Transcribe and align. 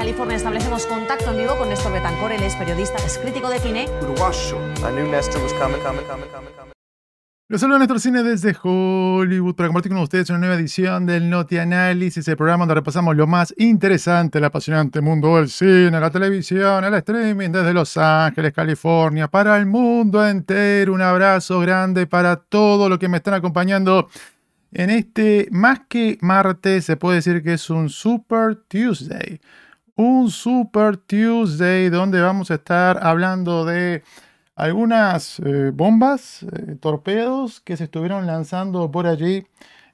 California 0.00 0.34
establecemos 0.34 0.86
contacto 0.86 1.30
en 1.30 1.36
vivo 1.36 1.58
con 1.58 1.68
Néstor 1.68 1.92
Betancor, 1.92 2.32
él 2.32 2.42
es 2.42 2.56
periodista, 2.56 2.96
es 3.04 3.18
crítico 3.18 3.50
de 3.50 3.58
cine. 3.58 3.86
Uruguayo. 4.00 4.56
I 4.78 4.92
knew 4.92 5.06
Nestor 5.06 5.42
was 5.42 5.52
coming, 5.52 5.78
coming, 5.82 6.06
coming, 6.06 6.26
coming, 6.30 6.52
coming. 6.56 6.72
Los 7.48 7.60
saludo 7.60 7.76
a 7.76 7.80
Néstor 7.80 8.00
Cine 8.00 8.22
desde 8.22 8.56
Hollywood 8.62 9.54
para 9.54 9.68
compartir 9.68 9.92
con 9.92 10.00
ustedes 10.00 10.30
una 10.30 10.38
nueva 10.38 10.54
edición 10.54 11.04
del 11.04 11.28
Noti 11.28 11.58
Análisis, 11.58 12.26
el 12.28 12.38
programa 12.38 12.62
donde 12.62 12.76
repasamos 12.76 13.14
lo 13.14 13.26
más 13.26 13.52
interesante 13.58 14.38
del 14.38 14.46
apasionante 14.46 15.02
mundo 15.02 15.36
del 15.36 15.50
cine, 15.50 15.90
la 15.90 16.10
televisión, 16.10 16.82
el 16.82 16.94
streaming 16.94 17.50
desde 17.50 17.74
Los 17.74 17.94
Ángeles, 17.98 18.54
California, 18.54 19.28
para 19.28 19.58
el 19.58 19.66
mundo 19.66 20.26
entero. 20.26 20.94
Un 20.94 21.02
abrazo 21.02 21.60
grande 21.60 22.06
para 22.06 22.36
todos 22.36 22.88
los 22.88 22.98
que 22.98 23.08
me 23.08 23.18
están 23.18 23.34
acompañando 23.34 24.08
en 24.72 24.88
este, 24.88 25.48
más 25.50 25.80
que 25.90 26.16
martes, 26.22 26.86
se 26.86 26.96
puede 26.96 27.16
decir 27.16 27.42
que 27.42 27.52
es 27.52 27.68
un 27.68 27.90
Super 27.90 28.56
Tuesday. 28.66 29.38
Un 30.00 30.30
Super 30.30 30.96
Tuesday 30.96 31.90
donde 31.90 32.22
vamos 32.22 32.50
a 32.50 32.54
estar 32.54 33.04
hablando 33.06 33.66
de 33.66 34.02
algunas 34.56 35.38
eh, 35.40 35.72
bombas, 35.74 36.42
eh, 36.42 36.76
torpedos 36.80 37.60
que 37.60 37.76
se 37.76 37.84
estuvieron 37.84 38.26
lanzando 38.26 38.90
por 38.90 39.06
allí 39.06 39.46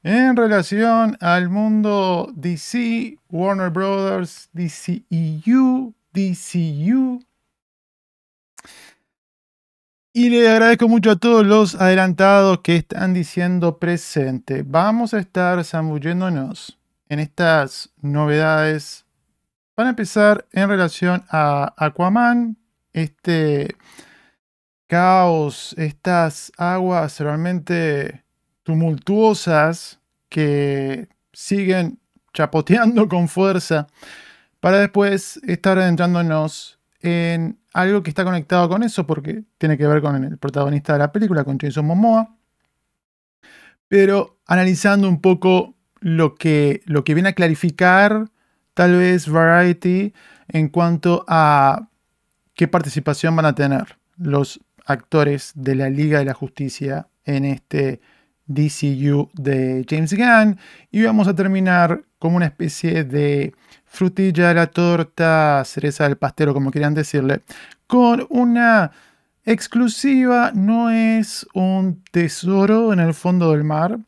en 0.04 0.36
relación 0.36 1.16
al 1.20 1.48
mundo 1.48 2.30
DC, 2.36 3.18
Warner 3.30 3.70
Brothers, 3.70 4.48
DCEU, 4.52 5.92
DCU. 6.12 7.24
Y 10.12 10.30
le 10.30 10.48
agradezco 10.48 10.86
mucho 10.86 11.10
a 11.10 11.16
todos 11.16 11.44
los 11.44 11.74
adelantados 11.74 12.60
que 12.60 12.76
están 12.76 13.12
diciendo 13.12 13.78
presente. 13.78 14.62
Vamos 14.64 15.14
a 15.14 15.18
estar 15.18 15.64
zambulléndonos 15.64 16.78
en 17.08 17.18
estas 17.18 17.90
novedades. 18.00 19.05
Para 19.76 19.90
empezar, 19.90 20.46
en 20.52 20.70
relación 20.70 21.22
a 21.28 21.74
Aquaman, 21.76 22.56
este 22.94 23.76
caos, 24.86 25.74
estas 25.76 26.50
aguas 26.56 27.20
realmente 27.20 28.24
tumultuosas 28.62 30.00
que 30.30 31.08
siguen 31.34 31.98
chapoteando 32.32 33.06
con 33.06 33.28
fuerza 33.28 33.86
para 34.60 34.78
después 34.78 35.42
estar 35.46 35.76
adentrándonos 35.78 36.78
en 37.02 37.58
algo 37.74 38.02
que 38.02 38.08
está 38.08 38.24
conectado 38.24 38.70
con 38.70 38.82
eso 38.82 39.06
porque 39.06 39.44
tiene 39.58 39.76
que 39.76 39.86
ver 39.86 40.00
con 40.00 40.24
el 40.24 40.38
protagonista 40.38 40.94
de 40.94 41.00
la 41.00 41.12
película, 41.12 41.44
con 41.44 41.58
Jason 41.58 41.84
Momoa, 41.84 42.34
pero 43.88 44.38
analizando 44.46 45.06
un 45.06 45.20
poco 45.20 45.74
lo 46.00 46.34
que, 46.34 46.80
lo 46.86 47.04
que 47.04 47.12
viene 47.12 47.28
a 47.28 47.34
clarificar 47.34 48.30
tal 48.76 48.98
vez 48.98 49.26
Variety 49.26 50.12
en 50.48 50.68
cuanto 50.68 51.24
a 51.26 51.88
qué 52.54 52.68
participación 52.68 53.34
van 53.34 53.46
a 53.46 53.54
tener 53.54 53.96
los 54.18 54.60
actores 54.84 55.52
de 55.54 55.76
la 55.76 55.88
Liga 55.88 56.18
de 56.18 56.26
la 56.26 56.34
Justicia 56.34 57.08
en 57.24 57.46
este 57.46 58.02
DCU 58.44 59.30
de 59.32 59.82
James 59.88 60.12
Gunn. 60.12 60.58
Y 60.90 61.02
vamos 61.04 61.26
a 61.26 61.34
terminar 61.34 62.04
como 62.18 62.36
una 62.36 62.44
especie 62.44 63.04
de 63.04 63.54
frutilla 63.86 64.48
de 64.48 64.54
la 64.54 64.66
torta, 64.66 65.62
cereza 65.64 66.04
del 66.04 66.18
pastero, 66.18 66.52
como 66.52 66.70
quieran 66.70 66.92
decirle, 66.92 67.40
con 67.86 68.26
una 68.28 68.92
exclusiva. 69.46 70.52
No 70.54 70.90
es 70.90 71.46
un 71.54 72.04
tesoro 72.10 72.92
en 72.92 73.00
el 73.00 73.14
fondo 73.14 73.52
del 73.52 73.64
mar, 73.64 73.98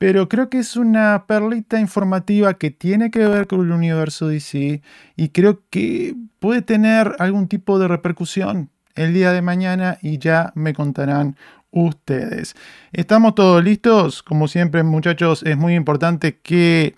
pero 0.00 0.30
creo 0.30 0.48
que 0.48 0.60
es 0.60 0.76
una 0.76 1.26
perlita 1.26 1.78
informativa 1.78 2.54
que 2.54 2.70
tiene 2.70 3.10
que 3.10 3.28
ver 3.28 3.46
con 3.46 3.60
el 3.60 3.70
universo 3.70 4.28
DC 4.28 4.80
y 5.14 5.28
creo 5.28 5.60
que 5.68 6.16
puede 6.38 6.62
tener 6.62 7.16
algún 7.18 7.48
tipo 7.48 7.78
de 7.78 7.86
repercusión 7.86 8.70
el 8.94 9.12
día 9.12 9.30
de 9.32 9.42
mañana 9.42 9.98
y 10.00 10.16
ya 10.16 10.52
me 10.54 10.72
contarán 10.72 11.36
ustedes. 11.70 12.56
¿Estamos 12.94 13.34
todos 13.34 13.62
listos? 13.62 14.22
Como 14.22 14.48
siempre, 14.48 14.82
muchachos, 14.84 15.42
es 15.42 15.58
muy 15.58 15.74
importante 15.74 16.38
que 16.38 16.96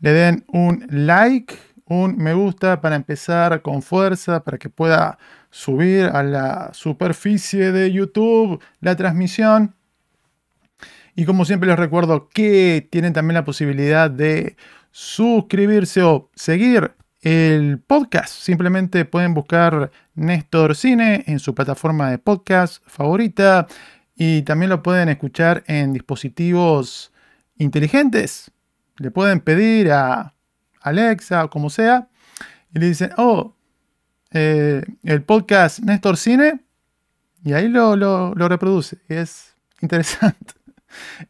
le 0.00 0.12
den 0.12 0.44
un 0.48 0.86
like, 0.90 1.54
un 1.86 2.18
me 2.18 2.34
gusta 2.34 2.82
para 2.82 2.96
empezar 2.96 3.62
con 3.62 3.80
fuerza, 3.80 4.44
para 4.44 4.58
que 4.58 4.68
pueda 4.68 5.16
subir 5.48 6.04
a 6.04 6.22
la 6.22 6.68
superficie 6.74 7.72
de 7.72 7.90
YouTube 7.90 8.62
la 8.82 8.94
transmisión. 8.94 9.74
Y 11.14 11.24
como 11.24 11.44
siempre 11.44 11.68
les 11.68 11.78
recuerdo 11.78 12.28
que 12.28 12.88
tienen 12.90 13.12
también 13.12 13.34
la 13.34 13.44
posibilidad 13.44 14.10
de 14.10 14.56
suscribirse 14.90 16.02
o 16.02 16.30
seguir 16.34 16.92
el 17.20 17.78
podcast. 17.78 18.34
Simplemente 18.34 19.04
pueden 19.04 19.34
buscar 19.34 19.90
Néstor 20.14 20.74
Cine 20.74 21.24
en 21.26 21.38
su 21.38 21.54
plataforma 21.54 22.10
de 22.10 22.18
podcast 22.18 22.82
favorita 22.86 23.66
y 24.16 24.42
también 24.42 24.70
lo 24.70 24.82
pueden 24.82 25.08
escuchar 25.08 25.64
en 25.66 25.92
dispositivos 25.92 27.12
inteligentes. 27.56 28.50
Le 28.96 29.10
pueden 29.10 29.40
pedir 29.40 29.92
a 29.92 30.34
Alexa 30.80 31.44
o 31.44 31.50
como 31.50 31.70
sea 31.70 32.08
y 32.74 32.78
le 32.78 32.86
dicen, 32.86 33.10
oh, 33.16 33.54
eh, 34.30 34.82
el 35.02 35.22
podcast 35.22 35.80
Néstor 35.80 36.16
Cine 36.16 36.60
y 37.44 37.52
ahí 37.52 37.68
lo, 37.68 37.96
lo, 37.96 38.48
reproduce. 38.48 38.98
es 39.08 39.54
interesante. 39.80 40.54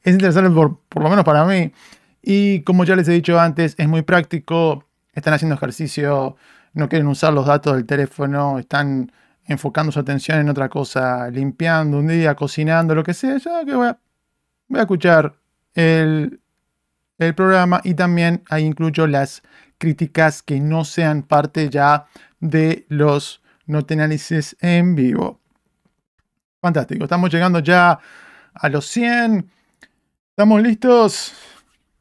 Es 0.03 0.13
interesante 0.13 0.51
por, 0.51 0.79
lo 1.03 1.09
menos 1.09 1.25
para 1.25 1.45
mí. 1.45 1.73
Y 2.23 2.61
como 2.63 2.85
ya 2.85 2.97
les 2.97 3.09
he 3.09 3.13
dicho 3.13 3.39
antes, 3.39 3.75
es 3.79 3.89
muy 3.89 4.03
práctico 4.03 4.85
están 5.13 5.35
haciendo 5.35 5.55
ejercicio, 5.55 6.37
no 6.73 6.89
quieren 6.89 7.07
usar 7.07 7.33
los 7.33 7.47
datos 7.47 7.75
del 7.75 7.85
teléfono, 7.85 8.59
están 8.59 9.13
enfocando 9.47 9.93
su 9.93 10.01
atención 10.01 10.39
en 10.39 10.49
otra 10.49 10.69
cosa, 10.69 11.29
limpiando 11.31 11.99
un 11.99 12.09
día, 12.09 12.35
cocinando, 12.35 12.95
lo 12.95 13.03
que 13.03 13.13
sea, 13.13 13.39
que 13.39 13.75
voy 13.75 13.89
a, 13.89 13.99
a 14.75 14.81
escuchar 14.81 15.35
el, 15.75 16.41
el 17.19 17.35
programa 17.35 17.81
y 17.85 17.95
también 17.95 18.43
ahí 18.49 18.65
incluyo 18.65 19.07
las 19.07 19.43
críticas 19.79 20.43
que 20.43 20.61
no 20.61 20.85
sean 20.85 21.23
parte 21.23 21.69
ya 21.69 22.07
de 22.41 22.87
los 22.89 23.43
análisis 23.91 24.57
en 24.61 24.95
vivo. 24.95 25.41
Fantástico, 26.61 27.05
estamos 27.05 27.31
llegando 27.31 27.59
ya 27.59 27.99
a 28.55 28.69
los 28.69 28.87
100. 28.87 29.51
¿Estamos 30.31 30.63
listos? 30.63 31.33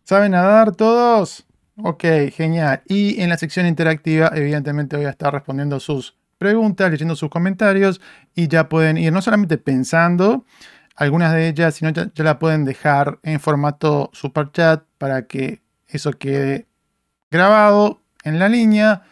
¿Saben 0.04 0.32
nadar 0.32 0.76
todos? 0.76 1.46
Ok, 1.78 2.04
genial. 2.34 2.82
Y 2.88 3.22
en 3.22 3.30
la 3.30 3.38
sección 3.38 3.66
interactiva, 3.66 4.32
evidentemente 4.36 4.98
voy 4.98 5.06
a 5.06 5.12
estar 5.12 5.34
respondiendo 5.34 5.80
sus 5.80 6.16
preguntas, 6.38 6.92
leyendo 6.92 7.16
sus 7.16 7.30
comentarios 7.30 8.02
y 8.36 8.48
ya 8.48 8.68
pueden 8.68 8.98
ir 8.98 9.14
no 9.14 9.22
solamente 9.22 9.58
pensando 9.58 10.46
algunas 10.96 11.34
de 11.34 11.48
ellas, 11.48 11.76
sino 11.76 11.92
ya, 11.92 12.12
ya 12.14 12.24
la 12.24 12.40
pueden 12.40 12.66
dejar 12.66 13.20
en 13.24 13.40
formato 13.40 14.10
super 14.14 14.52
chat 14.52 14.84
para 14.98 15.28
que 15.28 15.62
eso 15.88 16.12
quede 16.14 16.68
grabado 17.30 18.02
en 18.24 18.40
la 18.40 18.50
línea 18.50 19.04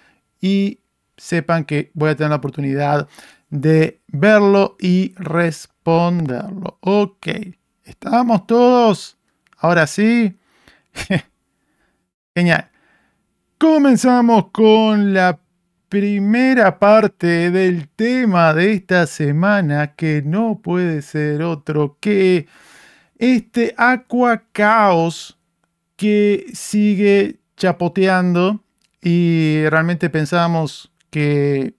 y 0.41 0.79
sepan 1.17 1.65
que 1.65 1.91
voy 1.93 2.09
a 2.09 2.15
tener 2.15 2.29
la 2.29 2.37
oportunidad 2.37 3.07
de 3.49 4.01
verlo 4.07 4.75
y 4.79 5.13
responderlo. 5.89 6.77
Ok, 6.81 7.27
¿estamos 7.83 8.45
todos? 8.45 9.17
Ahora 9.57 9.87
sí. 9.87 10.37
Genial. 12.35 12.69
Comenzamos 13.57 14.51
con 14.51 15.13
la 15.13 15.39
primera 15.89 16.77
parte 16.77 17.49
del 17.49 17.89
tema 17.89 18.53
de 18.53 18.73
esta 18.73 19.07
semana 19.07 19.95
que 19.95 20.21
no 20.23 20.59
puede 20.61 21.01
ser 21.01 21.41
otro 21.41 21.97
que 21.99 22.47
este 23.17 23.73
Aqua 23.75 24.43
Caos 24.51 25.37
que 25.95 26.45
sigue 26.53 27.39
chapoteando 27.57 28.63
y 29.01 29.63
realmente 29.67 30.09
pensamos 30.09 30.93
que 31.09 31.73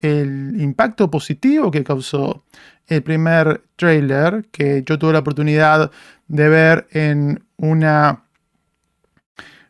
el 0.00 0.60
impacto 0.60 1.10
positivo 1.10 1.70
que 1.70 1.84
causó 1.84 2.44
el 2.92 3.02
primer 3.02 3.62
trailer 3.76 4.46
que 4.52 4.82
yo 4.84 4.98
tuve 4.98 5.12
la 5.14 5.20
oportunidad 5.20 5.90
de 6.28 6.48
ver 6.48 6.86
en 6.92 7.44
una 7.56 8.24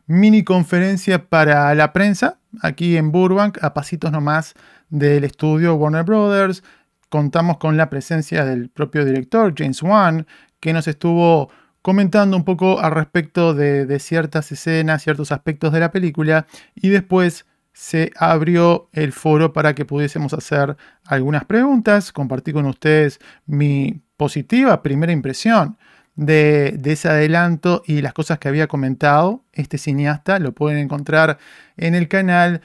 mini 0.05 0.43
conferencia 0.43 1.27
para 1.27 1.73
la 1.75 1.93
prensa 1.93 2.37
aquí 2.61 2.97
en 2.97 3.11
Burbank, 3.11 3.63
a 3.63 3.73
pasitos 3.73 4.11
nomás 4.11 4.53
del 4.89 5.23
estudio 5.23 5.75
Warner 5.75 6.03
Brothers. 6.03 6.63
Contamos 7.09 7.57
con 7.57 7.77
la 7.77 7.89
presencia 7.89 8.45
del 8.45 8.69
propio 8.69 9.05
director, 9.05 9.53
James 9.57 9.81
Wan, 9.81 10.27
que 10.59 10.73
nos 10.73 10.87
estuvo 10.87 11.49
comentando 11.81 12.37
un 12.37 12.43
poco 12.43 12.79
al 12.79 12.91
respecto 12.91 13.53
de, 13.53 13.85
de 13.85 13.99
ciertas 13.99 14.51
escenas, 14.51 15.03
ciertos 15.03 15.31
aspectos 15.31 15.73
de 15.73 15.79
la 15.79 15.91
película, 15.91 16.47
y 16.75 16.89
después 16.89 17.45
se 17.73 18.11
abrió 18.15 18.89
el 18.93 19.11
foro 19.11 19.51
para 19.51 19.73
que 19.73 19.85
pudiésemos 19.85 20.33
hacer 20.33 20.77
algunas 21.05 21.45
preguntas, 21.45 22.11
compartir 22.11 22.53
con 22.53 22.65
ustedes 22.67 23.19
mi 23.47 24.01
positiva 24.15 24.83
primera 24.83 25.11
impresión 25.11 25.77
de, 26.15 26.79
ese 26.85 27.09
adelanto 27.09 27.81
y 27.85 28.01
las 28.01 28.13
cosas 28.13 28.37
que 28.37 28.47
había 28.47 28.67
comentado 28.67 29.43
este 29.51 29.79
cineasta. 29.79 30.39
Lo 30.39 30.53
pueden 30.53 30.77
encontrar 30.77 31.39
en 31.75 31.95
el 31.95 32.07
canal. 32.07 32.61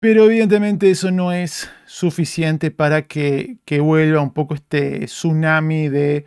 Pero 0.00 0.26
evidentemente 0.26 0.90
eso 0.90 1.10
no 1.10 1.32
es 1.32 1.70
suficiente 1.86 2.70
para 2.70 3.02
que, 3.02 3.58
que 3.64 3.80
vuelva 3.80 4.20
un 4.20 4.32
poco 4.32 4.54
este 4.54 5.06
tsunami 5.06 5.88
de 5.88 6.26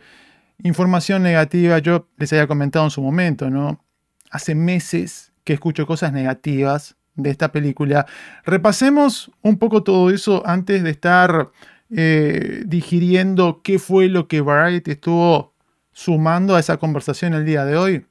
información 0.62 1.22
negativa. 1.22 1.78
Yo 1.78 2.08
les 2.16 2.32
había 2.32 2.46
comentado 2.46 2.86
en 2.86 2.90
su 2.90 3.02
momento, 3.02 3.48
¿no? 3.48 3.84
Hace 4.30 4.54
meses 4.54 5.32
que 5.44 5.52
escucho 5.52 5.86
cosas 5.86 6.12
negativas 6.12 6.96
de 7.14 7.30
esta 7.30 7.52
película. 7.52 8.06
Repasemos 8.44 9.30
un 9.42 9.58
poco 9.58 9.82
todo 9.82 10.10
eso 10.10 10.42
antes 10.46 10.82
de 10.82 10.90
estar 10.90 11.50
eh, 11.90 12.62
digiriendo 12.66 13.62
qué 13.62 13.78
fue 13.78 14.08
lo 14.08 14.28
que 14.28 14.40
Variety 14.40 14.92
estuvo 14.92 15.54
sumando 15.92 16.54
a 16.54 16.60
esa 16.60 16.76
conversación 16.76 17.34
el 17.34 17.44
día 17.44 17.64
de 17.64 17.76
hoy. 17.76 18.06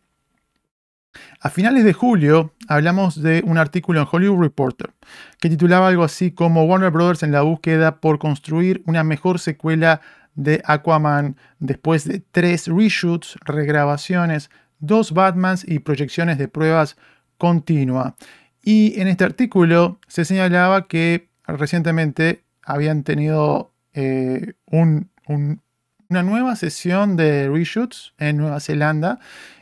A 1.39 1.49
finales 1.49 1.83
de 1.83 1.93
julio 1.93 2.53
hablamos 2.67 3.21
de 3.21 3.41
un 3.45 3.57
artículo 3.57 4.01
en 4.01 4.07
Hollywood 4.11 4.43
Reporter 4.43 4.91
que 5.39 5.49
titulaba 5.49 5.87
algo 5.87 6.03
así 6.03 6.31
como 6.31 6.65
Warner 6.65 6.91
Brothers 6.91 7.23
en 7.23 7.31
la 7.31 7.41
búsqueda 7.41 7.99
por 7.99 8.19
construir 8.19 8.83
una 8.85 9.03
mejor 9.03 9.39
secuela 9.39 10.01
de 10.35 10.61
Aquaman 10.65 11.35
después 11.59 12.07
de 12.07 12.19
tres 12.31 12.67
reshoots, 12.67 13.37
regrabaciones, 13.43 14.49
dos 14.79 15.11
Batmans 15.11 15.67
y 15.67 15.79
proyecciones 15.79 16.37
de 16.37 16.47
pruebas 16.47 16.97
continua. 17.37 18.15
Y 18.63 18.99
en 18.99 19.07
este 19.07 19.23
artículo 19.23 19.99
se 20.07 20.25
señalaba 20.25 20.87
que 20.87 21.29
recientemente 21.47 22.43
habían 22.63 23.03
tenido 23.03 23.71
eh, 23.93 24.53
una 24.67 26.23
nueva 26.23 26.55
sesión 26.55 27.15
de 27.15 27.49
reshoots 27.49 28.13
en 28.17 28.37
Nueva 28.37 28.59
Zelanda 28.59 29.19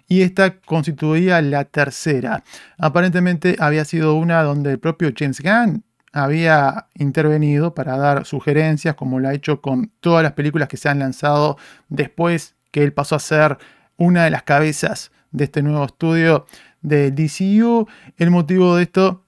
y 0.07 0.21
esta 0.21 0.59
constituía 0.59 1.41
la 1.41 1.65
tercera. 1.65 2.43
Aparentemente 2.77 3.55
había 3.59 3.85
sido 3.85 4.15
una 4.15 4.41
donde 4.43 4.71
el 4.71 4.79
propio 4.79 5.11
James 5.15 5.41
Gunn 5.41 5.83
había 6.13 6.87
intervenido 6.95 7.75
para 7.75 7.97
dar 7.97 8.25
sugerencias, 8.25 8.95
como 8.95 9.19
lo 9.19 9.27
ha 9.27 9.33
hecho 9.33 9.61
con 9.61 9.91
todas 9.99 10.23
las 10.23 10.33
películas 10.33 10.67
que 10.67 10.77
se 10.77 10.89
han 10.89 10.99
lanzado 10.99 11.57
después 11.89 12.55
que 12.71 12.83
él 12.83 12.93
pasó 12.93 13.15
a 13.15 13.19
ser 13.19 13.57
una 13.97 14.23
de 14.23 14.31
las 14.31 14.43
cabezas 14.43 15.11
de 15.31 15.43
este 15.43 15.61
nuevo 15.61 15.85
estudio 15.85 16.45
de 16.81 17.11
DCU. 17.11 17.87
El 18.17 18.31
motivo 18.31 18.75
de 18.75 18.83
esto 18.83 19.23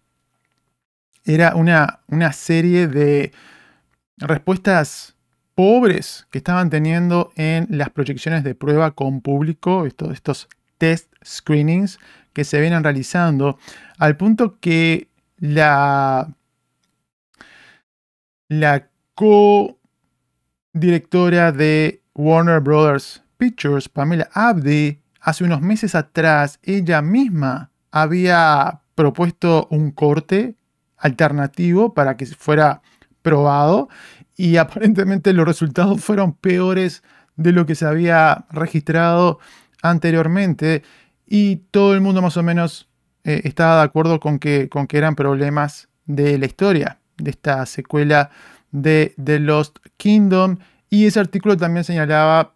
era 1.26 1.56
una, 1.56 2.00
una 2.08 2.34
serie 2.34 2.88
de 2.88 3.32
respuestas 4.18 5.16
pobres 5.56 6.28
que 6.32 6.38
estaban 6.38 6.70
teniendo 6.70 7.32
en 7.36 7.68
las 7.70 7.90
proyecciones 7.90 8.44
de 8.44 8.54
prueba 8.56 8.92
con 8.92 9.22
público, 9.22 9.86
estos, 9.86 10.14
estos 10.14 10.48
test 10.78 11.14
screenings 11.24 12.00
que 12.34 12.44
se 12.44 12.60
vienen 12.62 12.84
realizando, 12.84 13.58
al 13.98 14.18
punto 14.18 14.60
que 14.60 15.08
la, 15.38 16.34
la 18.48 18.88
co-directora 19.16 21.52
de 21.52 22.04
Warner 22.16 22.62
Brothers 22.62 23.24
Pictures, 23.38 23.90
Pamela 23.90 24.30
Abdi, 24.34 25.00
hace 25.20 25.44
unos 25.44 25.62
meses 25.62 25.96
atrás 25.96 26.60
ella 26.64 27.02
misma 27.02 27.72
había 27.92 28.82
propuesto 28.96 29.68
un 29.72 29.92
corte 29.92 30.56
alternativo 30.98 31.94
para 31.94 32.18
que 32.18 32.26
fuera 32.26 32.82
probado 33.22 33.90
y 34.36 34.58
aparentemente 34.58 35.34
los 35.34 35.46
resultados 35.46 36.02
fueron 36.02 36.34
peores 36.34 37.04
de 37.36 37.52
lo 37.52 37.66
que 37.66 37.76
se 37.76 37.86
había 37.86 38.46
registrado 38.52 39.40
anteriormente 39.82 40.84
y 41.26 41.58
todo 41.72 41.94
el 41.94 42.02
mundo 42.02 42.22
más 42.22 42.38
o 42.38 42.44
menos 42.44 42.90
eh, 43.24 43.42
estaba 43.44 43.78
de 43.78 43.84
acuerdo 43.84 44.20
con 44.20 44.40
que, 44.40 44.68
con 44.70 44.88
que 44.88 44.98
eran 44.98 45.16
problemas 45.16 45.90
de 46.06 46.38
la 46.38 46.46
historia 46.46 47.00
de 47.18 47.32
esta 47.32 47.66
secuela 47.66 48.32
de 48.72 49.14
The 49.24 49.40
Lost 49.40 49.78
Kingdom. 49.98 50.58
Y 50.90 51.06
ese 51.06 51.20
artículo 51.20 51.56
también 51.56 51.84
señalaba 51.84 52.54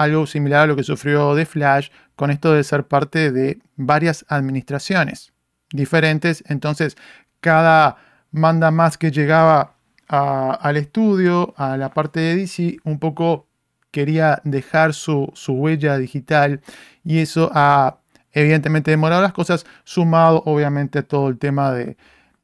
algo 0.00 0.26
similar 0.26 0.62
a 0.62 0.66
lo 0.66 0.76
que 0.76 0.82
sufrió 0.82 1.36
The 1.36 1.44
Flash 1.44 1.90
con 2.16 2.30
esto 2.30 2.54
de 2.54 2.64
ser 2.64 2.86
parte 2.86 3.30
de 3.32 3.58
varias 3.76 4.24
administraciones 4.28 5.34
diferentes. 5.72 6.42
Entonces, 6.48 6.96
cada 7.40 7.96
manda 8.30 8.70
más 8.70 8.96
que 8.96 9.10
llegaba 9.10 9.74
al 10.08 10.76
estudio, 10.78 11.52
a 11.58 11.76
la 11.76 11.90
parte 11.90 12.18
de 12.18 12.36
DC, 12.36 12.78
un 12.84 12.98
poco 12.98 13.46
quería 13.90 14.40
dejar 14.44 14.94
su, 14.94 15.32
huella 15.48 15.98
digital 15.98 16.62
y 17.04 17.18
eso 17.18 17.50
ha 17.52 17.98
evidentemente 18.32 18.90
demorado 18.90 19.20
las 19.20 19.34
cosas, 19.34 19.66
sumado 19.84 20.42
obviamente 20.46 21.00
a 21.00 21.02
todo 21.02 21.28
el 21.28 21.38
tema 21.38 21.72
de, 21.72 21.98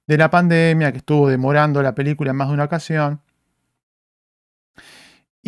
de 0.06 0.18
la 0.18 0.30
pandemia 0.30 0.92
que 0.92 0.98
estuvo 0.98 1.28
demorando 1.28 1.82
la 1.82 1.94
película 1.94 2.32
en 2.32 2.36
más 2.36 2.48
de 2.48 2.54
una 2.54 2.64
ocasión. 2.64 3.22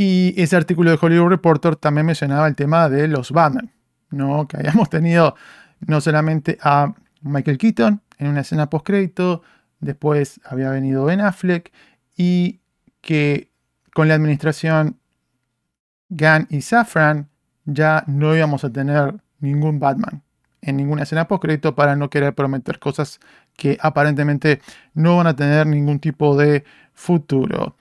Y 0.00 0.32
ese 0.40 0.54
artículo 0.54 0.92
de 0.92 0.98
Hollywood 1.02 1.30
Reporter 1.30 1.74
también 1.74 2.06
mencionaba 2.06 2.46
el 2.46 2.54
tema 2.54 2.88
de 2.88 3.08
los 3.08 3.32
Batman, 3.32 3.72
¿no? 4.10 4.46
que 4.46 4.56
habíamos 4.56 4.88
tenido 4.88 5.34
no 5.88 6.00
solamente 6.00 6.56
a 6.62 6.94
Michael 7.22 7.58
Keaton 7.58 8.00
en 8.18 8.28
una 8.28 8.42
escena 8.42 8.70
post-crédito, 8.70 9.42
después 9.80 10.40
había 10.44 10.70
venido 10.70 11.04
Ben 11.04 11.20
Affleck 11.20 11.72
y 12.16 12.60
que 13.00 13.50
con 13.92 14.06
la 14.06 14.14
administración 14.14 15.00
Gunn 16.10 16.46
y 16.48 16.60
Safran 16.60 17.28
ya 17.64 18.04
no 18.06 18.36
íbamos 18.36 18.62
a 18.62 18.70
tener 18.70 19.16
ningún 19.40 19.80
Batman 19.80 20.22
en 20.62 20.76
ninguna 20.76 21.02
escena 21.02 21.26
post-crédito 21.26 21.74
para 21.74 21.96
no 21.96 22.08
querer 22.08 22.36
prometer 22.36 22.78
cosas 22.78 23.18
que 23.56 23.76
aparentemente 23.80 24.60
no 24.94 25.16
van 25.16 25.26
a 25.26 25.34
tener 25.34 25.66
ningún 25.66 25.98
tipo 25.98 26.36
de 26.36 26.62
futuro. 26.94 27.74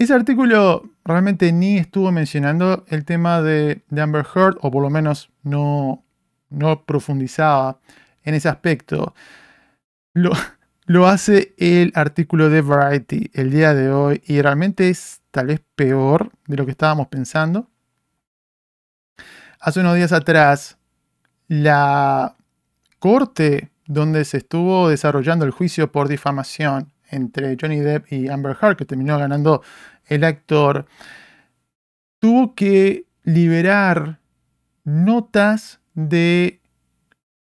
Ese 0.00 0.14
artículo 0.14 0.88
realmente 1.04 1.52
ni 1.52 1.76
estuvo 1.76 2.10
mencionando 2.10 2.86
el 2.88 3.04
tema 3.04 3.42
de, 3.42 3.82
Amber 3.90 4.24
Heard, 4.34 4.56
o 4.62 4.70
por 4.70 4.82
lo 4.82 4.88
menos 4.88 5.30
no, 5.42 6.06
profundizaba 6.86 7.80
en 8.22 8.34
ese 8.34 8.48
aspecto. 8.48 9.14
Lo, 10.14 10.30
lo 10.86 11.06
hace 11.06 11.54
el 11.58 11.92
artículo 11.94 12.48
de 12.48 12.62
Variety 12.62 13.30
el 13.34 13.50
día 13.50 13.74
de 13.74 13.90
hoy 13.92 14.22
y 14.24 14.40
realmente 14.40 14.88
es 14.88 15.20
tal 15.32 15.48
vez 15.48 15.60
peor 15.74 16.32
de 16.46 16.56
lo 16.56 16.64
que 16.64 16.70
estábamos 16.70 17.08
pensando. 17.08 17.68
Hace 19.60 19.80
unos 19.80 19.96
días 19.96 20.12
atrás, 20.12 20.78
la 21.46 22.36
corte 22.98 23.70
donde 23.84 24.24
se 24.24 24.38
estuvo 24.38 24.88
desarrollando 24.88 25.44
el 25.44 25.50
juicio 25.50 25.92
por 25.92 26.08
difamación 26.08 26.90
entre 27.10 27.56
Johnny 27.60 27.80
Depp 27.80 28.12
y 28.12 28.28
Amber 28.28 28.56
Heard, 28.60 28.76
que 28.76 28.84
terminó 28.84 29.18
ganando 29.18 29.62
el 30.10 30.24
actor, 30.24 30.86
tuvo 32.18 32.54
que 32.54 33.06
liberar 33.24 34.20
notas 34.84 35.80
de 35.94 36.60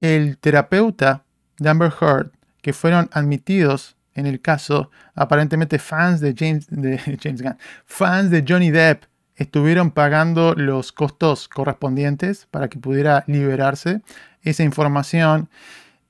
el 0.00 0.38
terapeuta 0.38 1.24
de 1.58 1.68
Amber 1.68 1.92
Heard 2.00 2.30
que 2.62 2.72
fueron 2.72 3.10
admitidos 3.12 3.96
en 4.14 4.26
el 4.26 4.40
caso, 4.40 4.90
aparentemente 5.14 5.78
fans 5.78 6.20
de 6.20 6.34
James, 6.36 6.66
de 6.70 6.98
James 7.22 7.42
Gunn, 7.42 7.58
fans 7.84 8.30
de 8.30 8.44
Johnny 8.46 8.70
Depp 8.70 9.04
estuvieron 9.36 9.90
pagando 9.90 10.54
los 10.54 10.92
costos 10.92 11.48
correspondientes 11.48 12.46
para 12.50 12.68
que 12.68 12.78
pudiera 12.78 13.24
liberarse 13.26 14.02
esa 14.42 14.62
información. 14.62 15.48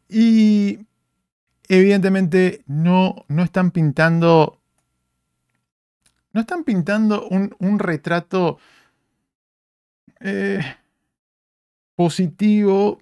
Y 0.09 0.81
evidentemente 1.69 2.63
no, 2.67 3.25
no 3.29 3.43
están 3.43 3.71
pintando 3.71 4.62
no 6.33 6.41
están 6.41 6.65
pintando 6.65 7.29
un, 7.29 7.79
retrato 7.79 8.59
eh, 10.21 10.61
positivo 11.95 13.01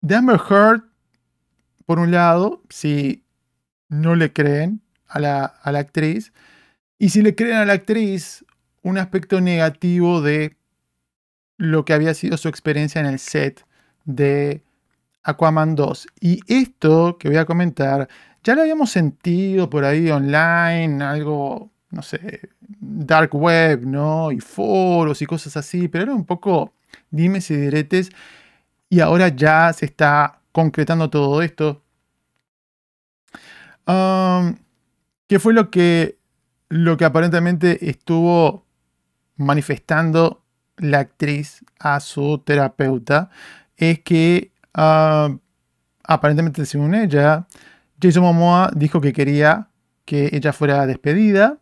de 0.00 0.14
Amber 0.14 0.40
Heard, 0.48 0.82
por 1.84 1.98
un 1.98 2.10
lado, 2.10 2.62
si 2.68 3.24
no 3.88 4.14
le 4.14 4.32
creen 4.32 4.80
a 5.06 5.18
la, 5.18 5.44
a 5.44 5.72
la 5.72 5.78
actriz, 5.80 6.32
y 6.98 7.10
si 7.10 7.22
le 7.22 7.34
creen 7.34 7.56
a 7.56 7.64
la 7.64 7.74
actriz, 7.74 8.44
un 8.82 8.98
aspecto 8.98 9.40
negativo 9.40 10.20
de 10.20 10.56
lo 11.58 11.84
que 11.84 11.92
había 11.92 12.14
sido 12.14 12.36
su 12.36 12.48
experiencia 12.48 13.00
en 13.00 13.06
el 13.06 13.18
set 13.18 13.66
de 14.04 14.62
Aquaman 15.22 15.74
2. 15.74 16.06
Y 16.20 16.40
esto 16.46 17.18
que 17.18 17.28
voy 17.28 17.38
a 17.38 17.46
comentar 17.46 18.08
ya 18.46 18.54
lo 18.54 18.60
habíamos 18.62 18.90
sentido 18.90 19.68
por 19.68 19.84
ahí 19.84 20.08
online, 20.08 21.02
algo, 21.02 21.72
no 21.90 22.00
sé, 22.00 22.50
dark 22.60 23.34
web, 23.34 23.84
¿no? 23.84 24.30
Y 24.30 24.38
foros 24.38 25.20
y 25.20 25.26
cosas 25.26 25.56
así, 25.56 25.88
pero 25.88 26.04
era 26.04 26.14
un 26.14 26.24
poco 26.24 26.72
dimes 27.10 27.50
y 27.50 27.56
diretes. 27.56 28.10
Y 28.88 29.00
ahora 29.00 29.28
ya 29.30 29.72
se 29.72 29.86
está 29.86 30.42
concretando 30.52 31.10
todo 31.10 31.42
esto. 31.42 31.82
¿Qué 35.26 35.40
fue 35.40 35.52
lo 35.52 35.68
que, 35.72 36.20
lo 36.68 36.96
que 36.96 37.04
aparentemente 37.04 37.90
estuvo 37.90 38.64
manifestando 39.34 40.44
la 40.76 41.00
actriz 41.00 41.64
a 41.80 41.98
su 41.98 42.38
terapeuta? 42.38 43.28
Es 43.76 43.98
que 44.02 44.52
aparentemente 44.72 46.64
según 46.64 46.94
ella, 46.94 47.48
Jason 48.00 48.22
Momoa 48.22 48.70
dijo 48.74 49.00
que 49.00 49.12
quería 49.12 49.68
que 50.04 50.30
ella 50.32 50.52
fuera 50.52 50.86
despedida, 50.86 51.58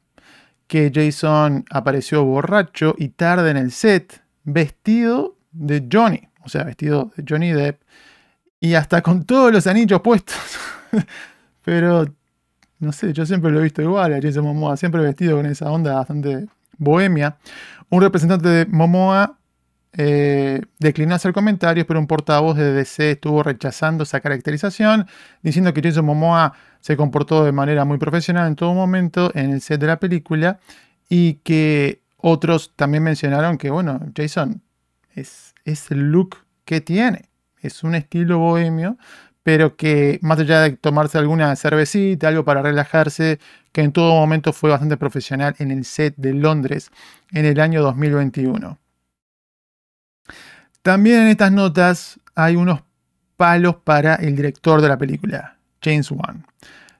que 0.67 0.91
Jason 0.95 1.64
apareció 1.71 2.25
borracho 2.25 2.95
y 2.99 3.09
tarde 3.09 3.50
en 3.50 3.57
el 3.57 3.71
set, 3.71 4.23
vestido 4.45 5.37
de 5.53 5.87
Johnny, 5.91 6.29
o 6.45 6.49
sea, 6.49 6.64
vestido 6.64 7.12
de 7.17 7.25
Johnny 7.29 7.53
Depp, 7.53 7.83
y 8.61 8.75
hasta 8.75 9.03
con 9.03 9.25
todos 9.25 9.53
los 9.53 9.67
anillos 9.67 10.00
puestos. 10.00 10.37
Pero, 11.64 12.07
no 12.79 12.93
sé, 12.93 13.12
yo 13.12 13.25
siempre 13.25 13.50
lo 13.50 13.61
he 13.61 13.62
visto 13.62 13.83
igual 13.83 14.12
a 14.12 14.21
Jason 14.21 14.45
Momoa, 14.45 14.76
siempre 14.76 15.03
vestido 15.03 15.37
con 15.37 15.47
esa 15.47 15.71
onda 15.71 15.95
bastante 15.95 16.47
bohemia. 16.76 17.37
Un 17.91 18.03
representante 18.03 18.49
de 18.49 18.67
Momoa 18.67 19.38
eh, 19.97 20.61
declinó 20.79 21.15
hacer 21.15 21.33
comentarios, 21.33 21.87
pero 21.87 22.01
un 22.01 22.07
portavoz 22.07 22.57
de 22.57 22.73
DC 22.73 23.13
estuvo 23.13 23.43
rechazando 23.43 24.03
esa 24.03 24.21
caracterización, 24.21 25.07
diciendo 25.43 25.73
que 25.73 25.83
Jason 25.83 26.05
Momoa 26.05 26.53
se 26.81 26.97
comportó 26.97 27.45
de 27.45 27.53
manera 27.53 27.85
muy 27.85 27.99
profesional 27.99 28.49
en 28.49 28.57
todo 28.57 28.75
momento 28.75 29.31
en 29.35 29.51
el 29.51 29.61
set 29.61 29.81
de 29.81 29.87
la 29.87 30.01
película 30.01 30.59
y 31.09 31.35
que 31.45 32.03
otros 32.17 32.73
también 32.75 33.05
mencionaron 33.05 33.57
que, 33.57 33.71
bueno, 33.71 34.01
Jason 34.17 34.63
es, 35.15 35.55
es 35.65 35.91
el 35.91 36.11
look 36.11 36.39
que 36.65 36.81
tiene, 36.81 37.29
es 37.61 37.85
un 37.85 37.95
estilo 37.95 38.39
bohemio, 38.39 38.99
pero 39.45 39.77
que 39.77 40.19
más 40.23 40.39
allá 40.41 40.61
de 40.63 40.73
tomarse 40.73 41.19
alguna 41.19 41.55
cervecita, 41.55 42.29
algo 42.29 42.45
para 42.45 42.63
relajarse, 42.63 43.39
que 43.73 43.83
en 43.83 43.93
todo 43.93 44.15
momento 44.15 44.53
fue 44.53 44.71
bastante 44.71 44.97
profesional 44.97 45.55
en 45.59 45.71
el 45.71 45.85
set 45.85 46.15
de 46.17 46.33
Londres 46.33 46.91
en 47.31 47.45
el 47.45 47.61
año 47.61 47.83
2021. 47.83 48.79
También 50.85 51.23
en 51.23 51.29
estas 51.29 51.50
notas 51.50 52.21
hay 52.35 52.57
unos 52.57 52.83
palos 53.38 53.76
para 53.76 54.17
el 54.17 54.37
director 54.37 54.83
de 54.83 54.88
la 54.91 54.99
película, 54.99 55.57
James 55.83 56.11
Wan. 56.11 56.47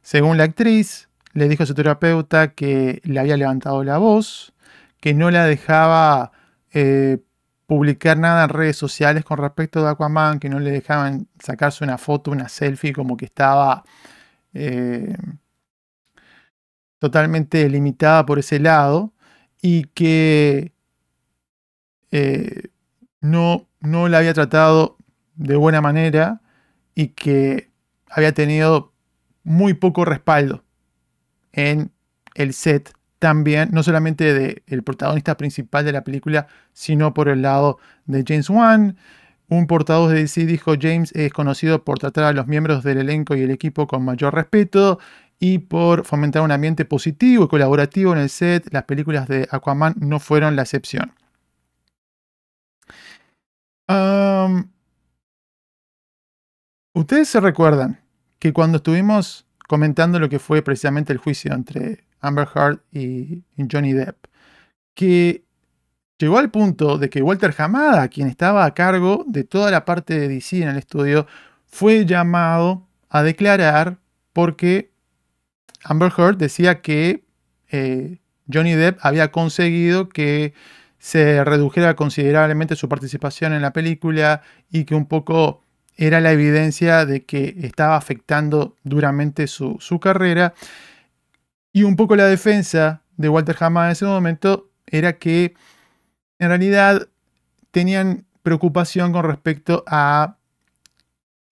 Según 0.01 0.39
la 0.39 0.45
actriz, 0.45 1.11
le 1.35 1.49
dijo 1.49 1.65
a 1.65 1.67
su 1.67 1.75
terapeuta 1.75 2.55
que 2.55 3.03
le 3.05 3.21
había 3.21 3.37
levantado 3.37 3.85
la 3.85 3.99
voz, 3.99 4.55
que 5.03 5.13
no 5.13 5.31
la 5.31 5.45
dejaba 5.45 6.33
eh, 6.73 7.19
publicar 7.67 8.17
nada 8.17 8.45
en 8.45 8.49
redes 8.49 8.79
sociales 8.79 9.23
con 9.23 9.37
respecto 9.37 9.85
de 9.85 9.91
Aquaman, 9.91 10.39
que 10.39 10.49
no 10.49 10.61
le 10.61 10.71
dejaban 10.71 11.29
sacarse 11.39 11.85
una 11.85 11.99
foto, 11.99 12.31
una 12.31 12.49
selfie, 12.49 12.95
como 12.95 13.19
que 13.19 13.27
estaba 13.27 13.85
eh, 14.55 15.15
totalmente 16.99 17.69
limitada 17.69 18.25
por 18.25 18.39
ese 18.39 18.59
lado, 18.61 19.13
y 19.61 19.85
que 19.89 20.73
eh, 22.13 22.71
no, 23.21 23.67
no 23.85 24.09
la 24.09 24.19
había 24.19 24.35
tratado 24.35 24.97
de 25.37 25.57
buena 25.57 25.81
manera 25.81 26.41
y 26.95 27.09
que 27.09 27.71
había 28.09 28.33
tenido 28.33 28.93
muy 29.43 29.75
poco 29.75 30.05
respaldo 30.05 30.65
en 31.53 31.93
el 32.35 32.55
set 32.55 32.93
también, 33.19 33.71
no 33.73 33.83
solamente 33.83 34.61
del 34.67 34.83
protagonista 34.83 35.37
principal 35.37 35.85
de 35.85 35.93
la 35.93 36.05
película, 36.05 36.47
sino 36.73 37.15
por 37.15 37.29
el 37.29 37.43
lado 37.43 37.79
de 38.07 38.25
James 38.27 38.51
Wan. 38.51 38.97
Un 39.49 39.67
portavoz 39.67 40.11
de 40.11 40.21
DC 40.21 40.47
dijo, 40.47 40.75
James 40.81 41.13
es 41.13 41.33
conocido 41.33 41.85
por 41.85 41.99
tratar 41.99 42.25
a 42.25 42.33
los 42.33 42.47
miembros 42.47 42.83
del 42.83 42.99
elenco 42.99 43.35
y 43.37 43.43
el 43.43 43.51
equipo 43.51 43.87
con 43.87 44.05
mayor 44.05 44.35
respeto 44.35 44.99
y 45.39 45.59
por 45.59 46.05
fomentar 46.05 46.43
un 46.43 46.51
ambiente 46.51 46.85
positivo 46.85 47.45
y 47.45 47.49
colaborativo 47.49 48.13
en 48.13 48.19
el 48.19 48.31
set. 48.31 48.67
Las 48.73 48.85
películas 48.85 49.29
de 49.29 49.47
Aquaman 49.51 49.95
no 49.99 50.21
fueron 50.21 50.57
la 50.57 50.63
excepción 50.63 51.13
Ustedes 56.95 57.29
se 57.29 57.41
recuerdan 57.41 58.01
que 58.39 58.53
cuando 58.53 58.77
estuvimos 58.77 59.47
comentando 59.67 60.21
lo 60.21 60.29
que 60.29 60.39
fue 60.39 60.63
precisamente 60.63 61.13
el 61.13 61.19
juicio 61.19 61.53
entre 61.53 62.05
Amber 62.21 62.49
Heard 62.55 62.81
y, 62.93 63.43
Johnny 63.71 63.93
Depp, 63.93 64.27
que 64.95 65.45
llegó 66.19 66.39
al 66.39 66.51
punto 66.51 66.97
de 66.97 67.11
que 67.11 67.21
Walter 67.21 67.55
Hamada, 67.59 68.09
quien 68.09 68.29
estaba 68.29 68.65
a 68.65 68.75
cargo 68.75 69.25
de 69.27 69.45
toda 69.45 69.71
la 69.71 69.85
parte 69.85 70.19
de 70.19 70.29
DC 70.29 70.63
en 70.63 70.69
el 70.69 70.77
estudio, 70.77 71.27
fue 71.67 72.07
llamado 72.07 72.87
a 73.09 73.23
declarar 73.23 73.99
porque 74.33 74.93
Amber 75.83 76.13
Heard 76.17 76.37
decía 76.37 76.81
que 76.81 77.25
eh, 77.71 78.21
Johnny 78.53 78.75
Depp 78.75 78.99
había 79.03 79.33
conseguido 79.33 80.09
que 80.09 80.55
se 81.05 81.45
redujera 81.45 81.97
considerablemente 81.97 82.77
su 82.77 82.89
participación 82.89 83.53
en 83.53 83.61
la 83.61 83.75
película 83.75 84.41
y 84.71 84.87
que 84.87 84.95
un 84.95 85.05
poco 85.05 85.63
era 85.99 86.19
la 86.23 86.33
evidencia 86.33 87.05
de 87.05 87.27
que 87.27 87.57
estaba 87.59 87.97
afectando 87.97 88.75
duramente 88.85 89.47
su, 89.47 89.79
carrera. 90.01 90.55
Y 91.75 91.83
un 91.83 91.97
poco 91.97 92.17
la 92.17 92.25
defensa 92.25 93.03
de 93.19 93.29
Walter 93.29 93.55
Hamada 93.61 93.89
en 93.89 93.93
ese 93.93 94.07
momento 94.07 94.71
era 94.87 95.19
que 95.19 95.53
en 96.39 96.49
realidad 96.49 97.07
tenían 97.71 98.25
preocupación 98.43 99.13
con 99.13 99.27
respecto 99.27 99.85
a 99.87 100.39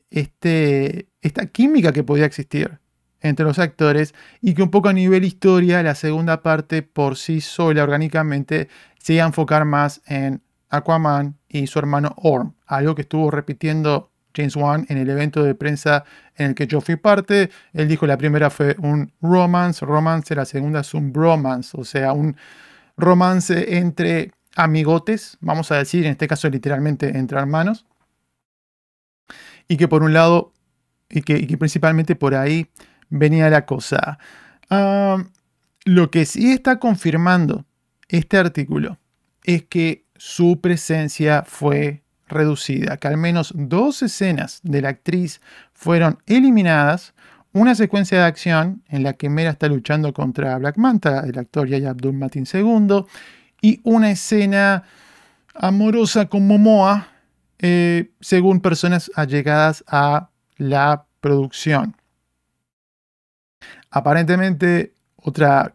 este, 0.08 1.08
esta 1.20 1.44
química 1.44 1.92
que 1.92 2.04
podía 2.04 2.24
existir 2.24 2.78
entre 3.22 3.44
los 3.44 3.58
actores 3.58 4.14
y 4.40 4.54
que 4.54 4.62
un 4.62 4.70
poco 4.70 4.88
a 4.88 4.92
nivel 4.92 5.24
historia 5.24 5.82
la 5.82 5.94
segunda 5.94 6.42
parte 6.42 6.82
por 6.82 7.16
sí 7.16 7.40
sola 7.40 7.82
orgánicamente 7.82 8.68
se 8.98 9.14
iba 9.14 9.24
a 9.24 9.28
enfocar 9.28 9.64
más 9.64 10.02
en 10.06 10.42
Aquaman 10.68 11.38
y 11.48 11.66
su 11.66 11.78
hermano 11.78 12.14
Orm, 12.16 12.54
algo 12.66 12.94
que 12.94 13.02
estuvo 13.02 13.30
repitiendo 13.30 14.10
James 14.34 14.56
Wan 14.56 14.86
en 14.88 14.98
el 14.98 15.10
evento 15.10 15.42
de 15.42 15.54
prensa 15.54 16.04
en 16.36 16.48
el 16.48 16.54
que 16.54 16.66
yo 16.66 16.80
fui 16.80 16.96
parte. 16.96 17.50
Él 17.72 17.88
dijo 17.88 18.06
la 18.06 18.16
primera 18.16 18.50
fue 18.50 18.76
un 18.78 19.12
romance, 19.20 19.84
romance, 19.84 20.34
la 20.34 20.44
segunda 20.44 20.80
es 20.80 20.94
un 20.94 21.12
bromance, 21.12 21.76
o 21.78 21.84
sea, 21.84 22.12
un 22.12 22.36
romance 22.96 23.76
entre 23.78 24.32
amigotes, 24.56 25.38
vamos 25.40 25.70
a 25.72 25.76
decir, 25.76 26.04
en 26.04 26.12
este 26.12 26.28
caso 26.28 26.48
literalmente 26.48 27.16
entre 27.16 27.38
hermanos. 27.38 27.86
Y 29.68 29.76
que 29.76 29.88
por 29.88 30.02
un 30.02 30.12
lado, 30.12 30.52
y 31.08 31.22
que, 31.22 31.46
que 31.46 31.58
principalmente 31.58 32.16
por 32.16 32.34
ahí 32.34 32.68
venía 33.12 33.50
la 33.50 33.66
cosa. 33.66 34.18
Ah, 34.70 35.22
lo 35.84 36.10
que 36.10 36.24
sí 36.24 36.52
está 36.52 36.78
confirmando 36.78 37.64
este 38.08 38.38
artículo 38.38 38.98
es 39.44 39.64
que 39.64 40.06
su 40.16 40.60
presencia 40.60 41.44
fue 41.46 42.02
reducida, 42.28 42.96
que 42.96 43.08
al 43.08 43.18
menos 43.18 43.52
dos 43.54 44.02
escenas 44.02 44.60
de 44.62 44.82
la 44.82 44.88
actriz 44.90 45.40
fueron 45.72 46.18
eliminadas, 46.26 47.14
una 47.52 47.74
secuencia 47.74 48.18
de 48.18 48.24
acción 48.24 48.82
en 48.88 49.02
la 49.02 49.12
que 49.12 49.28
Mera 49.28 49.50
está 49.50 49.68
luchando 49.68 50.14
contra 50.14 50.56
Black 50.56 50.78
Manta, 50.78 51.24
el 51.26 51.38
actor 51.38 51.68
Yaya 51.68 51.90
Abdul 51.90 52.14
Matin 52.14 52.46
II, 52.50 53.04
y 53.60 53.80
una 53.82 54.10
escena 54.10 54.84
amorosa 55.54 56.26
con 56.26 56.46
Momoa, 56.46 57.08
eh, 57.58 58.10
según 58.20 58.60
personas 58.60 59.10
allegadas 59.14 59.84
a 59.86 60.30
la 60.56 61.04
producción. 61.20 61.94
Aparentemente, 63.92 64.94
otra 65.16 65.74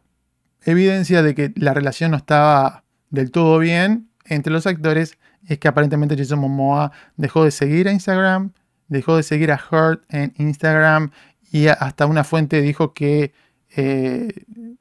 evidencia 0.63 1.21
de 1.21 1.35
que 1.35 1.53
la 1.55 1.75
relación 1.75 2.11
no 2.11 2.17
estaba 2.17 2.83
del 3.11 3.31
todo 3.31 3.59
bien 3.59 4.09
entre 4.25 4.51
los 4.51 4.65
actores 4.65 5.17
es 5.47 5.59
que 5.59 5.67
aparentemente 5.67 6.17
Jason 6.17 6.39
Momoa 6.39 6.91
dejó 7.15 7.45
de 7.45 7.51
seguir 7.51 7.87
a 7.87 7.91
Instagram, 7.91 8.51
dejó 8.87 9.15
de 9.15 9.23
seguir 9.23 9.51
a 9.51 9.61
Hurt 9.71 10.03
en 10.09 10.33
Instagram 10.37 11.11
y 11.51 11.67
hasta 11.67 12.07
una 12.07 12.23
fuente 12.23 12.59
dijo 12.59 12.93
que 12.93 13.33
eh, 13.75 14.33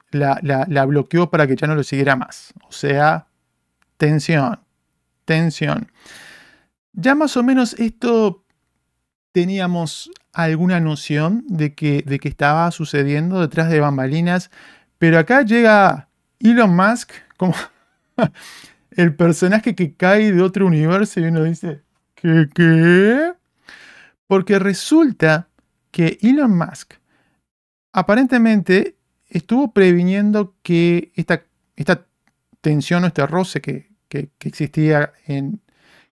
la, 0.09 0.39
la, 0.41 0.85
bloqueó 0.85 1.29
para 1.29 1.45
que 1.45 1.55
ya 1.55 1.67
no 1.67 1.75
lo 1.75 1.83
siguiera 1.83 2.15
más. 2.15 2.53
O 2.67 2.71
sea, 2.71 3.27
tensión, 3.97 4.59
tensión. 5.25 5.91
Ya 6.93 7.13
más 7.13 7.37
o 7.37 7.43
menos 7.43 7.75
esto 7.75 8.43
teníamos 9.37 10.09
alguna 10.33 10.79
noción 10.79 11.45
de 11.47 11.75
que, 11.75 12.01
de 12.03 12.17
que 12.17 12.27
estaba 12.27 12.71
sucediendo 12.71 13.39
detrás 13.39 13.69
de 13.69 13.79
bambalinas, 13.79 14.49
pero 14.97 15.19
acá 15.19 15.43
llega 15.43 16.09
Elon 16.39 16.75
Musk 16.75 17.11
como 17.37 17.53
el 18.89 19.13
personaje 19.13 19.75
que 19.75 19.93
cae 19.93 20.31
de 20.31 20.41
otro 20.41 20.65
universo 20.65 21.19
y 21.19 21.25
uno 21.25 21.43
dice, 21.43 21.83
¿qué? 22.15 22.49
¿Qué? 22.51 23.33
Porque 24.25 24.57
resulta 24.57 25.49
que 25.91 26.17
Elon 26.23 26.57
Musk 26.57 26.95
aparentemente 27.93 28.95
estuvo 29.29 29.71
previniendo 29.71 30.55
que 30.63 31.11
esta, 31.13 31.43
esta 31.75 32.07
tensión 32.61 33.03
o 33.03 33.07
este 33.07 33.27
roce 33.27 33.61
que, 33.61 33.85
existía 34.39 35.13
en, 35.27 35.61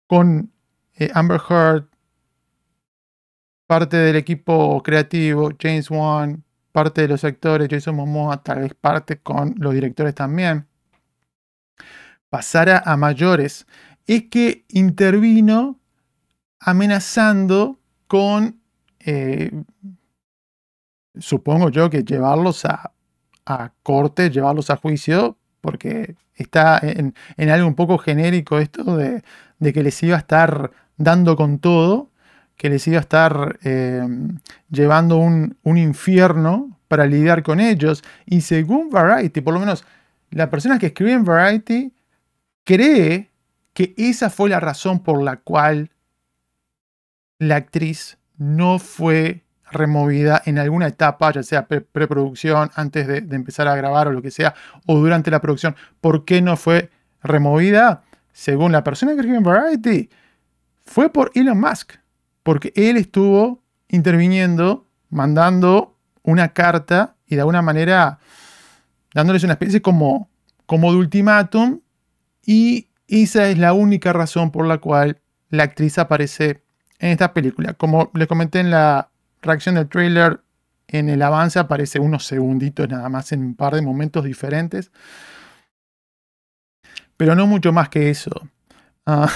con 0.09 0.51
eh, 0.97 1.09
Amber 1.15 1.41
Heard 1.49 1.92
parte 3.73 3.97
del 3.97 4.17
equipo 4.17 4.83
creativo, 4.83 5.51
James 5.59 5.91
Wan, 5.91 6.45
parte 6.73 7.01
de 7.01 7.09
los 7.09 7.25
actores, 7.25 7.69
Jason 7.71 7.97
Momoa, 7.97 8.43
tal 8.43 8.59
vez 8.61 8.75
parte 8.75 9.17
con 9.17 9.55
los 9.57 9.73
directores 9.73 10.15
también, 10.15 10.67
pasara 12.29 12.83
a 12.85 12.99
mayores, 12.99 13.67
es 14.07 14.25
que 14.25 14.67
intervino 14.69 15.81
amenazando 16.61 17.81
con 18.09 18.61
eh, 19.01 19.51
supongo 21.19 21.71
yo 21.71 21.89
que 21.89 22.05
llevarlos 22.05 22.67
a, 22.67 22.93
a 23.47 23.73
corte, 23.83 24.29
llevarlos 24.29 24.69
a 24.69 24.77
juicio, 24.77 25.39
porque 25.63 26.15
está 26.35 26.79
en, 26.83 27.15
en 27.39 27.49
algo 27.49 27.67
un 27.69 27.75
poco 27.75 27.97
genérico 27.97 28.59
esto 28.59 28.99
de, 28.99 29.23
de, 29.61 29.73
que 29.73 29.83
les 29.83 30.03
iba 30.03 30.17
a 30.17 30.21
estar 30.21 30.73
dando 30.99 31.37
con 31.37 31.59
todo, 31.59 32.12
que 32.57 32.71
les 32.71 32.87
iba 32.87 32.99
a 32.99 33.01
estar 33.01 33.59
eh, 33.65 34.07
llevando 34.71 35.17
un, 35.17 35.57
un, 35.63 35.79
infierno 35.79 36.79
para 36.89 37.07
lidiar 37.07 37.43
con 37.43 37.61
ellos. 37.61 38.05
Y 38.27 38.43
según 38.43 38.91
Variety, 38.91 39.41
por 39.41 39.55
lo 39.55 39.61
menos 39.61 39.85
la 40.31 40.51
persona 40.51 40.79
que 40.79 40.87
escribe 40.87 41.13
en 41.13 41.25
Variety 41.25 41.93
cree 42.65 43.31
que 43.75 43.95
esa 43.97 44.31
fue 44.31 44.51
la 44.51 44.61
razón 44.61 45.03
por 45.03 45.23
la 45.23 45.37
cual 45.37 45.91
la 47.39 47.57
actriz 47.57 48.19
no 48.37 48.79
fue 48.79 49.43
removida 49.71 50.43
en 50.45 50.59
alguna 50.59 50.87
etapa, 50.87 51.33
ya 51.33 51.43
sea 51.43 51.67
preproducción, 51.67 52.71
antes 52.75 53.07
de, 53.07 53.23
de, 53.23 53.37
empezar 53.37 53.67
a 53.69 53.75
grabar 53.75 54.09
o 54.09 54.13
lo 54.13 54.23
que 54.23 54.31
sea, 54.31 54.55
o 54.87 54.99
durante 54.99 55.31
la 55.31 55.41
producción. 55.41 55.75
¿Por 56.01 56.25
qué 56.25 56.43
no 56.43 56.57
fue 56.57 56.91
removida? 57.23 58.05
Según 58.33 58.73
la 58.73 58.85
persona 58.85 59.13
que 59.13 59.21
escribe 59.21 59.39
en 59.39 59.43
Variety, 59.43 60.11
fue 60.85 61.11
por 61.11 61.31
Elon 61.35 61.59
Musk, 61.59 61.95
porque 62.43 62.73
él 62.77 62.97
estuvo 62.97 63.63
interviniendo, 63.89 64.87
mandando 65.11 65.97
una 66.23 66.53
carta 66.53 67.17
y 67.27 67.35
de 67.35 67.41
alguna 67.43 67.63
manera 67.63 68.19
dándoles 69.15 69.45
una 69.45 69.55
especie 69.55 69.83
como, 69.83 70.31
como 70.67 70.93
de 70.93 70.99
ultimátum 70.99 71.81
y 72.45 72.89
esa 73.09 73.49
es 73.49 73.59
la 73.59 73.73
única 73.73 74.13
razón 74.13 74.51
por 74.51 74.67
la 74.67 74.79
cual 74.79 75.21
la 75.51 75.65
actriz 75.65 75.99
aparece 75.99 76.63
en 76.99 77.11
esta 77.11 77.35
película. 77.35 77.75
Como 77.75 78.11
les 78.15 78.27
comenté 78.27 78.61
en 78.61 78.71
la 78.71 79.11
reacción 79.43 79.75
del 79.75 79.89
trailer, 79.89 80.41
en 80.89 81.09
el 81.09 81.23
avance 81.23 81.59
aparece 81.59 81.99
unos 81.99 82.25
segunditos 82.25 82.89
nada 82.89 83.09
más 83.09 83.33
en 83.33 83.41
un 83.45 83.55
par 83.55 83.75
de 83.75 83.83
momentos 83.83 84.25
diferentes. 84.25 84.91
Pero 87.17 87.35
no 87.35 87.47
mucho 87.47 87.73
más 87.73 87.89
que 87.89 88.11
eso. 88.11 88.31
Uh, 89.07 89.27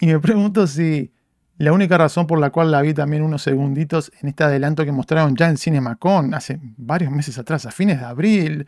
y 0.00 0.06
me 0.06 0.20
pregunto 0.20 0.66
si 0.66 1.12
la 1.58 1.72
única 1.72 1.98
razón 1.98 2.26
por 2.28 2.38
la 2.38 2.50
cual 2.50 2.70
la 2.70 2.80
vi 2.82 2.94
también 2.94 3.22
unos 3.22 3.42
segunditos 3.42 4.12
en 4.20 4.28
este 4.28 4.44
adelanto 4.44 4.84
que 4.84 4.92
mostraron 4.92 5.36
ya 5.36 5.48
en 5.48 5.58
CinemaCon 5.58 6.32
hace 6.32 6.60
varios 6.76 7.10
meses 7.10 7.36
atrás, 7.36 7.66
a 7.66 7.72
fines 7.72 7.98
de 7.98 8.06
abril, 8.06 8.66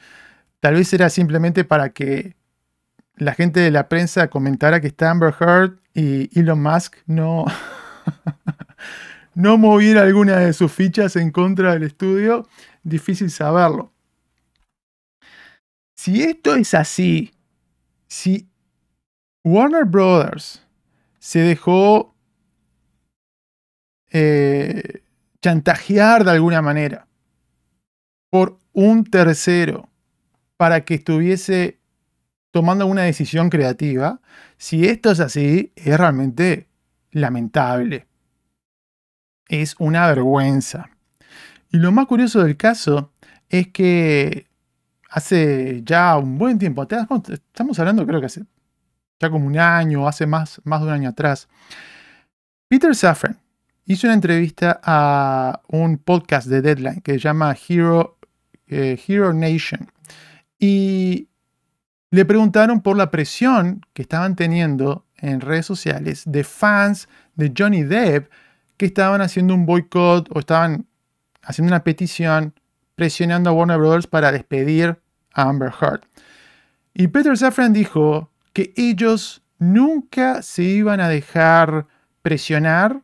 tal 0.58 0.74
vez 0.74 0.92
era 0.92 1.08
simplemente 1.08 1.64
para 1.64 1.90
que 1.90 2.36
la 3.14 3.34
gente 3.34 3.60
de 3.60 3.70
la 3.70 3.88
prensa 3.88 4.28
comentara 4.28 4.80
que 4.80 4.88
está 4.88 5.10
Amber 5.10 5.34
Heard 5.38 5.78
y 5.94 6.36
Elon 6.38 6.62
Musk 6.62 6.96
no, 7.06 7.44
no 9.34 9.56
moviera 9.56 10.02
alguna 10.02 10.38
de 10.38 10.52
sus 10.52 10.72
fichas 10.72 11.14
en 11.14 11.30
contra 11.30 11.74
del 11.74 11.84
estudio, 11.84 12.48
difícil 12.82 13.30
saberlo. 13.30 13.92
Si 15.94 16.22
esto 16.22 16.56
es 16.56 16.74
así, 16.74 17.32
si 18.08 18.48
Warner 19.44 19.84
Brothers 19.84 20.66
se 21.18 21.40
dejó 21.40 22.09
eh, 24.10 25.02
chantajear 25.40 26.24
de 26.24 26.32
alguna 26.32 26.62
manera 26.62 27.06
por 28.30 28.58
un 28.72 29.04
tercero 29.04 29.88
para 30.56 30.84
que 30.84 30.94
estuviese 30.94 31.80
tomando 32.50 32.86
una 32.86 33.02
decisión 33.02 33.48
creativa, 33.48 34.20
si 34.56 34.86
esto 34.86 35.10
es 35.10 35.20
así, 35.20 35.72
es 35.76 35.96
realmente 35.96 36.68
lamentable. 37.12 38.06
Es 39.48 39.74
una 39.78 40.06
vergüenza. 40.08 40.90
Y 41.70 41.78
lo 41.78 41.92
más 41.92 42.06
curioso 42.06 42.42
del 42.42 42.56
caso 42.56 43.12
es 43.48 43.68
que 43.68 44.48
hace 45.08 45.82
ya 45.84 46.16
un 46.16 46.38
buen 46.38 46.58
tiempo, 46.58 46.82
estamos 46.82 47.78
hablando 47.78 48.06
creo 48.06 48.20
que 48.20 48.26
hace 48.26 48.44
ya 49.20 49.30
como 49.30 49.46
un 49.46 49.58
año, 49.58 50.08
hace 50.08 50.26
más, 50.26 50.60
más 50.64 50.80
de 50.80 50.86
un 50.86 50.92
año 50.92 51.08
atrás, 51.10 51.48
Peter 52.68 52.94
Safran 52.94 53.38
hizo 53.90 54.06
una 54.06 54.14
entrevista 54.14 54.80
a 54.84 55.62
un 55.66 55.98
podcast 55.98 56.46
de 56.46 56.62
Deadline 56.62 57.00
que 57.00 57.14
se 57.14 57.18
llama 57.18 57.56
Hero, 57.68 58.18
eh, 58.68 58.96
Hero 59.08 59.32
Nation. 59.32 59.90
Y 60.60 61.26
le 62.12 62.24
preguntaron 62.24 62.82
por 62.82 62.96
la 62.96 63.10
presión 63.10 63.84
que 63.92 64.02
estaban 64.02 64.36
teniendo 64.36 65.06
en 65.16 65.40
redes 65.40 65.66
sociales 65.66 66.22
de 66.24 66.44
fans 66.44 67.08
de 67.34 67.52
Johnny 67.56 67.82
Depp 67.82 68.30
que 68.76 68.86
estaban 68.86 69.22
haciendo 69.22 69.54
un 69.54 69.66
boicot 69.66 70.28
o 70.30 70.38
estaban 70.38 70.86
haciendo 71.42 71.72
una 71.72 71.82
petición 71.82 72.54
presionando 72.94 73.50
a 73.50 73.54
Warner 73.54 73.78
Bros. 73.78 74.06
para 74.06 74.30
despedir 74.30 75.00
a 75.34 75.42
Amber 75.42 75.72
Heard. 75.80 76.02
Y 76.94 77.08
Peter 77.08 77.36
Safran 77.36 77.72
dijo 77.72 78.30
que 78.52 78.72
ellos 78.76 79.42
nunca 79.58 80.42
se 80.42 80.62
iban 80.62 81.00
a 81.00 81.08
dejar 81.08 81.88
presionar 82.22 83.02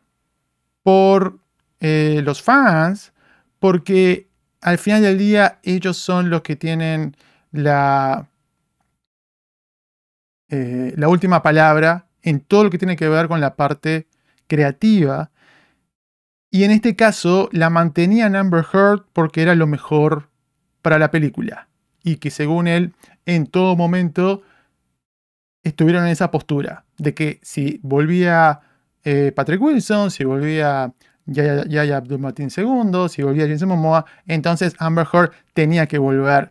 por 0.87 1.41
eh, 1.81 2.21
los 2.23 2.41
fans, 2.41 3.11
porque 3.59 4.29
al 4.61 4.77
final 4.77 5.01
del 5.01 5.17
día 5.17 5.59
ellos 5.63 5.97
son 5.97 6.29
los 6.29 6.43
que 6.43 6.55
tienen 6.55 7.17
la 7.51 8.29
eh, 10.49 10.93
la 10.95 11.09
última 11.09 11.43
palabra 11.43 12.07
en 12.21 12.39
todo 12.39 12.63
lo 12.63 12.69
que 12.69 12.77
tiene 12.77 12.95
que 12.95 13.09
ver 13.09 13.27
con 13.27 13.41
la 13.41 13.57
parte 13.57 14.07
creativa. 14.47 15.29
Y 16.51 16.63
en 16.63 16.71
este 16.71 16.95
caso 16.95 17.49
la 17.51 17.69
mantenían 17.69 18.37
Amber 18.37 18.65
Heard 18.73 19.07
porque 19.11 19.41
era 19.41 19.55
lo 19.55 19.67
mejor 19.67 20.29
para 20.81 20.99
la 20.99 21.11
película. 21.11 21.67
Y 22.01 22.15
que 22.15 22.31
según 22.31 22.65
él, 22.65 22.93
en 23.25 23.47
todo 23.47 23.75
momento 23.75 24.41
estuvieron 25.63 26.05
en 26.05 26.11
esa 26.11 26.31
postura 26.31 26.85
de 26.97 27.13
que 27.13 27.41
si 27.43 27.81
volvía 27.83 28.61
eh, 29.09 29.31
Patrick 29.31 29.61
Wilson, 29.61 30.11
si 30.11 30.25
volvía 30.25 30.93
Yaya, 31.25 31.63
Yaya 31.65 31.95
Abdul 31.95 32.19
Martin 32.19 32.49
II, 32.53 33.07
si 33.07 33.23
volvía 33.23 33.47
Jason 33.47 33.69
Momoa, 33.69 34.05
entonces 34.25 34.75
Amber 34.79 35.07
Heard 35.13 35.31
tenía 35.53 35.87
que 35.87 35.97
volver. 35.97 36.49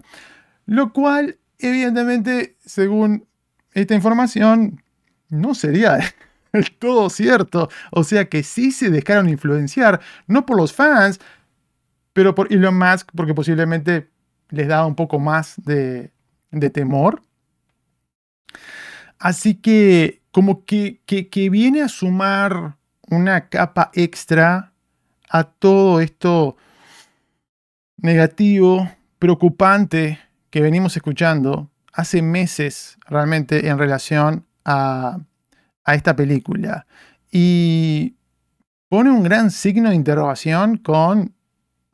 Lo 0.64 0.90
cual, 0.94 1.38
evidentemente, 1.58 2.56
según 2.64 3.28
esta 3.74 3.94
información 3.94 4.82
no 5.28 5.54
sería 5.54 5.98
del 6.54 6.70
todo 6.78 7.10
cierto. 7.10 7.68
O 7.90 8.04
sea 8.04 8.26
que 8.30 8.42
sí 8.42 8.72
se 8.72 8.88
dejaron 8.88 9.28
influenciar, 9.28 10.00
no 10.26 10.46
por 10.46 10.56
los 10.56 10.72
fans, 10.72 11.20
pero 12.14 12.34
por 12.34 12.50
Elon 12.50 12.78
Musk, 12.78 13.10
porque 13.14 13.34
posiblemente 13.34 14.08
les 14.48 14.66
daba 14.66 14.86
un 14.86 14.94
poco 14.94 15.18
más 15.18 15.56
de, 15.62 16.10
de 16.52 16.70
temor. 16.70 17.20
Así 19.18 19.56
que 19.56 20.22
como 20.36 20.66
que, 20.66 21.00
que, 21.06 21.48
viene 21.48 21.80
a 21.80 21.88
sumar 21.88 22.76
una 23.08 23.48
capa 23.48 23.90
extra 23.94 24.74
a 25.30 25.44
todo 25.44 25.98
esto 25.98 26.58
negativo, 27.96 28.86
preocupante 29.18 30.18
que 30.50 30.60
venimos 30.60 30.94
escuchando 30.94 31.70
hace 31.90 32.20
meses 32.20 32.98
realmente 33.08 33.66
en 33.66 33.78
relación 33.78 34.44
a, 34.66 35.20
esta 35.86 36.14
película. 36.14 36.86
Y 37.32 38.16
pone 38.90 39.10
un 39.10 39.22
gran 39.22 39.50
signo 39.50 39.88
de 39.88 39.96
interrogación 39.96 40.76
con, 40.76 41.34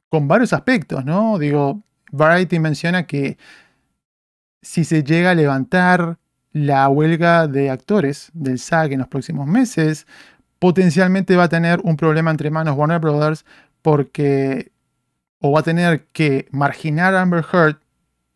con 0.08 0.26
varios 0.26 0.52
aspectos, 0.52 1.04
¿no? 1.04 1.38
Digo, 1.38 1.84
Variety 2.10 2.58
menciona 2.58 3.06
que 3.06 3.38
si 4.62 4.82
se 4.82 5.04
llega 5.04 5.30
a 5.30 5.36
levantar 5.36 6.18
la 6.52 6.88
huelga 6.88 7.46
de 7.48 7.70
actores 7.70 8.30
del 8.34 8.58
SAG 8.58 8.92
en 8.92 9.00
los 9.00 9.08
próximos 9.08 9.46
meses, 9.46 10.06
potencialmente 10.58 11.36
va 11.36 11.44
a 11.44 11.48
tener 11.48 11.80
un 11.82 11.96
problema 11.96 12.30
entre 12.30 12.50
manos 12.50 12.76
Warner 12.76 13.00
Brothers 13.00 13.44
porque 13.80 14.70
o 15.40 15.50
va 15.50 15.60
a 15.60 15.64
tener 15.64 16.06
que 16.12 16.46
marginar 16.52 17.14
a 17.14 17.22
Amber 17.22 17.44
Heard 17.52 17.78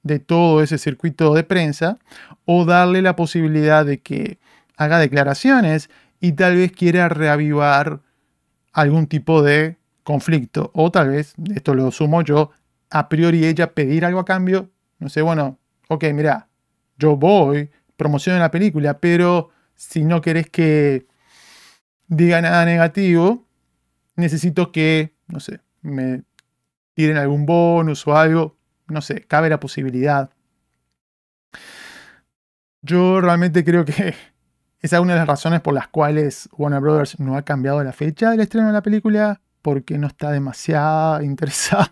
de 0.03 0.19
todo 0.19 0.63
ese 0.63 0.79
circuito 0.79 1.35
de 1.35 1.45
prensa 1.45 1.99
o 2.45 2.65
darle 2.65 3.03
la 3.03 3.17
posibilidad 3.17 3.85
de 3.85 4.01
que 4.01 4.39
haga 4.77 4.99
declaraciones 4.99 5.89
y 6.21 6.33
tal 6.33 6.57
vez 6.57 6.73
quiera 6.73 7.09
reavivar 7.09 8.01
algún 8.73 9.07
tipo 9.07 9.43
de 9.43 9.77
conflicto. 10.03 10.71
O 10.75 10.91
tal 10.91 11.11
vez, 11.11 11.35
esto 11.55 11.75
lo 11.75 11.91
sumo 11.91 12.23
yo, 12.23 12.51
a 12.91 13.09
priori 13.09 13.45
ella 13.45 13.73
pedir 13.73 14.05
algo 14.05 14.21
a 14.21 14.25
cambio, 14.25 14.71
no 14.99 15.09
sé, 15.09 15.23
bueno, 15.23 15.59
ok, 15.89 16.05
mira, 16.13 16.49
yo 16.99 17.17
voy, 17.17 17.71
promociono 17.97 18.39
la 18.39 18.51
película, 18.51 18.99
pero 19.01 19.51
si 19.75 20.05
no 20.05 20.21
querés 20.21 20.51
que 20.51 21.07
diga 22.09 22.41
nada 22.41 22.65
negativo, 22.65 23.47
necesito 24.17 24.73
que, 24.73 25.15
no 25.27 25.41
sé, 25.41 25.61
me 25.83 26.23
tiren 26.95 27.17
algún 27.17 27.47
bonus 27.47 28.07
o 28.07 28.17
algo 28.17 28.57
no 28.89 29.01
sé, 29.01 29.23
cabe 29.27 29.49
la 29.49 29.61
posibilidad. 29.61 30.31
Yo 32.83 33.21
realmente 33.21 33.65
creo 33.65 33.85
que 33.85 34.15
esa 34.81 34.97
es 34.97 35.03
una 35.03 35.15
de 35.15 35.21
las 35.21 35.29
razones 35.29 35.61
por 35.61 35.75
las 35.75 35.89
cuales 35.89 36.49
Warner 36.53 36.81
Brothers 36.81 37.19
no 37.21 37.37
ha 37.37 37.43
cambiado 37.43 37.83
la 37.83 37.93
fecha 37.93 38.31
del 38.31 38.41
estreno 38.41 38.69
de 38.69 38.73
la 38.73 38.83
película, 38.83 39.41
porque 39.63 39.99
no 39.99 40.07
está 40.07 40.31
demasiado 40.31 41.23
interesado. 41.23 41.87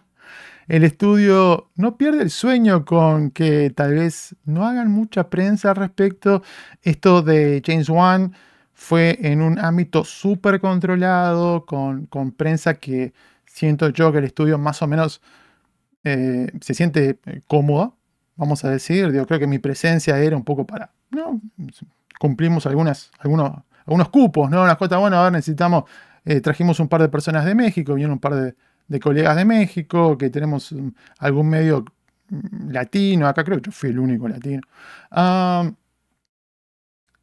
El 0.68 0.84
estudio 0.84 1.70
no 1.76 1.96
pierde 1.96 2.22
el 2.22 2.30
sueño 2.30 2.84
con 2.84 3.30
que 3.30 3.70
tal 3.70 3.94
vez 3.94 4.34
no 4.44 4.66
hagan 4.66 4.90
mucha 4.90 5.28
prensa 5.28 5.70
al 5.70 5.76
respecto. 5.76 6.42
Esto 6.82 7.22
de 7.22 7.62
James 7.64 7.88
Wan 7.88 8.32
fue 8.72 9.18
en 9.22 9.42
un 9.42 9.58
ámbito 9.58 10.04
súper 10.04 10.60
controlado, 10.60 11.64
con, 11.66 12.06
con, 12.06 12.32
prensa 12.32 12.74
que 12.74 13.12
siento 13.46 13.90
yo 13.90 14.10
que 14.10 14.18
el 14.18 14.24
estudio 14.24 14.58
más 14.58 14.82
o 14.82 14.86
menos 14.86 15.20
eh, 16.02 16.50
se 16.60 16.74
siente 16.74 17.18
eh, 17.26 17.40
cómodo, 17.46 17.96
vamos 18.36 18.64
a 18.64 18.70
decir. 18.70 19.12
Yo 19.12 19.26
creo 19.26 19.38
que 19.38 19.46
mi 19.46 19.58
presencia 19.58 20.18
era 20.18 20.36
un 20.36 20.44
poco 20.44 20.66
para, 20.66 20.92
¿no? 21.10 21.40
Cumplimos 22.18 22.66
algunas, 22.66 23.10
algunos, 23.18 23.52
algunos 23.86 24.08
cupos, 24.08 24.50
¿no? 24.50 24.62
Una 24.62 24.76
cosas, 24.76 24.98
bueno, 24.98 25.18
a 25.18 25.24
ver, 25.24 25.32
necesitamos, 25.32 25.84
eh, 26.24 26.40
trajimos 26.40 26.80
un 26.80 26.88
par 26.88 27.02
de 27.02 27.08
personas 27.08 27.44
de 27.44 27.54
México, 27.54 27.94
vinieron 27.94 28.14
un 28.14 28.20
par 28.20 28.34
de, 28.34 28.54
de 28.88 29.00
colegas 29.00 29.36
de 29.36 29.44
México, 29.44 30.16
que 30.18 30.30
tenemos 30.30 30.72
mm, 30.72 30.88
algún 31.18 31.48
medio 31.48 31.84
mm, 32.28 32.70
latino, 32.70 33.26
acá 33.26 33.44
creo 33.44 33.58
que 33.60 33.66
yo 33.70 33.72
fui 33.72 33.90
el 33.90 33.98
único 33.98 34.28
latino. 34.28 34.62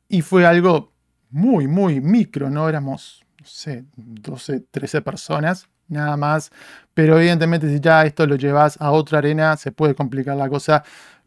y 0.10 0.21
fue 0.21 0.45
algo 0.45 0.91
muy, 1.30 1.67
muy 1.67 2.02
micro, 2.02 2.50
¿no? 2.50 2.67
Éramos, 2.69 3.26
no 3.39 3.45
sé, 3.45 3.86
12, 3.95 4.62
13 4.71 5.02
personas, 5.02 5.67
nada 5.88 6.17
más. 6.17 6.52
Pero 6.93 7.17
evidentemente 7.17 7.69
si 7.69 7.80
ya 7.80 8.06
esto 8.06 8.28
lo 8.28 8.36
llevas 8.36 8.78
a 8.82 8.91
otra 8.91 9.19
arena, 9.19 9.58
se 9.58 9.71
puede 9.71 9.95
complicar 9.95 10.38
la 10.38 10.50
cosa. 10.50 10.84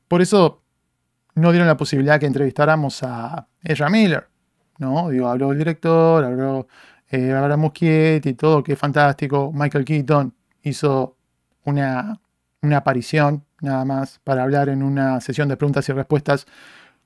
Por 0.08 0.22
eso 0.22 0.62
no 1.34 1.50
dieron 1.50 1.68
la 1.68 1.76
posibilidad 1.76 2.20
que 2.20 2.26
entrevistáramos 2.26 3.02
a 3.02 3.48
Ezra 3.62 3.88
Miller, 3.90 4.28
¿no? 4.78 5.08
Digo, 5.08 5.28
habló 5.28 5.52
el 5.52 5.58
director, 5.58 6.24
habló 6.24 6.68
eh, 7.10 7.32
Barbara 7.32 7.58
y 8.24 8.34
todo, 8.34 8.62
que 8.62 8.76
fantástico. 8.76 9.52
Michael 9.52 9.84
Keaton 9.84 10.34
hizo 10.62 11.16
una, 11.64 12.20
una 12.62 12.76
aparición 12.78 13.44
nada 13.60 13.84
más 13.84 14.20
para 14.24 14.42
hablar 14.42 14.68
en 14.68 14.82
una 14.82 15.20
sesión 15.20 15.48
de 15.48 15.56
preguntas 15.56 15.88
y 15.88 15.92
respuestas 15.92 16.46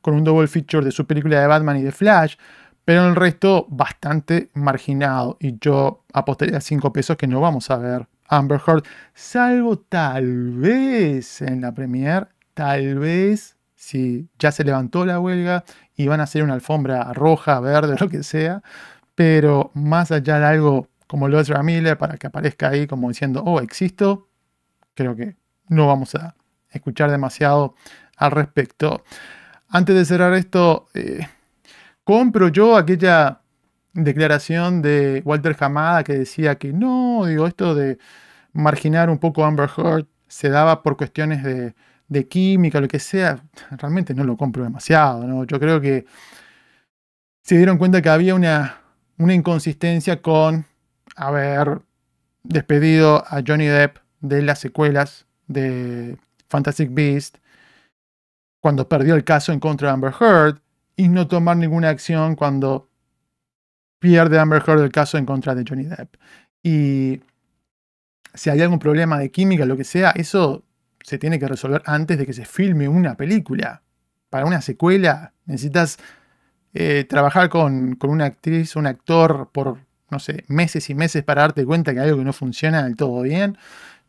con 0.01 0.15
un 0.15 0.25
double 0.25 0.49
feature 0.49 0.85
de 0.85 0.93
su 0.93 1.07
película 1.07 1.41
de 1.41 1.47
Batman 1.47 1.77
y 1.79 1.83
de 1.83 1.93
Flash, 1.93 2.37
pero 2.85 3.07
el 3.07 3.17
resto 3.17 3.67
bastante 3.69 4.51
marginado. 4.55 5.37
Y 5.41 5.59
yo 5.59 6.05
apostaría 6.13 6.59
a 6.59 6.61
5 6.61 6.93
pesos 6.93 7.17
que 7.17 7.27
no 7.27 7.41
vamos 7.41 7.71
a 7.71 7.77
ver 7.77 8.07
Amber 8.29 8.61
Heard, 8.67 8.85
salvo 9.15 9.79
tal 9.79 10.53
vez 10.53 11.43
en 11.43 11.61
la 11.63 11.73
premiere, 11.73 12.27
tal 12.55 12.99
vez 12.99 13.57
si 13.75 14.29
ya 14.39 14.53
se 14.53 14.65
levantó 14.65 15.07
la 15.07 15.21
huelga 15.21 15.65
y 15.97 16.09
van 16.09 16.21
a 16.21 16.25
hacer 16.25 16.43
una 16.43 16.55
alfombra 16.55 17.13
roja, 17.13 17.61
verde, 17.61 17.97
lo 18.01 18.09
que 18.09 18.23
sea, 18.23 18.63
pero 19.19 19.73
más 19.75 20.13
allá 20.13 20.39
de 20.39 20.47
algo 20.47 20.87
como 21.09 21.27
lo 21.27 21.41
es 21.41 21.51
Miller 21.65 21.99
para 21.99 22.17
que 22.19 22.29
aparezca 22.29 22.69
ahí 22.69 22.87
como 22.87 23.09
diciendo, 23.09 23.43
oh, 23.45 23.59
existo, 23.59 24.29
creo 24.95 25.17
que 25.17 25.35
no 25.67 25.89
vamos 25.89 26.15
a 26.15 26.37
escuchar 26.71 27.11
demasiado 27.11 27.75
al 28.17 28.31
respecto. 28.31 29.03
Antes 29.71 29.97
de 29.97 30.05
cerrar 30.05 30.35
esto, 30.35 30.87
eh, 30.95 31.27
compro 32.05 32.47
yo 32.47 32.77
aquella 32.77 33.41
declaración 33.93 34.83
de 34.83 35.21
Walter 35.25 35.57
Hamada 35.59 36.05
que 36.05 36.13
decía 36.13 36.55
que 36.55 36.73
no, 36.73 37.25
digo, 37.27 37.49
esto 37.49 37.75
de 37.75 37.99
marginar 38.53 39.11
un 39.11 39.19
poco 39.19 39.45
Amber 39.45 39.69
Heard 39.77 40.07
se 40.29 40.49
daba 40.49 40.85
por 40.85 40.97
cuestiones 40.97 41.43
de, 41.43 41.75
de 42.07 42.29
química, 42.29 42.81
lo 42.81 42.87
que 42.87 43.01
sea, 43.01 43.43
realmente 43.71 44.15
no 44.15 44.23
lo 44.23 44.37
compro 44.37 44.63
demasiado, 44.63 45.27
¿no? 45.27 45.43
Yo 45.43 45.59
creo 45.59 45.81
que 45.81 46.07
se 47.43 47.57
dieron 47.57 47.79
cuenta 47.79 48.01
que 48.01 48.11
había 48.11 48.37
una, 48.37 48.79
una 49.19 49.35
inconsistencia 49.35 50.23
con 50.23 50.65
haber 51.17 51.81
despedido 52.45 53.25
a 53.27 53.43
Johnny 53.47 53.67
Depp 53.67 53.99
de 54.21 54.43
las 54.43 54.61
secuelas 54.61 55.27
de 55.47 56.17
Fantastic 56.49 56.93
Beast 56.93 57.39
cuando 58.61 58.89
perdió 58.89 59.15
el 59.15 59.25
caso 59.25 59.53
en 59.53 59.61
contra 59.61 59.89
de 59.89 59.95
Amber 59.95 60.15
Heard 60.19 60.61
y 60.97 61.09
no 61.09 61.29
tomar 61.29 61.57
ninguna 61.57 61.91
acción 61.91 62.35
cuando 62.35 62.89
pierde 63.99 64.39
Amber 64.39 64.63
Heard 64.67 64.83
el 64.83 64.93
caso 64.93 65.19
en 65.19 65.27
contra 65.27 65.55
de 65.55 65.65
Johnny 65.69 65.85
Depp. 65.85 66.15
Y 66.63 67.21
si 68.35 68.51
hay 68.51 68.61
algún 68.61 68.79
problema 68.79 69.19
de 69.19 69.31
química, 69.31 69.65
lo 69.65 69.77
que 69.77 69.85
sea, 69.85 70.11
eso 70.11 70.65
se 71.03 71.19
tiene 71.19 71.39
que 71.39 71.49
resolver 71.49 71.83
antes 71.87 72.19
de 72.19 72.27
que 72.27 72.33
se 72.33 72.45
filme 72.45 72.89
una 72.89 73.17
película. 73.17 73.83
Para 74.29 74.45
una 74.45 74.61
secuela 74.61 75.33
necesitas 75.47 75.99
eh, 76.75 77.05
trabajar 77.09 77.49
con, 77.49 77.99
una 78.03 78.27
actriz, 78.27 78.77
un 78.77 78.87
actor 78.87 79.49
por, 79.53 79.79
no 80.11 80.19
sé, 80.19 80.45
meses 80.49 80.91
y 80.91 80.95
meses 80.95 81.25
para 81.25 81.43
darte 81.43 81.65
cuenta 81.65 81.95
que 81.95 82.01
algo 82.01 82.19
que 82.19 82.25
no 82.25 82.33
funciona 82.33 82.85
del 82.85 82.97
todo 82.97 83.23
bien, 83.23 83.57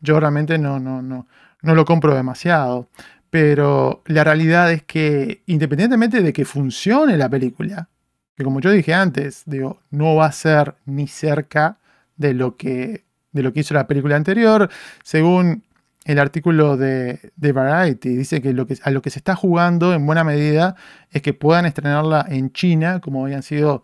yo 0.00 0.20
realmente 0.20 0.58
no, 0.58 0.78
no, 0.78 1.02
no, 1.02 1.26
no 1.62 1.74
lo 1.74 1.84
compro 1.84 2.14
demasiado. 2.14 2.88
Pero 3.30 4.02
la 4.06 4.24
realidad 4.24 4.72
es 4.72 4.82
que 4.82 5.42
independientemente 5.46 6.20
de 6.20 6.32
que 6.32 6.44
funcione 6.44 7.16
la 7.16 7.28
película, 7.28 7.88
que 8.36 8.44
como 8.44 8.60
yo 8.60 8.70
dije 8.70 8.92
antes, 8.92 9.42
digo, 9.46 9.80
no 9.90 10.16
va 10.16 10.26
a 10.26 10.32
ser 10.32 10.74
ni 10.84 11.06
cerca 11.06 11.78
de 12.16 12.34
lo 12.34 12.56
que, 12.56 13.04
de 13.32 13.42
lo 13.42 13.52
que 13.52 13.60
hizo 13.60 13.74
la 13.74 13.86
película 13.86 14.16
anterior, 14.16 14.68
según 15.04 15.62
el 16.10 16.18
artículo 16.18 16.76
de, 16.76 17.32
Variety. 17.36 18.16
Dice 18.16 18.42
que, 18.42 18.52
lo 18.52 18.66
que 18.66 18.76
a 18.82 18.90
lo 18.90 19.00
que 19.00 19.10
se 19.10 19.20
está 19.20 19.36
jugando 19.36 19.94
en 19.94 20.04
buena 20.06 20.24
medida 20.24 20.74
es 21.10 21.22
que 21.22 21.34
puedan 21.34 21.66
estrenarla 21.66 22.26
en 22.28 22.52
China, 22.52 23.00
como 23.00 23.24
habían 23.24 23.42
sido 23.42 23.82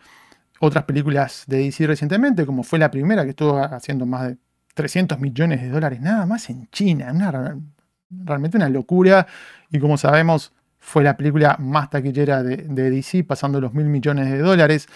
otras 0.58 0.84
películas 0.84 1.44
de 1.46 1.58
DC 1.58 1.86
recientemente, 1.86 2.46
como 2.46 2.62
fue 2.62 2.78
la 2.78 2.90
primera 2.90 3.24
que 3.24 3.30
estuvo 3.30 3.58
haciendo 3.58 4.06
más 4.06 4.28
de 4.28 4.38
300 4.74 5.20
millones 5.20 5.62
de 5.62 5.68
dólares, 5.68 6.00
nada 6.00 6.26
más 6.26 6.50
en 6.50 6.68
China. 6.70 7.12
realmente 8.10 8.56
una 8.56 8.68
locura. 8.68 9.26
Y 9.70 9.78
como 9.78 9.96
sabemos, 9.96 10.52
fue 10.78 11.04
la 11.04 11.16
película 11.16 11.56
más 11.60 11.90
taquillera 11.90 12.42
de, 12.42 12.56
de 12.56 12.90
DC, 12.90 13.24
pasando 13.24 13.60
los 13.60 13.72
mil 13.72 13.86
millones 13.86 14.30
de 14.30 14.38
dólares. 14.38 14.88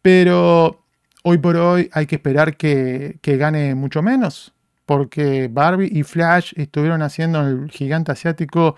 Pero 0.00 0.84
hoy 1.24 1.38
por 1.38 1.56
hoy 1.56 1.90
hay 1.92 2.06
que 2.06 2.16
esperar 2.16 2.56
que 2.56 3.18
gane 3.22 3.74
mucho 3.74 4.02
menos 4.02 4.54
porque 4.88 5.48
Barbie 5.52 5.90
y 5.92 6.02
Flash 6.02 6.54
estuvieron 6.56 7.02
haciendo 7.02 7.42
en 7.42 7.64
el 7.64 7.70
gigante 7.70 8.10
asiático 8.10 8.74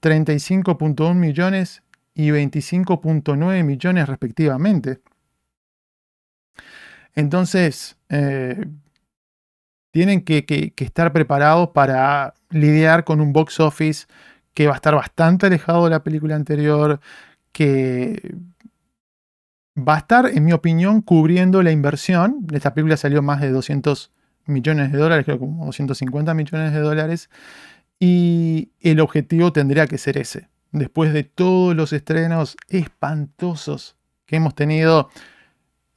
35.1 0.00 1.14
millones 1.14 1.82
y 2.14 2.30
25.9 2.30 3.62
millones 3.62 4.08
respectivamente. 4.08 5.02
Entonces, 7.14 7.98
eh, 8.08 8.64
tienen 9.90 10.22
que, 10.22 10.46
que, 10.46 10.72
estar 10.78 11.12
preparados 11.12 11.68
para 11.74 12.32
lidiar 12.48 13.04
con 13.04 13.20
un 13.20 13.34
box 13.34 13.60
office 13.60 14.06
que 14.54 14.66
va 14.66 14.72
a 14.72 14.76
estar 14.76 14.94
bastante 14.94 15.44
alejado 15.44 15.84
de 15.84 15.90
la 15.90 16.02
película 16.02 16.36
anterior, 16.36 17.00
que 17.52 18.34
va 19.76 19.96
a 19.96 19.98
estar, 19.98 20.24
en 20.24 20.42
mi 20.42 20.54
opinión, 20.54 21.02
cubriendo 21.02 21.62
la 21.62 21.70
inversión. 21.70 22.46
Esta 22.50 22.72
película 22.72 22.96
salió 22.96 23.20
más 23.20 23.42
de 23.42 23.50
200 23.50 24.10
millones 24.50 24.92
de 24.92 24.98
dólares, 24.98 25.24
creo 25.24 25.38
como 25.38 25.66
250 25.66 26.34
millones 26.34 26.72
de 26.72 26.80
dólares. 26.80 27.30
Y 27.98 28.72
el 28.80 29.00
objetivo 29.00 29.52
tendría 29.52 29.86
que 29.86 29.98
ser 29.98 30.18
ese. 30.18 30.48
Después 30.72 31.12
de 31.12 31.24
todos 31.24 31.74
los 31.74 31.92
estrenos 31.92 32.56
espantosos 32.68 33.96
que 34.26 34.36
hemos 34.36 34.54
tenido 34.54 35.10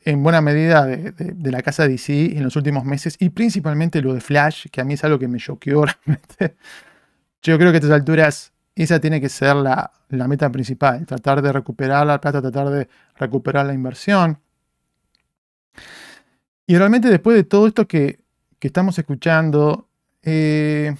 en 0.05 0.23
buena 0.23 0.41
medida 0.41 0.85
de, 0.85 1.51
la 1.51 1.61
casa 1.61 1.87
DC 1.87 2.37
en 2.37 2.43
los 2.43 2.55
últimos 2.55 2.83
meses 2.83 3.15
y 3.19 3.29
principalmente 3.29 4.01
lo 4.01 4.13
de 4.13 4.21
Flash, 4.21 4.67
que 4.71 4.81
a 4.81 4.83
mí 4.83 4.95
es 4.95 5.03
algo 5.03 5.19
que 5.19 5.27
me 5.27 5.37
choqueó 5.37 5.85
realmente. 6.05 6.55
Yo 7.41 7.57
creo 7.57 7.71
que 7.71 7.77
a 7.77 7.79
estas 7.79 7.91
alturas 7.91 8.53
esa 8.75 8.99
tiene 8.99 9.21
que 9.21 9.29
ser 9.29 9.55
la, 9.55 9.91
la 10.09 10.27
meta 10.27 10.51
principal, 10.51 11.05
tratar 11.05 11.41
de 11.41 11.51
recuperar 11.51 12.05
la 12.05 12.19
plata, 12.19 12.41
tratar 12.41 12.69
de 12.69 12.87
recuperar 13.15 13.65
la 13.65 13.73
inversión. 13.73 14.39
Y 16.65 16.77
realmente 16.77 17.09
después 17.09 17.35
de 17.35 17.43
todo 17.43 17.67
esto 17.67 17.87
que 17.87 18.22
que 18.63 18.67
estamos 18.67 18.97
escuchando, 18.97 19.89
eh, 20.21 20.95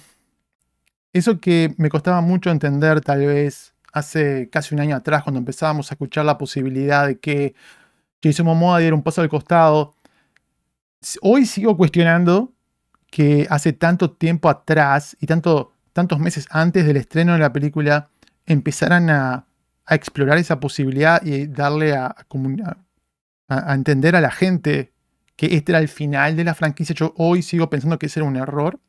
eso 1.14 1.40
que 1.40 1.74
me 1.78 1.88
costaba 1.88 2.20
mucho 2.20 2.50
entender 2.50 3.00
tal 3.00 3.24
vez 3.24 3.72
hace 3.90 4.50
casi 4.50 4.74
un 4.74 4.82
año 4.82 4.94
atrás, 4.94 5.22
cuando 5.22 5.38
empezábamos 5.38 5.90
a 5.90 5.94
escuchar 5.94 6.26
la 6.26 6.36
posibilidad 6.36 7.06
de 7.06 7.18
que 7.18 7.54
Jason 8.22 8.44
Momoa 8.44 8.80
diera 8.80 8.94
un 8.94 9.02
paso 9.02 9.22
al 9.22 9.30
costado, 9.30 9.94
hoy 11.22 11.46
sigo 11.46 11.74
cuestionando 11.78 12.52
que 13.10 13.46
hace 13.48 13.72
tanto 13.72 14.10
tiempo 14.12 14.50
atrás 14.50 15.16
y 15.18 15.26
tanto, 15.26 15.72
tantos 15.94 16.18
meses 16.18 16.46
antes 16.50 16.84
del 16.84 16.98
estreno 16.98 17.32
de 17.32 17.38
la 17.38 17.54
película 17.54 18.10
empezaran 18.44 19.08
a, 19.08 19.46
explorar 19.88 20.36
esa 20.36 20.60
posibilidad 20.60 21.22
y 21.24 21.46
darle 21.46 21.94
a, 21.94 22.14
a 23.48 23.74
entender 23.74 24.16
a 24.16 24.20
la 24.20 24.30
gente 24.30 24.93
que 25.36 25.54
este 25.54 25.72
era 25.72 25.78
el 25.78 25.88
final 25.88 26.36
de 26.36 26.44
la 26.44 26.54
franquicia. 26.54 26.94
Yo 26.94 27.14
hoy 27.16 27.42
sigo 27.42 27.70
pensando 27.70 27.98
que 27.98 28.06
ese 28.06 28.20
era 28.20 28.28
un 28.28 28.36
error, 28.36 28.80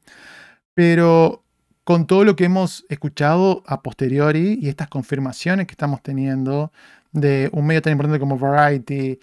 pero 0.73 1.43
con 1.83 2.07
todo 2.07 2.23
lo 2.23 2.35
que 2.35 2.45
hemos 2.45 2.85
escuchado 2.89 3.63
a 3.67 3.81
posteriori 3.81 4.57
y 4.61 4.69
estas 4.69 4.87
confirmaciones 4.87 5.67
que 5.67 5.73
estamos 5.73 6.01
teniendo 6.01 6.71
de 7.11 7.49
un 7.53 7.65
medio 7.65 7.81
tan 7.81 7.93
importante 7.93 8.19
como 8.19 8.37
Variety, 8.37 9.19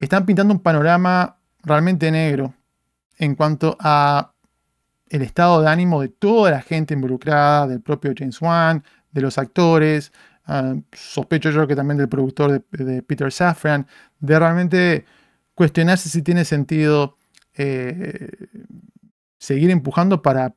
están 0.00 0.26
pintando 0.26 0.52
un 0.52 0.60
panorama 0.60 1.36
realmente 1.62 2.10
negro. 2.10 2.54
en 3.18 3.34
cuanto 3.34 3.76
a 3.78 4.32
el 5.10 5.22
estado 5.22 5.60
de 5.60 5.68
ánimo 5.68 6.00
de 6.00 6.08
toda 6.08 6.50
la 6.52 6.62
gente 6.62 6.94
involucrada, 6.94 7.66
del 7.66 7.82
propio 7.82 8.14
James 8.16 8.40
Wan, 8.40 8.82
de 9.12 9.20
los 9.20 9.36
actores, 9.36 10.12
ah, 10.46 10.74
sospecho 10.92 11.50
yo 11.50 11.66
que 11.66 11.76
también 11.76 11.98
del 11.98 12.08
productor 12.08 12.64
de, 12.70 13.02
Peter 13.02 13.30
Safran, 13.30 13.86
de 14.20 14.38
realmente 14.38 15.04
cuestionarse 15.60 16.08
si 16.08 16.22
tiene 16.22 16.46
sentido 16.46 17.18
eh, 17.52 18.30
seguir 19.36 19.68
empujando 19.68 20.22
para, 20.22 20.50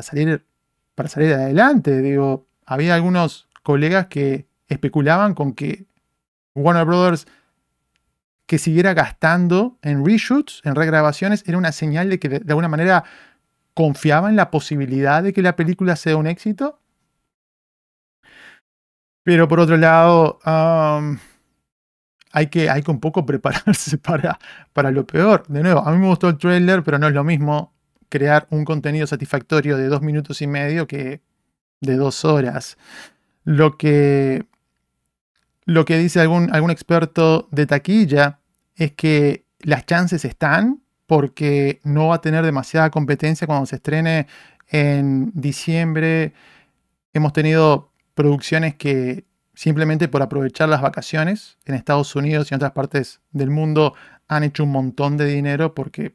salir, 0.00 0.46
para 0.94 1.10
salir 1.10 1.34
adelante. 1.34 2.00
Digo, 2.00 2.46
había 2.64 2.94
algunos 2.94 3.50
colegas 3.62 4.06
que 4.06 4.46
especulaban 4.66 5.34
con 5.34 5.52
que 5.52 5.84
Warner 6.54 6.86
Brothers 6.86 7.26
que 8.46 8.56
siguiera 8.56 8.94
gastando 8.94 9.76
en 9.82 10.06
reshoots, 10.06 10.62
en 10.64 10.74
regrabaciones, 10.74 11.44
era 11.46 11.58
una 11.58 11.72
señal 11.72 12.08
de 12.08 12.18
que 12.18 12.30
de, 12.30 12.36
alguna 12.48 12.70
manera 12.70 13.04
confiaba 13.74 14.30
en 14.30 14.36
la 14.36 14.50
posibilidad 14.50 15.22
de 15.22 15.34
que 15.34 15.42
la 15.42 15.54
película 15.54 15.96
sea 15.96 16.16
un 16.16 16.26
éxito. 16.26 16.80
Pero 19.22 19.48
por 19.48 19.60
otro 19.60 19.76
lado, 19.76 20.38
hay, 22.36 22.48
que, 22.48 22.68
hay 22.68 22.82
que 22.82 22.90
un 22.90 23.00
poco 23.00 23.24
prepararse 23.24 23.96
para, 24.08 24.38
para 24.74 24.90
lo 24.90 25.06
peor. 25.06 25.44
De 25.48 25.62
nuevo, 25.62 25.80
a 25.80 25.90
mí 25.90 25.96
me 25.96 26.06
gustó 26.06 26.28
el 26.28 26.36
trailer, 26.36 26.82
pero 26.82 26.98
no 26.98 27.08
es 27.08 27.14
lo 27.14 27.24
mismo 27.24 27.72
crear 28.10 28.46
un 28.50 28.66
contenido 28.66 29.06
satisfactorio 29.06 29.78
de 29.78 29.88
dos 29.88 30.02
minutos 30.02 30.42
y 30.42 30.46
medio 30.46 30.86
que 30.86 31.22
de 31.80 31.96
dos 31.96 32.26
horas. 32.26 32.76
Lo 33.44 33.78
que 33.78 34.44
lo 35.64 35.86
que 35.86 35.96
dice 35.96 36.20
algún, 36.20 36.54
algún 36.54 36.70
experto 36.70 37.48
de 37.52 37.66
taquilla 37.66 38.40
es 38.74 38.92
que 38.92 39.46
las 39.60 39.86
chances 39.86 40.26
están 40.26 40.82
porque 41.06 41.80
no 41.84 42.08
va 42.08 42.16
a 42.16 42.20
tener 42.20 42.44
demasiada 42.44 42.90
competencia 42.90 43.46
cuando 43.46 43.64
se 43.64 43.76
estrene 43.76 44.26
en 44.68 45.32
diciembre. 45.32 46.34
Hemos 47.14 47.32
tenido 47.32 47.92
producciones 48.14 48.74
que 48.74 49.24
simplemente 49.56 50.06
por 50.06 50.22
aprovechar 50.22 50.68
las 50.68 50.82
vacaciones 50.82 51.56
en 51.64 51.74
Estados 51.74 52.14
Unidos 52.14 52.50
y 52.50 52.54
en 52.54 52.56
otras 52.56 52.72
partes 52.72 53.20
del 53.32 53.50
mundo 53.50 53.94
han 54.28 54.44
hecho 54.44 54.62
un 54.64 54.70
montón 54.70 55.16
de 55.16 55.24
dinero 55.24 55.74
porque 55.74 56.14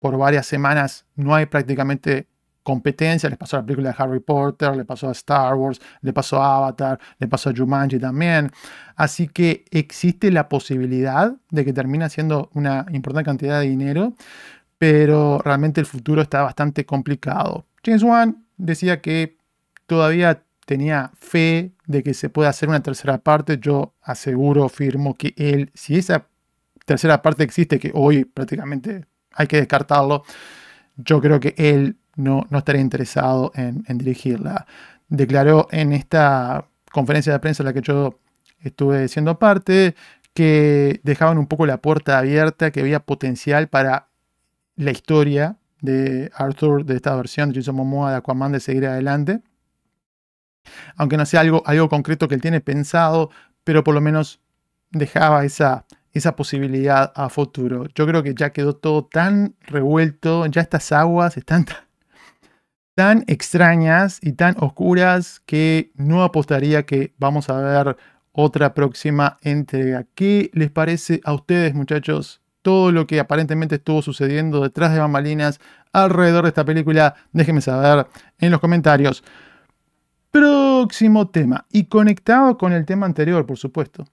por 0.00 0.16
varias 0.16 0.46
semanas 0.46 1.04
no 1.14 1.34
hay 1.34 1.46
prácticamente 1.46 2.26
competencia, 2.62 3.28
les 3.28 3.38
pasó 3.38 3.56
a 3.56 3.60
la 3.60 3.66
película 3.66 3.90
de 3.90 3.96
Harry 3.98 4.20
Potter, 4.20 4.76
le 4.76 4.84
pasó 4.84 5.08
a 5.08 5.12
Star 5.12 5.54
Wars, 5.54 5.80
le 6.00 6.12
pasó 6.12 6.42
a 6.42 6.56
Avatar, 6.56 6.98
le 7.18 7.28
pasó 7.28 7.50
a 7.50 7.54
Jumanji 7.54 7.98
también. 7.98 8.50
Así 8.96 9.28
que 9.28 9.64
existe 9.70 10.30
la 10.30 10.48
posibilidad 10.48 11.34
de 11.50 11.64
que 11.64 11.72
termine 11.72 12.08
siendo 12.08 12.50
una 12.54 12.86
importante 12.92 13.26
cantidad 13.26 13.60
de 13.60 13.68
dinero, 13.68 14.14
pero 14.78 15.38
realmente 15.44 15.80
el 15.80 15.86
futuro 15.86 16.22
está 16.22 16.42
bastante 16.42 16.86
complicado. 16.86 17.66
James 17.84 18.02
Wan 18.02 18.44
decía 18.56 19.00
que 19.02 19.36
todavía 19.86 20.42
tenía 20.68 21.12
fe 21.14 21.72
de 21.86 22.02
que 22.02 22.12
se 22.12 22.28
pueda 22.28 22.50
hacer 22.50 22.68
una 22.68 22.82
tercera 22.82 23.16
parte. 23.16 23.56
Yo 23.58 23.94
aseguro, 24.02 24.68
firmo 24.68 25.14
que 25.14 25.32
él, 25.38 25.70
si 25.72 25.96
esa 25.96 26.26
tercera 26.84 27.22
parte 27.22 27.42
existe, 27.42 27.78
que 27.78 27.90
hoy 27.94 28.26
prácticamente 28.26 29.06
hay 29.32 29.46
que 29.46 29.56
descartarlo, 29.56 30.24
yo 30.98 31.22
creo 31.22 31.40
que 31.40 31.54
él 31.56 31.96
no, 32.16 32.46
estaría 32.50 32.82
interesado 32.82 33.50
en, 33.54 33.82
dirigirla. 33.96 34.66
Declaró 35.08 35.68
en 35.70 35.94
esta 35.94 36.68
conferencia 36.92 37.32
de 37.32 37.38
prensa 37.38 37.62
en 37.62 37.68
la 37.68 37.72
que 37.72 37.80
yo 37.80 38.18
estuve 38.60 39.08
siendo 39.08 39.38
parte 39.38 39.94
que 40.34 41.00
dejaban 41.02 41.38
un 41.38 41.46
poco 41.46 41.64
la 41.64 41.78
puerta 41.80 42.18
abierta, 42.18 42.70
que 42.72 42.80
había 42.80 43.00
potencial 43.00 43.68
para 43.68 44.08
la 44.76 44.90
historia 44.90 45.56
de 45.80 46.30
Arthur, 46.34 46.84
de 46.84 46.96
esta 46.96 47.16
versión 47.16 47.52
de 47.52 47.60
Jason 47.60 47.76
Momoa 47.76 48.10
de 48.10 48.18
Aquaman, 48.18 48.52
de 48.52 48.60
seguir 48.60 48.86
adelante. 48.86 49.40
Aunque 50.96 51.16
no 51.16 51.26
sea 51.26 51.40
algo, 51.40 51.62
algo 51.66 51.88
concreto 51.88 52.28
que 52.28 52.34
él 52.34 52.40
tiene 52.40 52.60
pensado, 52.60 53.30
pero 53.64 53.84
por 53.84 53.94
lo 53.94 54.00
menos 54.00 54.40
dejaba 54.90 55.44
esa, 55.44 55.86
esa 56.12 56.36
posibilidad 56.36 57.12
a 57.14 57.28
futuro. 57.28 57.86
Yo 57.94 58.06
creo 58.06 58.22
que 58.22 58.34
ya 58.34 58.50
quedó 58.50 58.74
todo 58.76 59.04
tan 59.04 59.54
revuelto, 59.60 60.46
ya 60.46 60.62
estas 60.62 60.92
aguas 60.92 61.36
están 61.36 61.66
tan 62.94 63.22
extrañas 63.28 64.18
y 64.22 64.32
tan 64.32 64.56
oscuras 64.58 65.40
que 65.46 65.92
no 65.94 66.24
apostaría 66.24 66.84
que 66.84 67.14
vamos 67.16 67.48
a 67.48 67.56
ver 67.60 67.96
otra 68.32 68.74
próxima 68.74 69.36
entrega. 69.42 70.04
¿Qué 70.16 70.50
les 70.52 70.70
parece 70.72 71.20
a 71.22 71.32
ustedes, 71.32 71.74
muchachos? 71.74 72.40
Todo 72.60 72.90
lo 72.90 73.06
que 73.06 73.20
aparentemente 73.20 73.76
estuvo 73.76 74.02
sucediendo 74.02 74.62
detrás 74.62 74.92
de 74.92 74.98
bambalinas 74.98 75.60
alrededor 75.92 76.42
de 76.42 76.48
esta 76.48 76.64
película, 76.64 77.14
déjenme 77.32 77.60
saber 77.60 78.08
en 78.40 78.50
los 78.50 78.60
comentarios. 78.60 79.22
Próximo 80.30 81.30
tema, 81.30 81.66
y 81.70 81.84
conectado 81.84 82.58
con 82.58 82.72
el 82.72 82.84
tema 82.84 83.06
anterior, 83.06 83.46
por 83.46 83.56
supuesto, 83.56 84.04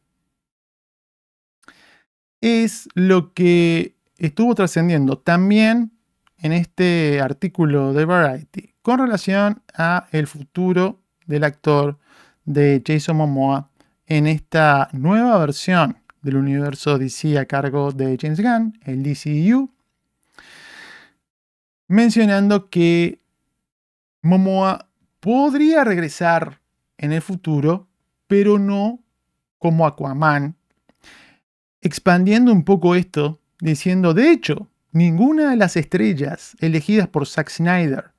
es 2.41 2.88
lo 2.93 3.34
que 3.34 3.95
estuvo 4.17 4.56
trascendiendo 4.56 5.17
también 5.17 5.91
en 6.38 6.54
este 6.54 7.19
artículo 7.21 7.93
de 7.93 8.06
Variety 8.06 8.75
con 8.82 8.99
relación 8.99 9.63
a 9.73 10.08
el 10.12 10.28
futuro 10.28 11.01
del 11.25 11.43
actor 11.43 11.97
de 12.45 12.84
Jason 12.86 13.17
Momoa 13.17 13.69
en 14.06 14.28
esta 14.28 14.89
nueva 14.93 15.38
versión 15.39 15.97
del 16.21 16.38
universo 16.38 16.97
DC 16.97 17.38
a 17.38 17.45
cargo 17.45 17.91
de 17.91 18.17
James 18.19 18.39
Gunn, 18.39 18.80
el 18.84 19.04
DCU, 19.04 19.71
mencionando 21.88 22.69
que 22.69 23.19
Momoa 24.21 24.85
podría 25.26 25.84
regresar 25.84 26.62
en 27.00 27.12
el 27.12 27.20
futuro, 27.20 27.88
pero 28.28 28.60
no 28.60 29.00
como 29.58 29.88
Aquaman, 29.88 30.56
expandiendo 31.82 32.52
un 32.52 32.64
poco 32.64 32.94
esto, 32.94 33.40
diciendo, 33.60 34.14
de 34.14 34.30
hecho, 34.30 34.70
ninguna 34.92 35.50
de 35.50 35.56
las 35.56 35.78
estrellas 35.78 36.56
elegidas 36.60 37.08
por 37.08 37.26
Zack 37.26 37.50
Snyder 37.50 38.12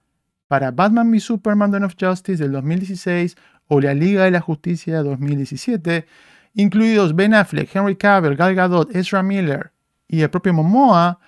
para 0.48 0.72
Batman 0.72 1.10
v 1.10 1.20
Superman 1.20 1.70
Dawn 1.70 1.84
of 1.84 1.94
Justice 1.96 2.42
del 2.42 2.50
2016 2.50 3.36
o 3.68 3.80
la 3.80 3.94
Liga 3.94 4.24
de 4.24 4.32
la 4.32 4.40
Justicia 4.40 5.04
2017, 5.04 6.08
incluidos 6.54 7.14
Ben 7.14 7.34
Affleck, 7.34 7.70
Henry 7.72 7.94
Cavill, 7.94 8.34
Gal 8.34 8.56
Gadot, 8.56 8.96
Ezra 8.96 9.22
Miller 9.22 9.70
y 10.08 10.22
el 10.22 10.30
propio 10.30 10.54
Momoa, 10.54 11.20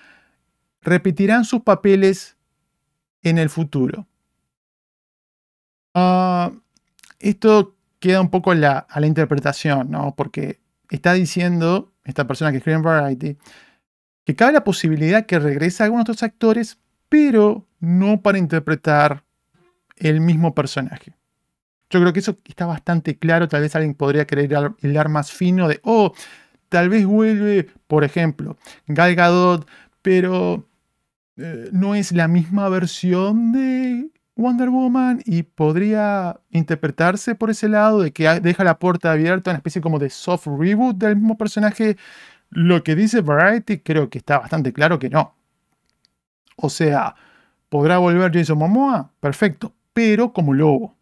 repetirán 0.81 1.45
sus 1.45 1.61
papeles 1.61 2.35
en 3.23 3.37
el 3.37 3.49
futuro. 3.49 4.08
Ah, 5.93 6.51
esto 7.19 7.75
queda 7.99 8.21
un 8.21 8.29
poco 8.29 8.51
a 8.51 8.55
la, 8.55 8.77
a 8.77 8.99
la 8.99 9.07
interpretación, 9.07 9.91
¿no? 9.91 10.15
Porque 10.15 10.59
está 10.89 11.13
diciendo 11.13 11.93
esta 12.03 12.25
persona 12.27 12.51
que 12.51 12.57
escribe 12.57 12.77
en 12.77 12.83
Variety 12.83 13.37
que 14.25 14.35
cabe 14.35 14.53
la 14.53 14.63
posibilidad 14.63 15.25
que 15.25 15.39
regrese 15.39 15.83
algunos 15.83 16.03
otros 16.03 16.21
actores, 16.21 16.77
pero 17.09 17.65
no 17.79 18.21
para 18.21 18.37
interpretar 18.37 19.23
el 19.97 20.21
mismo 20.21 20.53
personaje. 20.53 21.15
Yo 21.89 21.99
creo 21.99 22.13
que 22.13 22.19
eso 22.19 22.37
está 22.45 22.67
bastante 22.67 23.17
claro. 23.17 23.47
Tal 23.47 23.61
vez 23.61 23.75
alguien 23.75 23.95
podría 23.95 24.27
querer 24.27 24.75
hilar 24.83 25.09
más 25.09 25.31
fino 25.31 25.67
de, 25.67 25.79
oh, 25.83 26.13
tal 26.69 26.89
vez 26.89 27.05
vuelve, 27.05 27.69
por 27.87 28.03
ejemplo, 28.03 28.57
Gal 28.85 29.15
Gadot, 29.15 29.67
pero 30.03 30.67
eh, 31.37 31.69
no 31.71 31.95
es 31.95 32.11
la 32.11 32.27
misma 32.27 32.69
versión 32.69 33.51
de 33.51 34.11
Wonder 34.39 34.69
Woman 34.69 35.21
y 35.25 35.43
podría 35.43 36.39
interpretarse 36.49 37.35
por 37.35 37.49
ese 37.49 37.69
lado 37.69 38.01
de 38.01 38.11
que 38.11 38.39
deja 38.39 38.63
la 38.63 38.79
puerta 38.79 39.11
abierta, 39.11 39.51
una 39.51 39.57
especie 39.57 39.81
como 39.81 39.99
de 39.99 40.09
soft 40.09 40.47
reboot 40.47 40.97
del 40.97 41.15
mismo 41.17 41.37
personaje. 41.37 41.97
Lo 42.49 42.83
que 42.83 42.95
dice 42.95 43.21
Variety 43.21 43.79
creo 43.79 44.09
que 44.09 44.17
está 44.17 44.39
bastante 44.39 44.73
claro 44.73 44.97
que 44.99 45.09
no. 45.09 45.35
O 46.55 46.69
sea, 46.69 47.15
¿Podrá 47.69 47.99
volver 47.99 48.33
Jason 48.33 48.57
Momoa? 48.57 49.11
Perfecto, 49.19 49.73
pero 49.93 50.33
como 50.33 50.53
lobo. 50.53 50.95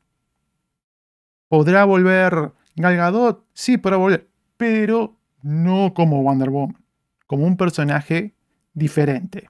¿Podrá 1.47 1.85
volver 1.85 2.51
Gal 2.75 2.97
Gadot? 2.97 3.45
Sí, 3.53 3.77
podrá 3.77 3.95
volver, 3.95 4.27
pero 4.57 5.15
no 5.41 5.93
como 5.93 6.21
Wonder 6.21 6.49
Woman, 6.49 6.83
como 7.25 7.45
un 7.45 7.55
personaje 7.55 8.35
diferente. 8.73 9.49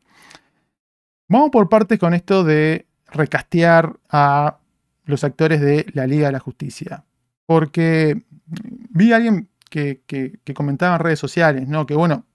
Vamos 1.28 1.50
por 1.50 1.70
partes 1.70 1.98
con 1.98 2.14
esto 2.14 2.44
de 2.44 2.87
recastear 3.12 3.98
a 4.10 4.58
los 5.06 5.24
actores 5.24 5.62
de 5.62 5.86
la 5.94 6.06
Liga 6.08 6.28
de 6.28 6.34
la 6.34 6.40
Justicia. 6.40 7.06
Porque 7.46 8.22
vi 8.46 9.14
a 9.14 9.18
alguien 9.18 9.50
que, 9.70 10.02
que, 10.06 10.54
comentaba 10.54 10.96
en 10.96 11.02
redes 11.02 11.20
sociales, 11.20 11.68
¿no? 11.68 11.86
Que 11.86 11.96
bueno, 11.96 12.26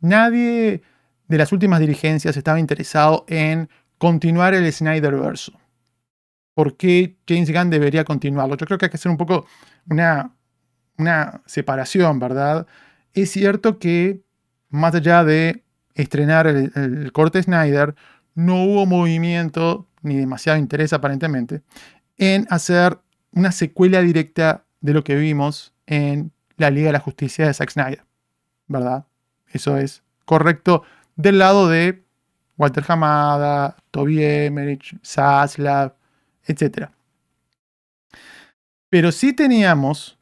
nadie 0.00 0.82
de 1.28 1.38
las 1.38 1.52
últimas 1.52 1.80
dirigencias 1.80 2.36
estaba 2.36 2.60
interesado 2.60 3.24
en 3.28 3.68
continuar 3.98 4.54
el 4.54 4.70
Snyderverse. 4.72 5.52
¿Por 6.54 6.76
qué 6.76 7.16
James 7.26 7.52
Gunn 7.52 7.70
debería 7.70 8.04
continuarlo? 8.04 8.56
Yo 8.56 8.66
creo 8.66 8.78
que 8.78 8.86
hay 8.86 8.90
que 8.90 8.96
hacer 8.96 9.10
un 9.10 9.18
poco 9.18 9.46
una, 9.88 10.34
una 10.96 11.42
separación, 11.46 12.18
¿verdad? 12.18 12.66
Es 13.12 13.30
cierto 13.30 13.78
que 13.78 14.22
más 14.70 14.94
allá 14.94 15.24
de 15.24 15.64
estrenar 15.94 16.46
el, 16.46 16.72
el 16.74 17.12
corte 17.12 17.42
Snyder, 17.42 17.94
no 18.34 18.62
hubo 18.64 18.86
movimiento, 18.86 19.87
ni 20.02 20.16
demasiado 20.16 20.58
interés 20.58 20.92
aparentemente, 20.92 21.62
en 22.16 22.46
hacer 22.50 22.98
una 23.32 23.52
secuela 23.52 24.00
directa 24.02 24.64
de 24.80 24.92
lo 24.92 25.04
que 25.04 25.16
vimos 25.16 25.72
en 25.86 26.32
la 26.56 26.70
Liga 26.70 26.86
de 26.88 26.92
la 26.92 27.00
Justicia 27.00 27.46
de 27.46 27.54
Zack 27.54 27.70
Snyder. 27.70 28.04
¿Verdad? 28.66 29.06
Eso 29.48 29.76
es 29.76 30.02
correcto 30.24 30.82
del 31.16 31.38
lado 31.38 31.68
de 31.68 32.04
Walter 32.56 32.84
Hamada, 32.86 33.76
Toby 33.90 34.22
Emmerich, 34.22 34.96
Zaslav, 35.04 35.94
etc. 36.44 36.90
Pero 38.90 39.12
sí 39.12 39.32
teníamos 39.32 40.18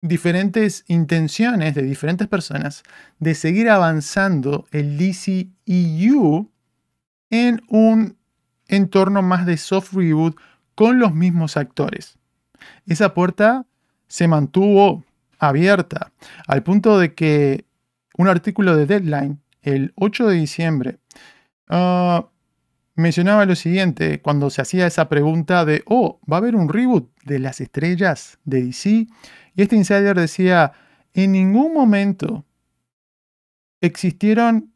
diferentes 0.00 0.84
intenciones 0.88 1.74
de 1.74 1.82
diferentes 1.82 2.26
personas 2.26 2.82
de 3.20 3.34
seguir 3.34 3.70
avanzando 3.70 4.66
el 4.72 4.98
DCEU 4.98 6.50
en 7.30 7.62
un 7.68 8.16
entorno 8.76 9.22
más 9.22 9.46
de 9.46 9.56
soft 9.56 9.92
reboot 9.92 10.36
con 10.74 10.98
los 10.98 11.14
mismos 11.14 11.56
actores. 11.56 12.18
Esa 12.86 13.14
puerta 13.14 13.66
se 14.08 14.28
mantuvo 14.28 15.04
abierta 15.38 16.12
al 16.46 16.62
punto 16.62 16.98
de 16.98 17.14
que 17.14 17.66
un 18.16 18.28
artículo 18.28 18.76
de 18.76 18.86
Deadline 18.86 19.40
el 19.62 19.92
8 19.96 20.28
de 20.28 20.36
diciembre 20.36 20.98
ah, 21.68 22.28
mencionaba 22.94 23.44
lo 23.46 23.54
siguiente 23.54 24.20
cuando 24.20 24.50
se 24.50 24.62
hacía 24.62 24.86
esa 24.86 25.08
pregunta 25.08 25.64
de, 25.64 25.82
oh, 25.86 26.20
¿va 26.30 26.36
a 26.36 26.38
haber 26.38 26.56
un 26.56 26.68
reboot 26.68 27.10
de 27.24 27.38
las 27.38 27.60
estrellas 27.60 28.38
de 28.44 28.62
DC? 28.64 28.90
Y 29.54 29.62
este 29.62 29.76
insider 29.76 30.18
decía, 30.18 30.72
en 31.14 31.32
ningún 31.32 31.74
momento 31.74 32.44
existieron 33.80 34.72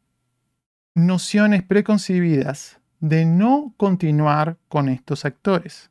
nociones 0.94 1.62
preconcebidas 1.62 2.80
de 3.00 3.24
no 3.24 3.74
continuar 3.76 4.56
con 4.68 4.88
estos 4.88 5.24
actores. 5.24 5.90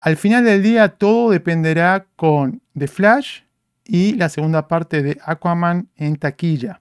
Al 0.00 0.16
final 0.16 0.44
del 0.44 0.62
día 0.62 0.88
todo 0.88 1.30
dependerá 1.30 2.06
con 2.16 2.60
The 2.76 2.88
Flash 2.88 3.40
y 3.84 4.14
la 4.14 4.28
segunda 4.28 4.68
parte 4.68 5.02
de 5.02 5.18
Aquaman 5.24 5.88
en 5.96 6.16
taquilla. 6.16 6.80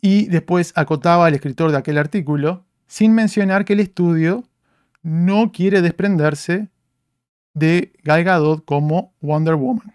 Y 0.00 0.26
después 0.28 0.72
acotaba 0.74 1.28
el 1.28 1.34
escritor 1.34 1.70
de 1.70 1.78
aquel 1.78 1.98
artículo, 1.98 2.64
sin 2.86 3.14
mencionar 3.14 3.64
que 3.64 3.74
el 3.74 3.80
estudio 3.80 4.44
no 5.02 5.52
quiere 5.52 5.82
desprenderse 5.82 6.68
de 7.54 7.92
Gal 8.02 8.24
Gadot 8.24 8.64
como 8.64 9.14
Wonder 9.20 9.54
Woman. 9.54 9.92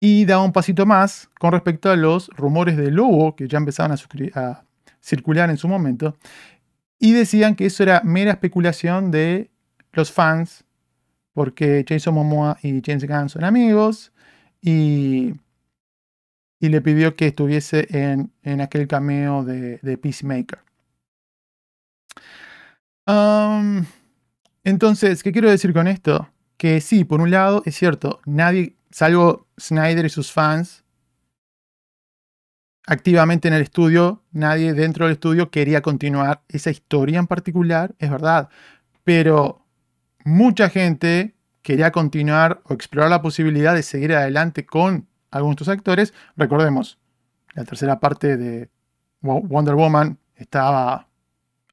Y 0.00 0.24
da 0.26 0.40
un 0.40 0.52
pasito 0.52 0.84
más 0.86 1.30
con 1.38 1.52
respecto 1.52 1.90
a 1.90 1.96
los 1.96 2.28
rumores 2.36 2.76
de 2.76 2.90
Lobo 2.90 3.34
que 3.34 3.48
ya 3.48 3.58
empezaban 3.58 3.92
a, 3.92 4.64
circular 5.00 5.50
en 5.50 5.56
su 5.56 5.68
momento, 5.68 6.16
y 6.98 7.12
decían 7.12 7.54
que 7.54 7.66
eso 7.66 7.82
era 7.82 8.02
mera 8.04 8.32
especulación 8.32 9.10
de 9.10 9.50
los 9.92 10.10
fans, 10.10 10.64
porque 11.32 11.84
Jason 11.88 12.14
Momoa 12.14 12.58
y 12.62 12.82
James 12.84 13.06
Gunn 13.06 13.28
son 13.28 13.44
amigos, 13.44 14.12
y, 14.60 15.34
y 16.58 16.68
le 16.68 16.80
pidió 16.80 17.14
que 17.14 17.28
estuviese 17.28 17.86
en, 17.90 18.32
en 18.42 18.60
aquel 18.60 18.88
cameo 18.88 19.44
de 19.44 19.98
Peacemaker. 19.98 20.66
entonces, 24.64 25.22
¿qué 25.22 25.32
quiero 25.32 25.50
decir 25.50 25.72
con 25.72 25.86
esto? 25.86 26.28
Que 26.56 26.80
sí, 26.80 27.04
por 27.04 27.20
un 27.20 27.30
lado, 27.30 27.62
es 27.66 27.76
cierto, 27.76 28.20
nadie, 28.24 28.75
salvo 28.96 29.46
Snyder 29.60 30.06
y 30.06 30.08
sus 30.08 30.32
fans, 30.32 30.82
activamente 32.86 33.46
en 33.46 33.52
el 33.52 33.60
estudio, 33.60 34.22
nadie 34.32 34.72
dentro 34.72 35.04
del 35.04 35.12
estudio 35.12 35.50
quería 35.50 35.82
continuar 35.82 36.40
esa 36.48 36.70
historia 36.70 37.18
en 37.18 37.26
particular, 37.26 37.94
es 37.98 38.10
verdad, 38.10 38.48
pero 39.04 39.66
mucha 40.24 40.70
gente 40.70 41.34
quería 41.60 41.92
continuar 41.92 42.62
o 42.64 42.72
explorar 42.72 43.10
la 43.10 43.20
posibilidad 43.20 43.74
de 43.74 43.82
seguir 43.82 44.14
adelante 44.14 44.64
con 44.64 45.06
algunos 45.30 45.56
de 45.56 45.62
estos 45.64 45.76
actores. 45.76 46.14
Recordemos, 46.34 46.98
la 47.52 47.66
tercera 47.66 48.00
parte 48.00 48.38
de 48.38 48.70
Wonder 49.20 49.74
Woman 49.74 50.18
estaba 50.36 51.06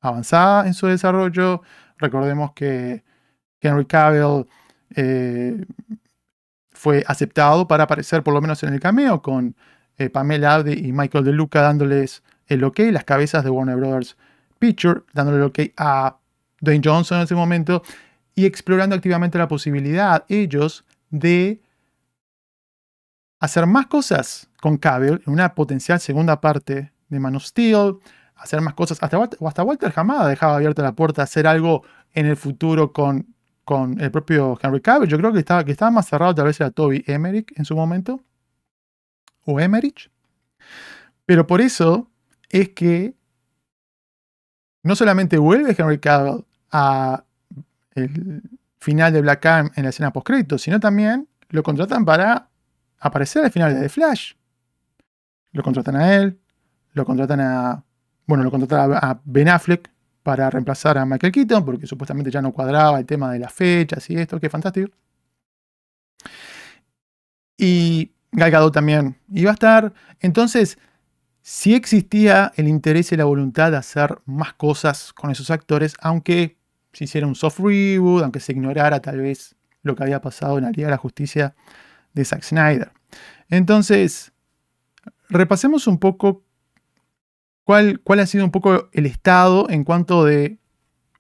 avanzada 0.02 0.68
en 0.68 0.74
su 0.74 0.88
desarrollo. 0.88 1.62
Recordemos 2.00 2.52
que 2.52 3.06
Henry 3.62 3.86
Cavill 3.86 4.46
eh, 4.94 5.66
fue 6.84 7.06
aceptado 7.08 7.66
para 7.66 7.86
aparecer 7.86 8.24
por 8.24 8.34
lo 8.34 8.42
menos 8.42 8.62
en 8.64 8.74
el 8.74 8.80
cameo 8.82 9.22
con 9.22 9.56
eh, 9.98 10.10
Pamela 10.10 10.56
Abdi 10.56 10.74
y 10.74 10.92
Michael 10.92 11.24
De 11.24 11.32
Luca 11.32 11.62
dándoles 11.62 12.24
el 12.48 12.62
ok, 12.66 12.80
las 12.92 13.06
cabezas 13.06 13.46
de 13.46 13.50
Warner 13.50 13.78
Brothers 13.78 14.18
Picture, 14.60 15.04
dándole 15.14 15.38
el 15.38 15.44
ok 15.44 15.60
a 15.78 16.18
Dwayne 16.60 16.82
Johnson 16.84 17.20
en 17.20 17.24
ese 17.24 17.36
momento 17.36 17.84
y 18.36 18.46
explorando 18.46 18.98
activamente 18.98 19.38
la 19.38 19.48
posibilidad 19.48 20.26
ellos 20.28 20.84
de 21.10 21.62
hacer 23.40 23.66
más 23.66 23.88
cosas 23.88 24.50
con 24.60 24.76
Cable 24.76 25.22
en 25.26 25.32
una 25.32 25.56
potencial 25.56 26.02
segunda 26.02 26.42
parte 26.42 26.92
de 27.08 27.20
Man 27.22 27.38
of 27.38 27.46
Steel, 27.46 27.96
hacer 28.36 28.60
más 28.60 28.74
cosas, 28.74 29.02
hasta, 29.02 29.18
hasta 29.48 29.64
Walter 29.64 29.94
Hamada 29.96 30.28
dejaba 30.28 30.58
abierta 30.58 30.84
la 30.84 30.92
puerta 30.92 31.22
a 31.22 31.24
hacer 31.24 31.48
algo 31.48 31.84
en 32.14 32.26
el 32.26 32.36
futuro 32.36 32.92
con, 32.92 33.34
con 33.64 34.00
el 34.02 34.12
propio 34.12 34.58
Henry 34.62 34.82
Cavill. 34.82 35.10
Yo 35.10 35.18
creo 35.18 35.32
que 35.34 35.40
estaba, 35.40 35.64
que 35.64 35.72
estaba 35.72 35.92
más 35.92 36.08
cerrado 36.08 36.36
tal 36.36 36.46
vez 36.46 36.60
era 36.60 36.72
Toby 36.72 37.04
Emmerich 37.08 37.54
en 37.58 37.66
su 37.66 37.76
momento 37.76 38.22
o 39.46 39.60
Emmerich. 39.60 40.12
Pero 41.26 41.48
por 41.48 41.62
eso 41.62 42.10
es 42.50 42.70
que 42.70 43.16
no 44.84 44.96
solamente 44.96 45.38
vuelve 45.38 45.76
Henry 45.78 46.00
Cavill 46.00 46.46
a 46.72 47.24
el 47.96 48.42
final 48.80 49.14
de 49.14 49.22
Black 49.22 49.46
Adam 49.46 49.72
en 49.76 49.84
la 49.84 49.90
escena 49.90 50.12
post 50.12 50.30
sino 50.58 50.80
también 50.80 51.28
lo 51.50 51.64
contratan 51.64 52.04
para 52.04 52.50
aparecer 53.00 53.46
al 53.46 53.52
final 53.52 53.74
de 53.74 53.82
The 53.82 53.90
Flash. 53.90 54.34
Lo 55.52 55.62
contratan 55.62 55.96
a 55.96 56.16
él, 56.16 56.40
lo 56.94 57.06
contratan 57.06 57.40
a. 57.40 57.84
Bueno, 58.26 58.44
lo 58.44 58.52
contratan 58.52 58.94
a 58.94 59.22
Ben 59.24 59.50
Affleck 59.50 59.93
para 60.24 60.50
reemplazar 60.50 60.98
a 60.98 61.06
Michael 61.06 61.34
Keaton, 61.34 61.66
porque 61.66 61.86
supuestamente 61.86 62.32
ya 62.32 62.42
no 62.42 62.54
cuadraba 62.54 63.00
el 63.00 63.06
tema 63.06 63.32
de 63.32 63.40
las 63.40 63.54
fechas 63.54 64.10
y 64.10 64.16
esto, 64.16 64.40
que 64.40 64.50
fantástico. 64.50 64.90
Y 67.58 68.12
Galgado 68.32 68.72
también 68.72 69.18
iba 69.32 69.52
a 69.52 69.54
estar. 69.54 69.94
Entonces, 70.20 70.80
si 71.42 71.76
existía 71.76 72.54
el 72.56 72.68
interés 72.68 73.12
y 73.12 73.18
la 73.18 73.26
voluntad 73.26 73.72
de 73.72 73.78
hacer 73.78 74.20
más 74.26 74.54
cosas 74.54 75.14
con 75.14 75.30
esos 75.30 75.52
actores, 75.52 75.96
aunque 76.00 76.58
se 76.94 77.04
hiciera 77.04 77.28
un 77.28 77.36
soft 77.36 77.60
reboot, 77.60 78.24
aunque 78.24 78.40
se 78.40 78.54
ignorara 78.54 79.02
tal 79.02 79.20
vez 79.20 79.56
lo 79.82 79.96
que 79.96 80.04
había 80.04 80.22
pasado 80.22 80.58
en 80.58 80.64
la 80.64 80.72
Liga 80.72 80.88
de 80.88 80.92
la 80.92 80.98
Justicia 80.98 81.54
de 82.14 82.24
Zack 82.24 82.44
Snyder. 82.44 82.92
Entonces, 83.50 84.32
repasemos 85.30 85.88
un 85.88 86.00
poco 86.00 86.43
cuál, 87.64 88.02
ha 88.20 88.26
sido 88.26 88.46
un 88.46 88.52
poco 88.52 88.90
el 88.92 89.06
estado 89.06 89.70
en 89.70 89.84
cuanto 89.84 90.26
de, 90.26 90.60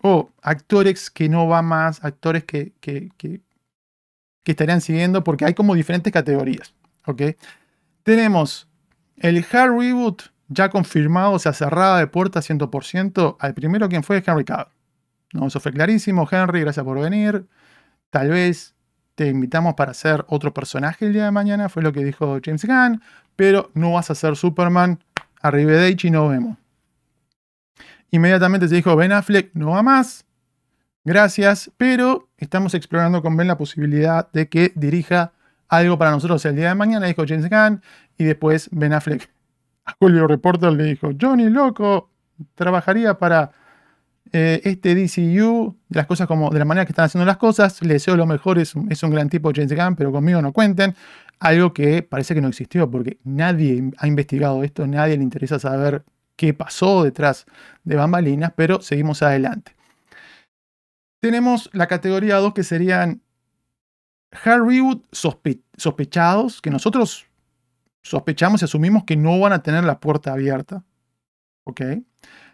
oh, 0.02 0.32
actores 0.42 1.10
que 1.10 1.30
no 1.30 1.48
va 1.48 1.62
más, 1.62 2.04
actores 2.04 2.44
que 2.46 2.74
estarían 4.46 4.82
siguiendo, 4.82 5.24
porque 5.24 5.46
hay 5.46 5.54
como 5.54 5.76
diferentes 5.76 6.12
categorías. 6.12 6.74
¿ok? 7.06 7.22
Tenemos 8.04 8.68
el 9.18 9.46
hard 9.52 9.78
reboot 9.78 10.24
ya 10.48 10.70
confirmado, 10.70 11.32
o 11.32 11.40
sea, 11.40 11.54
cerrada 11.54 12.00
de 12.00 12.08
puerta 12.08 12.42
100%. 12.42 13.38
Al 13.40 13.54
primero 13.54 13.90
quien 13.90 14.04
fue 14.04 14.24
Henry 14.26 14.44
Cavill. 14.44 14.68
No, 15.34 15.48
eso 15.48 15.60
fue 15.60 15.72
clarísimo. 15.72 16.28
Henry, 16.30 16.62
gracias 16.62 16.86
por 16.86 17.00
venir. 17.00 17.48
Tal 18.10 18.30
vez 18.30 18.76
te 19.16 19.28
invitamos 19.28 19.76
para 19.76 19.92
hacer 19.92 20.26
otro 20.28 20.54
personaje 20.54 21.06
el 21.06 21.14
día 21.14 21.26
de 21.26 21.32
mañana, 21.32 21.70
fue 21.70 21.84
lo 21.84 21.94
que 21.94 22.04
dijo 22.04 22.40
James 22.44 22.66
Gunn, 22.66 23.02
pero 23.36 23.72
no 23.74 23.94
vas 23.94 24.12
a 24.12 24.16
ser 24.16 24.36
Superman. 24.36 25.00
Arrivederci, 25.44 26.10
no 26.10 26.30
vemos. 26.30 26.58
Inmediatamente 28.10 28.68
se 28.68 28.76
dijo 28.76 28.96
Ben 28.96 29.12
Affleck, 29.12 29.52
no 29.54 29.72
va 29.72 29.84
más. 29.84 30.26
Gracias, 31.04 31.70
pero 31.78 32.30
estamos 32.38 32.74
explorando 32.74 33.22
con 33.22 33.36
Ben 33.36 33.48
la 33.48 33.58
posibilidad 33.58 34.32
de 34.32 34.48
que 34.48 34.72
dirija 34.76 35.34
algo 35.68 35.98
para 35.98 36.12
nosotros 36.12 36.46
el 36.46 36.56
día 36.56 36.70
de 36.70 36.76
mañana, 36.76 37.08
dijo 37.08 37.26
James 37.28 37.50
Gunn, 37.50 37.82
y 38.18 38.24
después 38.24 38.70
Ben 38.72 38.94
Affleck 38.94 39.30
a 39.86 39.96
Julio 40.00 40.28
Reporter 40.28 40.72
le 40.72 40.86
dijo, 40.86 41.10
Johnny, 41.20 41.50
loco, 41.50 42.10
trabajaría 42.56 43.18
para 43.18 43.52
eh, 44.32 44.62
este 44.64 44.96
DCU, 44.96 45.76
las 45.90 46.06
cosas 46.06 46.26
como, 46.26 46.52
de 46.52 46.60
la 46.60 46.66
manera 46.66 46.86
que 46.86 46.94
están 46.94 47.06
haciendo 47.06 47.26
las 47.26 47.38
cosas, 47.38 47.82
le 47.82 47.96
deseo 47.96 48.16
lo 48.16 48.26
mejor, 48.26 48.60
es 48.60 48.74
es 48.90 49.04
un 49.04 49.10
gran 49.10 49.28
tipo 49.28 49.52
James 49.54 49.76
Gunn, 49.76 49.96
pero 49.98 50.12
conmigo 50.14 50.42
no 50.42 50.54
cuenten, 50.54 50.96
algo 51.40 51.74
que 51.74 52.04
parece 52.04 52.34
que 52.34 52.42
no 52.42 52.48
existió, 52.48 52.90
porque 52.90 53.20
nadie 53.24 53.92
ha 53.98 54.08
investigado 54.08 54.64
esto, 54.64 54.88
nadie 54.88 55.18
le 55.18 55.24
interesa 55.24 55.60
saber 55.60 56.04
qué 56.36 56.54
pasó 56.54 57.04
detrás 57.04 57.46
de 57.84 57.96
bambalinas, 57.96 58.54
pero 58.56 58.82
seguimos 58.82 59.22
adelante. 59.22 59.76
Tenemos 61.22 61.70
la 61.74 61.88
categoría 61.88 62.38
2 62.38 62.54
que 62.54 62.64
serían 62.64 63.22
Hollywood 64.46 65.02
sospechados, 65.12 66.62
que 66.62 66.70
nosotros 66.70 67.26
sospechamos 68.02 68.62
y 68.62 68.66
asumimos 68.66 69.04
que 69.06 69.16
no 69.16 69.40
van 69.40 69.54
a 69.54 69.64
tener 69.64 69.84
la 69.84 70.00
puerta 70.00 70.34
abierta. 70.34 70.84
¿Ok? 71.66 71.82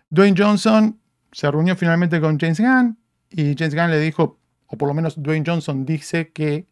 Dwayne 0.10 0.36
Johnson 0.38 1.00
se 1.32 1.50
reunió 1.50 1.76
finalmente 1.76 2.22
con 2.22 2.40
James 2.40 2.60
Gunn 2.60 2.98
y 3.30 3.56
James 3.58 3.76
Gunn 3.76 3.92
le 3.92 4.00
dijo, 4.00 4.40
o 4.68 4.78
por 4.78 4.88
lo 4.88 4.94
menos 4.94 5.22
Dwayne 5.22 5.44
Johnson 5.46 5.86
dice 5.86 6.32
que 6.32 6.68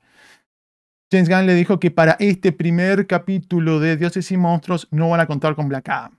James 1.09 1.29
Gunn 1.29 1.45
le 1.45 1.55
dijo 1.55 1.79
que 1.79 1.89
para 1.89 2.17
este 2.19 2.51
primer 2.51 3.07
capítulo 3.07 3.79
de 3.79 3.95
Dioses 3.95 4.29
y 4.31 4.37
Monstruos 4.37 4.89
no 4.91 5.09
van 5.09 5.21
a 5.21 5.25
contar 5.25 5.55
con 5.55 5.69
Black 5.69 5.87
Adam. 5.87 6.17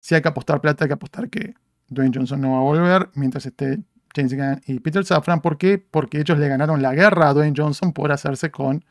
Si 0.00 0.14
hay 0.14 0.22
que 0.22 0.28
apostar 0.28 0.60
plata, 0.60 0.84
hay 0.84 0.88
que 0.88 0.94
apostar 0.94 1.28
que 1.28 1.54
Dwayne 1.88 2.12
Johnson 2.14 2.40
no 2.40 2.52
va 2.52 2.58
a 2.58 2.62
volver 2.62 3.10
mientras 3.14 3.44
esté 3.44 3.80
James 4.14 4.34
Gunn 4.34 4.62
y 4.66 4.78
Peter 4.78 5.04
Safran. 5.04 5.40
¿Por 5.40 5.58
qué? 5.58 5.78
Porque 5.78 6.20
ellos 6.20 6.38
le 6.38 6.48
ganaron 6.48 6.80
la 6.80 6.94
guerra 6.94 7.28
a 7.28 7.34
Dwayne 7.34 7.54
Johnson 7.56 7.92
por 7.92 8.12
hacerse 8.12 8.52
con 8.52 8.84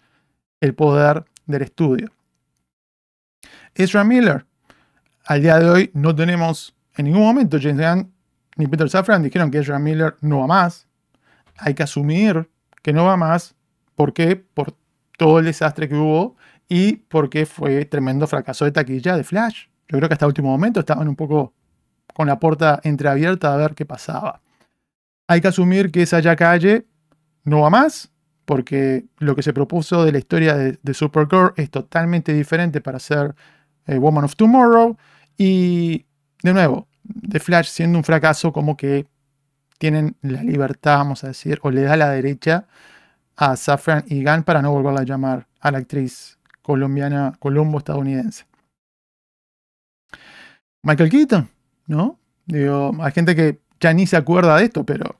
el 0.59 0.75
poder 0.75 1.23
del 1.45 1.61
estudio. 1.61 2.11
Ezra 3.75 4.03
Miller. 4.03 4.45
Al 5.25 5.41
día 5.41 5.57
de 5.57 5.69
hoy 5.69 5.91
no 5.93 6.13
tenemos 6.13 6.75
en 6.97 7.05
ningún 7.05 7.21
momento 7.21 7.57
James 7.61 7.77
Gunn 7.77 8.13
ni 8.57 8.67
Peter 8.67 8.89
Safran 8.89 9.23
dijeron 9.23 9.49
que 9.51 9.59
Ezra 9.59 9.79
Miller 9.79 10.17
no 10.19 10.39
va 10.39 10.47
más. 10.47 10.87
Hay 11.57 11.75
que 11.75 11.83
asumir 11.83 12.49
que 12.81 12.91
no 12.91 13.05
va 13.05 13.15
más. 13.15 13.55
¿Por 13.95 14.13
qué? 14.13 14.35
Por 14.35 14.75
todo 15.21 15.37
el 15.37 15.45
desastre 15.45 15.87
que 15.87 15.93
hubo 15.93 16.35
y 16.67 16.93
porque 16.95 17.45
fue 17.45 17.85
tremendo 17.85 18.25
fracaso 18.25 18.65
de 18.65 18.71
taquilla 18.71 19.15
de 19.15 19.23
Flash. 19.23 19.67
Yo 19.87 19.99
creo 19.99 20.09
que 20.09 20.15
hasta 20.15 20.25
el 20.25 20.29
último 20.29 20.49
momento 20.49 20.79
estaban 20.79 21.07
un 21.07 21.15
poco 21.15 21.53
con 22.11 22.25
la 22.25 22.39
puerta 22.39 22.81
entreabierta 22.83 23.53
a 23.53 23.57
ver 23.57 23.75
qué 23.75 23.85
pasaba. 23.85 24.41
Hay 25.27 25.39
que 25.39 25.49
asumir 25.49 25.91
que 25.91 26.01
esa 26.01 26.21
ya 26.21 26.35
calle 26.35 26.87
no 27.43 27.59
va 27.59 27.69
más, 27.69 28.11
porque 28.45 29.05
lo 29.19 29.35
que 29.35 29.43
se 29.43 29.53
propuso 29.53 30.03
de 30.03 30.11
la 30.11 30.17
historia 30.17 30.55
de, 30.55 30.93
Supergirl 30.95 31.53
es 31.55 31.69
totalmente 31.69 32.33
diferente 32.33 32.81
para 32.81 32.97
ser 32.97 33.35
eh, 33.85 33.99
Woman 33.99 34.23
of 34.23 34.35
Tomorrow. 34.35 34.97
Y 35.37 36.07
de 36.41 36.51
nuevo, 36.51 36.87
The 37.29 37.39
Flash 37.39 37.67
siendo 37.67 37.99
un 37.99 38.03
fracaso, 38.03 38.51
como 38.51 38.75
que 38.75 39.05
tienen 39.77 40.15
la 40.23 40.41
libertad, 40.41 40.97
vamos 40.97 41.23
a 41.23 41.27
decir, 41.27 41.59
o 41.61 41.69
le 41.69 41.83
da 41.83 41.95
la 41.95 42.09
derecha 42.09 42.65
a 43.41 43.55
Safran 43.55 44.03
y 44.07 44.23
Gunn 44.23 44.43
para 44.43 44.61
no 44.61 44.71
volverla 44.71 45.01
a 45.01 45.03
llamar 45.03 45.47
a 45.61 45.71
la 45.71 45.79
actriz 45.79 46.37
colombiana, 46.61 47.33
colombo-estadounidense. 47.39 48.45
Michael 50.83 51.09
Keaton, 51.09 51.49
¿no? 51.87 52.19
Digo, 52.45 52.91
hay 53.01 53.11
gente 53.11 53.35
que 53.35 53.59
ya 53.79 53.93
ni 53.93 54.05
se 54.05 54.15
acuerda 54.15 54.57
de 54.57 54.65
esto, 54.65 54.85
pero 54.85 55.15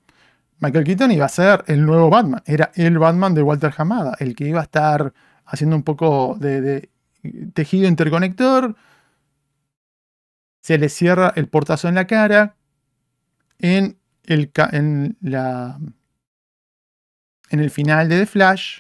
Michael 0.59 0.85
Keaton 0.85 1.11
iba 1.11 1.25
a 1.25 1.29
ser 1.29 1.63
el 1.65 1.83
nuevo 1.83 2.11
Batman. 2.11 2.43
Era 2.45 2.71
el 2.75 2.99
Batman 2.99 3.33
de 3.33 3.41
Walter 3.41 3.73
Hamada, 3.75 4.15
el 4.19 4.35
que 4.35 4.47
iba 4.47 4.59
a 4.59 4.63
estar 4.63 5.13
haciendo 5.45 5.75
un 5.75 5.83
poco 5.83 6.37
de, 6.39 6.91
tejido 7.55 7.87
interconector. 7.87 8.75
Se 10.61 10.77
le 10.77 10.89
cierra 10.89 11.33
el 11.35 11.47
portazo 11.47 11.87
en 11.87 11.95
la 11.95 12.05
cara. 12.05 12.55
En 13.57 13.97
el, 14.25 14.51
en 14.71 15.17
la, 15.21 15.79
en 17.51 17.59
el 17.59 17.69
final 17.69 18.09
de 18.09 18.19
The 18.19 18.25
Flash, 18.25 18.79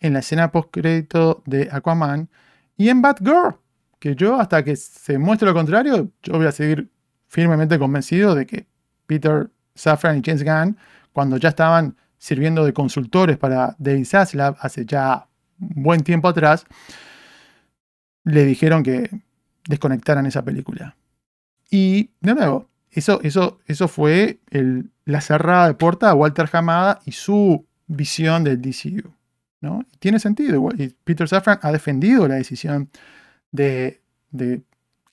en 0.00 0.12
la 0.12 0.18
escena 0.18 0.52
post-crédito 0.52 1.42
de 1.46 1.68
Aquaman 1.70 2.28
y 2.76 2.88
en 2.88 3.00
Batgirl, 3.00 3.56
que 3.98 4.14
yo 4.14 4.38
hasta 4.38 4.62
que 4.64 4.76
se 4.76 5.18
muestre 5.18 5.48
lo 5.48 5.54
contrario, 5.54 6.10
yo 6.22 6.32
voy 6.34 6.46
a 6.46 6.52
seguir 6.52 6.90
firmemente 7.28 7.78
convencido 7.78 8.34
de 8.34 8.46
que 8.46 8.66
Peter 9.06 9.50
Safran 9.74 10.18
y 10.18 10.22
James 10.24 10.44
Gunn, 10.44 10.76
cuando 11.12 11.36
ya 11.36 11.48
estaban 11.48 11.96
sirviendo 12.18 12.64
de 12.64 12.72
consultores 12.72 13.38
para 13.38 13.76
David 13.78 14.04
Zaslav 14.04 14.56
hace 14.60 14.84
ya 14.84 15.28
un 15.60 15.82
buen 15.82 16.02
tiempo 16.02 16.28
atrás, 16.28 16.66
le 18.24 18.44
dijeron 18.44 18.82
que 18.82 19.10
desconectaran 19.68 20.26
esa 20.26 20.44
película. 20.44 20.96
Y 21.70 22.10
de 22.20 22.34
nuevo, 22.34 22.68
eso, 22.90 23.20
eso, 23.22 23.60
eso 23.66 23.86
fue 23.86 24.40
la 25.04 25.20
cerrada 25.20 25.68
de 25.68 25.74
puerta 25.74 26.10
a 26.10 26.14
Walter 26.14 26.48
Hamada 26.52 27.00
y 27.04 27.12
su 27.12 27.67
visión 27.88 28.44
del 28.44 28.60
DCU. 28.60 29.18
¿no? 29.60 29.84
tiene 29.98 30.18
sentido. 30.18 30.68
Y 30.76 30.88
Peter 31.04 31.28
Safran 31.28 31.58
ha 31.62 31.72
defendido 31.72 32.28
la 32.28 32.36
decisión 32.36 32.90
de, 33.50 34.00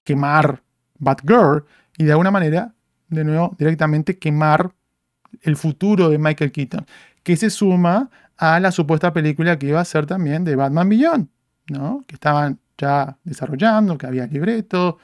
quemar 0.03 0.61
Batgirl 0.99 1.65
y 1.97 2.03
de 2.03 2.11
alguna 2.11 2.31
manera 2.31 2.73
de 3.09 3.23
nuevo, 3.23 3.55
directamente 3.57 4.17
quemar 4.17 4.71
el 5.41 5.55
futuro 5.55 6.09
de 6.09 6.17
Michael 6.17 6.51
Keaton, 6.51 6.85
que 7.23 7.35
se 7.35 7.49
suma 7.49 8.09
a 8.37 8.59
la 8.59 8.71
supuesta 8.71 9.13
película 9.13 9.57
que 9.57 9.67
iba 9.67 9.79
a 9.79 9.85
ser 9.85 10.05
también 10.05 10.43
de 10.43 10.55
Batman 10.55 10.89
Beyond, 10.89 11.27
¿no? 11.69 12.03
que 12.07 12.15
estaban 12.15 12.59
ya 12.77 13.17
desarrollando, 13.23 13.97
que 13.97 14.07
había 14.07 14.27
libreto, 14.27 14.99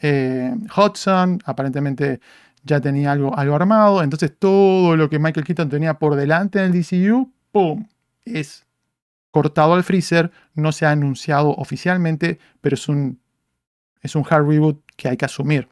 eh, 0.00 0.54
Hudson 0.76 1.40
aparentemente 1.44 2.20
ya 2.66 2.80
tenía 2.80 3.12
algo, 3.12 3.36
algo 3.38 3.54
armado, 3.54 4.02
entonces 4.02 4.32
todo 4.38 4.96
lo 4.96 5.08
que 5.08 5.18
Michael 5.18 5.46
Keaton 5.46 5.68
tenía 5.68 5.94
por 5.94 6.16
delante 6.16 6.58
en 6.58 6.66
el 6.66 6.82
DCU, 6.82 7.32
¡pum!, 7.52 7.86
es 8.24 8.66
cortado 9.30 9.74
al 9.74 9.84
freezer, 9.84 10.30
no 10.54 10.72
se 10.72 10.84
ha 10.86 10.90
anunciado 10.90 11.50
oficialmente, 11.50 12.38
pero 12.60 12.74
es 12.74 12.88
un, 12.88 13.20
es 14.02 14.16
un 14.16 14.24
hard 14.28 14.48
reboot 14.48 14.82
que 14.96 15.08
hay 15.08 15.16
que 15.16 15.26
asumir. 15.26 15.68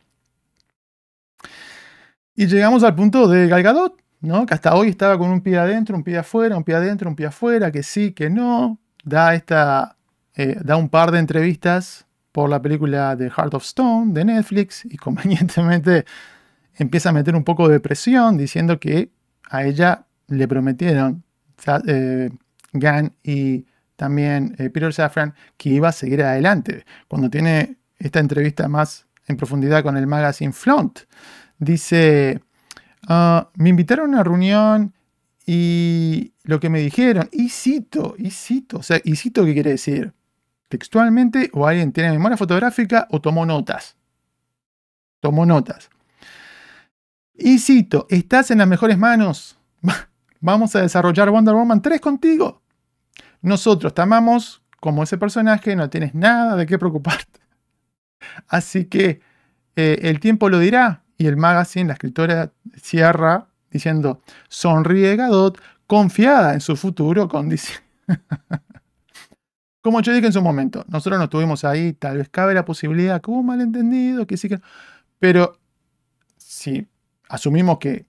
Y 2.37 2.47
llegamos 2.47 2.83
al 2.85 2.95
punto 2.95 3.29
de 3.29 3.49
Galgadot, 3.49 4.01
¿no? 4.21 4.47
Que 4.47 4.55
hasta 4.55 4.75
hoy 4.75 4.89
estaba 4.89 5.19
con 5.19 5.31
un 5.31 5.41
pie 5.41 5.59
adentro, 5.59 5.97
un 5.97 6.03
pie 6.03 6.19
afuera, 6.19 6.57
un 6.57 6.65
pie 6.65 6.75
adentro, 6.75 7.09
un 7.09 7.17
pie 7.17 7.27
afuera, 7.27 7.71
que 7.71 7.83
sí, 7.83 8.13
que 8.13 8.31
no. 8.31 8.79
Da, 9.05 9.35
esta, 9.35 9.97
eh, 10.35 10.57
da 10.63 10.77
un 10.77 10.89
par 10.89 11.11
de 11.11 11.19
entrevistas 11.19 12.07
por 12.33 12.51
la 12.51 12.61
película 12.61 13.15
de 13.17 13.31
Heart 13.31 13.55
of 13.55 13.65
Stone 13.65 14.13
de 14.13 14.25
Netflix 14.25 14.85
y 14.85 14.97
convenientemente 14.99 16.05
empieza 16.77 17.11
a 17.11 17.13
meter 17.13 17.35
un 17.37 17.45
poco 17.45 17.69
de 17.69 17.81
presión 17.81 18.37
diciendo 18.37 18.81
que 18.81 19.11
a 19.49 19.65
ella 19.65 20.07
le 20.29 20.49
prometieron 20.49 21.23
eh, 21.87 22.31
Gunn 22.73 23.13
y 23.23 23.67
también 23.97 24.57
eh, 24.59 24.71
Peter 24.71 24.93
Safran 24.93 25.35
que 25.57 25.71
iba 25.71 25.89
a 25.89 25.93
seguir 25.93 26.23
adelante. 26.23 26.85
Cuando 27.09 27.31
tiene 27.31 27.77
esta 27.99 28.21
entrevista 28.21 28.69
más 28.69 29.07
en 29.27 29.37
profundidad 29.37 29.83
con 29.83 29.97
el 29.97 30.07
magazine 30.07 30.53
Flaunt, 30.53 31.01
Dice, 31.59 32.43
ah, 33.09 33.51
me 33.55 33.69
invitaron 33.71 34.07
a 34.07 34.09
una 34.15 34.25
reunión 34.25 34.93
y 35.47 36.33
lo 36.43 36.59
que 36.61 36.69
me 36.69 36.81
dijeron, 36.81 37.29
y 37.33 37.49
cito, 37.49 38.15
y 38.19 38.31
cito, 38.31 38.79
o 38.79 38.83
sea, 38.83 39.01
y 39.05 39.17
cito, 39.17 39.45
¿qué 39.45 39.55
quiere 39.55 39.71
decir? 39.71 40.13
Textualmente, 40.69 41.51
o 41.53 41.67
alguien 41.67 41.93
tiene 41.93 42.11
memoria 42.11 42.37
fotográfica 42.37 43.07
o 43.11 43.21
tomó 43.21 43.47
notas. 43.47 43.97
Tomó 45.21 45.47
notas. 45.47 45.91
Y 47.35 47.59
cito, 47.59 48.07
estás 48.11 48.51
en 48.51 48.59
las 48.59 48.69
mejores 48.69 48.97
manos. 48.97 49.59
Vamos 50.41 50.77
a 50.77 50.83
desarrollar 50.83 51.31
Wonder 51.31 51.55
Woman 51.55 51.83
3 51.83 52.01
contigo. 52.01 52.63
Nosotros 53.43 53.93
te 53.95 54.03
amamos 54.03 54.63
como 54.81 55.03
ese 55.03 55.19
personaje, 55.19 55.75
no 55.75 55.91
tienes 55.91 56.15
nada 56.15 56.57
de 56.57 56.67
qué 56.67 56.79
preocuparte. 56.79 57.41
Así 58.49 58.85
que 58.85 59.21
eh, 59.77 59.99
el 60.03 60.21
tiempo 60.21 60.49
lo 60.49 60.59
dirá 60.59 61.03
y 61.17 61.27
el 61.27 61.37
magazine, 61.37 61.89
la 61.89 61.95
escritora 61.95 62.53
cierra 62.81 63.49
diciendo, 63.71 64.23
sonríe 64.49 65.17
Gadot, 65.17 65.61
confiada 65.87 66.55
en 66.55 66.61
su 66.61 66.77
futuro 66.77 67.29
con 67.29 67.51
Como 69.83 70.01
yo 70.01 70.13
dije 70.13 70.27
en 70.27 70.33
su 70.33 70.41
momento, 70.41 70.85
nosotros 70.89 71.19
no 71.19 71.25
estuvimos 71.25 71.65
ahí, 71.65 71.93
tal 71.93 72.19
vez 72.19 72.29
cabe 72.29 72.55
la 72.55 72.65
posibilidad 72.65 73.21
que 73.21 73.31
hubo 73.31 73.41
un 73.41 73.47
malentendido, 73.47 74.27
que 74.27 74.37
sí 74.37 74.49
que... 74.49 74.61
Pero 75.19 75.59
si 76.37 76.89
asumimos 77.35 77.79
que 77.79 78.07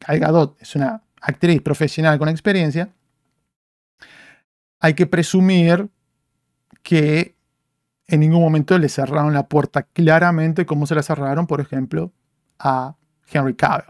Gal 0.00 0.18
Gadot 0.18 0.60
es 0.60 0.74
una 0.74 1.02
actriz 1.20 1.60
profesional 1.60 2.18
con 2.18 2.28
experiencia, 2.28 2.88
hay 4.80 4.94
que 4.94 5.06
presumir 5.06 5.88
que 6.82 7.36
en 8.06 8.20
ningún 8.20 8.40
momento 8.40 8.76
le 8.78 8.88
cerraron 8.88 9.32
la 9.32 9.46
puerta 9.46 9.82
claramente 9.82 10.66
como 10.66 10.86
se 10.86 10.94
la 10.94 11.02
cerraron, 11.02 11.46
por 11.46 11.60
ejemplo, 11.60 12.12
a 12.58 12.96
Henry 13.30 13.54
Cavill. 13.54 13.86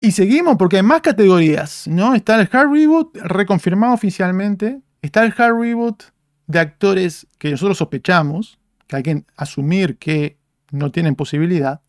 Y 0.00 0.12
seguimos 0.12 0.56
porque 0.56 0.76
hay 0.76 0.82
más 0.82 1.00
categorías, 1.00 1.88
¿no? 1.88 2.14
Está 2.14 2.40
el 2.40 2.48
hard 2.52 2.70
reboot 2.70 3.16
reconfirmado 3.16 3.94
oficialmente. 3.94 4.80
Está 5.00 5.24
el 5.24 5.34
hard 5.36 5.58
reboot 5.58 6.02
de 6.46 6.58
actores 6.58 7.26
que 7.38 7.50
nosotros 7.50 7.78
sospechamos, 7.78 8.58
que 8.86 8.96
hay 8.96 9.02
que 9.02 9.24
asumir 9.36 9.98
que 9.98 10.38
no 10.70 10.90
tienen 10.90 11.14
posibilidad. 11.14 11.80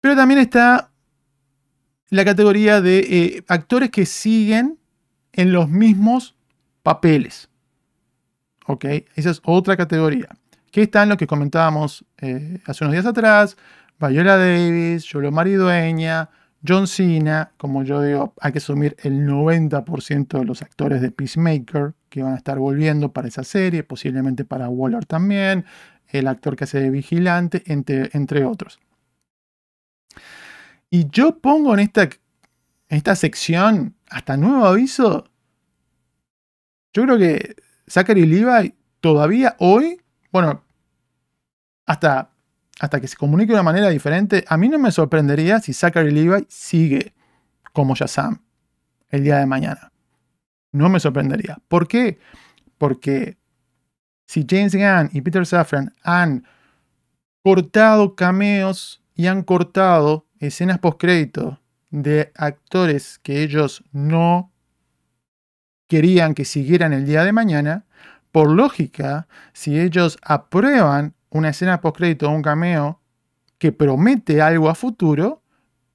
Pero 0.00 0.16
también 0.16 0.40
está 0.40 0.90
la 2.08 2.24
categoría 2.24 2.80
de 2.80 2.98
eh, 2.98 3.44
actores 3.48 3.90
que 3.90 4.06
siguen 4.06 4.78
en 5.32 5.52
los 5.52 5.68
mismos 5.68 6.36
papeles. 6.82 7.48
¿Ok? 8.66 8.84
Esa 9.14 9.30
es 9.30 9.40
otra 9.44 9.76
categoría 9.76 10.28
que 10.70 10.82
están 10.82 11.08
lo 11.08 11.16
que 11.16 11.26
comentábamos 11.26 12.04
eh, 12.18 12.60
hace 12.64 12.84
unos 12.84 12.92
días 12.92 13.06
atrás, 13.06 13.56
Viola 13.98 14.36
Davis, 14.36 15.04
Yolo 15.04 15.30
Maridueña, 15.30 16.30
John 16.66 16.86
Cena, 16.86 17.52
como 17.56 17.82
yo 17.84 18.02
digo, 18.02 18.34
hay 18.40 18.52
que 18.52 18.58
asumir 18.58 18.96
el 19.02 19.26
90% 19.26 20.38
de 20.38 20.44
los 20.44 20.62
actores 20.62 21.00
de 21.00 21.10
Peacemaker 21.10 21.94
que 22.08 22.22
van 22.22 22.34
a 22.34 22.36
estar 22.36 22.58
volviendo 22.58 23.12
para 23.12 23.28
esa 23.28 23.44
serie, 23.44 23.82
posiblemente 23.82 24.44
para 24.44 24.68
Waller 24.68 25.06
también, 25.06 25.64
el 26.12 26.26
actor 26.28 26.56
que 26.56 26.64
hace 26.64 26.80
de 26.80 26.90
vigilante, 26.90 27.62
entre, 27.66 28.10
entre 28.12 28.44
otros. 28.44 28.80
Y 30.90 31.08
yo 31.10 31.38
pongo 31.38 31.72
en 31.74 31.80
esta, 31.80 32.02
en 32.02 32.10
esta 32.88 33.14
sección, 33.14 33.94
hasta 34.08 34.36
nuevo 34.36 34.66
aviso, 34.66 35.30
yo 36.92 37.04
creo 37.04 37.18
que 37.18 37.54
Zachary 37.88 38.26
Levi 38.26 38.74
todavía 39.00 39.54
hoy, 39.58 40.00
bueno, 40.32 40.64
hasta, 41.86 42.30
hasta 42.80 43.00
que 43.00 43.08
se 43.08 43.16
comunique 43.16 43.48
de 43.52 43.54
una 43.54 43.62
manera 43.62 43.88
diferente, 43.88 44.44
a 44.48 44.56
mí 44.56 44.68
no 44.68 44.78
me 44.78 44.90
sorprendería 44.90 45.60
si 45.60 45.72
Zachary 45.72 46.10
Levi 46.10 46.46
sigue 46.48 47.14
como 47.72 47.94
Shazam 47.94 48.42
el 49.10 49.22
día 49.24 49.38
de 49.38 49.46
mañana. 49.46 49.92
No 50.72 50.88
me 50.88 51.00
sorprendería. 51.00 51.58
¿Por 51.68 51.88
qué? 51.88 52.18
Porque 52.78 53.39
si 54.30 54.46
James 54.48 54.76
Gunn 54.76 55.10
y 55.12 55.22
Peter 55.22 55.44
Safran 55.44 55.92
han 56.04 56.46
cortado 57.42 58.14
cameos 58.14 59.02
y 59.16 59.26
han 59.26 59.42
cortado 59.42 60.28
escenas 60.38 60.78
post-crédito 60.78 61.58
de 61.90 62.30
actores 62.36 63.18
que 63.18 63.42
ellos 63.42 63.82
no 63.90 64.52
querían 65.88 66.34
que 66.34 66.44
siguieran 66.44 66.92
el 66.92 67.06
día 67.06 67.24
de 67.24 67.32
mañana, 67.32 67.86
por 68.30 68.52
lógica, 68.52 69.26
si 69.52 69.80
ellos 69.80 70.16
aprueban 70.22 71.14
una 71.30 71.48
escena 71.48 71.80
post-crédito 71.80 72.28
o 72.28 72.32
un 72.32 72.42
cameo 72.42 73.00
que 73.58 73.72
promete 73.72 74.40
algo 74.40 74.68
a 74.68 74.76
futuro, 74.76 75.42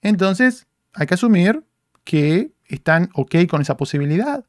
entonces 0.02 0.68
hay 0.94 1.08
que 1.08 1.14
asumir 1.14 1.64
que 2.04 2.52
están 2.66 3.10
ok 3.14 3.48
con 3.50 3.62
esa 3.62 3.78
posibilidad. 3.78 4.44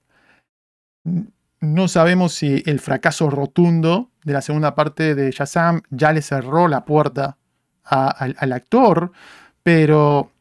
No 1.61 1.89
sabemos 1.89 2.35
si 2.35 2.63
el 2.67 2.81
fracaso 2.81 3.31
rotundo 3.31 4.11
de 4.25 4.33
la 4.33 4.43
segunda 4.43 4.75
parte 4.75 5.15
de 5.15 5.31
Shazam 5.31 5.83
ya 5.91 6.13
le 6.13 6.23
cerró 6.23 6.69
la 6.69 6.85
puerta 6.85 7.39
al 7.85 8.53
actor, 8.53 9.13
pero 9.63 10.33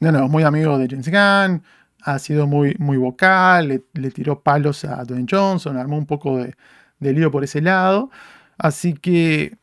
no, 0.00 0.12
no, 0.12 0.28
muy 0.28 0.42
amigo 0.42 0.76
de 0.78 0.88
James 0.88 1.08
Gunn, 1.08 1.62
ha 2.06 2.18
sido 2.20 2.46
muy, 2.46 2.76
muy 2.78 2.96
vocal, 2.96 3.82
le, 3.92 4.10
tiró 4.10 4.40
palos 4.40 4.84
a 4.84 5.02
Dwayne 5.04 5.26
Johnson, 5.28 5.76
armó 5.76 5.98
un 5.98 6.06
poco 6.06 6.38
de, 6.38 6.54
lío 7.00 7.32
por 7.32 7.42
ese 7.42 7.60
lado. 7.60 8.10
Así 8.58 8.94
que 8.94 9.56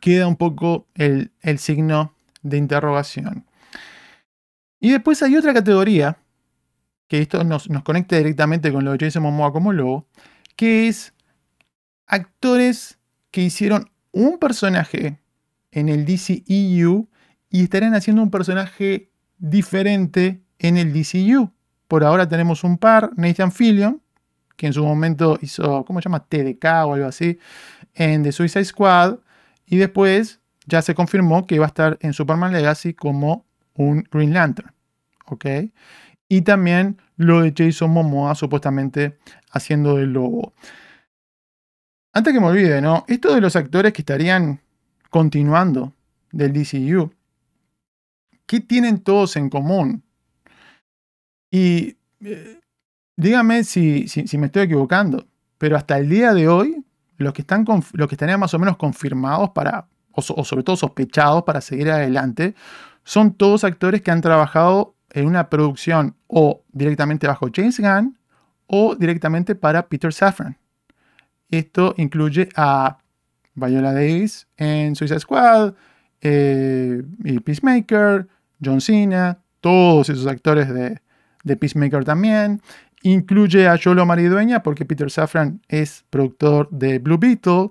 queda 0.00 0.28
un 0.28 0.36
poco 0.36 0.86
el, 0.94 1.32
signo 1.58 2.14
de 2.42 2.58
interrogación. 2.58 3.44
Y 4.78 4.90
después 4.90 5.22
hay 5.22 5.36
otra 5.36 5.52
categoría, 5.52 6.18
que 7.08 7.20
esto 7.20 7.44
nos, 7.44 7.68
nos 7.70 7.82
conecta 7.82 8.16
directamente 8.16 8.72
con 8.72 8.84
lo 8.84 8.92
de 8.92 9.04
Jason 9.04 9.22
Momoa 9.22 9.52
como 9.52 9.72
lobo, 9.72 10.06
que 10.56 10.88
es 10.88 11.14
actores 12.06 12.98
que 13.30 13.42
hicieron 13.42 13.90
un 14.12 14.38
personaje 14.38 15.18
en 15.72 15.88
el 15.88 16.04
DCEU 16.04 17.08
y 17.50 17.62
estarían 17.64 17.94
haciendo 17.94 18.22
un 18.22 18.30
personaje 18.30 19.10
diferente 19.38 20.42
en 20.58 20.76
el 20.76 20.92
DCU. 20.92 21.52
Por 21.88 22.04
ahora 22.04 22.28
tenemos 22.28 22.64
un 22.64 22.78
par, 22.78 23.10
Nathan 23.16 23.52
Fillion, 23.52 24.00
que 24.56 24.66
en 24.66 24.72
su 24.72 24.84
momento 24.84 25.38
hizo, 25.42 25.84
¿cómo 25.84 26.00
se 26.00 26.08
llama? 26.08 26.24
TDK 26.24 26.64
o 26.86 26.94
algo 26.94 27.06
así, 27.06 27.38
en 27.94 28.22
The 28.22 28.32
Suicide 28.32 28.64
Squad. 28.64 29.18
Y 29.66 29.76
después 29.76 30.40
ya 30.66 30.82
se 30.82 30.94
confirmó 30.94 31.46
que 31.46 31.56
iba 31.56 31.64
a 31.64 31.68
estar 31.68 31.98
en 32.00 32.12
Superman 32.12 32.52
Legacy 32.52 32.94
como 32.94 33.44
un 33.74 34.04
Green 34.10 34.32
Lantern. 34.32 34.72
¿Ok? 35.26 35.46
Y 36.28 36.42
también 36.42 37.00
lo 37.16 37.42
de 37.42 37.52
Jason 37.56 37.90
Momoa, 37.90 38.34
supuestamente 38.34 39.18
haciendo 39.50 39.96
de 39.96 40.06
lobo. 40.06 40.52
Antes 42.12 42.32
que 42.32 42.40
me 42.40 42.46
olvide, 42.46 42.80
¿no? 42.80 43.04
Esto 43.08 43.34
de 43.34 43.40
los 43.40 43.56
actores 43.56 43.92
que 43.92 44.02
estarían 44.02 44.60
continuando 45.10 45.92
del 46.32 46.52
DCU, 46.52 47.12
¿qué 48.46 48.60
tienen 48.60 49.00
todos 49.00 49.36
en 49.36 49.50
común? 49.50 50.02
Y 51.50 51.96
eh, 52.24 52.60
dígame 53.16 53.64
si, 53.64 54.06
me 54.38 54.46
estoy 54.46 54.62
equivocando, 54.62 55.26
pero 55.58 55.76
hasta 55.76 55.98
el 55.98 56.08
día 56.08 56.34
de 56.34 56.48
hoy, 56.48 56.84
los 57.16 57.32
que, 57.32 57.42
están 57.42 57.64
los 57.92 58.08
que 58.08 58.14
estarían 58.14 58.40
más 58.40 58.54
o 58.54 58.58
menos 58.58 58.76
confirmados 58.76 59.50
para, 59.50 59.86
o, 60.12 60.22
sobre 60.22 60.64
todo 60.64 60.76
sospechados 60.76 61.44
para 61.44 61.60
seguir 61.60 61.90
adelante, 61.90 62.54
son 63.04 63.34
todos 63.34 63.64
actores 63.64 64.02
que 64.02 64.10
han 64.10 64.20
trabajado 64.20 64.93
en 65.14 65.26
una 65.26 65.48
producción 65.48 66.16
o 66.26 66.62
directamente 66.72 67.26
bajo 67.26 67.48
James 67.54 67.78
Gunn 67.78 68.18
o 68.66 68.96
directamente 68.96 69.54
para 69.54 69.86
Peter 69.86 70.12
Safran. 70.12 70.58
Esto 71.48 71.94
incluye 71.96 72.48
a 72.56 72.98
Viola 73.54 73.92
Davis 73.92 74.48
en 74.56 74.96
Suicide 74.96 75.20
Squad, 75.20 75.74
eh, 76.20 77.02
Peacemaker, 77.44 78.26
John 78.62 78.80
Cena, 78.80 79.38
todos 79.60 80.08
esos 80.08 80.26
actores 80.26 80.68
de, 80.74 81.00
de 81.44 81.56
Peacemaker 81.56 82.04
también. 82.04 82.60
Incluye 83.02 83.68
a 83.68 83.76
Yolo 83.76 84.04
Maridueña 84.06 84.64
porque 84.64 84.84
Peter 84.84 85.10
Safran 85.10 85.60
es 85.68 86.04
productor 86.10 86.68
de 86.70 86.98
Blue 86.98 87.18
Beetle. 87.18 87.70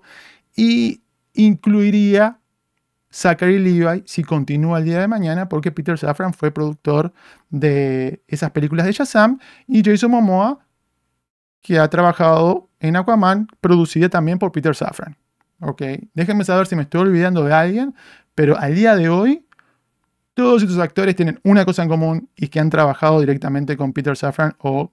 Y 0.55 1.01
incluiría 1.33 2.39
Zachary 3.13 3.59
Levi 3.59 4.03
si 4.05 4.23
continúa 4.23 4.79
el 4.79 4.85
día 4.85 4.99
de 4.99 5.07
mañana 5.07 5.47
porque 5.47 5.71
Peter 5.71 5.97
Safran 5.97 6.33
fue 6.33 6.51
productor 6.51 7.13
de 7.49 8.23
esas 8.27 8.51
películas 8.51 8.85
de 8.85 8.93
Shazam. 8.93 9.39
Y 9.67 9.83
Jason 9.83 10.11
Momoa 10.11 10.59
que 11.63 11.79
ha 11.79 11.87
trabajado 11.89 12.69
en 12.79 12.97
Aquaman, 12.97 13.47
producida 13.61 14.09
también 14.09 14.37
por 14.37 14.51
Peter 14.51 14.75
Safran. 14.75 15.17
Ok, 15.61 15.81
déjenme 16.13 16.43
saber 16.43 16.67
si 16.67 16.75
me 16.75 16.83
estoy 16.83 17.01
olvidando 17.01 17.43
de 17.45 17.53
alguien, 17.53 17.95
pero 18.35 18.57
al 18.59 18.75
día 18.75 18.97
de 18.97 19.07
hoy 19.07 19.47
todos 20.33 20.61
estos 20.61 20.77
actores 20.79 21.15
tienen 21.15 21.39
una 21.43 21.63
cosa 21.63 21.83
en 21.83 21.89
común 21.89 22.29
y 22.35 22.49
que 22.49 22.59
han 22.59 22.69
trabajado 22.69 23.21
directamente 23.21 23.77
con 23.77 23.93
Peter 23.93 24.17
Safran 24.17 24.55
o 24.59 24.91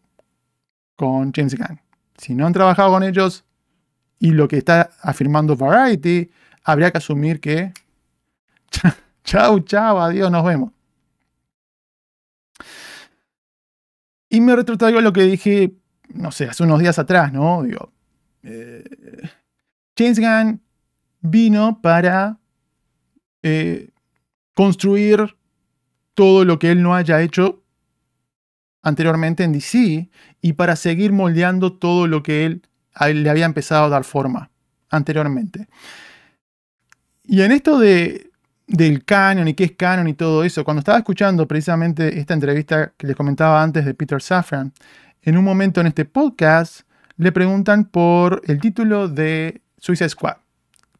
con 0.94 1.32
James 1.32 1.56
Gunn. 1.56 1.80
Si 2.16 2.34
no 2.34 2.46
han 2.46 2.52
trabajado 2.52 2.92
con 2.92 3.02
ellos 3.02 3.44
y 4.20 4.30
lo 4.30 4.46
que 4.46 4.58
está 4.58 4.90
afirmando 5.02 5.56
Variety, 5.56 6.30
habría 6.62 6.92
que 6.92 6.98
asumir 6.98 7.40
que 7.40 7.72
chau, 9.24 9.60
chau, 9.60 10.00
adiós, 10.00 10.30
nos 10.30 10.44
vemos. 10.44 10.72
Y 14.28 14.40
me 14.40 14.54
retrotraigo 14.54 15.00
lo 15.00 15.12
que 15.12 15.22
dije, 15.22 15.74
no 16.08 16.30
sé, 16.30 16.46
hace 16.48 16.62
unos 16.62 16.78
días 16.78 16.98
atrás, 16.98 17.32
¿no? 17.32 17.62
Digo, 17.62 17.92
eh, 18.42 18.84
James 19.98 20.20
Gunn 20.20 20.62
vino 21.20 21.80
para 21.82 22.38
eh, 23.42 23.90
construir 24.54 25.36
todo 26.14 26.44
lo 26.44 26.58
que 26.58 26.70
él 26.70 26.82
no 26.82 26.94
haya 26.94 27.20
hecho 27.22 27.62
anteriormente 28.82 29.44
en 29.44 29.52
DC 29.52 30.10
y 30.40 30.52
para 30.54 30.76
seguir 30.76 31.12
moldeando 31.12 31.72
todo 31.72 32.06
lo 32.06 32.22
que 32.22 32.46
él 32.46 32.62
le 33.00 33.30
había 33.30 33.46
empezado 33.46 33.84
a 33.84 33.88
dar 33.88 34.04
forma 34.04 34.50
anteriormente. 34.88 35.68
Y 37.24 37.42
en 37.42 37.52
esto 37.52 37.78
de, 37.78 38.29
del 38.70 39.04
canon 39.04 39.48
y 39.48 39.54
qué 39.54 39.64
es 39.64 39.72
canon 39.72 40.06
y 40.06 40.14
todo 40.14 40.44
eso, 40.44 40.64
cuando 40.64 40.78
estaba 40.78 40.98
escuchando 40.98 41.46
precisamente 41.48 42.20
esta 42.20 42.34
entrevista 42.34 42.92
que 42.96 43.08
les 43.08 43.16
comentaba 43.16 43.62
antes 43.62 43.84
de 43.84 43.94
Peter 43.94 44.22
Safran, 44.22 44.72
en 45.22 45.36
un 45.36 45.44
momento 45.44 45.80
en 45.80 45.88
este 45.88 46.04
podcast 46.04 46.82
le 47.16 47.32
preguntan 47.32 47.84
por 47.84 48.40
el 48.46 48.60
título 48.60 49.08
de 49.08 49.60
Suicide 49.76 50.08
Squad, 50.08 50.36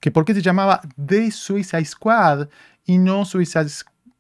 que 0.01 0.11
por 0.11 0.25
qué 0.25 0.35
se 0.35 0.43
llamaba 0.43 0.81
The 1.07 1.31
Suicide 1.31 1.85
Squad 1.85 2.49
y 2.85 2.99
no 2.99 3.25
Suicide, 3.25 3.71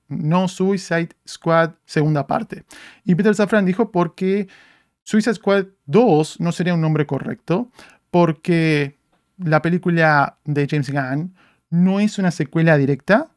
no 0.09 0.47
Suicide 0.47 1.11
Squad 1.29 1.73
segunda 1.85 2.29
parte. 2.29 2.63
Y 3.05 3.17
Peter 3.17 3.35
Safran 3.35 3.67
dijo 3.67 3.91
porque 3.91 4.47
Suicide 5.03 5.35
Squad 5.35 5.67
2 5.87 6.39
no 6.39 6.53
sería 6.53 6.75
un 6.75 6.81
nombre 6.81 7.05
correcto, 7.05 7.69
porque 8.13 8.97
la 9.39 9.61
película 9.61 10.39
de 10.45 10.69
James 10.71 10.91
Gunn 10.93 11.35
no 11.69 11.99
es 11.99 12.19
una 12.19 12.31
secuela 12.31 12.77
directa, 12.77 13.29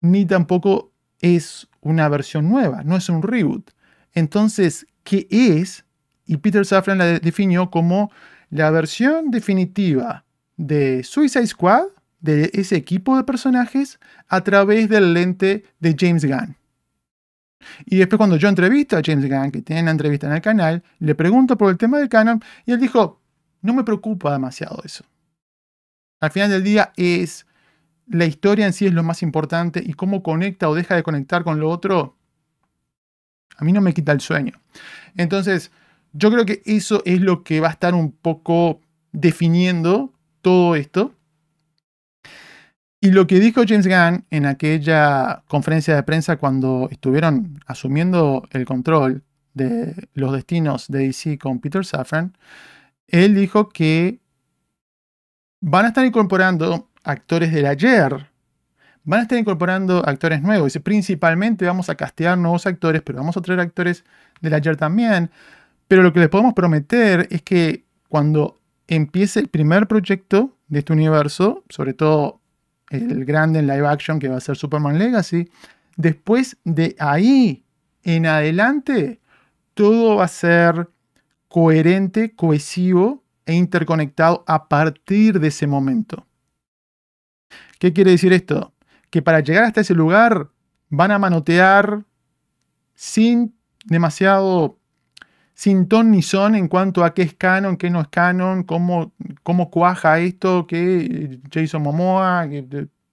ni 0.00 0.26
tampoco 0.26 0.92
es 1.20 1.68
una 1.80 2.08
versión 2.08 2.48
nueva, 2.48 2.82
no 2.84 2.96
es 2.96 3.08
un 3.08 3.22
reboot. 3.22 3.70
Entonces, 4.12 4.86
¿qué 5.02 5.26
es? 5.30 5.84
Y 6.26 6.36
Peter 6.38 6.64
Safran 6.64 6.98
la 6.98 7.18
definió 7.18 7.70
como 7.70 8.10
la 8.50 8.70
versión 8.70 9.30
definitiva 9.30 10.24
de 10.56 11.02
Suicide 11.04 11.46
Squad 11.46 11.86
de 12.20 12.50
ese 12.52 12.76
equipo 12.76 13.16
de 13.16 13.24
personajes 13.24 13.98
a 14.28 14.42
través 14.42 14.88
del 14.88 15.14
lente 15.14 15.64
de 15.78 15.96
James 15.98 16.24
Gunn. 16.24 16.56
Y 17.86 17.96
después 17.96 18.18
cuando 18.18 18.36
yo 18.36 18.48
entrevisto 18.48 18.96
a 18.96 19.02
James 19.04 19.28
Gunn, 19.28 19.50
que 19.50 19.62
tiene 19.62 19.82
una 19.82 19.90
entrevista 19.90 20.26
en 20.26 20.34
el 20.34 20.40
canal, 20.40 20.82
le 20.98 21.14
pregunto 21.14 21.56
por 21.56 21.70
el 21.70 21.78
tema 21.78 21.98
del 21.98 22.08
canon 22.08 22.42
y 22.66 22.72
él 22.72 22.80
dijo, 22.80 23.20
no 23.62 23.74
me 23.74 23.84
preocupa 23.84 24.32
demasiado 24.32 24.80
eso. 24.84 25.04
Al 26.20 26.30
final 26.30 26.50
del 26.50 26.64
día 26.64 26.92
es 26.96 27.46
la 28.10 28.24
historia 28.26 28.66
en 28.66 28.72
sí 28.72 28.86
es 28.86 28.92
lo 28.92 29.02
más 29.02 29.22
importante 29.22 29.82
y 29.84 29.92
cómo 29.92 30.22
conecta 30.22 30.68
o 30.68 30.74
deja 30.74 30.94
de 30.94 31.02
conectar 31.02 31.44
con 31.44 31.60
lo 31.60 31.70
otro, 31.70 32.16
a 33.56 33.64
mí 33.64 33.72
no 33.72 33.80
me 33.80 33.92
quita 33.92 34.12
el 34.12 34.20
sueño. 34.20 34.60
Entonces, 35.16 35.70
yo 36.12 36.30
creo 36.30 36.46
que 36.46 36.62
eso 36.64 37.02
es 37.04 37.20
lo 37.20 37.42
que 37.42 37.60
va 37.60 37.68
a 37.68 37.72
estar 37.72 37.94
un 37.94 38.12
poco 38.12 38.80
definiendo 39.12 40.12
todo 40.42 40.76
esto. 40.76 41.14
Y 43.00 43.10
lo 43.10 43.26
que 43.26 43.38
dijo 43.38 43.62
James 43.66 43.86
Gunn 43.86 44.26
en 44.30 44.46
aquella 44.46 45.44
conferencia 45.46 45.94
de 45.94 46.02
prensa 46.02 46.36
cuando 46.36 46.88
estuvieron 46.90 47.60
asumiendo 47.66 48.42
el 48.50 48.64
control 48.64 49.22
de 49.54 50.08
los 50.14 50.32
destinos 50.32 50.88
de 50.88 51.06
DC 51.06 51.38
con 51.38 51.60
Peter 51.60 51.84
Safran, 51.84 52.36
él 53.06 53.34
dijo 53.34 53.68
que 53.68 54.20
van 55.60 55.84
a 55.84 55.88
estar 55.88 56.04
incorporando 56.04 56.88
actores 57.08 57.52
del 57.52 57.66
ayer, 57.66 58.28
van 59.02 59.20
a 59.20 59.22
estar 59.22 59.38
incorporando 59.38 60.06
actores 60.06 60.42
nuevos. 60.42 60.66
Dice, 60.66 60.80
principalmente 60.80 61.64
vamos 61.64 61.88
a 61.88 61.94
castear 61.94 62.36
nuevos 62.36 62.66
actores, 62.66 63.00
pero 63.02 63.18
vamos 63.18 63.36
a 63.36 63.40
traer 63.40 63.60
actores 63.60 64.04
del 64.42 64.52
ayer 64.52 64.76
también. 64.76 65.30
Pero 65.88 66.02
lo 66.02 66.12
que 66.12 66.20
les 66.20 66.28
podemos 66.28 66.52
prometer 66.52 67.26
es 67.30 67.40
que 67.40 67.86
cuando 68.08 68.60
empiece 68.86 69.40
el 69.40 69.48
primer 69.48 69.88
proyecto 69.88 70.54
de 70.68 70.80
este 70.80 70.92
universo, 70.92 71.64
sobre 71.70 71.94
todo 71.94 72.40
el 72.90 73.24
grande 73.24 73.60
en 73.60 73.66
live 73.66 73.86
action 73.86 74.18
que 74.18 74.28
va 74.28 74.36
a 74.36 74.40
ser 74.40 74.56
Superman 74.56 74.98
Legacy, 74.98 75.48
después 75.96 76.58
de 76.64 76.94
ahí 76.98 77.64
en 78.02 78.26
adelante, 78.26 79.20
todo 79.72 80.16
va 80.16 80.24
a 80.24 80.28
ser 80.28 80.90
coherente, 81.48 82.34
cohesivo 82.34 83.24
e 83.46 83.54
interconectado 83.54 84.44
a 84.46 84.68
partir 84.68 85.40
de 85.40 85.48
ese 85.48 85.66
momento. 85.66 86.27
¿Qué 87.78 87.92
quiere 87.92 88.12
decir 88.12 88.32
esto? 88.32 88.74
Que 89.10 89.22
para 89.22 89.40
llegar 89.40 89.64
hasta 89.64 89.80
ese 89.80 89.94
lugar 89.94 90.48
van 90.90 91.10
a 91.10 91.18
manotear 91.18 92.04
sin 92.94 93.54
demasiado 93.84 94.78
sin 95.58 95.88
ton 95.88 96.12
ni 96.12 96.22
son 96.22 96.54
en 96.54 96.68
cuanto 96.68 97.04
a 97.04 97.14
qué 97.14 97.22
es 97.22 97.34
canon, 97.34 97.76
qué 97.76 97.90
no 97.90 98.00
es 98.00 98.06
canon, 98.06 98.62
cómo, 98.62 99.12
cómo 99.42 99.70
cuaja 99.70 100.20
esto, 100.20 100.68
que 100.68 101.40
Jason 101.52 101.82
Momoa, 101.82 102.46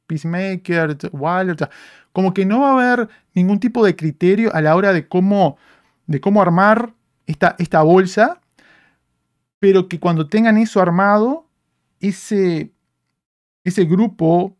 Peacemaker, 0.05 0.95
Wilder, 1.11 1.69
como 2.11 2.35
que 2.35 2.45
no 2.45 2.61
va 2.61 2.69
a 2.69 2.73
haber 2.73 3.09
ningún 3.33 3.59
tipo 3.59 3.83
de 3.83 3.95
criterio 3.95 4.53
a 4.53 4.61
la 4.61 4.75
hora 4.75 4.93
de 4.93 5.07
cómo, 5.07 5.57
de 6.05 6.21
cómo 6.21 6.39
armar 6.39 6.93
esta, 7.25 7.55
esta 7.57 7.81
bolsa, 7.81 8.39
pero 9.57 9.87
que 9.87 9.99
cuando 9.99 10.27
tengan 10.27 10.59
eso 10.59 10.79
armado, 10.79 11.47
ese, 11.99 12.71
ese 13.65 13.83
grupo, 13.83 14.55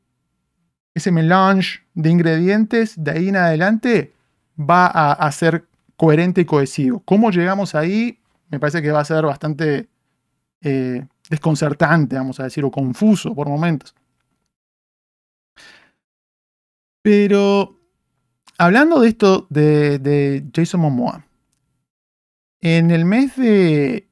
ese 0.94 1.12
melange 1.12 1.80
de 1.94 2.10
ingredientes, 2.10 3.02
de 3.02 3.12
ahí 3.12 3.30
en 3.30 3.38
adelante, 3.38 4.14
va 4.60 4.88
a, 4.88 5.14
a 5.14 5.32
ser 5.32 5.66
coherente 5.96 6.42
y 6.42 6.46
cohesivo. 6.46 7.02
¿Cómo 7.06 7.32
llegamos 7.32 7.74
ahí? 7.76 8.20
Me 8.50 8.60
parece 8.60 8.82
que 8.82 8.92
va 8.92 9.00
a 9.00 9.06
ser 9.06 9.26
bastante 9.26 9.88
eh, 10.68 11.06
desconcertante, 11.30 12.16
vamos 12.16 12.40
a 12.40 12.44
decir, 12.44 12.66
o 12.66 12.72
confuso 12.72 13.36
por 13.36 13.48
momentos. 13.48 13.94
Pero 17.04 17.80
hablando 18.58 19.00
de 19.00 19.10
esto 19.10 19.46
de, 19.52 20.44
Jason 20.52 20.82
Momoa, 20.82 21.26
en 22.62 22.90
el 22.90 23.06
mes 23.06 23.36
de 23.36 24.08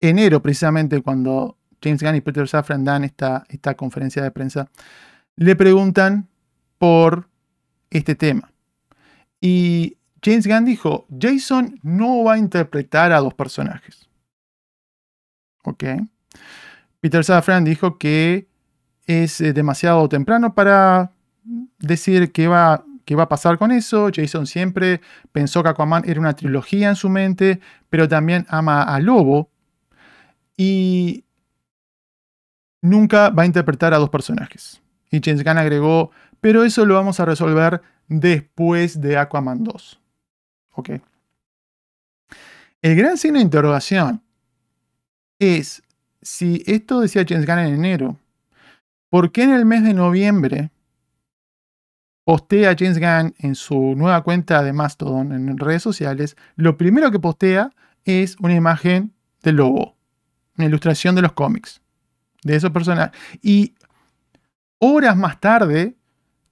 enero, 0.00 0.40
precisamente 0.40 1.02
cuando 1.02 1.57
James 1.82 2.02
Gunn 2.02 2.16
y 2.16 2.20
Peter 2.20 2.48
Safran 2.48 2.84
dan 2.84 3.04
esta, 3.04 3.44
esta 3.48 3.74
conferencia 3.74 4.22
de 4.22 4.30
prensa, 4.30 4.70
le 5.36 5.56
preguntan 5.56 6.28
por 6.78 7.28
este 7.90 8.14
tema. 8.14 8.52
Y 9.40 9.96
James 10.22 10.46
Gunn 10.46 10.64
dijo, 10.64 11.06
Jason 11.18 11.78
no 11.82 12.24
va 12.24 12.34
a 12.34 12.38
interpretar 12.38 13.12
a 13.12 13.20
dos 13.20 13.34
personajes. 13.34 14.08
¿Ok? 15.64 15.84
Peter 17.00 17.24
Safran 17.24 17.64
dijo 17.64 17.98
que 17.98 18.48
es 19.06 19.40
eh, 19.40 19.52
demasiado 19.52 20.08
temprano 20.08 20.54
para 20.54 21.12
decir 21.78 22.32
qué 22.32 22.48
va, 22.48 22.84
qué 23.04 23.14
va 23.14 23.24
a 23.24 23.28
pasar 23.28 23.58
con 23.58 23.70
eso. 23.70 24.10
Jason 24.14 24.46
siempre 24.46 25.00
pensó 25.32 25.62
que 25.62 25.70
Aquaman 25.70 26.08
era 26.08 26.20
una 26.20 26.34
trilogía 26.34 26.88
en 26.88 26.96
su 26.96 27.08
mente, 27.08 27.60
pero 27.88 28.08
también 28.08 28.46
ama 28.48 28.82
a 28.82 28.98
Lobo. 29.00 29.50
Y 30.56 31.24
nunca 32.80 33.30
va 33.30 33.42
a 33.42 33.46
interpretar 33.46 33.94
a 33.94 33.98
dos 33.98 34.10
personajes. 34.10 34.80
Y 35.10 35.20
James 35.22 35.44
Gunn 35.44 35.58
agregó, 35.58 36.10
pero 36.40 36.64
eso 36.64 36.84
lo 36.84 36.94
vamos 36.94 37.20
a 37.20 37.24
resolver 37.24 37.82
después 38.08 39.00
de 39.00 39.16
Aquaman 39.16 39.64
2. 39.64 40.00
¿Ok? 40.74 40.90
El 42.80 42.96
gran 42.96 43.16
signo 43.16 43.38
de 43.38 43.44
interrogación 43.44 44.22
es 45.38 45.82
si 46.22 46.62
esto 46.66 47.00
decía 47.00 47.24
James 47.26 47.46
Gunn 47.46 47.58
en 47.58 47.74
enero, 47.74 48.16
¿por 49.08 49.32
qué 49.32 49.42
en 49.42 49.52
el 49.52 49.64
mes 49.64 49.82
de 49.82 49.94
noviembre 49.94 50.70
postea 52.24 52.76
James 52.78 52.98
Gunn 52.98 53.34
en 53.38 53.54
su 53.54 53.94
nueva 53.96 54.22
cuenta 54.22 54.62
de 54.62 54.72
Mastodon 54.72 55.32
en 55.32 55.58
redes 55.58 55.82
sociales? 55.82 56.36
Lo 56.56 56.76
primero 56.76 57.10
que 57.10 57.18
postea 57.18 57.72
es 58.04 58.36
una 58.40 58.54
imagen 58.54 59.12
del 59.42 59.56
lobo, 59.56 59.96
una 60.56 60.66
ilustración 60.66 61.14
de 61.14 61.22
los 61.22 61.32
cómics, 61.32 61.80
de 62.42 62.56
esos 62.56 62.70
personajes. 62.70 63.18
Y 63.42 63.74
horas 64.78 65.16
más 65.16 65.40
tarde 65.40 65.96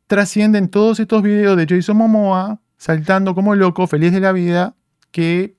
trascienden 0.06 0.68
todos 0.68 1.00
estos 1.00 1.22
videos 1.22 1.56
de 1.56 1.66
Jason 1.68 1.96
Momoa 1.96 2.60
saltando 2.76 3.34
como 3.34 3.54
loco, 3.54 3.86
feliz 3.86 4.12
de 4.12 4.20
la 4.20 4.32
vida, 4.32 4.74
que 5.10 5.56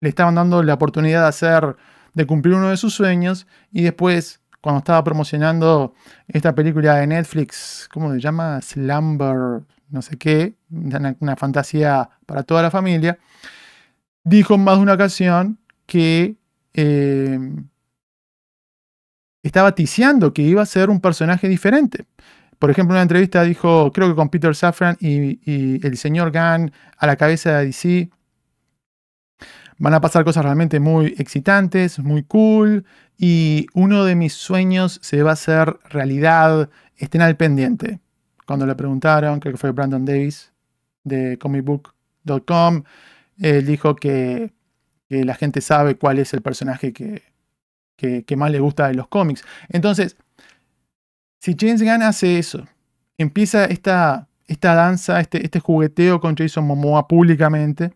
le 0.00 0.08
estaban 0.08 0.34
dando 0.34 0.62
la 0.62 0.74
oportunidad 0.74 1.22
de 1.22 1.28
hacer, 1.28 1.76
de 2.12 2.26
cumplir 2.26 2.54
uno 2.54 2.70
de 2.70 2.76
sus 2.76 2.94
sueños, 2.94 3.46
y 3.72 3.82
después, 3.82 4.40
cuando 4.60 4.78
estaba 4.78 5.04
promocionando 5.04 5.94
esta 6.28 6.54
película 6.54 6.96
de 6.96 7.06
Netflix, 7.06 7.88
¿cómo 7.92 8.12
se 8.12 8.20
llama? 8.20 8.60
Slumber, 8.60 9.62
no 9.90 10.02
sé 10.02 10.16
qué, 10.18 10.56
una, 10.70 11.36
fantasía 11.36 12.08
para 12.26 12.42
toda 12.42 12.62
la 12.62 12.70
familia, 12.70 13.18
dijo 14.24 14.54
en 14.54 14.64
más 14.64 14.76
de 14.76 14.82
una 14.82 14.94
ocasión 14.94 15.58
que 15.86 16.36
eh, 16.72 17.38
estaba 19.44 19.74
ticiando 19.74 20.32
que 20.32 20.42
iba 20.42 20.62
a 20.62 20.66
ser 20.66 20.90
un 20.90 21.00
personaje 21.00 21.48
diferente. 21.48 22.06
Por 22.58 22.70
ejemplo, 22.70 22.94
en 22.94 22.96
una 22.96 23.02
entrevista 23.02 23.42
dijo, 23.42 23.92
creo 23.92 24.08
que 24.08 24.14
con 24.14 24.30
Peter 24.30 24.54
Safran 24.56 24.96
y, 24.98 25.86
el 25.86 25.98
señor 25.98 26.32
Gunn 26.32 26.72
a 26.96 27.06
la 27.06 27.16
cabeza 27.16 27.58
de 27.58 27.66
DC, 27.66 28.10
van 29.78 29.92
a 29.92 30.00
pasar 30.00 30.24
cosas 30.24 30.44
realmente 30.44 30.80
muy 30.80 31.14
excitantes, 31.18 31.98
muy 31.98 32.22
cool, 32.22 32.86
y 33.18 33.66
uno 33.74 34.04
de 34.04 34.14
mis 34.14 34.32
sueños 34.32 34.98
se 35.02 35.22
va 35.22 35.30
a 35.30 35.34
hacer 35.34 35.76
realidad, 35.90 36.70
estén 36.96 37.20
al 37.20 37.36
pendiente. 37.36 38.00
Cuando 38.46 38.66
le 38.66 38.74
preguntaron, 38.74 39.40
creo 39.40 39.52
que 39.52 39.58
fue 39.58 39.72
Brandon 39.72 40.04
Davis 40.04 40.52
de 41.02 41.36
comicbook.com, 41.38 42.84
él 43.38 43.66
dijo 43.66 43.94
que, 43.96 44.52
la 45.10 45.34
gente 45.34 45.60
sabe 45.60 45.96
cuál 45.96 46.18
es 46.18 46.32
el 46.32 46.42
personaje 46.42 46.92
que, 46.92 47.33
que 47.96 48.36
más 48.36 48.50
le 48.50 48.60
gusta 48.60 48.88
de 48.88 48.94
los 48.94 49.08
cómics. 49.08 49.44
Entonces, 49.68 50.16
si 51.44 51.54
James 51.58 51.82
Gunn 51.82 52.02
hace 52.02 52.38
eso, 52.38 52.64
empieza 53.18 53.66
esta, 53.66 54.28
esta 54.46 54.74
danza, 54.74 55.20
este, 55.20 55.44
este 55.44 55.60
jugueteo 55.60 56.18
con 56.18 56.34
Jason 56.34 56.66
Momoa 56.66 57.06
públicamente, 57.06 57.92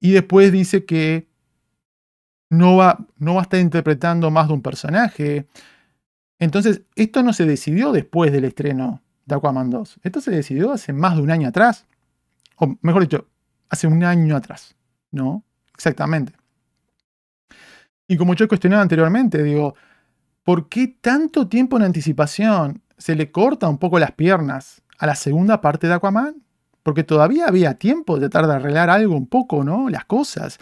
y 0.00 0.12
después 0.12 0.52
dice 0.52 0.84
que 0.84 1.28
no 2.50 2.76
va, 2.76 3.06
no 3.16 3.34
va 3.34 3.40
a 3.40 3.42
estar 3.44 3.58
interpretando 3.58 4.30
más 4.30 4.48
de 4.48 4.52
un 4.52 4.60
personaje. 4.60 5.46
Entonces, 6.38 6.82
esto 6.94 7.22
no 7.22 7.32
se 7.32 7.46
decidió 7.46 7.90
después 7.90 8.32
del 8.32 8.44
estreno 8.44 9.02
de 9.24 9.34
Aquaman 9.34 9.70
2. 9.70 10.00
Esto 10.02 10.20
se 10.20 10.30
decidió 10.30 10.72
hace 10.72 10.92
más 10.92 11.16
de 11.16 11.22
un 11.22 11.30
año 11.30 11.48
atrás. 11.48 11.86
O 12.56 12.76
mejor 12.82 13.00
dicho, 13.00 13.26
hace 13.70 13.86
un 13.86 14.04
año 14.04 14.36
atrás. 14.36 14.76
¿No? 15.10 15.42
Exactamente. 15.72 16.34
Y 18.08 18.16
como 18.16 18.34
yo 18.34 18.46
he 18.46 18.48
cuestionado 18.48 18.82
anteriormente, 18.82 19.42
digo, 19.42 19.74
¿por 20.42 20.68
qué 20.68 20.88
tanto 21.00 21.46
tiempo 21.46 21.76
en 21.76 21.82
anticipación 21.82 22.82
se 22.96 23.14
le 23.14 23.30
corta 23.30 23.68
un 23.68 23.78
poco 23.78 23.98
las 23.98 24.12
piernas 24.12 24.82
a 24.98 25.06
la 25.06 25.14
segunda 25.14 25.60
parte 25.60 25.86
de 25.86 25.94
Aquaman? 25.94 26.42
Porque 26.82 27.04
todavía 27.04 27.46
había 27.46 27.74
tiempo 27.74 28.18
de 28.18 28.30
tratar 28.30 28.48
de 28.48 28.56
arreglar 28.56 28.88
algo 28.88 29.14
un 29.14 29.26
poco, 29.26 29.62
¿no? 29.62 29.90
Las 29.90 30.06
cosas. 30.06 30.58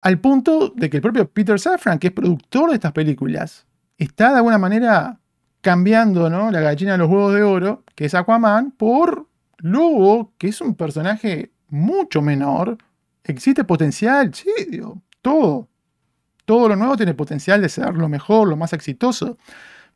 Al 0.00 0.20
punto 0.20 0.68
de 0.68 0.88
que 0.88 0.98
el 0.98 1.02
propio 1.02 1.28
Peter 1.28 1.58
Safran, 1.58 1.98
que 1.98 2.08
es 2.08 2.12
productor 2.12 2.70
de 2.70 2.76
estas 2.76 2.92
películas, 2.92 3.66
está 3.98 4.30
de 4.30 4.36
alguna 4.36 4.58
manera 4.58 5.18
cambiando, 5.60 6.30
¿no? 6.30 6.52
La 6.52 6.60
gallina 6.60 6.92
de 6.92 6.98
los 6.98 7.08
huevos 7.08 7.34
de 7.34 7.42
oro, 7.42 7.82
que 7.96 8.04
es 8.04 8.14
Aquaman, 8.14 8.70
por 8.72 9.26
Lobo, 9.58 10.34
que 10.38 10.48
es 10.48 10.60
un 10.60 10.74
personaje 10.76 11.50
mucho 11.68 12.22
menor. 12.22 12.78
Existe 13.24 13.64
potencial, 13.64 14.32
sí, 14.34 14.50
digo, 14.68 15.00
todo 15.24 15.68
todo 16.44 16.68
lo 16.68 16.76
nuevo 16.76 16.96
tiene 16.96 17.14
potencial 17.14 17.60
de 17.60 17.68
ser 17.68 17.94
lo 17.94 18.08
mejor, 18.08 18.48
lo 18.48 18.56
más 18.56 18.72
exitoso. 18.72 19.38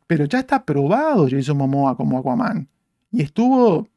pero 0.07 0.25
ya 0.25 0.39
está 0.39 0.65
probado 0.65 1.29
Jason 1.31 1.59
Momoa 1.59 1.95
como 1.95 2.19
Aquaman. 2.19 2.67
Y 3.13 3.23
estuvo 3.23 3.89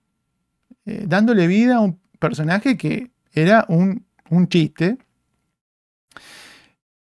eh, 0.85 1.05
dándole 1.07 1.47
vida 1.47 1.77
a 1.77 1.79
un 1.79 1.99
personaje 2.19 2.75
que 2.75 3.11
era 3.31 3.65
un, 3.69 4.05
un 4.29 4.49
chiste. 4.49 4.97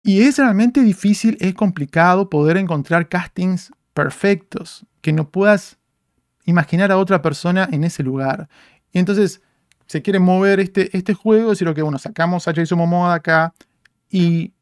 Y 0.03 0.21
es 0.21 0.37
realmente 0.37 0.81
difícil, 0.81 1.37
es 1.39 1.53
complicado 1.53 2.29
poder 2.29 2.57
encontrar 2.57 3.07
castings 3.07 3.71
perfectos, 3.93 4.85
que 5.01 5.13
no 5.13 5.29
puedas 5.29 5.77
imaginar 6.43 6.91
a 6.91 6.97
otra 6.97 7.21
persona 7.21 7.69
en 7.71 7.85
ese 7.85 8.03
lugar. 8.03 8.49
Y 8.91 8.99
entonces 8.99 9.41
se 9.85 10.01
quiere 10.01 10.19
mover 10.19 10.59
este, 10.59 10.95
este 10.97 11.13
juego, 11.13 11.51
decir, 11.51 11.73
que 11.73 11.81
bueno, 11.81 11.99
sacamos 11.99 12.49
a 12.49 12.53
Jason 12.53 12.77
Momoa 12.77 13.11
de 13.11 13.15
acá 13.15 13.53
y 14.09 14.53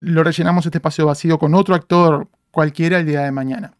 lo 0.00 0.22
rellenamos 0.22 0.66
este 0.66 0.78
espacio 0.78 1.06
vacío 1.06 1.38
con 1.38 1.54
otro 1.54 1.74
actor 1.74 2.28
cualquiera 2.50 2.98
el 2.98 3.06
día 3.06 3.22
de 3.22 3.32
mañana. 3.32 3.74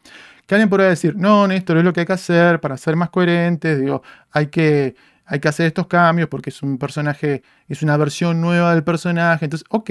Que 0.47 0.55
alguien 0.55 0.69
podría 0.69 0.89
decir, 0.89 1.17
no, 1.17 1.47
Néstor, 1.47 1.79
es 1.79 1.85
lo 1.85 1.93
que 1.93 2.01
hay 2.01 2.07
que 2.07 2.13
hacer 2.13 2.61
para 2.61 2.77
ser 2.77 2.97
más 2.97 3.11
coherentes, 3.11 3.81
digo, 3.81 4.03
hay 4.31 4.49
que, 4.49 4.95
hay 5.25 5.41
que 5.41 5.49
hacer 5.49 5.67
estos 5.67 5.87
cambios 5.87 6.29
porque 6.29 6.51
es 6.51 6.63
un 6.63 6.79
personaje, 6.79 7.43
es 7.69 7.83
una 7.83 7.97
versión 7.97 8.41
nueva 8.41 8.75
del 8.75 8.85
personaje, 8.85 9.47
entonces, 9.47 9.67
ok, 9.71 9.91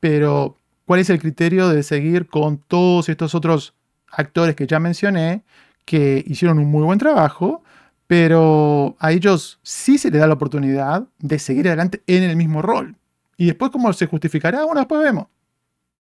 pero 0.00 0.56
¿cuál 0.84 1.00
es 1.00 1.10
el 1.10 1.18
criterio 1.18 1.68
de 1.68 1.82
seguir 1.82 2.26
con 2.26 2.58
todos 2.58 3.08
estos 3.08 3.34
otros 3.34 3.74
actores 4.10 4.54
que 4.54 4.66
ya 4.66 4.78
mencioné, 4.80 5.44
que 5.84 6.22
hicieron 6.26 6.58
un 6.58 6.70
muy 6.70 6.82
buen 6.82 6.98
trabajo, 6.98 7.62
pero 8.06 8.96
a 8.98 9.12
ellos 9.12 9.58
sí 9.62 9.98
se 9.98 10.10
les 10.10 10.20
da 10.20 10.26
la 10.26 10.34
oportunidad 10.34 11.06
de 11.18 11.38
seguir 11.38 11.68
adelante 11.68 12.02
en 12.06 12.22
el 12.22 12.36
mismo 12.36 12.62
rol. 12.62 12.96
Y 13.36 13.46
después, 13.46 13.70
¿cómo 13.70 13.92
se 13.92 14.06
justificará? 14.06 14.64
Bueno, 14.64 14.80
después 14.80 15.02
vemos. 15.02 15.26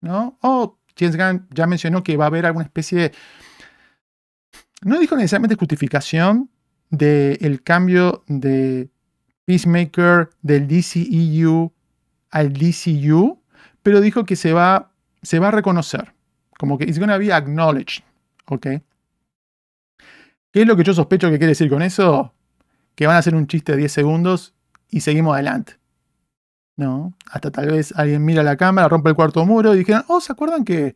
¿No? 0.01 0.37
O 0.41 0.77
James 0.97 1.15
Gunn 1.15 1.47
ya 1.51 1.65
mencionó 1.65 2.03
que 2.03 2.17
va 2.17 2.25
a 2.25 2.27
haber 2.27 2.45
alguna 2.45 2.65
especie 2.65 2.99
de... 2.99 3.11
No 4.81 4.99
dijo 4.99 5.15
necesariamente 5.15 5.55
justificación 5.55 6.49
del 6.89 7.63
cambio 7.63 8.23
de 8.27 8.89
Peacemaker 9.45 10.29
del 10.41 10.67
DCEU 10.67 11.71
al 12.31 12.51
DCU, 12.53 13.41
pero 13.81 14.01
dijo 14.01 14.25
que 14.25 14.35
se 14.35 14.53
va, 14.53 14.91
se 15.21 15.39
va 15.39 15.47
a 15.49 15.51
reconocer. 15.51 16.13
Como 16.57 16.77
que 16.77 16.83
it's 16.85 16.99
gonna 16.99 17.17
be 17.17 17.31
acknowledged. 17.31 18.03
¿Ok? 18.45 18.67
¿Qué 20.51 20.61
es 20.61 20.67
lo 20.67 20.75
que 20.75 20.83
yo 20.83 20.93
sospecho 20.93 21.29
que 21.29 21.37
quiere 21.37 21.51
decir 21.51 21.69
con 21.69 21.81
eso? 21.81 22.33
Que 22.95 23.07
van 23.07 23.15
a 23.15 23.19
hacer 23.19 23.35
un 23.35 23.47
chiste 23.47 23.71
de 23.71 23.79
10 23.79 23.91
segundos 23.91 24.53
y 24.89 24.99
seguimos 25.01 25.33
adelante. 25.33 25.77
¿No? 26.75 27.13
Hasta 27.29 27.51
tal 27.51 27.67
vez 27.67 27.93
alguien 27.95 28.25
mira 28.25 28.41
la 28.43 28.57
cámara, 28.57 28.87
rompe 28.89 29.09
el 29.09 29.15
cuarto 29.15 29.45
muro 29.45 29.75
y 29.75 29.79
dijeron, 29.79 30.03
oh, 30.07 30.19
¿se 30.19 30.31
acuerdan 30.31 30.65
que 30.65 30.95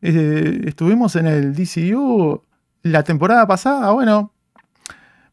eh, 0.00 0.62
estuvimos 0.66 1.16
en 1.16 1.26
el 1.26 1.54
DCU 1.54 2.42
la 2.82 3.02
temporada 3.02 3.46
pasada? 3.46 3.90
Bueno, 3.90 4.32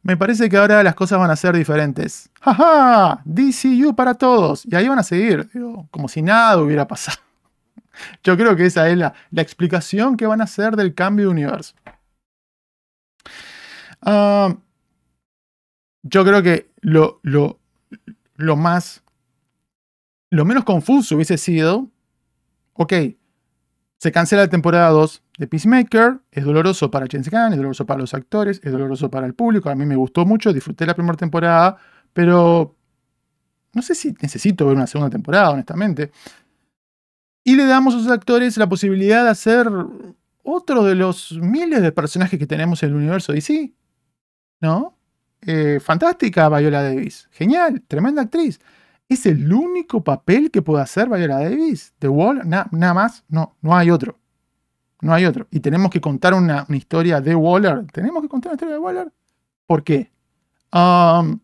me 0.05 0.17
parece 0.17 0.49
que 0.49 0.57
ahora 0.57 0.83
las 0.83 0.93
cosas 0.93 1.17
van 1.17 1.31
a 1.31 1.35
ser 1.35 1.55
diferentes. 1.55 2.29
¡Jaja! 2.41 3.21
DCU 3.25 3.95
para 3.95 4.13
todos. 4.13 4.63
Y 4.65 4.75
ahí 4.75 4.87
van 4.87 4.99
a 4.99 5.03
seguir, 5.03 5.49
como 5.89 6.07
si 6.07 6.21
nada 6.21 6.61
hubiera 6.61 6.87
pasado. 6.87 7.17
Yo 8.23 8.37
creo 8.37 8.55
que 8.55 8.67
esa 8.67 8.87
es 8.89 8.97
la, 8.97 9.13
explicación 9.35 10.15
que 10.15 10.27
van 10.27 10.41
a 10.41 10.43
hacer 10.43 10.75
del 10.75 10.93
cambio 10.93 11.25
de 11.25 11.31
universo. 11.31 11.73
Ah, 14.01 14.55
yo 16.03 16.23
creo 16.23 16.43
que 16.43 16.69
lo 16.83 18.55
más, 18.55 19.01
lo 20.30 20.45
menos 20.45 20.63
confuso 20.63 21.15
hubiese 21.15 21.38
sido, 21.38 21.89
ok, 22.73 22.93
se 23.97 24.11
cancela 24.11 24.43
la 24.43 24.49
temporada 24.49 24.89
2 24.89 25.23
de 25.38 25.47
Peacemaker, 25.47 26.19
es 26.32 26.43
doloroso 26.43 26.91
para 26.91 27.07
James 27.09 27.30
Gunn, 27.30 27.53
es 27.53 27.57
doloroso 27.57 27.86
para 27.86 28.01
los 28.01 28.13
actores, 28.13 28.59
es 28.63 28.71
doloroso 28.71 29.09
para 29.09 29.26
el 29.26 29.34
público, 29.34 29.69
a 29.69 29.76
mí 29.76 29.86
me 29.86 29.95
gustó 29.95 30.26
mucho, 30.26 30.53
disfruté 30.53 30.86
la 30.86 30.93
primera 30.93 31.17
temporada, 31.17 31.78
pero 32.13 32.76
no 33.73 33.82
sé 33.82 33.95
si 33.95 34.13
necesito 34.21 34.65
ver 34.65 34.76
una 34.76 34.88
segunda 34.88 35.09
temporada, 35.09 35.51
honestamente. 35.51 36.11
Y 37.43 37.55
le 37.55 37.65
damos 37.65 37.93
a 37.93 37.97
los 37.97 38.07
actores 38.07 38.57
la 38.57 38.67
posibilidad 38.67 39.23
de 39.23 39.30
hacer 39.30 39.69
otro 40.43 40.84
de 40.84 40.95
los 40.95 41.34
miles 41.34 41.82
de 41.82 41.91
personajes 41.91 42.39
que 42.39 42.47
tenemos 42.47 42.82
en 42.84 42.89
el 42.89 42.95
universo 42.95 43.34
DC. 43.34 43.73
¿no? 44.61 44.97
Eh, 45.41 45.80
fantástica 45.80 46.49
Viola 46.49 46.84
Davis. 46.84 47.28
Genial, 47.32 47.84
tremenda 47.88 48.23
actriz. 48.23 48.59
Es 49.08 49.26
el 49.26 49.51
único 49.53 50.03
papel 50.03 50.49
que 50.49 50.62
puede 50.62 50.82
hacer 50.82 51.08
Viola 51.08 51.39
Davis. 51.39 51.93
The 51.99 52.08
Wall, 52.08 52.41
nada 52.45 52.93
más. 52.93 53.24
No, 53.28 53.56
no 53.62 53.76
hay 53.76 53.91
otro. 53.91 54.18
No 55.01 55.14
hay 55.14 55.26
otro. 55.26 55.47
Y 55.51 55.60
tenemos 55.60 55.91
que 55.91 56.01
contar 56.01 56.34
una, 56.34 56.66
historia 56.70 57.22
de 57.22 57.36
Waller. 57.36 57.86
¿Tenemos 57.91 58.24
que 58.24 58.30
contar 58.30 58.51
una 58.51 58.56
historia 58.56 58.74
de 58.76 58.80
Waller? 58.80 59.14
¿Por 59.68 59.84
qué? 59.84 60.12
Um, 60.74 61.39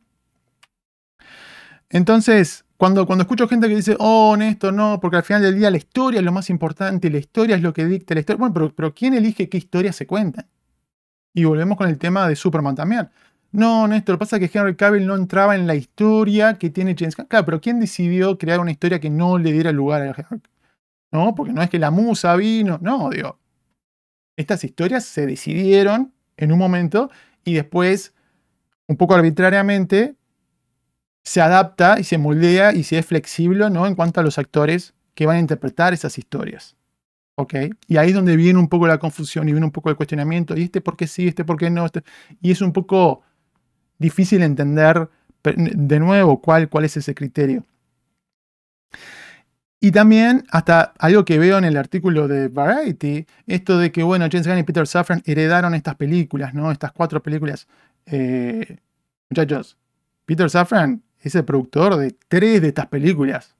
entonces, 1.89 2.65
cuando, 2.77 3.05
cuando 3.05 3.23
escucho 3.23 3.47
gente 3.47 3.67
que 3.67 3.75
dice, 3.75 3.95
oh, 3.99 4.35
Néstor, 4.35 4.73
no, 4.73 4.99
porque 4.99 5.17
al 5.17 5.23
final 5.23 5.43
del 5.43 5.55
día 5.55 5.69
la 5.69 5.77
historia 5.77 6.19
es 6.19 6.25
lo 6.25 6.31
más 6.31 6.49
importante, 6.49 7.09
la 7.11 7.19
historia 7.19 7.55
es 7.55 7.61
lo 7.61 7.73
que 7.73 7.85
dicta 7.85 8.15
la 8.15 8.21
historia. 8.21 8.39
Bueno, 8.39 8.53
pero, 8.53 8.73
pero 8.73 8.93
¿quién 8.95 9.13
elige 9.13 9.49
qué 9.49 9.57
historia 9.57 9.93
se 9.93 10.07
cuenta? 10.07 10.47
Y 11.33 11.43
volvemos 11.43 11.77
con 11.77 11.87
el 11.87 11.97
tema 11.97 12.27
de 12.27 12.35
Superman 12.35 12.75
también. 12.75 13.09
No, 13.51 13.87
Néstor, 13.87 14.17
pasa 14.17 14.39
que 14.39 14.49
Henry 14.51 14.75
Cavill 14.75 15.05
no 15.05 15.15
entraba 15.15 15.55
en 15.55 15.67
la 15.67 15.75
historia 15.75 16.55
que 16.55 16.69
tiene 16.69 16.95
James 16.97 17.15
Gunn. 17.17 17.27
Claro, 17.27 17.45
pero 17.45 17.61
¿quién 17.61 17.79
decidió 17.79 18.37
crear 18.37 18.59
una 18.59 18.71
historia 18.71 18.99
que 18.99 19.09
no 19.09 19.37
le 19.37 19.51
diera 19.51 19.71
lugar 19.71 20.01
a 20.01 20.05
Henry? 20.05 20.41
No, 21.11 21.35
porque 21.35 21.51
no 21.51 21.61
es 21.61 21.69
que 21.69 21.79
la 21.79 21.91
musa 21.91 22.35
vino. 22.37 22.79
No, 22.81 23.09
digo. 23.09 23.37
Estas 24.37 24.63
historias 24.63 25.03
se 25.05 25.25
decidieron 25.25 26.13
en 26.37 26.51
un 26.51 26.59
momento 26.59 27.11
y 27.43 27.53
después, 27.53 28.13
un 28.87 28.95
poco 28.95 29.15
arbitrariamente, 29.15 30.15
se 31.23 31.41
adapta 31.41 31.99
y 31.99 32.03
se 32.05 32.17
moldea 32.17 32.73
y 32.73 32.83
se 32.83 32.97
es 32.97 33.05
flexible 33.05 33.69
¿no? 33.69 33.85
en 33.85 33.95
cuanto 33.95 34.21
a 34.21 34.23
los 34.23 34.37
actores 34.37 34.93
que 35.13 35.25
van 35.25 35.37
a 35.37 35.39
interpretar 35.39 35.93
esas 35.93 36.17
historias. 36.17 36.75
Y 37.87 37.97
ahí 37.97 38.09
es 38.09 38.15
donde 38.15 38.35
viene 38.35 38.59
un 38.59 38.67
poco 38.67 38.87
la 38.87 38.97
confusión 38.97 39.47
y 39.49 39.51
viene 39.51 39.65
un 39.65 39.71
poco 39.71 39.89
el 39.89 39.95
cuestionamiento. 39.95 40.55
¿Y 40.55 40.63
este 40.63 40.81
por 40.81 40.95
qué 40.95 41.07
sí? 41.07 41.27
¿Este 41.27 41.43
por 41.43 41.57
qué 41.57 41.69
no? 41.69 41.85
Este, 41.85 42.03
y 42.41 42.51
es 42.51 42.61
un 42.61 42.73
poco 42.73 43.21
difícil 44.01 44.43
entender 44.43 45.09
de 45.43 45.99
nuevo 45.99 46.41
cuál, 46.41 46.69
cuál 46.69 46.85
es 46.85 46.97
ese 46.97 47.15
criterio. 47.15 47.65
Y 49.83 49.91
también, 49.91 50.45
hasta 50.51 50.93
algo 50.99 51.25
que 51.25 51.39
veo 51.39 51.57
en 51.57 51.65
el 51.65 51.75
artículo 51.75 52.27
de 52.27 52.49
Variety, 52.49 53.25
esto 53.47 53.79
de 53.79 53.91
que, 53.91 54.03
bueno, 54.03 54.27
James 54.31 54.47
Gunn 54.47 54.59
y 54.59 54.63
Peter 54.63 54.85
Safran 54.85 55.23
heredaron 55.25 55.73
estas 55.73 55.95
películas, 55.95 56.53
¿no? 56.53 56.71
Estas 56.71 56.91
cuatro 56.91 57.23
películas. 57.23 57.67
Eh, 58.05 58.77
muchachos, 59.29 59.77
Peter 60.25 60.47
Safran 60.51 61.01
es 61.19 61.33
el 61.33 61.45
productor 61.45 61.95
de 61.95 62.15
tres 62.27 62.61
de 62.61 62.67
estas 62.67 62.87
películas. 62.87 63.55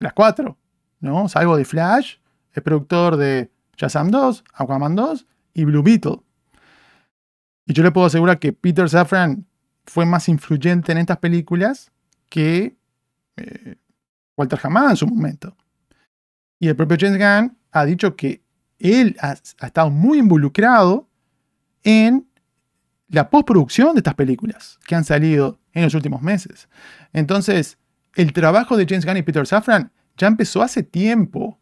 Las 0.00 0.14
cuatro, 0.14 0.56
¿no? 1.00 1.28
Salvo 1.28 1.58
de 1.58 1.66
Flash, 1.66 2.16
es 2.54 2.62
productor 2.62 3.18
de 3.18 3.50
Shazam 3.76 4.10
2, 4.10 4.44
Aquaman 4.54 4.94
2 4.94 5.26
y 5.52 5.64
Blue 5.64 5.82
Beetle. 5.82 6.20
Y 7.66 7.72
yo 7.72 7.82
le 7.82 7.90
puedo 7.90 8.06
asegurar 8.06 8.38
que 8.38 8.52
Peter 8.52 8.88
Safran 8.88 9.46
fue 9.84 10.06
más 10.06 10.28
influyente 10.28 10.92
en 10.92 10.98
estas 10.98 11.18
películas 11.18 11.92
que 12.28 12.76
eh, 13.36 13.76
Walter 14.36 14.58
Hamada 14.62 14.90
en 14.90 14.96
su 14.96 15.06
momento. 15.06 15.56
Y 16.58 16.68
el 16.68 16.76
propio 16.76 16.96
James 17.00 17.18
Gunn 17.18 17.56
ha 17.72 17.84
dicho 17.84 18.16
que 18.16 18.42
él 18.78 19.16
ha, 19.20 19.32
estado 19.32 19.90
muy 19.90 20.18
involucrado 20.18 21.08
en 21.82 22.26
la 23.08 23.30
postproducción 23.30 23.94
de 23.94 24.00
estas 24.00 24.14
películas 24.14 24.78
que 24.86 24.94
han 24.94 25.04
salido 25.04 25.58
en 25.72 25.84
los 25.84 25.94
últimos 25.94 26.22
meses. 26.22 26.68
Entonces, 27.12 27.78
el 28.14 28.32
trabajo 28.32 28.76
de 28.76 28.86
James 28.88 29.04
Gunn 29.04 29.18
y 29.18 29.22
Peter 29.22 29.46
Safran 29.46 29.92
ya 30.16 30.26
empezó 30.26 30.62
hace 30.62 30.82
tiempo 30.82 31.58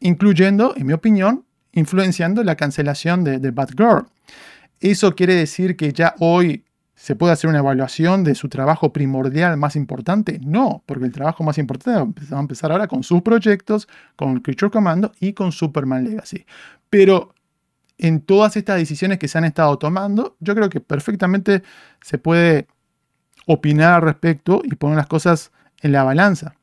incluyendo, 0.00 0.74
en 0.76 0.86
mi 0.86 0.92
opinión, 0.92 1.44
influenciando 1.72 2.42
la 2.42 2.56
cancelación 2.56 3.22
de, 3.22 3.38
de 3.38 3.52
Girl. 3.76 4.06
¿Eso 4.80 5.14
quiere 5.14 5.34
decir 5.34 5.76
que 5.76 5.92
ya 5.92 6.14
hoy 6.18 6.64
se 6.94 7.16
puede 7.16 7.32
hacer 7.32 7.48
una 7.48 7.60
evaluación 7.60 8.24
de 8.24 8.34
su 8.34 8.48
trabajo 8.48 8.92
primordial 8.92 9.56
más 9.56 9.76
importante? 9.76 10.40
No, 10.42 10.82
porque 10.86 11.04
el 11.04 11.12
trabajo 11.12 11.44
más 11.44 11.58
importante 11.58 12.12
va 12.32 12.38
a 12.38 12.40
empezar 12.40 12.72
ahora 12.72 12.88
con 12.88 13.02
sus 13.02 13.22
proyectos, 13.22 13.88
con 14.16 14.40
Creature 14.40 14.70
Commando 14.70 15.12
y 15.20 15.32
con 15.32 15.52
Superman 15.52 16.04
Legacy. 16.04 16.46
Pero 16.88 17.34
en 17.98 18.20
todas 18.20 18.56
estas 18.56 18.78
decisiones 18.78 19.18
que 19.18 19.28
se 19.28 19.38
han 19.38 19.44
estado 19.44 19.78
tomando, 19.78 20.36
yo 20.40 20.54
creo 20.54 20.70
que 20.70 20.80
perfectamente 20.80 21.62
se 22.02 22.18
puede 22.18 22.66
opinar 23.46 23.94
al 23.94 24.02
respecto 24.02 24.62
y 24.64 24.74
poner 24.76 24.96
las 24.96 25.06
cosas 25.06 25.52
en 25.82 25.92
la 25.92 26.04
balanza 26.04 26.54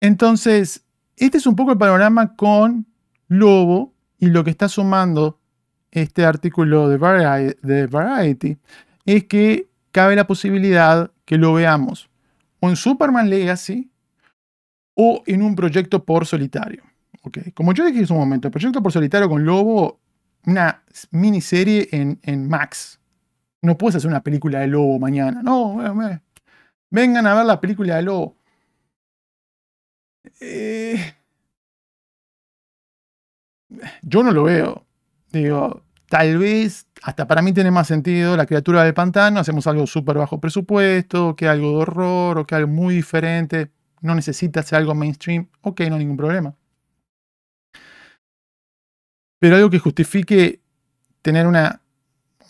entonces, 0.00 0.84
este 1.16 1.38
es 1.38 1.46
un 1.46 1.56
poco 1.56 1.72
el 1.72 1.78
panorama 1.78 2.34
con 2.34 2.86
Lobo 3.28 3.91
y 4.22 4.28
lo 4.28 4.44
que 4.44 4.50
está 4.50 4.68
sumando 4.68 5.40
este 5.90 6.24
artículo 6.24 6.88
de 6.88 6.96
Variety, 6.96 8.56
es 9.04 9.24
que 9.24 9.66
cabe 9.90 10.14
la 10.14 10.28
posibilidad 10.28 11.10
que 11.24 11.38
lo 11.38 11.54
veamos 11.54 12.08
o 12.60 12.70
en 12.70 12.76
Superman 12.76 13.28
Legacy 13.28 13.90
o 14.94 15.24
en 15.26 15.42
un 15.42 15.56
proyecto 15.56 16.04
por 16.04 16.24
solitario. 16.24 16.84
Okay. 17.24 17.50
Como 17.50 17.74
yo 17.74 17.84
dije 17.84 17.98
en 17.98 18.06
su 18.06 18.14
momento, 18.14 18.46
el 18.46 18.52
proyecto 18.52 18.80
por 18.80 18.92
solitario 18.92 19.28
con 19.28 19.44
Lobo, 19.44 19.98
una 20.46 20.84
miniserie 21.10 21.88
en, 21.90 22.20
en 22.22 22.48
Max. 22.48 23.00
No 23.60 23.76
puedes 23.76 23.96
hacer 23.96 24.08
una 24.08 24.22
película 24.22 24.60
de 24.60 24.68
Lobo 24.68 25.00
mañana. 25.00 25.42
No, 25.42 25.78
vengan 26.90 27.26
a 27.26 27.34
ver 27.34 27.44
la 27.44 27.60
película 27.60 27.96
de 27.96 28.02
Lobo. 28.02 28.36
Eh, 30.38 31.12
yo 34.02 34.22
no 34.22 34.32
lo 34.32 34.44
veo. 34.44 34.86
Digo, 35.30 35.82
tal 36.08 36.38
vez, 36.38 36.86
hasta 37.02 37.26
para 37.26 37.42
mí 37.42 37.52
tiene 37.52 37.70
más 37.70 37.88
sentido 37.88 38.36
la 38.36 38.46
criatura 38.46 38.84
del 38.84 38.94
pantano, 38.94 39.40
hacemos 39.40 39.66
algo 39.66 39.86
súper 39.86 40.18
bajo 40.18 40.40
presupuesto, 40.40 41.34
que 41.36 41.48
algo 41.48 41.70
de 41.70 41.76
horror 41.76 42.38
o 42.38 42.46
que 42.46 42.54
algo 42.54 42.68
muy 42.68 42.94
diferente. 42.94 43.70
No 44.00 44.14
necesita 44.14 44.60
hacer 44.60 44.78
algo 44.78 44.94
mainstream. 44.94 45.48
Ok, 45.62 45.80
no 45.88 45.94
hay 45.94 46.00
ningún 46.00 46.16
problema. 46.16 46.54
Pero 49.38 49.56
algo 49.56 49.70
que 49.70 49.78
justifique 49.78 50.60
tener 51.22 51.46
una, 51.46 51.80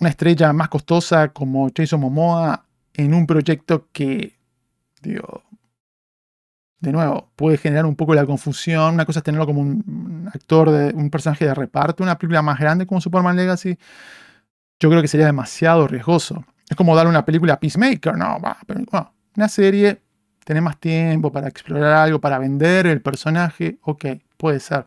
una 0.00 0.10
estrella 0.10 0.52
más 0.52 0.68
costosa 0.68 1.28
como 1.28 1.70
Jason 1.74 2.00
Momoa 2.00 2.66
en 2.94 3.14
un 3.14 3.26
proyecto 3.26 3.88
que, 3.92 4.38
digo, 5.02 5.42
de 6.82 6.90
nuevo, 6.90 7.30
puede 7.36 7.56
generar 7.58 7.86
un 7.86 7.94
poco 7.94 8.12
la 8.12 8.26
confusión. 8.26 8.94
Una 8.94 9.06
cosa 9.06 9.20
es 9.20 9.22
tenerlo 9.22 9.46
como 9.46 9.60
un, 9.60 10.28
actor, 10.34 10.68
de, 10.70 10.92
un 10.92 11.10
personaje 11.10 11.46
de 11.46 11.54
reparto, 11.54 12.02
una 12.02 12.18
película 12.18 12.42
más 12.42 12.58
grande 12.58 12.86
como 12.86 13.00
Superman 13.00 13.36
Legacy. 13.36 13.78
Yo 14.80 14.90
creo 14.90 15.00
que 15.00 15.06
sería 15.06 15.26
demasiado 15.26 15.86
riesgoso. 15.86 16.44
Es 16.68 16.76
como 16.76 16.96
darle 16.96 17.10
una 17.10 17.24
película 17.24 17.54
a 17.54 17.60
Peacemaker, 17.60 18.16
no, 18.16 18.36
pero, 18.66 18.80
una 19.36 19.48
serie, 19.48 20.02
tener 20.44 20.60
más 20.60 20.78
tiempo 20.78 21.30
para 21.30 21.46
explorar 21.46 21.92
algo, 21.92 22.20
para 22.20 22.38
vender 22.38 22.88
el 22.88 23.00
personaje, 23.00 23.78
ok, 23.82 24.06
puede 24.36 24.58
ser. 24.58 24.84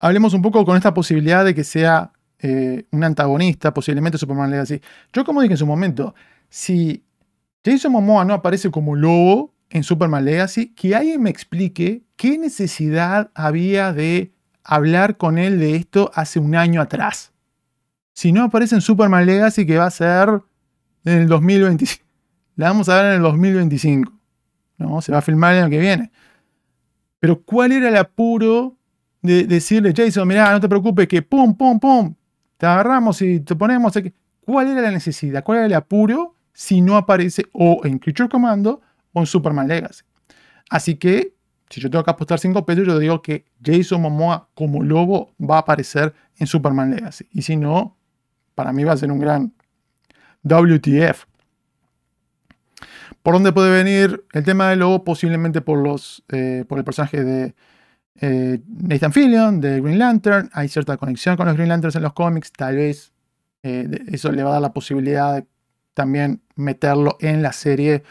Hablemos 0.00 0.32
un 0.32 0.40
poco 0.40 0.64
con 0.64 0.76
esta 0.76 0.94
posibilidad 0.94 1.44
de 1.44 1.54
que 1.54 1.64
sea 1.64 2.12
eh, 2.38 2.86
un 2.92 3.04
antagonista, 3.04 3.74
posiblemente 3.74 4.16
Superman 4.16 4.50
Legacy. 4.50 4.80
Yo 5.12 5.22
como 5.22 5.42
dije 5.42 5.52
en 5.54 5.58
su 5.58 5.66
momento, 5.66 6.14
si 6.48 7.04
Jason 7.64 7.92
Momoa 7.92 8.24
no 8.24 8.34
aparece 8.34 8.70
como 8.70 8.94
lobo 8.94 9.54
en 9.70 9.82
Superman 9.82 10.24
Legacy, 10.24 10.74
que 10.74 10.94
alguien 10.94 11.22
me 11.22 11.30
explique 11.30 12.04
qué 12.16 12.36
necesidad 12.36 13.30
había 13.34 13.92
de 13.92 14.32
hablar 14.62 15.16
con 15.16 15.38
él 15.38 15.58
de 15.58 15.76
esto 15.76 16.10
hace 16.14 16.38
un 16.38 16.54
año 16.54 16.80
atrás. 16.80 17.32
Si 18.12 18.32
no 18.32 18.44
aparece 18.44 18.74
en 18.74 18.80
Superman 18.80 19.26
Legacy, 19.26 19.66
que 19.66 19.78
va 19.78 19.86
a 19.86 19.90
ser 19.90 20.42
en 21.04 21.22
el 21.22 21.26
2025. 21.26 22.04
La 22.56 22.68
vamos 22.68 22.88
a 22.88 22.96
ver 22.96 23.06
en 23.06 23.16
el 23.16 23.22
2025. 23.22 24.12
¿no? 24.78 25.00
Se 25.00 25.10
va 25.10 25.18
a 25.18 25.22
filmar 25.22 25.54
el 25.54 25.62
año 25.62 25.70
que 25.70 25.78
viene. 25.78 26.12
Pero 27.18 27.42
¿cuál 27.42 27.72
era 27.72 27.88
el 27.88 27.96
apuro 27.96 28.76
de 29.22 29.44
decirle, 29.44 29.94
Jason, 29.96 30.28
mira, 30.28 30.52
no 30.52 30.60
te 30.60 30.68
preocupes, 30.68 31.08
que 31.08 31.22
pum, 31.22 31.56
pum, 31.56 31.80
pum, 31.80 32.14
te 32.58 32.66
agarramos 32.66 33.20
y 33.22 33.40
te 33.40 33.56
ponemos... 33.56 33.94
¿Cuál 34.42 34.68
era 34.68 34.82
la 34.82 34.90
necesidad? 34.90 35.42
¿Cuál 35.42 35.58
era 35.58 35.66
el 35.66 35.74
apuro 35.74 36.33
si 36.54 36.80
no 36.80 36.96
aparece 36.96 37.44
o 37.52 37.80
en 37.84 37.98
Creature 37.98 38.28
Commando 38.30 38.80
o 39.12 39.20
en 39.20 39.26
Superman 39.26 39.68
Legacy. 39.68 40.04
Así 40.70 40.94
que, 40.94 41.34
si 41.68 41.80
yo 41.80 41.90
tengo 41.90 42.04
que 42.04 42.10
apostar 42.10 42.38
5 42.38 42.64
pesos, 42.64 42.86
yo 42.86 42.98
digo 42.98 43.20
que 43.20 43.44
Jason 43.62 44.00
Momoa 44.00 44.48
como 44.54 44.82
lobo 44.82 45.34
va 45.38 45.56
a 45.56 45.60
aparecer 45.60 46.14
en 46.38 46.46
Superman 46.46 46.92
Legacy. 46.92 47.28
Y 47.32 47.42
si 47.42 47.56
no, 47.56 47.98
para 48.54 48.72
mí 48.72 48.84
va 48.84 48.92
a 48.92 48.96
ser 48.96 49.10
un 49.10 49.18
gran 49.18 49.52
WTF. 50.42 51.24
¿Por 53.22 53.34
dónde 53.34 53.52
puede 53.52 53.70
venir 53.70 54.24
el 54.32 54.44
tema 54.44 54.70
del 54.70 54.80
lobo? 54.80 55.02
Posiblemente 55.02 55.60
por, 55.60 55.78
los, 55.78 56.24
eh, 56.28 56.64
por 56.68 56.78
el 56.78 56.84
personaje 56.84 57.24
de 57.24 57.54
eh, 58.20 58.60
Nathan 58.66 59.12
Fillion, 59.12 59.60
de 59.60 59.80
Green 59.80 59.98
Lantern. 59.98 60.50
Hay 60.52 60.68
cierta 60.68 60.96
conexión 60.96 61.36
con 61.36 61.46
los 61.46 61.56
Green 61.56 61.70
Lanterns 61.70 61.96
en 61.96 62.02
los 62.02 62.12
cómics. 62.12 62.52
Tal 62.52 62.76
vez 62.76 63.12
eh, 63.62 63.88
eso 64.08 64.30
le 64.30 64.42
va 64.42 64.50
a 64.50 64.52
dar 64.54 64.62
la 64.62 64.72
posibilidad 64.72 65.34
de 65.34 65.46
también 65.94 66.42
meterlo 66.56 67.16
en 67.20 67.42
la 67.42 67.52
serie 67.52 68.02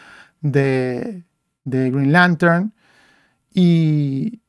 de, 0.41 1.23
Green 1.65 2.11
Lantern. 2.11 2.73
Y, 3.53 4.41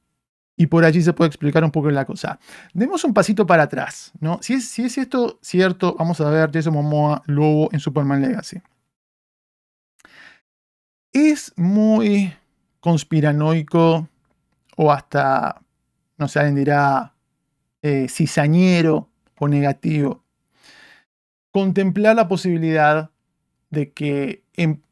por 0.71 0.85
allí 0.85 1.03
se 1.03 1.13
puede 1.13 1.29
explicar 1.29 1.63
un 1.63 1.71
poco 1.71 1.91
la 1.91 2.07
cosa. 2.07 2.39
Demos 2.73 3.05
un 3.05 3.13
pasito 3.13 3.47
para 3.47 3.65
atrás, 3.65 4.13
¿no? 4.21 4.39
Si 4.41 4.55
es, 4.55 4.67
si 4.69 4.85
es 4.85 4.97
esto 4.97 5.39
cierto, 5.43 5.95
vamos 5.99 6.21
a 6.21 6.31
ver 6.31 6.51
Jason 6.53 6.73
Momoa 6.73 7.23
luego 7.27 7.69
en 7.73 7.81
Superman 7.81 8.23
Legacy. 8.23 8.63
Es 11.13 11.53
muy 11.57 12.33
conspiranoico 12.81 14.09
o 14.77 14.93
hasta, 14.93 15.61
no 16.17 16.29
sé, 16.29 16.39
alguien 16.39 16.57
dirá, 16.57 17.15
eh, 17.83 18.07
cizañero 18.09 19.11
o 19.39 19.49
negativo. 19.49 20.25
Contemplar 21.53 22.17
la 22.17 22.27
posibilidad 22.27 23.11
de 23.75 23.93
que 23.93 24.45
en 24.55 24.83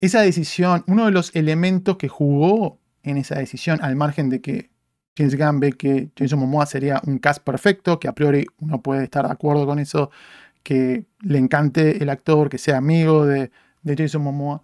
esa 0.00 0.20
decisión, 0.20 0.84
uno 0.86 1.06
de 1.06 1.12
los 1.12 1.34
elementos 1.34 1.96
que 1.96 2.08
jugó 2.08 2.78
en 3.02 3.16
esa 3.16 3.36
decisión, 3.36 3.78
al 3.82 3.96
margen 3.96 4.30
de 4.30 4.40
que 4.40 4.70
James 5.16 5.36
Gunn 5.36 5.60
ve 5.60 5.72
que 5.72 6.10
Jason 6.16 6.40
Momoa 6.40 6.66
sería 6.66 7.00
un 7.06 7.18
cast 7.18 7.42
perfecto, 7.42 8.00
que 8.00 8.08
a 8.08 8.14
priori 8.14 8.46
uno 8.58 8.82
puede 8.82 9.04
estar 9.04 9.26
de 9.26 9.32
acuerdo 9.32 9.66
con 9.66 9.78
eso, 9.78 10.10
que 10.62 11.06
le 11.20 11.38
encante 11.38 12.02
el 12.02 12.10
actor, 12.10 12.48
que 12.48 12.58
sea 12.58 12.78
amigo 12.78 13.26
de, 13.26 13.50
de 13.82 13.96
Jason 13.96 14.22
Momoa, 14.22 14.62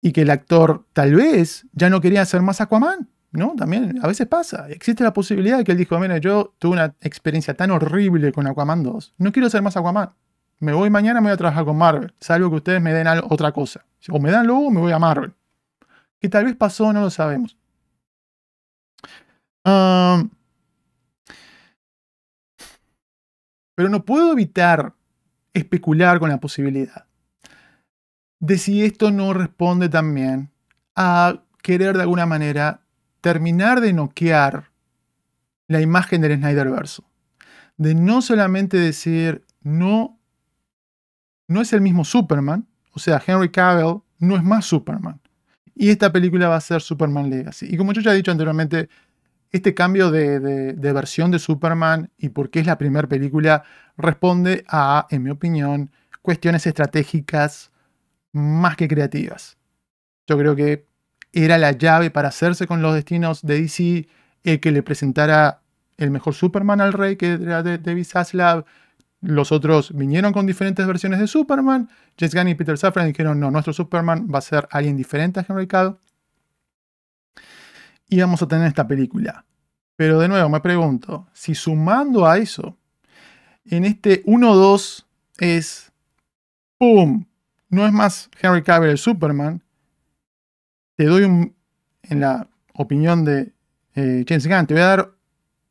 y 0.00 0.12
que 0.12 0.22
el 0.22 0.30
actor 0.30 0.86
tal 0.92 1.14
vez 1.14 1.66
ya 1.72 1.90
no 1.90 2.00
quería 2.00 2.22
hacer 2.22 2.40
más 2.40 2.60
Aquaman, 2.60 3.08
¿no? 3.32 3.54
También 3.56 3.98
a 4.02 4.06
veces 4.06 4.26
pasa. 4.28 4.68
Existe 4.70 5.02
la 5.02 5.12
posibilidad 5.12 5.58
de 5.58 5.64
que 5.64 5.72
él 5.72 5.78
dijo, 5.78 5.98
mira, 5.98 6.18
yo 6.18 6.54
tuve 6.58 6.74
una 6.74 6.94
experiencia 7.00 7.54
tan 7.54 7.70
horrible 7.70 8.32
con 8.32 8.46
Aquaman 8.46 8.82
2, 8.82 9.14
no 9.18 9.32
quiero 9.32 9.50
ser 9.50 9.62
más 9.62 9.76
Aquaman 9.76 10.10
me 10.60 10.72
voy 10.72 10.90
mañana, 10.90 11.20
me 11.20 11.28
voy 11.28 11.34
a 11.34 11.36
trabajar 11.36 11.64
con 11.64 11.76
Marvel, 11.76 12.12
salvo 12.20 12.50
que 12.50 12.56
ustedes 12.56 12.82
me 12.82 12.92
den 12.92 13.06
otra 13.28 13.52
cosa. 13.52 13.84
O 14.10 14.18
me 14.18 14.30
dan 14.30 14.46
luego, 14.46 14.70
me 14.70 14.80
voy 14.80 14.92
a 14.92 14.98
Marvel. 14.98 15.34
Que 16.20 16.28
tal 16.28 16.44
vez 16.44 16.56
pasó, 16.56 16.92
no 16.92 17.00
lo 17.00 17.10
sabemos. 17.10 17.56
pero 23.74 23.88
no 23.90 24.04
puedo 24.04 24.32
evitar 24.32 24.94
especular 25.52 26.18
con 26.18 26.30
la 26.30 26.40
posibilidad 26.40 27.08
de 28.40 28.58
si 28.58 28.84
esto 28.84 29.10
no 29.10 29.32
responde 29.32 29.88
también 29.88 30.50
a 30.94 31.42
querer 31.62 31.96
de 31.96 32.02
alguna 32.02 32.26
manera 32.26 32.80
terminar 33.20 33.80
de 33.80 33.92
noquear 33.92 34.70
la 35.66 35.80
imagen 35.80 36.20
del 36.22 36.36
Snyderverso. 36.36 37.04
De 37.76 37.94
no 37.94 38.22
solamente 38.22 38.76
decir, 38.76 39.44
no 39.62 40.17
no 41.48 41.60
es 41.60 41.72
el 41.72 41.80
mismo 41.80 42.04
Superman, 42.04 42.66
o 42.92 42.98
sea, 42.98 43.22
Henry 43.26 43.50
Cavill 43.50 44.02
no 44.18 44.36
es 44.36 44.44
más 44.44 44.66
Superman. 44.66 45.20
Y 45.74 45.90
esta 45.90 46.12
película 46.12 46.48
va 46.48 46.56
a 46.56 46.60
ser 46.60 46.80
Superman 46.80 47.30
Legacy. 47.30 47.66
Y 47.70 47.76
como 47.76 47.92
yo 47.92 48.00
ya 48.00 48.12
he 48.12 48.16
dicho 48.16 48.30
anteriormente, 48.30 48.88
este 49.50 49.74
cambio 49.74 50.10
de, 50.10 50.74
versión 50.92 51.30
de 51.30 51.38
Superman 51.38 52.10
y 52.18 52.30
por 52.30 52.50
qué 52.50 52.60
es 52.60 52.66
la 52.66 52.76
primera 52.76 53.08
película 53.08 53.62
responde 53.96 54.64
a, 54.68 55.06
en 55.10 55.22
mi 55.22 55.30
opinión, 55.30 55.90
cuestiones 56.20 56.66
estratégicas 56.66 57.70
más 58.32 58.76
que 58.76 58.88
creativas. 58.88 59.56
Yo 60.26 60.36
creo 60.36 60.54
que 60.54 60.86
era 61.32 61.56
la 61.56 61.72
llave 61.72 62.10
para 62.10 62.28
hacerse 62.28 62.66
con 62.66 62.82
los 62.82 62.94
destinos 62.94 63.42
de 63.42 63.62
DC 63.62 64.08
el 64.44 64.60
que 64.60 64.72
le 64.72 64.82
presentara 64.82 65.62
el 65.96 66.10
mejor 66.10 66.34
Superman 66.34 66.80
al 66.80 66.92
rey, 66.92 67.16
que 67.16 67.32
era 67.32 67.62
de 67.62 67.78
David 67.78 68.04
Zaslav, 68.04 68.64
los 69.20 69.50
otros 69.50 69.92
vinieron 69.96 70.32
con 70.32 70.46
diferentes 70.46 70.86
versiones 70.86 71.18
de 71.18 71.26
Superman. 71.26 71.88
Jess 72.16 72.34
Gunn 72.34 72.48
y 72.48 72.54
Peter 72.54 72.78
Safran 72.78 73.06
dijeron, 73.08 73.40
no, 73.40 73.50
nuestro 73.50 73.72
Superman 73.72 74.28
va 74.32 74.38
a 74.38 74.42
ser 74.42 74.68
alguien 74.70 74.96
diferente 74.96 75.40
a 75.40 75.46
Henry 75.48 75.66
Cavill. 75.66 75.96
Y 78.08 78.20
vamos 78.20 78.40
a 78.42 78.48
tener 78.48 78.68
esta 78.68 78.86
película. 78.86 79.44
Pero 79.96 80.20
de 80.20 80.28
nuevo 80.28 80.48
me 80.48 80.60
pregunto, 80.60 81.26
si 81.32 81.54
sumando 81.54 82.26
a 82.26 82.38
eso, 82.38 82.78
en 83.64 83.84
este 83.84 84.24
1-2 84.24 85.04
es, 85.38 85.92
¡pum! 86.78 87.24
No 87.68 87.86
es 87.86 87.92
más 87.92 88.30
Henry 88.40 88.62
Cavill 88.62 88.90
el 88.90 88.98
Superman. 88.98 89.62
Te 90.94 91.04
doy 91.04 91.24
un, 91.24 91.54
en 92.02 92.20
la 92.20 92.48
opinión 92.72 93.24
de 93.24 93.52
eh, 93.94 94.24
James 94.26 94.46
Gunn, 94.46 94.66
te 94.66 94.74
voy 94.74 94.82
a 94.82 94.86
dar, 94.86 95.12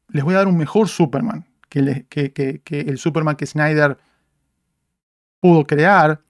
les 0.10 0.24
voy 0.24 0.36
a 0.36 0.40
dar 0.40 0.48
un 0.48 0.58
mejor 0.58 0.90
Superman 0.90 1.46
que, 1.70 2.62
el 2.70 2.98
Superman 2.98 3.36
que 3.36 3.46
Snyder 3.46 3.98
pudo 5.40 5.66
crear. 5.66 6.22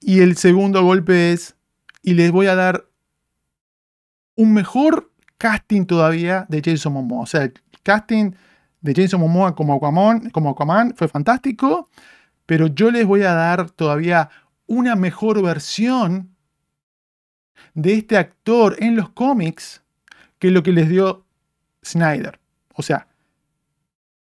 Y 0.00 0.20
el 0.20 0.36
segundo 0.36 0.82
golpe 0.82 1.32
es, 1.32 1.56
y 2.02 2.14
les 2.14 2.30
voy 2.32 2.46
a 2.46 2.54
dar 2.54 2.86
un 4.36 4.52
mejor 4.54 5.10
casting 5.38 5.84
todavía 5.84 6.46
de 6.48 6.62
Jason 6.64 6.92
Momoa. 6.92 7.22
O 7.22 7.26
sea, 7.26 7.44
el 7.44 7.54
casting 7.82 8.32
de 8.80 8.94
Jason 8.94 9.20
Momoa 9.20 9.54
como 9.54 9.74
Aquaman, 9.74 10.30
como 10.30 10.50
Aquaman 10.50 10.94
fue 10.96 11.08
fantástico, 11.08 11.88
pero 12.46 12.66
yo 12.66 12.90
les 12.90 13.06
voy 13.06 13.22
a 13.22 13.34
dar 13.34 13.70
todavía 13.70 14.30
una 14.66 14.96
mejor 14.96 15.42
versión 15.42 16.34
de 17.74 17.94
este 17.94 18.16
actor 18.16 18.76
en 18.80 18.96
los 18.96 19.10
cómics 19.10 19.82
que 20.38 20.50
lo 20.50 20.62
que 20.62 20.72
les 20.72 20.88
dio 20.88 21.26
Snyder. 21.84 22.40
O 22.74 22.82
sea, 22.82 23.06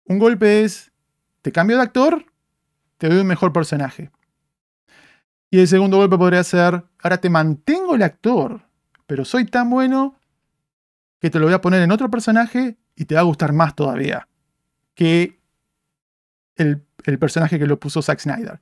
un 0.08 0.18
golpe 0.18 0.64
es, 0.64 0.90
te 1.42 1.52
cambio 1.52 1.76
de 1.76 1.82
actor, 1.82 2.24
te 2.96 3.08
doy 3.08 3.18
un 3.18 3.26
mejor 3.26 3.52
personaje. 3.52 4.10
Y 5.50 5.60
el 5.60 5.68
segundo 5.68 5.98
golpe 5.98 6.18
podría 6.18 6.42
ser, 6.44 6.82
ahora 7.02 7.20
te 7.20 7.30
mantengo 7.30 7.94
el 7.94 8.02
actor, 8.02 8.62
pero 9.06 9.24
soy 9.24 9.44
tan 9.44 9.70
bueno 9.70 10.18
que 11.20 11.30
te 11.30 11.38
lo 11.38 11.46
voy 11.46 11.54
a 11.54 11.60
poner 11.60 11.82
en 11.82 11.92
otro 11.92 12.10
personaje 12.10 12.76
y 12.96 13.04
te 13.04 13.14
va 13.14 13.20
a 13.20 13.24
gustar 13.24 13.52
más 13.52 13.74
todavía 13.74 14.28
que 14.94 15.38
el, 16.56 16.82
personaje 17.18 17.58
que 17.58 17.66
lo 17.66 17.78
puso 17.78 18.02
Zack 18.02 18.18
Snyder. 18.18 18.60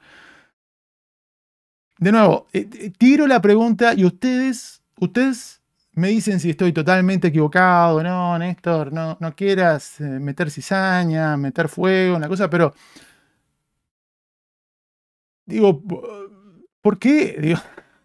De 1.99 2.13
nuevo, 2.13 2.47
eh, 2.53 2.69
eh, 2.73 2.91
tiro 2.91 3.27
la 3.27 3.41
pregunta 3.41 3.95
y 3.95 4.05
ustedes, 4.05 4.83
ustedes 5.01 5.56
me 5.97 6.09
dicen 6.09 6.39
si 6.39 6.51
estoy 6.51 6.73
totalmente 6.73 7.29
equivocado. 7.29 8.03
No, 8.03 8.39
Néstor, 8.39 8.93
no, 8.93 9.17
quieras 9.35 10.01
eh, 10.01 10.05
meter 10.05 10.51
cizaña, 10.51 11.37
meter 11.37 11.69
fuego, 11.69 12.17
una 12.17 12.29
cosa, 12.29 12.49
pero 12.49 12.75
digo, 15.47 15.83
¿por 16.83 16.99
qué? 16.99 17.57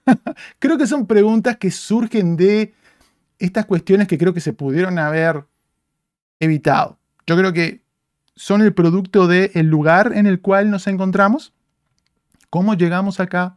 Creo 0.59 0.77
que 0.77 0.87
son 0.87 1.05
preguntas 1.05 1.57
que 1.57 1.69
surgen 1.69 2.37
de 2.37 2.73
estas 3.39 3.65
cuestiones 3.65 4.07
que 4.07 4.17
creo 4.17 4.33
que 4.33 4.39
se 4.39 4.53
pudieron 4.53 4.99
haber 4.99 5.45
evitado. 6.39 6.99
Yo 7.25 7.35
creo 7.35 7.53
que 7.53 7.81
son 8.35 8.61
el 8.61 8.73
producto 8.73 9.27
del 9.27 9.67
lugar 9.67 10.11
en 10.13 10.27
el 10.27 10.41
cual 10.41 10.69
nos 10.69 10.87
encontramos, 10.87 11.53
cómo 12.49 12.75
llegamos 12.75 13.19
acá, 13.19 13.55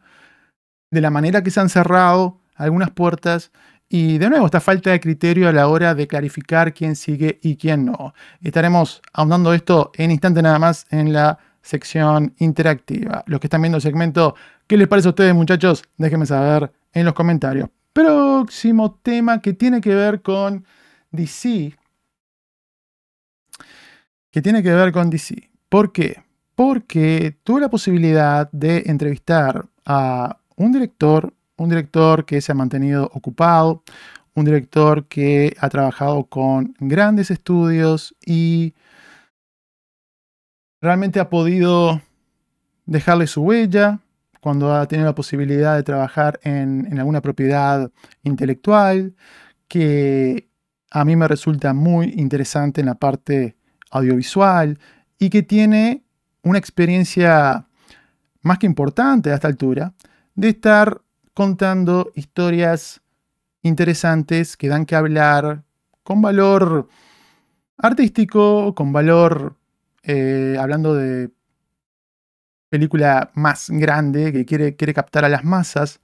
de 0.91 1.01
la 1.01 1.11
manera 1.11 1.43
que 1.43 1.51
se 1.51 1.59
han 1.59 1.69
cerrado 1.69 2.41
algunas 2.55 2.89
puertas 2.91 3.51
y 3.87 4.17
de 4.17 4.29
nuevo 4.29 4.45
esta 4.45 4.59
falta 4.59 4.91
de 4.91 4.99
criterio 4.99 5.47
a 5.47 5.51
la 5.51 5.67
hora 5.67 5.93
de 5.93 6.07
clarificar 6.07 6.73
quién 6.73 6.95
sigue 6.95 7.39
y 7.41 7.55
quién 7.55 7.85
no. 7.85 8.13
Estaremos 8.41 9.01
ahondando 9.13 9.53
esto 9.53 9.91
en 9.95 10.11
instante 10.11 10.41
nada 10.41 10.59
más 10.59 10.85
en 10.89 11.13
la 11.13 11.37
sección 11.61 12.33
interactiva. 12.37 13.23
Los 13.27 13.39
que 13.39 13.47
están 13.47 13.61
viendo 13.61 13.77
el 13.77 13.81
segmento, 13.81 14.35
¿qué 14.67 14.77
les 14.77 14.87
parece 14.87 15.07
a 15.07 15.11
ustedes 15.11 15.33
muchachos? 15.33 15.83
Déjenme 15.97 16.25
saber 16.25 16.71
en 16.93 17.05
los 17.05 17.13
comentarios. 17.13 17.69
Próximo 17.93 18.99
tema 19.01 19.41
que 19.41 19.53
tiene 19.53 19.81
que 19.81 19.93
ver 19.93 20.21
con 20.21 20.65
DC. 21.11 21.75
Que 24.31 24.41
tiene 24.41 24.61
que 24.61 24.71
ver 24.71 24.91
con 24.91 25.09
DC. 25.09 25.49
¿Por 25.69 25.91
qué? 25.91 26.23
Porque 26.55 27.37
tuve 27.43 27.61
la 27.61 27.69
posibilidad 27.69 28.49
de 28.51 28.83
entrevistar 28.87 29.65
a 29.85 30.37
un 30.55 30.71
director, 30.71 31.33
un 31.57 31.69
director 31.69 32.25
que 32.25 32.41
se 32.41 32.51
ha 32.51 32.55
mantenido 32.55 33.09
ocupado, 33.13 33.83
un 34.33 34.45
director 34.45 35.07
que 35.07 35.55
ha 35.59 35.69
trabajado 35.69 36.25
con 36.25 36.75
grandes 36.79 37.31
estudios 37.31 38.15
y 38.25 38.73
realmente 40.81 41.19
ha 41.19 41.29
podido 41.29 42.01
dejarle 42.85 43.27
su 43.27 43.41
huella, 43.41 43.99
cuando 44.45 44.75
ha 44.75 44.87
tenido 44.87 45.07
la 45.07 45.15
posibilidad 45.15 45.75
de 45.75 45.81
trabajar 45.81 46.39
en, 46.43 46.99
alguna 46.99 47.19
propiedad 47.19 47.89
intelectual, 48.21 49.15
que 49.67 50.49
a 50.91 51.03
mí 51.03 51.15
me 51.15 51.27
resulta 51.27 51.73
muy 51.73 52.13
interesante 52.15 52.81
en 52.81 52.85
la 52.85 52.93
parte 52.93 53.55
audiovisual 53.89 54.77
y 55.17 55.31
que 55.31 55.41
tiene 55.41 56.03
una 56.43 56.59
experiencia 56.59 57.65
más 58.43 58.59
que 58.59 58.67
importante 58.67 59.31
a 59.31 59.33
esta 59.33 59.47
altura 59.47 59.95
de 60.35 60.49
estar 60.49 61.01
contando 61.35 62.11
historias 62.15 63.01
interesantes 63.61 64.57
que 64.57 64.69
dan 64.69 64.85
que 64.85 64.95
hablar 64.95 65.63
con 66.01 66.21
valor 66.21 66.87
artístico, 67.77 68.73
con 68.73 68.93
valor 68.93 69.57
eh, 70.01 70.55
hablando 70.59 70.95
de 70.95 71.29
película 72.69 73.31
más 73.35 73.69
grande 73.69 74.31
que 74.31 74.45
quiere, 74.45 74.75
quiere 74.75 74.93
captar 74.93 75.25
a 75.25 75.29
las 75.29 75.43
masas. 75.43 75.99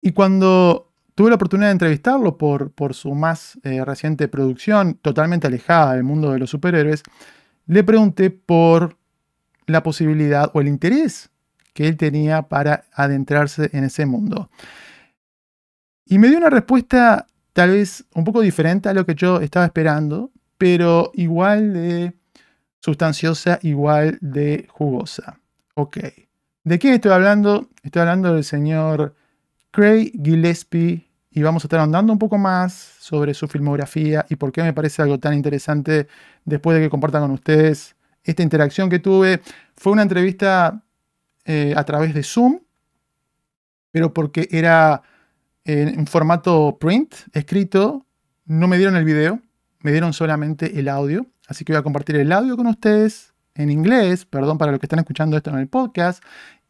Y 0.00 0.12
cuando 0.12 0.90
tuve 1.14 1.28
la 1.28 1.36
oportunidad 1.36 1.68
de 1.68 1.72
entrevistarlo 1.72 2.38
por, 2.38 2.72
por 2.72 2.94
su 2.94 3.14
más 3.14 3.58
eh, 3.62 3.84
reciente 3.84 4.26
producción, 4.28 4.94
totalmente 4.94 5.48
alejada 5.48 5.94
del 5.94 6.04
mundo 6.04 6.32
de 6.32 6.38
los 6.38 6.50
superhéroes, 6.50 7.02
le 7.66 7.84
pregunté 7.84 8.30
por 8.30 8.96
la 9.66 9.82
posibilidad 9.82 10.50
o 10.54 10.60
el 10.60 10.68
interés 10.68 11.29
que 11.72 11.88
él 11.88 11.96
tenía 11.96 12.42
para 12.42 12.84
adentrarse 12.92 13.70
en 13.72 13.84
ese 13.84 14.06
mundo. 14.06 14.50
Y 16.04 16.18
me 16.18 16.28
dio 16.28 16.38
una 16.38 16.50
respuesta 16.50 17.26
tal 17.52 17.70
vez 17.70 18.04
un 18.14 18.24
poco 18.24 18.40
diferente 18.40 18.88
a 18.88 18.94
lo 18.94 19.06
que 19.06 19.14
yo 19.14 19.40
estaba 19.40 19.66
esperando, 19.66 20.30
pero 20.58 21.10
igual 21.14 21.72
de 21.72 22.14
sustanciosa, 22.80 23.58
igual 23.62 24.18
de 24.20 24.66
jugosa. 24.70 25.38
Ok. 25.74 25.98
¿De 26.64 26.78
quién 26.78 26.94
estoy 26.94 27.12
hablando? 27.12 27.68
Estoy 27.82 28.00
hablando 28.00 28.34
del 28.34 28.44
señor 28.44 29.14
Craig 29.70 30.12
Gillespie 30.22 31.08
y 31.30 31.42
vamos 31.42 31.64
a 31.64 31.66
estar 31.66 31.80
andando 31.80 32.12
un 32.12 32.18
poco 32.18 32.38
más 32.38 32.72
sobre 32.98 33.34
su 33.34 33.46
filmografía 33.46 34.26
y 34.28 34.36
por 34.36 34.52
qué 34.52 34.62
me 34.62 34.72
parece 34.72 35.00
algo 35.02 35.18
tan 35.18 35.34
interesante 35.34 36.08
después 36.44 36.76
de 36.76 36.82
que 36.82 36.90
comparta 36.90 37.20
con 37.20 37.30
ustedes 37.30 37.94
esta 38.24 38.42
interacción 38.42 38.90
que 38.90 38.98
tuve. 38.98 39.40
Fue 39.76 39.92
una 39.92 40.02
entrevista 40.02 40.82
eh, 41.44 41.74
a 41.76 41.84
través 41.84 42.14
de 42.14 42.22
Zoom, 42.22 42.60
pero 43.90 44.12
porque 44.12 44.48
era 44.50 45.02
en 45.64 46.06
formato 46.06 46.78
print, 46.80 47.14
escrito, 47.32 48.06
no 48.46 48.66
me 48.66 48.76
dieron 48.76 48.96
el 48.96 49.04
video, 49.04 49.40
me 49.80 49.92
dieron 49.92 50.12
solamente 50.12 50.78
el 50.78 50.88
audio. 50.88 51.26
Así 51.46 51.64
que 51.64 51.72
voy 51.72 51.80
a 51.80 51.82
compartir 51.82 52.16
el 52.16 52.32
audio 52.32 52.56
con 52.56 52.66
ustedes 52.66 53.34
en 53.54 53.70
inglés, 53.70 54.24
perdón 54.24 54.58
para 54.58 54.72
los 54.72 54.80
que 54.80 54.86
están 54.86 54.98
escuchando 55.00 55.36
esto 55.36 55.50
en 55.50 55.58
el 55.58 55.68
podcast, 55.68 56.22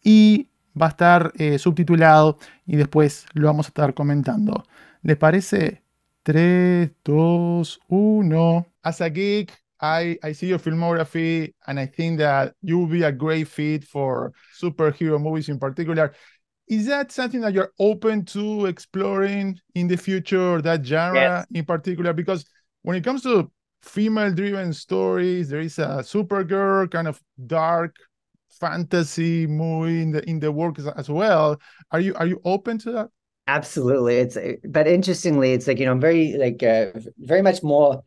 y 0.02 0.48
va 0.80 0.86
a 0.86 0.88
estar 0.90 1.32
eh, 1.36 1.58
subtitulado 1.58 2.38
y 2.66 2.76
después 2.76 3.26
lo 3.32 3.46
vamos 3.46 3.66
a 3.66 3.68
estar 3.68 3.94
comentando. 3.94 4.64
¿Les 5.02 5.16
parece? 5.16 5.82
3, 6.22 6.90
2, 7.04 7.80
1. 7.88 8.66
As 8.82 9.00
a 9.00 9.08
geek, 9.08 9.52
I, 9.82 10.18
I 10.22 10.32
see 10.32 10.48
your 10.48 10.58
filmography 10.58 11.54
and 11.66 11.80
I 11.80 11.86
think 11.86 12.18
that 12.18 12.54
you 12.62 12.78
will 12.78 12.86
be 12.86 13.02
a 13.02 13.12
great 13.12 13.48
fit 13.48 13.84
for 13.84 14.32
superhero 14.60 15.20
movies 15.20 15.48
in 15.48 15.58
particular. 15.58 16.14
Is 16.68 16.86
that 16.86 17.10
something 17.10 17.40
that 17.40 17.54
you're 17.54 17.72
open 17.78 18.24
to 18.26 18.66
exploring 18.66 19.58
in 19.74 19.88
the 19.88 19.96
future, 19.96 20.60
that 20.62 20.84
genre 20.84 21.14
yes. 21.14 21.46
in 21.52 21.64
particular? 21.64 22.12
Because 22.12 22.44
when 22.82 22.96
it 22.96 23.04
comes 23.04 23.22
to 23.22 23.50
female 23.82 24.32
driven 24.32 24.72
stories. 24.72 25.48
There 25.48 25.60
is 25.60 25.78
a 25.78 26.02
Supergirl 26.02 26.90
kind 26.90 27.08
of 27.08 27.20
dark 27.46 27.96
fantasy 28.48 29.46
movie 29.46 30.02
in 30.02 30.10
the 30.12 30.28
in 30.28 30.40
the 30.40 30.52
work 30.52 30.78
as 30.96 31.08
well. 31.08 31.60
Are 31.90 32.00
you 32.00 32.14
are 32.14 32.26
you 32.26 32.40
open 32.44 32.78
to 32.78 32.92
that? 32.92 33.08
Absolutely. 33.46 34.18
It's 34.18 34.38
but 34.68 34.86
interestingly, 34.86 35.52
it's 35.52 35.66
like 35.66 35.78
you 35.78 35.86
know, 35.86 35.92
I'm 35.92 36.00
very 36.00 36.36
like 36.36 36.62
uh, 36.62 36.92
very 37.18 37.42
much 37.42 37.62
more. 37.62 38.04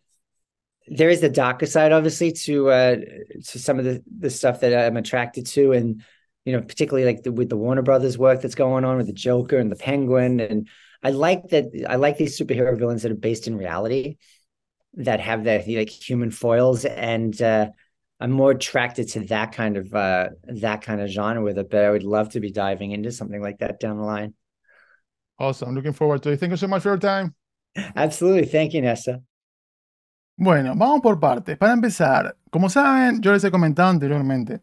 There 0.87 1.09
is 1.09 1.21
the 1.21 1.29
darker 1.29 1.65
side, 1.65 1.91
obviously, 1.91 2.31
to 2.31 2.69
uh 2.69 2.95
to 2.95 3.59
some 3.59 3.79
of 3.79 3.85
the 3.85 4.03
the 4.19 4.29
stuff 4.29 4.59
that 4.61 4.73
I'm 4.87 4.97
attracted 4.97 5.45
to, 5.47 5.71
and 5.71 6.03
you 6.45 6.53
know, 6.53 6.61
particularly 6.61 7.05
like 7.05 7.23
the, 7.23 7.31
with 7.31 7.49
the 7.49 7.57
Warner 7.57 7.81
Brothers 7.81 8.17
work 8.17 8.41
that's 8.41 8.55
going 8.55 8.83
on 8.83 8.97
with 8.97 9.07
the 9.07 9.13
Joker 9.13 9.57
and 9.57 9.71
the 9.71 9.77
Penguin, 9.77 10.39
and 10.39 10.67
I 11.01 11.11
like 11.11 11.49
that. 11.49 11.71
I 11.87 11.95
like 11.95 12.17
these 12.17 12.37
superhero 12.37 12.77
villains 12.77 13.03
that 13.03 13.11
are 13.11 13.15
based 13.15 13.47
in 13.47 13.57
reality 13.57 14.17
that 14.95 15.19
have 15.19 15.43
the 15.43 15.63
like 15.77 15.89
human 15.89 16.31
foils 16.31 16.85
and 16.85 17.41
uh 17.41 17.69
I'm 18.19 18.31
more 18.31 18.51
attracted 18.51 19.09
to 19.09 19.21
that 19.27 19.51
kind 19.51 19.75
of 19.75 19.93
uh 19.93 20.29
that 20.45 20.81
kind 20.81 21.01
of 21.01 21.09
genre 21.09 21.41
with 21.43 21.57
it, 21.57 21.69
but 21.69 21.83
I 21.83 21.89
would 21.89 22.03
love 22.03 22.29
to 22.29 22.39
be 22.39 22.51
diving 22.51 22.91
into 22.91 23.11
something 23.11 23.41
like 23.41 23.59
that 23.59 23.79
down 23.79 23.97
the 23.97 24.03
line. 24.03 24.33
Awesome. 25.39 25.69
I'm 25.69 25.75
looking 25.75 25.93
forward 25.93 26.23
to 26.23 26.31
it. 26.31 26.39
Thank 26.39 26.51
you 26.51 26.57
so 26.57 26.67
much 26.67 26.83
for 26.83 26.89
your 26.89 26.97
time. 26.97 27.35
Absolutely. 27.95 28.45
Thank 28.45 28.73
you, 28.73 28.81
Nessa. 28.81 29.21
Bueno, 30.35 30.73
vamos 30.75 31.01
por 31.01 31.19
partes. 31.19 31.57
Para 31.57 31.73
empezar, 31.73 32.35
como 32.49 32.69
saben, 32.69 33.21
yo 33.21 33.33
les 33.33 33.43
he 33.43 33.51
comentado 33.51 33.89
anteriormente 33.89 34.61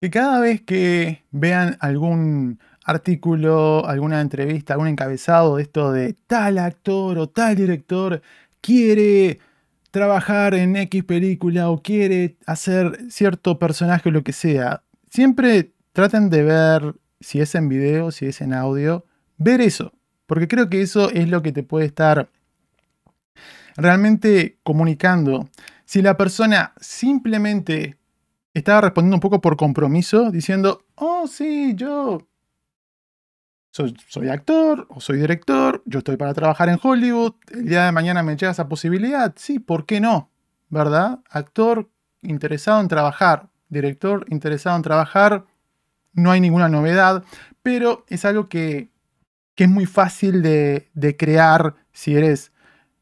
que 0.00 0.10
cada 0.10 0.40
vez 0.40 0.62
que 0.62 1.24
vean 1.30 1.76
algún 1.80 2.60
artículo, 2.84 3.86
alguna 3.86 4.20
entrevista, 4.20 4.74
algún 4.74 4.88
encabezado 4.88 5.56
de 5.56 5.62
esto 5.62 5.90
de 5.92 6.14
tal 6.26 6.58
actor 6.58 7.18
o 7.18 7.28
tal 7.28 7.56
director 7.56 8.22
quiere 8.60 9.40
trabajar 9.90 10.54
en 10.54 10.76
X 10.76 11.04
película 11.04 11.70
o 11.70 11.82
quiere 11.82 12.36
hacer 12.46 13.10
cierto 13.10 13.58
personaje 13.58 14.08
o 14.08 14.12
lo 14.12 14.22
que 14.22 14.32
sea, 14.32 14.82
siempre 15.10 15.72
traten 15.92 16.30
de 16.30 16.42
ver 16.42 16.94
si 17.20 17.40
es 17.40 17.54
en 17.54 17.68
video, 17.68 18.10
si 18.10 18.26
es 18.26 18.40
en 18.40 18.52
audio, 18.52 19.04
ver 19.38 19.60
eso, 19.60 19.92
porque 20.26 20.48
creo 20.48 20.68
que 20.68 20.82
eso 20.82 21.10
es 21.10 21.28
lo 21.28 21.42
que 21.42 21.52
te 21.52 21.62
puede 21.62 21.86
estar 21.86 22.28
realmente 23.76 24.58
comunicando. 24.62 25.48
Si 25.84 26.02
la 26.02 26.16
persona 26.16 26.72
simplemente 26.80 27.96
estaba 28.54 28.80
respondiendo 28.80 29.16
un 29.16 29.20
poco 29.20 29.40
por 29.40 29.56
compromiso, 29.56 30.30
diciendo, 30.30 30.86
oh 30.94 31.26
sí, 31.26 31.74
yo 31.76 32.26
soy, 33.70 34.28
actor 34.30 34.86
o 34.88 35.00
soy 35.00 35.18
director, 35.18 35.82
yo 35.84 35.98
estoy 35.98 36.16
para 36.16 36.32
trabajar 36.32 36.70
en 36.70 36.78
Hollywood, 36.82 37.34
el 37.50 37.68
día 37.68 37.84
de 37.84 37.92
mañana 37.92 38.22
me 38.22 38.34
llega 38.34 38.52
esa 38.52 38.68
posibilidad, 38.68 39.34
sí, 39.36 39.58
¿por 39.58 39.84
qué 39.84 40.00
no? 40.00 40.30
¿Verdad? 40.70 41.20
Actor 41.28 41.90
interesado 42.22 42.80
en 42.80 42.88
trabajar, 42.88 43.50
director 43.68 44.24
interesado 44.30 44.76
en 44.76 44.82
trabajar, 44.82 45.44
no 46.14 46.30
hay 46.30 46.40
ninguna 46.40 46.70
novedad, 46.70 47.24
pero 47.62 48.06
es 48.08 48.24
algo 48.24 48.48
que, 48.48 48.90
que 49.54 49.64
es 49.64 49.70
muy 49.70 49.84
fácil 49.84 50.40
de, 50.40 50.88
de 50.94 51.16
crear 51.18 51.74
si 51.92 52.16
eres 52.16 52.52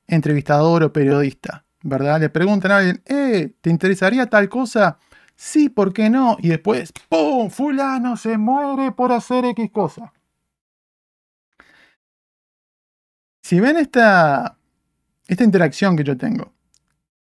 entrevistador 0.06 0.82
o 0.82 0.92
periodista, 0.92 1.64
¿verdad? 1.82 2.20
Le 2.20 2.28
preguntan 2.28 2.70
a 2.72 2.78
alguien, 2.78 3.02
eh, 3.06 3.54
¿te 3.60 3.70
interesaría 3.70 4.26
tal 4.26 4.48
cosa? 4.48 4.98
Sí, 5.36 5.68
¿por 5.68 5.92
qué 5.92 6.10
no? 6.10 6.36
Y 6.40 6.48
después, 6.48 6.92
¡pum! 7.08 7.50
Fulano 7.50 8.16
se 8.16 8.38
muere 8.38 8.92
por 8.92 9.12
hacer 9.12 9.44
X 9.46 9.70
cosa. 9.72 10.12
Si 13.42 13.60
ven 13.60 13.76
esta, 13.76 14.56
esta 15.28 15.44
interacción 15.44 15.96
que 15.96 16.04
yo 16.04 16.16
tengo, 16.16 16.52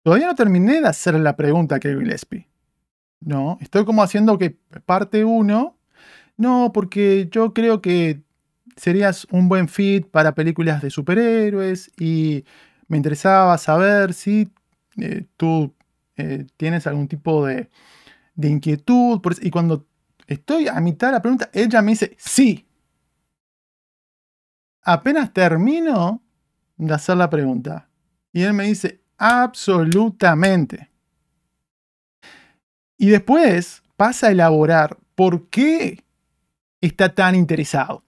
todavía 0.02 0.26
no 0.26 0.34
terminé 0.34 0.80
de 0.80 0.88
hacer 0.88 1.14
la 1.14 1.34
pregunta 1.34 1.80
Kevin 1.80 2.00
Gillespie. 2.00 2.48
No, 3.20 3.58
estoy 3.60 3.84
como 3.84 4.02
haciendo 4.02 4.38
que 4.38 4.50
parte 4.84 5.24
uno, 5.24 5.78
no, 6.36 6.72
porque 6.72 7.28
yo 7.30 7.54
creo 7.54 7.80
que 7.80 8.22
serías 8.76 9.26
un 9.30 9.48
buen 9.48 9.68
fit 9.68 10.06
para 10.06 10.34
películas 10.34 10.82
de 10.82 10.90
superhéroes 10.90 11.90
y 11.98 12.44
me 12.88 12.96
interesaba 12.96 13.56
saber 13.58 14.12
si 14.14 14.50
eh, 14.96 15.26
tú 15.36 15.74
eh, 16.16 16.46
tienes 16.56 16.86
algún 16.86 17.08
tipo 17.08 17.46
de, 17.46 17.70
inquietud. 18.36 19.20
y 19.42 19.50
cuando 19.50 19.86
estoy 20.26 20.68
a 20.68 20.80
mitad 20.80 21.08
de 21.08 21.12
la 21.14 21.22
pregunta, 21.22 21.50
ella 21.52 21.82
me 21.82 21.92
dice, 21.92 22.16
sí. 22.18 22.66
Apenas 24.82 25.32
termino 25.32 26.22
de 26.76 26.94
hacer 26.94 27.16
la 27.16 27.30
pregunta. 27.30 27.88
Y 28.32 28.42
él 28.42 28.52
me 28.52 28.64
dice, 28.64 29.00
absolutamente. 29.16 30.90
Y 32.98 33.08
después 33.08 33.82
pasa 33.96 34.28
a 34.28 34.30
elaborar 34.30 34.98
por 35.14 35.48
qué 35.48 36.04
está 36.80 37.14
tan 37.14 37.34
interesado. 37.34 38.03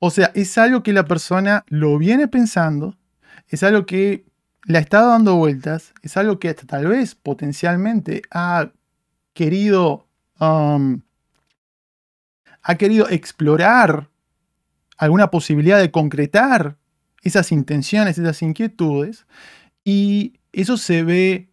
O 0.00 0.10
sea, 0.10 0.32
es 0.34 0.56
algo 0.56 0.82
que 0.82 0.94
la 0.94 1.04
persona 1.04 1.64
lo 1.68 1.98
viene 1.98 2.26
pensando, 2.26 2.96
es 3.48 3.62
algo 3.62 3.84
que 3.84 4.24
le 4.64 4.78
ha 4.78 4.80
estado 4.80 5.10
dando 5.10 5.36
vueltas, 5.36 5.92
es 6.02 6.16
algo 6.16 6.38
que 6.38 6.48
hasta 6.48 6.66
tal 6.66 6.86
vez 6.86 7.14
potencialmente 7.14 8.22
ha 8.30 8.70
querido, 9.34 10.08
um, 10.40 11.02
ha 12.62 12.74
querido 12.76 13.10
explorar 13.10 14.08
alguna 14.96 15.30
posibilidad 15.30 15.78
de 15.78 15.90
concretar 15.90 16.78
esas 17.22 17.52
intenciones, 17.52 18.16
esas 18.16 18.40
inquietudes, 18.40 19.26
y 19.84 20.40
eso 20.52 20.78
se 20.78 21.02
ve 21.02 21.50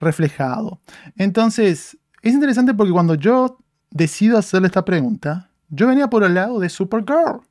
reflejado. 0.00 0.80
Entonces, 1.16 1.98
es 2.22 2.32
interesante 2.32 2.72
porque 2.72 2.92
cuando 2.92 3.16
yo 3.16 3.58
decido 3.90 4.38
hacerle 4.38 4.68
esta 4.68 4.84
pregunta, 4.84 5.50
yo 5.68 5.88
venía 5.88 6.08
por 6.08 6.24
el 6.24 6.34
lado 6.34 6.58
de 6.58 6.70
Supergirl, 6.70 7.42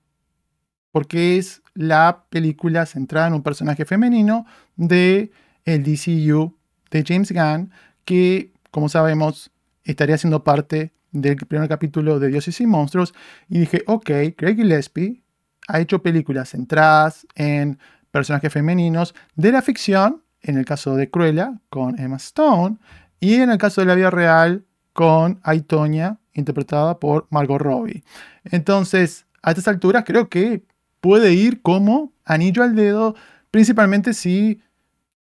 porque 0.95 1.37
es 1.37 1.61
la 1.73 2.23
película 2.29 2.85
centrada 2.85 3.27
en 3.27 3.33
un 3.33 3.43
personaje 3.43 3.83
femenino 3.83 4.45
de 4.77 5.29
el 5.65 5.83
DCU 5.83 6.55
de 6.89 7.03
James 7.05 7.33
Gunn, 7.33 7.69
que, 8.05 8.53
como 8.71 8.87
sabemos, 8.87 9.51
estaría 9.83 10.17
siendo 10.17 10.45
parte 10.45 10.93
del 11.11 11.35
primer 11.35 11.67
capítulo 11.67 12.17
de 12.17 12.29
Dioses 12.29 12.61
y 12.61 12.65
Monstruos. 12.65 13.13
Y 13.49 13.59
dije, 13.59 13.83
ok, 13.87 14.09
Craig 14.37 14.55
Gillespie 14.55 15.21
ha 15.67 15.81
hecho 15.81 16.01
películas 16.01 16.51
centradas 16.51 17.27
en 17.35 17.77
personajes 18.09 18.53
femeninos 18.53 19.13
de 19.35 19.51
la 19.51 19.61
ficción, 19.61 20.23
en 20.43 20.57
el 20.57 20.63
caso 20.63 20.95
de 20.95 21.09
Cruella, 21.09 21.59
con 21.69 21.99
Emma 21.99 22.15
Stone, 22.15 22.77
y 23.19 23.33
en 23.33 23.49
el 23.49 23.57
caso 23.57 23.81
de 23.81 23.87
la 23.87 23.95
vida 23.95 24.11
real, 24.11 24.63
con 24.93 25.41
Aitonia, 25.43 26.19
interpretada 26.31 27.01
por 27.01 27.27
Margot 27.31 27.59
Robbie. 27.59 28.05
Entonces, 28.45 29.25
a 29.41 29.51
estas 29.51 29.67
alturas 29.67 30.05
creo 30.05 30.29
que 30.29 30.63
puede 31.05 31.33
ir 31.33 31.61
como 31.61 32.13
anillo 32.23 32.63
al 32.63 32.75
dedo, 32.75 33.13
principalmente 33.51 34.15
si 34.15 34.59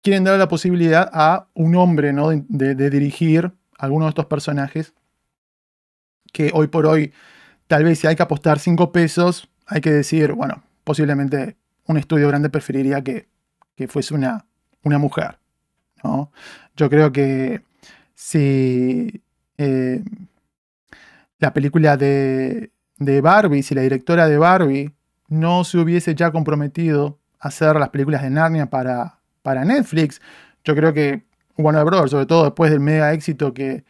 quieren 0.03 0.25
dar 0.25 0.37
la 0.37 0.49
posibilidad 0.49 1.09
a 1.13 1.47
un 1.53 1.73
hombre 1.77 2.11
¿no? 2.11 2.31
de, 2.31 2.75
de 2.75 2.89
dirigir 2.89 3.53
alguno 3.77 4.03
de 4.03 4.09
estos 4.09 4.25
personajes 4.25 4.93
que 6.33 6.51
hoy 6.53 6.67
por 6.67 6.85
hoy, 6.85 7.13
tal 7.67 7.85
vez 7.85 7.99
si 7.99 8.07
hay 8.07 8.17
que 8.17 8.23
apostar 8.23 8.59
5 8.59 8.91
pesos, 8.91 9.47
hay 9.67 9.79
que 9.79 9.89
decir, 9.89 10.33
bueno, 10.33 10.61
posiblemente 10.83 11.55
un 11.85 11.95
estudio 11.95 12.27
grande 12.27 12.49
preferiría 12.49 13.01
que, 13.01 13.29
fuese 13.87 14.13
una, 14.13 14.45
una 14.83 14.97
mujer. 14.97 15.39
¿no? 16.03 16.29
Yo 16.75 16.89
creo 16.89 17.13
que 17.13 17.61
si 18.15 19.21
eh, 19.57 20.03
la 21.37 21.53
película 21.53 21.95
de, 21.95 22.69
de 22.97 23.21
Barbie, 23.21 23.63
si 23.63 23.75
la 23.75 23.81
directora 23.81 24.27
de 24.27 24.37
Barbie 24.37 24.91
no 25.29 25.63
se 25.63 25.77
hubiese 25.77 26.15
ya 26.15 26.31
comprometido 26.31 27.19
a 27.39 27.47
hacer 27.47 27.75
las 27.77 27.89
películas 27.89 28.21
de 28.21 28.29
Narnia 28.29 28.69
para, 28.69 29.19
para 29.41 29.63
Netflix, 29.63 30.21
yo 30.63 30.75
creo 30.75 30.93
que 30.93 31.23
Warner 31.57 31.85
Bros., 31.85 32.11
sobre 32.11 32.25
todo 32.25 32.45
después 32.45 32.71
del 32.71 32.79
mega 32.79 33.13
éxito 33.13 33.53
que, 33.53 33.83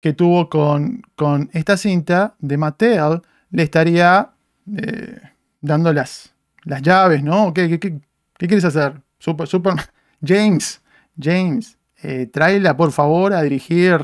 que 0.00 0.12
tuvo 0.12 0.48
con, 0.48 1.02
con 1.16 1.50
esta 1.52 1.76
cinta 1.76 2.34
de 2.38 2.56
Mattel, 2.56 3.22
le 3.50 3.62
estaría 3.62 4.32
eh, 4.76 5.20
dando 5.60 5.92
las, 5.92 6.34
llaves, 6.64 7.22
¿no? 7.22 7.52
¿Qué, 7.54 7.78
qué, 7.78 8.00
quieres 8.38 8.64
hacer? 8.64 9.00
Super, 9.18 9.46
super, 9.46 9.74
James, 10.24 10.82
James, 11.18 11.78
eh, 12.02 12.26
tráela 12.26 12.76
por 12.76 12.92
favor 12.92 13.32
a 13.32 13.42
dirigir 13.42 13.98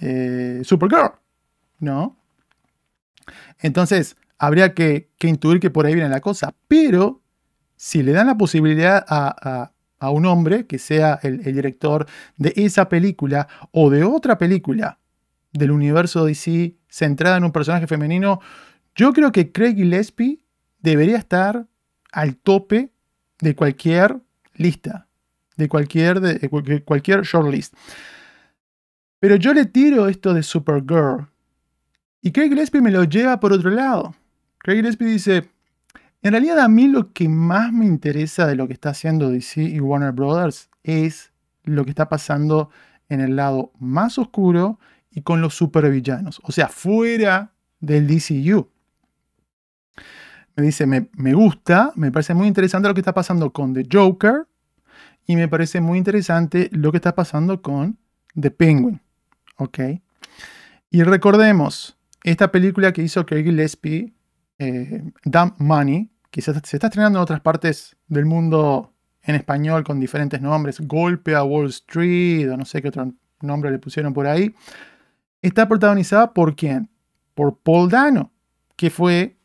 eh, 0.00 0.60
Supergirl, 0.64 1.12
¿no? 1.78 2.16
Entonces, 3.60 4.16
habría 4.40 4.72
que, 4.72 5.10
intuir 5.20 5.60
que 5.60 5.70
por 5.70 5.84
ahí 5.84 5.94
viene 5.94 6.08
la 6.08 6.22
cosa, 6.22 6.54
pero 6.66 7.22
si 7.76 8.02
le 8.02 8.12
dan 8.12 8.26
la 8.26 8.38
posibilidad 8.38 9.04
a, 9.06 9.72
un 10.10 10.24
hombre 10.24 10.66
que 10.66 10.78
sea 10.78 11.20
el, 11.22 11.42
director 11.42 12.06
de 12.38 12.54
esa 12.56 12.88
película 12.88 13.48
o 13.70 13.90
de 13.90 14.02
otra 14.02 14.38
película 14.38 14.98
del 15.52 15.70
universo 15.70 16.24
DC 16.24 16.74
centrada 16.88 17.36
en 17.36 17.44
un 17.44 17.52
personaje 17.52 17.86
femenino, 17.86 18.40
yo 18.94 19.12
creo 19.12 19.30
que 19.30 19.52
Craig 19.52 19.74
Gillespie 19.74 20.42
debería 20.78 21.18
estar 21.18 21.66
al 22.10 22.36
tope 22.36 22.94
de 23.40 23.54
cualquier 23.54 24.20
lista, 24.54 25.06
de 25.56 25.68
cualquier, 25.68 26.20
de 26.20 26.82
cualquier 26.82 27.22
shortlist. 27.22 27.74
Pero 29.18 29.36
yo 29.36 29.52
le 29.52 29.66
tiro 29.66 30.08
esto 30.08 30.32
de 30.32 30.42
Supergirl 30.42 31.28
y 32.22 32.32
Craig 32.32 32.48
Gillespie 32.48 32.80
me 32.80 32.90
lo 32.90 33.04
lleva 33.04 33.38
por 33.38 33.52
otro 33.52 33.68
lado. 33.68 34.14
Craig 34.60 34.76
Gillespie 34.76 35.08
dice, 35.08 35.50
en 36.22 36.32
realidad 36.32 36.60
a 36.60 36.68
mí 36.68 36.88
lo 36.88 37.12
que 37.12 37.28
más 37.28 37.72
me 37.72 37.86
interesa 37.86 38.46
de 38.46 38.56
lo 38.56 38.66
que 38.66 38.74
está 38.74 38.90
haciendo 38.90 39.30
DC 39.30 39.62
y 39.62 39.80
Warner 39.80 40.12
Brothers 40.12 40.70
es 40.82 41.32
lo 41.64 41.84
que 41.84 41.90
está 41.90 42.08
pasando 42.08 42.70
en 43.08 43.20
el 43.20 43.36
lado 43.36 43.72
más 43.78 44.18
oscuro 44.18 44.78
y 45.10 45.22
con 45.22 45.40
los 45.40 45.54
supervillanos, 45.54 46.40
o 46.44 46.52
sea, 46.52 46.68
fuera 46.68 47.52
del 47.80 48.06
DCU 48.06 48.68
me 50.60 50.66
dice, 50.66 50.86
me, 50.86 51.34
gusta, 51.34 51.92
me 51.96 52.12
parece 52.12 52.34
muy 52.34 52.46
interesante 52.46 52.88
lo 52.88 52.94
que 52.94 53.00
está 53.00 53.14
pasando 53.14 53.52
con 53.52 53.72
The 53.72 53.86
Joker 53.90 54.46
y 55.26 55.36
me 55.36 55.48
parece 55.48 55.80
muy 55.80 55.98
interesante 55.98 56.68
lo 56.72 56.90
que 56.90 56.98
está 56.98 57.14
pasando 57.14 57.62
con 57.62 57.98
The 58.38 58.50
Penguin. 58.50 59.00
¿Ok? 59.56 59.78
Y 60.90 61.02
recordemos, 61.02 61.96
esta 62.24 62.50
película 62.50 62.92
que 62.92 63.02
hizo 63.02 63.24
Craig 63.26 63.44
Gillespie, 63.44 64.12
eh, 64.60 65.02
Dumb 65.24 65.54
Money, 65.58 66.10
que 66.30 66.42
se, 66.42 66.50
está 66.50 66.86
estrenando 66.86 67.18
en 67.18 67.22
otras 67.22 67.40
partes 67.40 67.96
del 68.08 68.26
mundo 68.26 68.92
en 69.22 69.34
español 69.34 69.82
con 69.84 69.98
diferentes 69.98 70.40
nombres, 70.40 70.80
Golpe 70.80 71.34
a 71.34 71.42
Wall 71.42 71.68
Street 71.70 72.50
o 72.50 72.56
no 72.58 72.66
sé 72.66 72.82
qué 72.82 72.88
otro 72.88 73.10
nombre 73.40 73.70
le 73.70 73.78
pusieron 73.78 74.12
por 74.12 74.26
ahí, 74.26 74.54
está 75.40 75.66
protagonizada 75.66 76.34
por 76.34 76.54
quién? 76.54 76.90
Por 77.34 77.56
Paul 77.56 77.88
Dano, 77.88 78.32
que 78.76 78.90
fue 78.90 79.38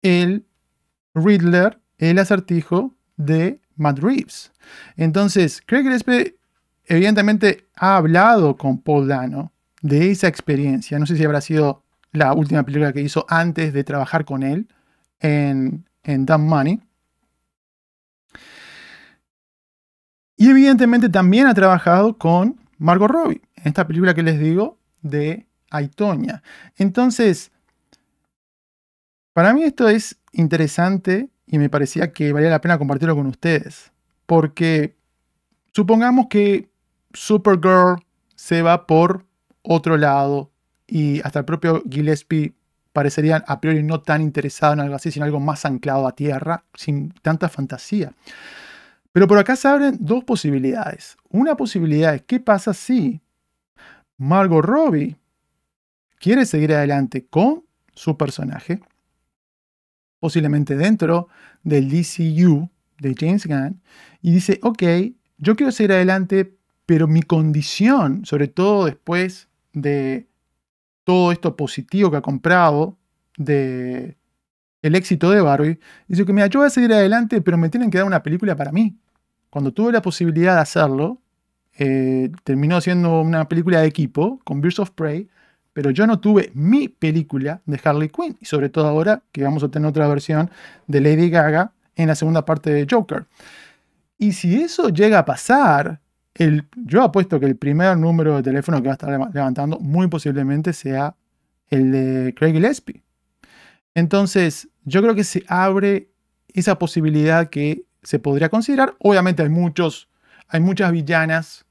el 0.00 0.46
Riddler, 1.14 1.80
el 1.98 2.20
acertijo 2.20 2.94
de 3.16 3.60
Matt 3.74 3.98
Reeves. 3.98 4.52
Entonces, 4.96 5.60
Craig 5.66 5.82
Gillespie 5.82 6.36
evidentemente 6.86 7.66
ha 7.74 7.96
hablado 7.96 8.56
con 8.56 8.78
Paul 8.78 9.08
Dano 9.08 9.52
de 9.82 10.12
esa 10.12 10.28
experiencia. 10.28 11.00
No 11.00 11.06
sé 11.06 11.16
si 11.16 11.24
habrá 11.24 11.40
sido 11.40 11.83
la 12.14 12.32
última 12.32 12.62
película 12.62 12.92
que 12.94 13.02
hizo 13.02 13.26
antes 13.28 13.74
de 13.74 13.84
trabajar 13.84 14.24
con 14.24 14.42
él 14.42 14.68
en, 15.20 15.84
en 16.04 16.24
Dumb 16.26 16.44
Money. 16.44 16.80
Y 20.36 20.48
evidentemente 20.50 21.08
también 21.08 21.46
ha 21.46 21.54
trabajado 21.54 22.16
con 22.18 22.58
Margot 22.78 23.10
Robbie, 23.10 23.42
en 23.56 23.68
esta 23.68 23.86
película 23.86 24.14
que 24.14 24.22
les 24.22 24.38
digo 24.38 24.78
de 25.02 25.46
Aitonia. 25.70 26.42
Entonces, 26.76 27.52
Para 29.32 29.52
mí 29.52 29.64
esto 29.64 29.88
es 29.88 30.20
interesante 30.32 31.28
y 31.46 31.58
me 31.58 31.68
parecía 31.68 32.12
que 32.12 32.32
valía 32.32 32.50
la 32.50 32.60
pena 32.60 32.78
compartirlo 32.78 33.16
con 33.16 33.26
ustedes. 33.26 33.92
Porque 34.26 34.96
supongamos 35.72 36.26
que 36.30 36.70
Supergirl 37.12 37.96
se 38.36 38.62
va 38.62 38.86
por 38.86 39.26
otro 39.62 39.96
lado 39.96 40.52
y 40.86 41.20
hasta 41.22 41.40
el 41.40 41.44
propio 41.44 41.82
Gillespie 41.88 42.54
parecería 42.92 43.44
a 43.46 43.60
priori 43.60 43.82
no 43.82 44.00
tan 44.00 44.22
interesado 44.22 44.72
en 44.74 44.80
algo 44.80 44.94
así, 44.94 45.10
sino 45.10 45.24
algo 45.24 45.40
más 45.40 45.64
anclado 45.64 46.06
a 46.06 46.14
tierra, 46.14 46.64
sin 46.74 47.10
tanta 47.22 47.48
fantasía. 47.48 48.12
Pero 49.12 49.26
por 49.26 49.38
acá 49.38 49.56
se 49.56 49.68
abren 49.68 49.96
dos 50.00 50.24
posibilidades. 50.24 51.16
Una 51.30 51.56
posibilidad 51.56 52.14
es 52.14 52.22
qué 52.22 52.40
pasa 52.40 52.72
si 52.72 53.20
Margot 54.16 54.64
Robbie 54.64 55.16
quiere 56.18 56.46
seguir 56.46 56.72
adelante 56.72 57.26
con 57.26 57.64
su 57.94 58.16
personaje, 58.16 58.80
posiblemente 60.20 60.76
dentro 60.76 61.28
del 61.62 61.88
DCU 61.88 62.70
de 62.98 63.14
James 63.18 63.46
Gunn, 63.46 63.82
y 64.22 64.32
dice, 64.32 64.58
ok, 64.62 64.82
yo 65.38 65.56
quiero 65.56 65.72
seguir 65.72 65.92
adelante, 65.92 66.56
pero 66.86 67.08
mi 67.08 67.22
condición, 67.22 68.24
sobre 68.24 68.48
todo 68.48 68.86
después 68.86 69.48
de 69.72 70.28
todo 71.04 71.32
esto 71.32 71.56
positivo 71.56 72.10
que 72.10 72.16
ha 72.16 72.22
comprado, 72.22 72.96
de 73.36 74.16
el 74.82 74.94
éxito 74.94 75.30
de 75.30 75.40
Barbie, 75.40 75.78
dice 76.08 76.26
que 76.26 76.32
mira, 76.32 76.46
yo 76.46 76.60
voy 76.60 76.66
a 76.66 76.70
seguir 76.70 76.92
adelante, 76.92 77.40
pero 77.40 77.56
me 77.56 77.70
tienen 77.70 77.90
que 77.90 77.98
dar 77.98 78.06
una 78.06 78.22
película 78.22 78.54
para 78.54 78.70
mí. 78.70 78.98
Cuando 79.48 79.72
tuve 79.72 79.92
la 79.92 80.02
posibilidad 80.02 80.56
de 80.56 80.60
hacerlo, 80.60 81.22
eh, 81.78 82.30
terminó 82.44 82.80
siendo 82.80 83.22
una 83.22 83.48
película 83.48 83.80
de 83.80 83.86
equipo 83.86 84.40
con 84.44 84.60
Birds 84.60 84.78
of 84.80 84.90
Prey, 84.90 85.28
pero 85.72 85.90
yo 85.90 86.06
no 86.06 86.20
tuve 86.20 86.50
mi 86.54 86.88
película 86.88 87.62
de 87.64 87.80
Harley 87.82 88.10
Quinn, 88.10 88.36
y 88.40 88.44
sobre 88.44 88.68
todo 88.68 88.86
ahora 88.86 89.22
que 89.32 89.42
vamos 89.42 89.64
a 89.64 89.68
tener 89.70 89.88
otra 89.88 90.06
versión 90.06 90.50
de 90.86 91.00
Lady 91.00 91.30
Gaga 91.30 91.72
en 91.96 92.08
la 92.08 92.14
segunda 92.14 92.44
parte 92.44 92.70
de 92.70 92.86
Joker. 92.88 93.26
Y 94.18 94.32
si 94.32 94.62
eso 94.62 94.90
llega 94.90 95.18
a 95.18 95.24
pasar, 95.24 96.00
yo 96.74 97.02
apuesto 97.02 97.38
que 97.38 97.46
el 97.46 97.56
primer 97.56 97.96
número 97.96 98.36
de 98.36 98.42
teléfono 98.42 98.82
que 98.82 98.88
va 98.88 98.92
a 98.92 98.94
estar 98.94 99.30
levantando 99.32 99.78
muy 99.78 100.08
posiblemente 100.08 100.72
sea 100.72 101.14
el 101.68 101.92
de 101.92 102.34
Craig 102.34 102.52
Gillespie. 102.52 103.02
Entonces, 103.94 104.68
yo 104.84 105.00
creo 105.02 105.14
que 105.14 105.24
se 105.24 105.44
abre 105.46 106.10
esa 106.48 106.78
posibilidad 106.78 107.48
que 107.48 107.84
se 108.02 108.18
podría 108.18 108.48
considerar. 108.48 108.94
Obviamente 108.98 109.42
hay 109.42 109.48
muchos, 109.48 110.08
hay 110.48 110.60
muchas 110.60 110.90
villanas 110.90 111.64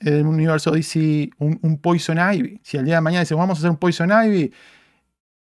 en 0.00 0.14
el 0.14 0.26
universo 0.26 0.70
DC, 0.70 1.30
un, 1.38 1.58
un 1.62 1.78
Poison 1.78 2.18
Ivy. 2.18 2.60
Si 2.62 2.78
al 2.78 2.84
día 2.84 2.96
de 2.96 3.00
mañana 3.00 3.20
dice 3.20 3.34
vamos 3.34 3.58
a 3.58 3.60
hacer 3.60 3.70
un 3.70 3.76
Poison 3.76 4.10
Ivy 4.10 4.52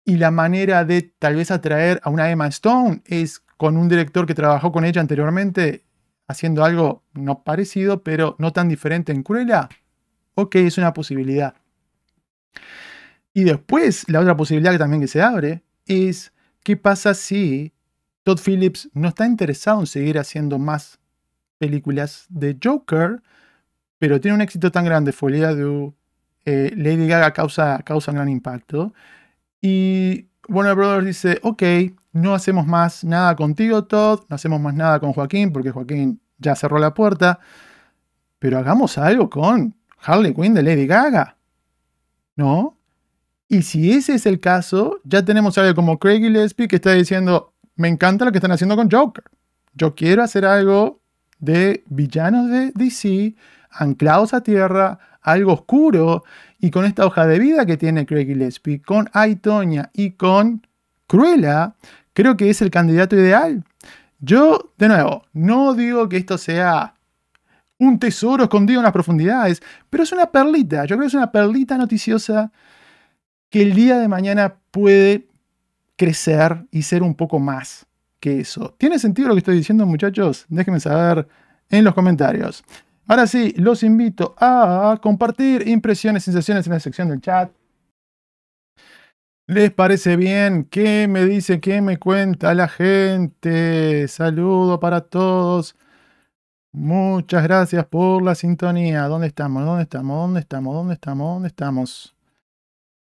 y 0.05 0.17
la 0.17 0.31
manera 0.31 0.85
de 0.85 1.03
tal 1.03 1.37
vez 1.37 1.51
atraer 1.51 2.01
a 2.03 2.09
una 2.09 2.31
Emma 2.31 2.47
Stone 2.47 3.03
es 3.05 3.41
con 3.59 3.77
un 3.77 3.89
director 3.89 4.25
que 4.25 4.35
trabajó 4.35 4.73
con 4.73 4.85
ella 4.85 5.01
anteriormente 5.01 5.85
haciendo 6.29 6.65
algo 6.65 7.03
no 7.15 7.43
parecido, 7.43 8.03
pero 8.05 8.37
no 8.39 8.53
tan 8.53 8.69
diferente 8.69 9.13
en 9.13 9.23
Cruella, 9.23 9.69
ok, 10.35 10.55
es 10.57 10.79
una 10.79 10.93
posibilidad. 10.93 11.55
Y 13.35 13.45
después, 13.45 14.09
la 14.09 14.21
otra 14.21 14.37
posibilidad 14.37 14.73
que 14.73 14.79
también 14.79 15.01
que 15.01 15.09
se 15.09 15.23
abre 15.23 15.63
es 15.87 16.33
qué 16.63 16.77
pasa 16.77 17.15
si 17.15 17.73
Todd 18.23 18.39
Phillips 18.45 18.91
no 18.93 19.09
está 19.09 19.27
interesado 19.27 19.81
en 19.81 19.87
seguir 19.87 20.19
haciendo 20.19 20.59
más 20.59 21.01
películas 21.59 22.27
de 22.29 22.57
Joker, 22.63 23.23
pero 23.99 24.21
tiene 24.21 24.37
un 24.37 24.43
éxito 24.43 24.71
tan 24.71 24.85
grande, 24.85 25.13
Folia 25.13 25.55
de 25.55 25.93
eh, 26.45 26.73
Lady 26.77 27.09
Gaga 27.09 27.33
causa, 27.33 27.81
causa 27.85 28.11
un 28.11 28.17
gran 28.17 28.29
impacto. 28.29 28.93
Y 29.61 30.29
Warner 30.49 30.75
Brothers 30.75 31.07
dice, 31.07 31.39
ok, 31.43 31.63
no 32.13 32.35
hacemos 32.35 32.67
más 32.67 33.05
nada 33.05 33.37
contigo, 33.37 33.85
Todd, 33.85 34.21
no 34.29 34.37
hacemos 34.37 34.61
más 34.61 34.75
nada 34.75 35.01
con 35.01 35.13
Joaquín, 35.13 35.53
porque 35.53 35.71
Joaquín 35.71 36.21
ya 36.39 36.55
cerró 36.55 36.79
la 36.79 36.95
puerta, 36.95 37.41
pero 38.39 38.59
hagamos 38.59 38.99
algo 38.99 39.29
con 39.29 39.75
Harley 40.01 40.35
Quinn 40.35 40.55
de 40.55 40.63
Lady 40.63 40.87
Gaga. 40.87 41.37
¿No? 42.37 42.79
Y 43.49 43.63
si 43.63 43.93
ese 43.93 44.15
es 44.15 44.27
el 44.27 44.41
caso, 44.41 45.01
ya 45.05 45.25
tenemos 45.25 45.59
algo 45.59 45.75
como 45.75 45.99
Craig 45.99 46.21
Gillespie 46.21 46.69
que 46.69 46.77
está 46.77 46.93
diciendo, 46.93 47.55
me 47.77 47.89
encanta 47.89 48.25
lo 48.25 48.33
que 48.33 48.39
están 48.39 48.53
haciendo 48.53 48.77
con 48.77 48.91
Joker. 48.91 49.25
Yo 49.75 49.95
quiero 49.95 50.23
hacer 50.23 50.45
algo 50.45 51.01
de 51.39 51.83
villanos 51.89 52.51
de 52.51 52.73
DC, 52.75 53.35
anclados 53.71 54.35
a 54.35 54.43
tierra, 54.43 54.99
algo 55.23 55.53
oscuro, 55.53 56.25
y 56.61 56.71
con 56.71 56.85
esta 56.85 57.07
hoja 57.07 57.27
de 57.27 57.39
vida 57.39 57.67
que 57.67 57.77
tiene 57.77 58.07
Craig 58.07 58.27
Gillespie, 58.27 58.83
con 58.83 59.09
Aitonia 59.13 59.91
y 59.95 60.13
con 60.13 60.67
Cruella, 61.09 61.75
creo 62.13 62.37
que 62.37 62.49
es 62.49 62.63
el 62.63 62.71
candidato 62.71 63.17
ideal. 63.17 63.65
Yo, 64.21 64.73
de 64.79 64.89
nuevo, 64.89 65.25
no 65.33 65.75
digo 65.75 66.09
que 66.09 66.19
esto 66.19 66.39
sea 66.39 66.95
un 67.79 67.99
tesoro 67.99 68.45
escondido 68.45 68.81
en 68.81 68.85
las 68.85 68.93
profundidades, 68.93 69.63
pero 69.89 70.03
es 70.03 70.13
una 70.13 70.31
perlita. 70.31 70.85
Yo 70.85 70.97
creo 70.97 71.01
que 71.01 71.07
es 71.07 71.15
una 71.15 71.33
perlita 71.33 71.79
noticiosa 71.79 72.53
que 73.51 73.63
el 73.63 73.75
día 73.75 73.99
de 73.99 74.09
mañana 74.09 74.55
puede 74.71 75.27
crecer 75.97 76.67
y 76.71 76.83
ser 76.83 77.03
un 77.03 77.15
poco 77.15 77.39
más 77.39 77.87
que 78.21 78.41
eso. 78.41 78.75
¿Tiene 78.79 78.99
sentido 78.99 79.29
lo 79.29 79.35
que 79.35 79.39
estoy 79.39 79.57
diciendo, 79.57 79.87
muchachos? 79.87 80.45
Déjenme 80.49 80.81
saber 80.81 81.27
en 81.71 81.85
los 81.85 81.95
comentarios. 81.95 82.65
Ahora 83.07 83.27
sí, 83.27 83.55
los 83.57 83.83
invito 83.83 84.35
a 84.39 84.99
compartir 85.01 85.67
impresiones, 85.67 86.25
sensaciones 86.25 86.67
en 86.67 86.75
la 86.75 86.81
sección 86.81 87.09
del 87.09 87.21
chat. 87.21 87.51
¿Les 89.49 89.73
parece 89.73 90.17
bien? 90.17 90.65
¿Qué 90.65 91.09
me 91.09 91.25
dice? 91.25 91.59
¿Qué 91.59 91.81
me 91.81 91.99
cuenta 91.99 92.53
la 92.53 92.69
gente? 92.69 94.07
Saludo 94.07 94.79
para 94.79 95.01
todos. 95.01 95.75
Muchas 96.71 97.45
gracias 97.45 97.87
por 97.87 98.23
la 98.23 98.35
sintonía. 98.35 99.05
¿Dónde 99.09 99.29
estamos? 99.29 99.65
¿Dónde 99.65 99.85
estamos? 99.85 100.19
¿Dónde 100.19 100.41
estamos? 100.41 100.75
¿Dónde 100.75 100.95
estamos? 100.95 101.35
¿Dónde 101.35 101.49
estamos? 101.49 102.17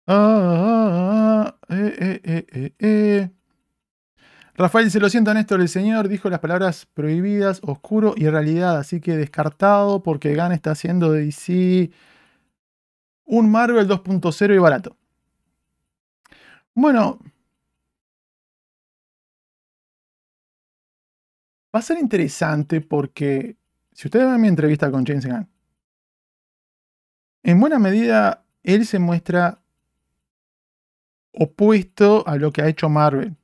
Ah, 0.07 1.57
eh, 1.71 2.21
eh, 2.23 2.75
eh, 2.81 3.31
Rafael 4.57 4.91
se 4.91 5.01
lo 5.01 5.09
siento, 5.09 5.33
Néstor. 5.33 5.63
El 5.63 5.71
señor 5.71 6.07
dijo 6.07 6.29
las 6.29 6.41
palabras 6.41 6.87
prohibidas, 6.93 7.61
oscuro 7.63 8.13
y 8.15 8.29
realidad. 8.29 8.77
Así 8.77 9.01
que 9.01 9.17
descartado 9.17 10.03
porque 10.03 10.35
Gan 10.35 10.53
está 10.53 10.73
haciendo 10.73 11.13
de 11.13 11.25
DC 11.25 11.91
un 13.25 13.51
Marvel 13.51 13.89
2.0 13.89 14.55
y 14.55 14.59
barato. 14.59 14.99
Bueno. 16.77 17.19
Va 21.75 21.81
a 21.81 21.83
ser 21.83 21.99
interesante 21.99 22.81
porque 22.81 23.57
si 23.93 24.09
ustedes 24.09 24.27
ven 24.31 24.41
mi 24.41 24.49
entrevista 24.49 24.91
con 24.91 25.05
James 25.07 25.27
Gunn, 25.27 25.49
en 27.43 27.61
buena 27.61 27.79
medida 27.79 28.45
él 28.63 28.85
se 28.87 28.99
muestra 28.99 29.61
opuesto 31.33 32.27
a 32.27 32.37
lo 32.37 32.53
que 32.53 32.63
ha 32.63 32.69
hecho 32.69 32.89
Marvel, 32.89 33.37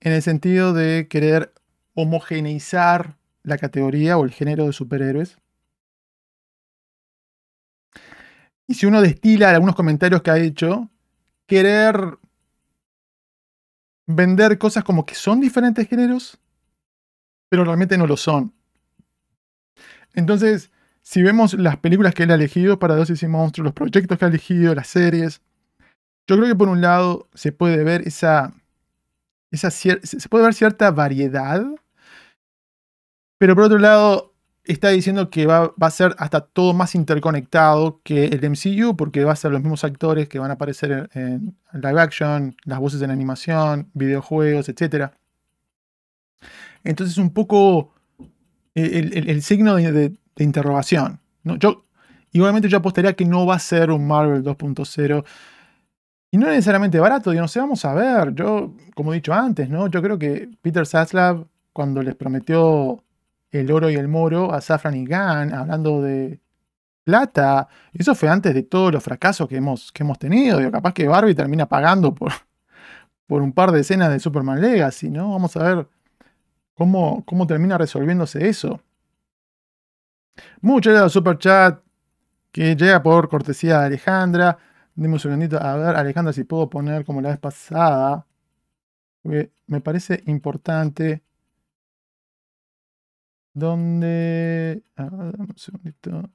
en 0.00 0.12
el 0.12 0.22
sentido 0.22 0.72
de 0.72 1.06
querer 1.08 1.52
homogeneizar 1.94 3.16
la 3.42 3.58
categoría 3.58 4.18
o 4.18 4.24
el 4.24 4.30
género 4.32 4.66
de 4.66 4.72
superhéroes. 4.72 5.38
Y 8.66 8.74
si 8.74 8.86
uno 8.86 9.00
destila 9.02 9.50
algunos 9.50 9.74
comentarios 9.74 10.22
que 10.22 10.30
ha 10.30 10.38
hecho, 10.38 10.88
querer 11.46 12.18
vender 14.14 14.58
cosas 14.58 14.84
como 14.84 15.06
que 15.06 15.14
son 15.14 15.40
diferentes 15.40 15.88
géneros, 15.88 16.38
pero 17.48 17.64
realmente 17.64 17.96
no 17.98 18.06
lo 18.06 18.16
son. 18.16 18.52
Entonces, 20.14 20.70
si 21.02 21.22
vemos 21.22 21.54
las 21.54 21.76
películas 21.78 22.14
que 22.14 22.24
él 22.24 22.30
ha 22.30 22.34
elegido 22.34 22.78
para 22.78 22.96
Dosis 22.96 23.22
y 23.22 23.28
Monstruos, 23.28 23.64
los 23.64 23.74
proyectos 23.74 24.18
que 24.18 24.24
ha 24.24 24.28
elegido, 24.28 24.74
las 24.74 24.88
series, 24.88 25.40
yo 26.26 26.36
creo 26.36 26.48
que 26.48 26.54
por 26.54 26.68
un 26.68 26.80
lado 26.80 27.28
se 27.34 27.52
puede 27.52 27.82
ver 27.82 28.06
esa, 28.06 28.52
esa 29.50 29.70
se 29.70 30.28
puede 30.28 30.44
ver 30.44 30.54
cierta 30.54 30.90
variedad, 30.90 31.64
pero 33.38 33.54
por 33.54 33.64
otro 33.64 33.78
lado 33.78 34.29
está 34.64 34.88
diciendo 34.90 35.30
que 35.30 35.46
va, 35.46 35.72
a 35.78 35.90
ser 35.90 36.14
hasta 36.18 36.40
todo 36.40 36.74
más 36.74 36.94
interconectado 36.94 38.00
que 38.04 38.26
el 38.26 38.50
MCU, 38.50 38.96
porque 38.96 39.24
va 39.24 39.32
a 39.32 39.36
ser 39.36 39.52
los 39.52 39.60
mismos 39.60 39.84
actores 39.84 40.28
que 40.28 40.38
van 40.38 40.50
a 40.50 40.54
aparecer 40.54 41.08
en, 41.14 41.56
live 41.72 42.00
action, 42.00 42.56
las 42.64 42.78
voces 42.78 43.02
en 43.02 43.10
animación, 43.10 43.90
videojuegos, 43.94 44.68
etc. 44.68 45.10
Entonces 46.84 47.18
un 47.18 47.30
poco 47.30 47.94
el, 48.74 49.42
signo 49.42 49.76
de, 49.76 50.16
interrogación. 50.38 51.20
¿no? 51.42 51.56
Yo, 51.56 51.84
igualmente 52.32 52.68
yo 52.68 52.78
apostaría 52.78 53.14
que 53.14 53.24
no 53.24 53.46
va 53.46 53.56
a 53.56 53.58
ser 53.58 53.90
un 53.90 54.06
Marvel 54.06 54.42
2.0. 54.42 55.24
Y 56.32 56.38
no 56.38 56.46
necesariamente 56.46 57.00
barato, 57.00 57.32
yo 57.32 57.40
no 57.40 57.48
sé, 57.48 57.58
vamos 57.58 57.84
a 57.84 57.92
ver. 57.92 58.34
Yo, 58.34 58.74
como 58.94 59.12
he 59.12 59.16
dicho 59.16 59.34
antes, 59.34 59.68
¿no? 59.68 59.88
Yo 59.88 60.00
creo 60.00 60.18
que 60.18 60.48
Peter 60.62 60.86
Saslav, 60.86 61.46
cuando 61.72 62.02
les 62.02 62.14
prometió 62.14 63.02
el 63.50 63.70
oro 63.72 63.90
y 63.90 63.94
el 63.94 64.08
moro 64.08 64.52
a 64.52 64.60
Safran 64.60 64.96
y 64.96 65.06
Gunn, 65.06 65.52
hablando 65.54 66.02
de 66.02 66.40
plata. 67.04 67.68
Eso 67.92 68.14
fue 68.14 68.28
antes 68.28 68.54
de 68.54 68.62
todos 68.62 68.92
los 68.92 69.02
fracasos 69.02 69.48
que 69.48 69.56
hemos, 69.56 69.92
que 69.92 70.02
hemos 70.02 70.18
tenido. 70.18 70.58
Digo, 70.58 70.70
capaz 70.70 70.94
que 70.94 71.08
Barbie 71.08 71.34
termina 71.34 71.66
pagando 71.66 72.14
por, 72.14 72.32
por 73.26 73.42
un 73.42 73.52
par 73.52 73.72
de 73.72 73.80
escenas 73.80 74.10
de 74.10 74.20
Superman 74.20 74.60
Legacy, 74.60 75.10
¿no? 75.10 75.32
Vamos 75.32 75.56
a 75.56 75.62
ver 75.62 75.88
cómo, 76.74 77.24
cómo 77.26 77.46
termina 77.46 77.78
resolviéndose 77.78 78.48
eso. 78.48 78.80
Mucho 80.60 80.92
de 80.92 81.08
super 81.10 81.38
chat 81.38 81.80
que 82.52 82.76
llega 82.76 83.02
por 83.02 83.28
cortesía 83.28 83.80
de 83.80 83.86
Alejandra. 83.86 84.58
Dime 84.94 85.14
un 85.14 85.20
segundito. 85.20 85.60
A 85.62 85.76
ver, 85.76 85.96
Alejandra, 85.96 86.32
si 86.32 86.44
puedo 86.44 86.68
poner 86.70 87.04
como 87.04 87.20
la 87.20 87.30
vez 87.30 87.38
pasada. 87.38 88.26
me 89.22 89.80
parece 89.80 90.22
importante. 90.26 91.22
¿Dónde? 93.60 94.82
A 94.96 95.04
ver, 95.04 95.38
un 95.38 95.54
segundito. 95.56 96.30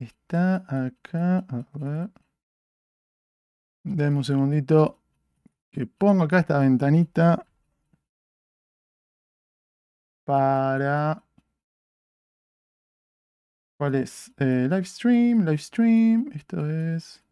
Está 0.00 0.64
acá. 0.68 1.44
A 1.48 1.64
ver. 1.74 2.10
Deme 3.84 4.16
un 4.18 4.24
segundito 4.24 4.98
que 5.70 5.86
pongo 5.86 6.24
acá 6.24 6.38
esta 6.40 6.58
ventanita 6.58 7.44
para... 10.24 11.22
¿Cuál 13.76 13.94
es? 13.96 14.32
Eh, 14.38 14.68
live 14.70 14.84
stream, 14.84 15.44
live 15.44 15.58
stream. 15.58 16.30
Esto 16.34 16.66
es... 16.68 17.22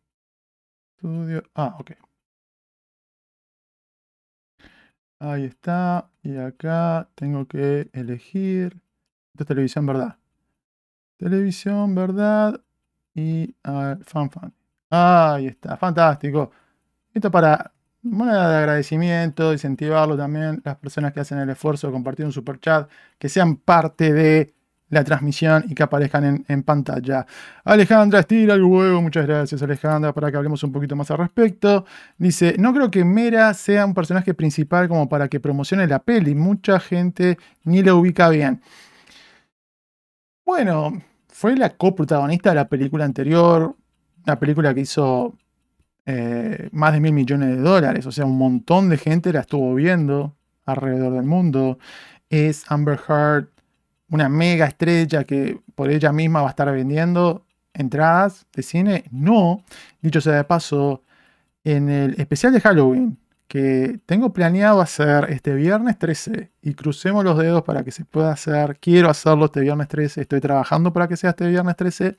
Estudio. 0.97 1.43
Ah, 1.55 1.77
ok. 1.79 2.06
Ahí 5.19 5.45
está. 5.45 6.11
Y 6.23 6.37
acá 6.37 7.09
tengo 7.15 7.47
que 7.47 7.89
elegir. 7.93 8.81
Esto 9.33 9.45
es 9.45 9.47
televisión, 9.47 9.87
¿verdad? 9.87 10.19
Televisión, 11.19 11.95
¿verdad? 11.95 12.61
Y 13.15 13.55
fan 14.05 14.31
fan. 14.31 14.53
Ahí 14.91 15.47
está, 15.47 15.77
fantástico. 15.77 16.51
Esto 17.15 17.31
para 17.31 17.73
moneda 18.03 18.51
de 18.51 18.57
agradecimiento, 18.57 19.53
incentivarlo 19.53 20.17
también, 20.17 20.63
las 20.65 20.77
personas 20.77 21.13
que 21.13 21.21
hacen 21.21 21.39
el 21.39 21.51
esfuerzo 21.51 21.89
de 21.89 21.93
compartir 21.93 22.27
un 22.27 22.33
super 22.33 22.61
chat, 22.61 22.89
que 23.19 23.29
sean 23.29 23.57
parte 23.57 24.13
de 24.13 24.55
la 24.89 25.03
transmisión 25.03 25.65
y 25.69 25.75
que 25.75 25.83
aparezcan 25.83 26.45
en, 26.47 26.63
pantalla. 26.63 27.27
Alejandra 27.65 28.21
estira 28.21 28.55
el 28.55 28.63
huevo, 28.63 29.03
muchas 29.03 29.27
gracias 29.27 29.61
Alejandra, 29.63 30.13
para 30.13 30.31
que 30.31 30.37
hablemos 30.37 30.63
un 30.63 30.73
poquito 30.73 30.95
más 30.95 31.11
al 31.11 31.19
respecto. 31.19 31.85
Dice, 32.19 32.55
no 32.59 32.73
creo 32.73 32.91
que 32.91 33.05
Mera 33.05 33.53
sea 33.55 33.85
un 33.85 33.95
personaje 33.95 34.35
principal 34.35 34.89
como 34.89 35.09
para 35.09 35.29
que 35.29 35.41
promocione 35.41 35.87
la 35.87 35.99
peli, 35.99 36.35
mucha 36.35 36.79
gente 36.79 37.37
ni 37.65 37.83
la 37.83 37.95
ubica 37.95 38.29
bien. 38.29 38.61
Bueno, 40.45 41.03
fue 41.29 41.57
la 41.57 41.71
coprotagonista 41.71 42.51
de 42.51 42.57
la 42.57 42.69
película 42.69 43.05
anterior, 43.05 43.75
una 44.25 44.39
película 44.39 44.73
que 44.73 44.83
hizo 44.83 45.35
eh, 46.05 46.69
más 46.71 46.93
de 46.93 47.01
mil 47.01 47.13
millones 47.13 47.49
de 47.49 47.57
dólares, 47.57 48.07
o 48.07 48.13
sea, 48.13 48.25
un 48.25 48.39
montón 48.39 48.89
de 48.89 48.97
gente 48.97 49.33
la 49.33 49.41
estuvo 49.41 49.75
viendo 49.75 50.37
alrededor 50.65 51.15
del 51.15 51.25
mundo. 51.25 51.79
Es 52.31 52.65
Amber 52.71 53.01
Heard 53.09 53.49
una 54.11 54.29
mega 54.29 54.67
estrella 54.67 55.25
que 55.25 55.61
por 55.75 55.91
ella 55.91 56.13
misma 56.13 56.43
va 56.43 56.49
a 56.49 56.51
estar 56.51 56.71
vendiendo 56.73 57.45
entradas 57.75 58.47
de 58.55 58.63
cine? 58.63 59.05
No. 59.11 59.65
Dicho 60.01 60.21
sea 60.21 60.35
de 60.35 60.45
paso, 60.45 61.03
en 61.65 61.89
el 61.89 62.21
especial 62.21 62.53
de 62.53 62.61
Halloween 62.61 63.19
que 63.49 64.01
tengo 64.07 64.33
planeado 64.33 64.81
hacer 64.81 65.27
este 65.31 65.55
viernes 65.55 65.99
13 65.99 66.51
y 66.63 66.75
crucemos 66.75 67.25
los 67.25 67.39
dedos 67.39 67.63
para 67.63 67.85
que 67.85 67.91
se 67.93 68.05
pueda 68.05 68.33
hacer. 68.33 68.79
Quiero 68.81 69.09
hacerlo 69.11 69.47
este 69.47 69.61
viernes 69.61 69.89
13. 69.89 70.23
Estoy 70.23 70.41
trabajando 70.41 70.93
para 70.93 71.09
que 71.09 71.17
sea 71.17 71.31
este 71.31 71.49
viernes 71.49 71.77
13. 71.77 72.17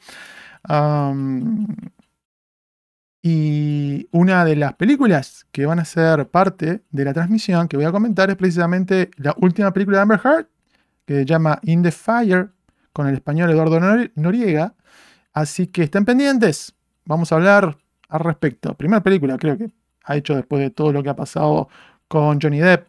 y 3.22 4.08
una 4.12 4.46
de 4.46 4.56
las 4.56 4.74
películas 4.76 5.48
que 5.52 5.66
van 5.66 5.80
a 5.80 5.86
ser 5.86 6.30
parte 6.30 6.84
de 6.92 7.06
la 7.06 7.14
transmisión 7.14 7.68
que 7.68 7.78
voy 7.78 7.86
a 7.86 7.92
comentar 7.92 8.30
es 8.30 8.38
precisamente 8.38 9.12
la 9.18 9.36
última 9.40 9.72
película 9.74 9.98
de 9.98 10.02
Amber 10.04 10.22
Heard, 10.24 10.48
que 11.08 11.16
se 11.16 11.26
llama 11.26 11.58
In 11.64 11.82
the 11.82 11.92
Fire, 11.92 12.50
con 12.92 13.08
el 13.08 13.16
español 13.16 13.50
Eduardo 13.50 13.80
Noriega. 14.16 14.76
Así 15.32 15.68
que 15.68 15.84
estén 15.84 16.04
pendientes. 16.04 16.76
Vamos 17.06 17.32
a 17.32 17.36
hablar 17.36 17.78
al 18.10 18.20
respecto. 18.20 18.74
Primera 18.76 19.02
película, 19.02 19.38
creo 19.38 19.58
que 19.58 19.72
ha 20.04 20.18
hecho 20.18 20.36
después 20.36 20.62
de 20.62 20.70
todo 20.70 20.92
lo 20.92 21.02
que 21.02 21.10
ha 21.10 21.16
pasado 21.16 21.70
con 22.10 22.42
Johnny 22.42 22.60
Depp. 22.60 22.88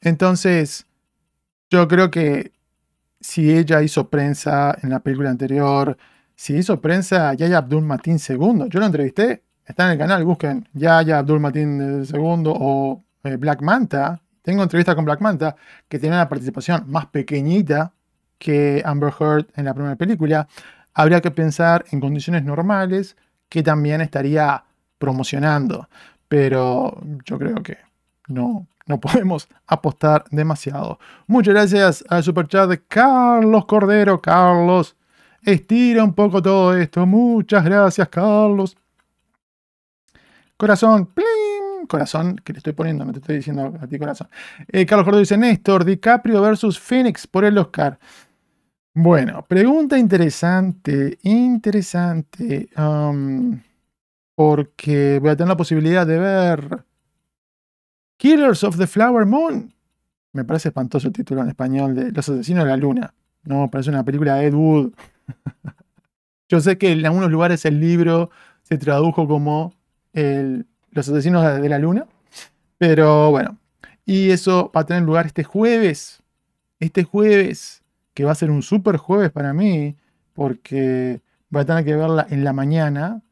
Entonces, 0.00 0.86
yo 1.70 1.86
creo 1.86 2.10
que 2.10 2.52
si 3.20 3.52
ella 3.56 3.80
hizo 3.80 4.10
prensa 4.10 4.76
en 4.82 4.90
la 4.90 4.98
película 4.98 5.30
anterior, 5.30 5.96
si 6.34 6.56
hizo 6.56 6.80
prensa 6.80 7.34
Yaya 7.34 7.58
Abdul 7.58 7.84
Matin 7.84 8.18
II, 8.18 8.66
yo 8.68 8.80
lo 8.80 8.86
entrevisté, 8.86 9.44
está 9.64 9.86
en 9.86 9.92
el 9.92 9.98
canal, 9.98 10.24
busquen 10.24 10.68
Yaya 10.72 11.20
Abdul 11.20 11.38
Matin 11.38 12.04
II 12.04 12.44
o 12.46 13.04
eh, 13.22 13.36
Black 13.36 13.62
Manta, 13.62 14.20
tengo 14.44 14.62
entrevista 14.62 14.94
con 14.94 15.06
Black 15.06 15.22
Manta 15.22 15.56
que 15.88 15.98
tiene 15.98 16.16
una 16.16 16.28
participación 16.28 16.84
más 16.88 17.06
pequeñita 17.06 17.94
que 18.38 18.82
Amber 18.84 19.12
Heard 19.18 19.46
en 19.56 19.64
la 19.64 19.72
primera 19.72 19.96
película. 19.96 20.46
Habría 20.92 21.22
que 21.22 21.30
pensar 21.30 21.86
en 21.92 22.00
condiciones 22.00 22.44
normales 22.44 23.16
que 23.48 23.62
también 23.62 24.02
estaría 24.02 24.62
promocionando, 24.98 25.88
pero 26.28 27.00
yo 27.24 27.38
creo 27.38 27.62
que 27.62 27.78
no, 28.28 28.66
no 28.84 29.00
podemos 29.00 29.48
apostar 29.66 30.24
demasiado. 30.30 30.98
Muchas 31.26 31.54
gracias 31.54 32.04
al 32.10 32.22
superchat 32.22 32.68
de 32.68 32.82
Carlos 32.82 33.64
Cordero. 33.64 34.20
Carlos, 34.20 34.94
estira 35.42 36.04
un 36.04 36.12
poco 36.12 36.42
todo 36.42 36.76
esto. 36.76 37.06
Muchas 37.06 37.64
gracias, 37.64 38.10
Carlos. 38.10 38.76
Corazón, 40.58 41.06
plim, 41.06 41.33
corazón, 41.86 42.36
que 42.44 42.52
le 42.52 42.58
estoy 42.58 42.72
poniendo, 42.72 43.04
me 43.04 43.12
te 43.12 43.18
estoy 43.18 43.36
diciendo 43.36 43.74
a 43.80 43.86
ti 43.86 43.98
corazón. 43.98 44.28
Eh, 44.68 44.86
Carlos 44.86 45.04
Cordero 45.04 45.20
dice, 45.20 45.36
Néstor, 45.36 45.84
DiCaprio 45.84 46.40
versus 46.42 46.78
Phoenix 46.78 47.26
por 47.26 47.44
el 47.44 47.58
Oscar. 47.58 47.98
Bueno, 48.94 49.44
pregunta 49.48 49.98
interesante, 49.98 51.18
interesante. 51.22 52.68
Um, 52.76 53.60
porque 54.34 55.18
voy 55.20 55.30
a 55.30 55.36
tener 55.36 55.48
la 55.48 55.56
posibilidad 55.56 56.06
de 56.06 56.18
ver 56.18 56.84
Killers 58.16 58.64
of 58.64 58.78
the 58.78 58.86
Flower 58.86 59.26
Moon. 59.26 59.72
Me 60.32 60.44
parece 60.44 60.68
espantoso 60.68 61.08
el 61.08 61.12
título 61.12 61.42
en 61.42 61.48
español 61.48 61.94
de 61.94 62.10
Los 62.12 62.28
Asesinos 62.28 62.64
de 62.64 62.70
la 62.70 62.76
Luna. 62.76 63.14
No, 63.44 63.70
parece 63.70 63.90
una 63.90 64.04
película 64.04 64.36
de 64.36 64.46
Ed 64.46 64.54
Wood. 64.54 64.92
Yo 66.48 66.60
sé 66.60 66.78
que 66.78 66.92
en 66.92 67.04
algunos 67.06 67.30
lugares 67.30 67.64
el 67.64 67.80
libro 67.80 68.30
se 68.62 68.78
tradujo 68.78 69.28
como 69.28 69.74
Los 70.94 71.08
Asesinos 71.08 71.60
de 71.60 71.68
la 71.68 71.78
Luna. 71.78 72.06
Pero 72.78 73.30
bueno, 73.30 73.58
y 74.06 74.30
eso 74.30 74.72
va 74.74 74.80
a 74.80 74.86
tener 74.86 75.02
lugar 75.02 75.26
este 75.26 75.44
jueves. 75.44 76.22
Este 76.80 77.04
jueves, 77.04 77.82
que 78.14 78.24
va 78.24 78.32
a 78.32 78.36
ser 78.36 78.50
un 78.50 78.62
super 78.62 78.96
jueves 78.96 79.30
para 79.30 79.52
mí, 79.52 79.96
porque 80.32 81.20
voy 81.50 81.62
a 81.62 81.64
tener 81.64 81.84
que 81.84 81.94
verla 81.94 82.26
en 82.30 82.44
la 82.44 82.52
mañana 82.52 83.22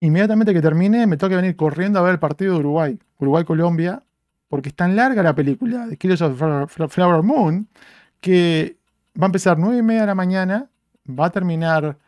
inmediatamente 0.00 0.54
que 0.54 0.62
termine, 0.62 1.06
me 1.06 1.16
toca 1.16 1.36
venir 1.36 1.56
corriendo 1.56 1.98
a 1.98 2.02
ver 2.02 2.12
el 2.12 2.18
partido 2.20 2.54
de 2.54 2.60
Uruguay, 2.60 2.98
Uruguay-Colombia, 3.18 4.02
porque 4.48 4.68
es 4.68 4.74
tan 4.76 4.94
larga 4.94 5.22
la 5.22 5.34
película 5.34 5.86
de 5.86 5.96
Killers 5.96 6.22
of 6.22 6.38
Flower 6.90 7.22
Moon 7.22 7.68
que 8.20 8.76
va 9.20 9.24
a 9.24 9.26
empezar 9.26 9.58
9 9.58 9.78
y 9.78 9.82
media 9.82 10.02
de 10.02 10.06
la 10.06 10.14
mañana, 10.14 10.70
va 11.08 11.26
a 11.26 11.30
terminar 11.30 11.98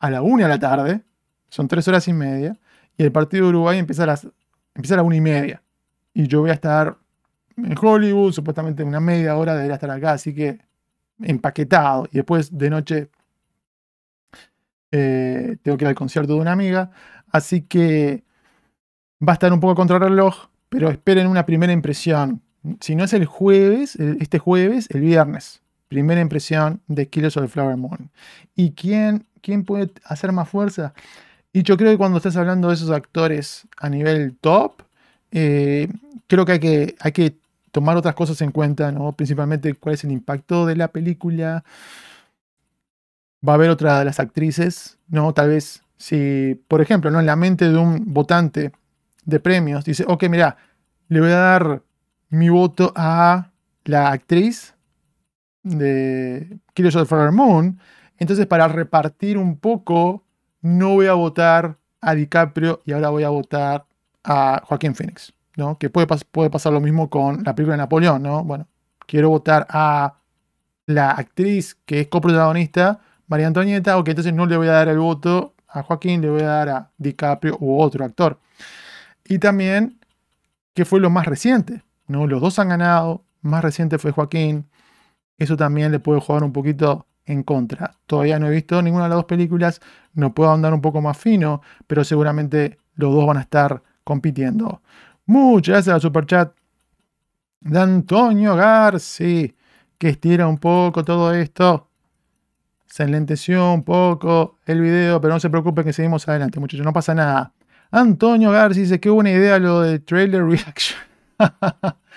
a 0.00 0.10
la 0.10 0.22
1 0.22 0.42
de 0.42 0.48
la 0.48 0.58
tarde, 0.58 1.02
son 1.48 1.68
3 1.68 1.86
horas 1.88 2.08
y 2.08 2.12
media, 2.12 2.56
y 2.98 3.04
el 3.04 3.12
partido 3.12 3.44
de 3.44 3.50
Uruguay 3.50 3.78
empieza 3.78 4.02
a 4.02 4.06
las 4.06 4.28
empieza 4.74 4.98
a 4.98 5.02
1 5.02 5.14
y 5.14 5.20
media. 5.20 5.62
Y 6.12 6.26
yo 6.26 6.40
voy 6.40 6.50
a 6.50 6.54
estar 6.54 6.98
en 7.56 7.74
Hollywood, 7.80 8.32
supuestamente 8.32 8.82
una 8.84 9.00
media 9.00 9.36
hora 9.36 9.54
debería 9.54 9.74
estar 9.74 9.90
acá, 9.90 10.12
así 10.12 10.34
que 10.34 10.58
empaquetado. 11.20 12.08
Y 12.12 12.16
después 12.16 12.56
de 12.56 12.70
noche 12.70 13.10
eh, 14.90 15.56
tengo 15.62 15.76
que 15.76 15.84
ir 15.84 15.88
al 15.88 15.94
concierto 15.94 16.34
de 16.34 16.40
una 16.40 16.52
amiga. 16.52 16.90
Así 17.30 17.62
que 17.62 18.24
va 19.26 19.32
a 19.32 19.34
estar 19.34 19.52
un 19.52 19.60
poco 19.60 19.74
contra 19.74 19.98
reloj, 19.98 20.48
pero 20.68 20.90
esperen 20.90 21.26
una 21.26 21.46
primera 21.46 21.72
impresión. 21.72 22.42
Si 22.80 22.96
no 22.96 23.04
es 23.04 23.12
el 23.12 23.26
jueves, 23.26 23.96
este 23.96 24.38
jueves, 24.38 24.88
el 24.90 25.00
viernes. 25.02 25.62
Primera 25.88 26.20
impresión 26.20 26.82
de 26.86 27.08
Killers 27.08 27.36
of 27.36 27.44
the 27.44 27.48
Flower 27.48 27.76
Moon. 27.76 28.10
¿Y 28.54 28.72
quién, 28.72 29.26
quién 29.40 29.64
puede 29.64 29.90
hacer 30.04 30.32
más 30.32 30.48
fuerza? 30.48 30.92
Y 31.58 31.64
yo 31.64 31.76
creo 31.76 31.90
que 31.90 31.98
cuando 31.98 32.18
estás 32.18 32.36
hablando 32.36 32.68
de 32.68 32.74
esos 32.74 32.90
actores 32.90 33.66
a 33.78 33.88
nivel 33.88 34.36
top, 34.40 34.80
eh, 35.32 35.88
creo 36.28 36.44
que 36.44 36.52
hay, 36.52 36.60
que 36.60 36.94
hay 37.00 37.10
que 37.10 37.36
tomar 37.72 37.96
otras 37.96 38.14
cosas 38.14 38.40
en 38.42 38.52
cuenta, 38.52 38.92
¿no? 38.92 39.10
Principalmente 39.10 39.74
cuál 39.74 39.96
es 39.96 40.04
el 40.04 40.12
impacto 40.12 40.66
de 40.66 40.76
la 40.76 40.92
película. 40.92 41.64
Va 43.46 43.54
a 43.54 43.56
haber 43.56 43.70
otra 43.70 43.98
de 43.98 44.04
las 44.04 44.20
actrices, 44.20 44.98
¿no? 45.08 45.34
Tal 45.34 45.48
vez 45.48 45.82
si, 45.96 46.62
por 46.68 46.80
ejemplo, 46.80 47.10
¿no? 47.10 47.18
en 47.18 47.26
la 47.26 47.34
mente 47.34 47.68
de 47.68 47.76
un 47.76 48.04
votante 48.14 48.70
de 49.24 49.40
premios 49.40 49.84
dice, 49.84 50.04
ok, 50.06 50.28
mira, 50.28 50.58
le 51.08 51.18
voy 51.18 51.30
a 51.30 51.38
dar 51.38 51.82
mi 52.28 52.50
voto 52.50 52.92
a 52.94 53.50
la 53.82 54.12
actriz 54.12 54.76
de 55.64 56.60
Killers 56.72 56.94
of 56.94 57.02
the 57.02 57.08
Flower 57.08 57.32
Moon, 57.32 57.80
entonces 58.16 58.46
para 58.46 58.68
repartir 58.68 59.36
un 59.38 59.58
poco, 59.58 60.22
no 60.60 60.90
voy 60.90 61.06
a 61.06 61.14
votar 61.14 61.76
a 62.00 62.14
DiCaprio 62.14 62.82
y 62.84 62.92
ahora 62.92 63.10
voy 63.10 63.24
a 63.24 63.28
votar 63.28 63.86
a 64.24 64.62
Joaquín 64.64 64.94
Phoenix, 64.94 65.32
¿no? 65.56 65.78
Que 65.78 65.90
puede, 65.90 66.06
pasar 66.06 66.72
lo 66.72 66.80
mismo 66.80 67.10
con 67.10 67.42
la 67.44 67.54
película 67.54 67.74
de 67.74 67.78
Napoleón, 67.78 68.22
¿no? 68.22 68.44
Bueno, 68.44 68.66
quiero 69.06 69.30
votar 69.30 69.66
a 69.70 70.14
la 70.86 71.10
actriz 71.10 71.76
que 71.84 72.00
es 72.00 72.08
coprotagonista, 72.08 73.00
María 73.26 73.46
Antonieta, 73.46 73.98
ok, 73.98 74.08
entonces 74.08 74.32
no 74.32 74.46
le 74.46 74.56
voy 74.56 74.68
a 74.68 74.72
dar 74.72 74.88
el 74.88 74.98
voto 74.98 75.54
a 75.68 75.82
Joaquín, 75.82 76.22
le 76.22 76.30
voy 76.30 76.42
a 76.42 76.46
dar 76.46 76.68
a 76.68 76.90
DiCaprio 76.96 77.56
u 77.60 77.80
otro 77.80 78.04
actor. 78.04 78.38
Y 79.24 79.38
también, 79.38 79.98
¿qué 80.74 80.84
fue 80.84 81.00
lo 81.00 81.10
más 81.10 81.26
reciente? 81.26 81.82
¿no? 82.08 82.26
Los 82.26 82.40
dos 82.40 82.58
han 82.58 82.70
ganado, 82.70 83.22
más 83.42 83.62
reciente 83.62 83.98
fue 83.98 84.12
Joaquín. 84.12 84.66
Eso 85.36 85.56
también 85.56 85.92
le 85.92 86.00
puede 86.00 86.20
jugar 86.20 86.42
un 86.42 86.52
poquito 86.52 87.06
en 87.28 87.42
contra. 87.42 87.94
Todavía 88.06 88.38
no 88.38 88.48
he 88.48 88.50
visto 88.50 88.80
ninguna 88.82 89.04
de 89.04 89.10
las 89.10 89.18
dos 89.18 89.24
películas, 89.26 89.80
no 90.14 90.34
puedo 90.34 90.50
andar 90.50 90.74
un 90.74 90.80
poco 90.80 91.00
más 91.00 91.16
fino, 91.16 91.60
pero 91.86 92.02
seguramente 92.02 92.78
los 92.96 93.14
dos 93.14 93.26
van 93.26 93.36
a 93.36 93.42
estar 93.42 93.82
compitiendo. 94.02 94.82
Muchas 95.26 95.72
gracias 95.74 95.94
al 95.94 96.00
superchat 96.00 96.52
de 97.60 97.78
Antonio 97.78 98.56
Garci, 98.56 99.54
que 99.98 100.08
estira 100.08 100.48
un 100.48 100.58
poco 100.58 101.04
todo 101.04 101.32
esto. 101.34 101.88
Se 102.86 103.02
enlenteció 103.02 103.72
un 103.72 103.82
poco 103.82 104.56
el 104.64 104.80
video, 104.80 105.20
pero 105.20 105.34
no 105.34 105.40
se 105.40 105.50
preocupen 105.50 105.84
que 105.84 105.92
seguimos 105.92 106.26
adelante, 106.26 106.58
muchachos, 106.58 106.86
no 106.86 106.92
pasa 106.92 107.14
nada. 107.14 107.52
Antonio 107.90 108.50
Garci 108.50 108.80
dice 108.80 109.00
que 109.00 109.10
buena 109.10 109.30
idea 109.30 109.58
lo 109.58 109.82
de 109.82 109.98
trailer 109.98 110.44
reaction. 110.44 110.98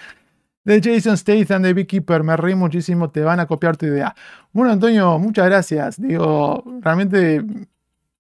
de 0.64 0.82
Jason 0.82 1.18
Statham 1.18 1.64
de 1.64 1.74
Beekeeper, 1.74 2.24
me 2.24 2.38
reí 2.38 2.56
muchísimo, 2.56 3.10
te 3.10 3.22
van 3.22 3.40
a 3.40 3.48
copiar 3.48 3.78
tu 3.78 3.86
idea. 3.88 4.16
Bueno, 4.54 4.72
Antonio, 4.72 5.18
muchas 5.20 5.46
gracias. 5.46 6.00
Digo, 6.00 6.64
realmente 6.82 7.44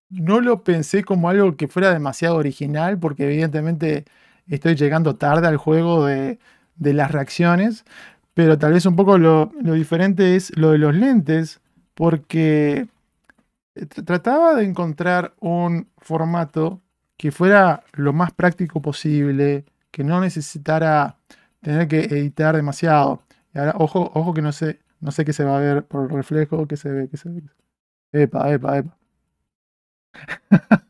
no 0.09 0.41
lo 0.41 0.63
pensé 0.63 1.03
como 1.03 1.29
algo 1.29 1.55
que 1.55 1.67
fuera 1.67 1.93
demasiado 1.93 2.35
original, 2.37 2.99
porque 2.99 3.25
evidentemente 3.25 4.05
estoy 4.47 4.75
llegando 4.75 5.15
tarde 5.15 5.47
al 5.47 5.57
juego 5.57 6.05
de, 6.05 6.39
las 6.77 7.11
reacciones, 7.11 7.85
pero 8.33 8.57
tal 8.57 8.73
vez 8.73 8.85
un 8.85 8.95
poco 8.95 9.17
lo, 9.17 9.51
lo, 9.61 9.73
diferente 9.73 10.35
es 10.35 10.55
lo 10.57 10.71
de 10.71 10.79
los 10.79 10.95
lentes, 10.95 11.61
porque 11.93 12.87
trataba 14.05 14.55
de 14.55 14.65
encontrar 14.65 15.33
un 15.39 15.87
formato 15.97 16.81
que 17.17 17.31
fuera 17.31 17.83
lo 17.93 18.13
más 18.13 18.31
práctico 18.31 18.81
posible, 18.81 19.65
que 19.91 20.03
no 20.03 20.19
necesitara 20.19 21.17
tener 21.61 21.87
que 21.87 21.99
editar 22.01 22.55
demasiado. 22.55 23.21
Y 23.53 23.59
ahora, 23.59 23.73
ojo, 23.77 24.11
ojo 24.13 24.33
que 24.33 24.41
no 24.41 24.51
sé, 24.51 24.79
no 24.99 25.11
sé 25.11 25.25
qué 25.25 25.33
se 25.33 25.43
va 25.43 25.57
a 25.57 25.59
ver 25.59 25.83
por 25.85 26.03
el 26.03 26.09
reflejo, 26.09 26.67
que 26.67 26.77
se 26.77 26.89
ve, 26.89 27.09
que 27.09 27.17
se 27.17 27.29
ve. 27.29 27.43
Epa, 28.11 28.51
epa, 28.51 28.77
epa. 28.77 28.97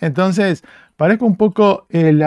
Entonces, 0.00 0.62
parezco 0.96 1.26
un 1.26 1.36
poco 1.36 1.86
el, 1.90 2.22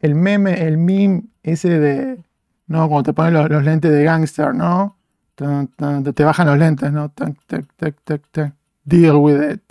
el 0.00 0.14
meme, 0.14 0.66
el 0.66 0.78
meme 0.78 1.24
ese 1.42 1.78
de, 1.78 2.24
¿no? 2.66 2.88
Cuando 2.88 3.02
te 3.04 3.12
ponen 3.12 3.34
los, 3.34 3.64
lentes 3.64 3.90
de 3.90 4.04
gangster, 4.04 4.54
¿no? 4.54 4.96
Te, 5.34 6.24
bajan 6.24 6.46
los 6.46 6.58
lentes, 6.58 6.92
¿no? 6.92 7.12
Deal 8.84 9.16
with 9.16 9.50
it. 9.50 9.62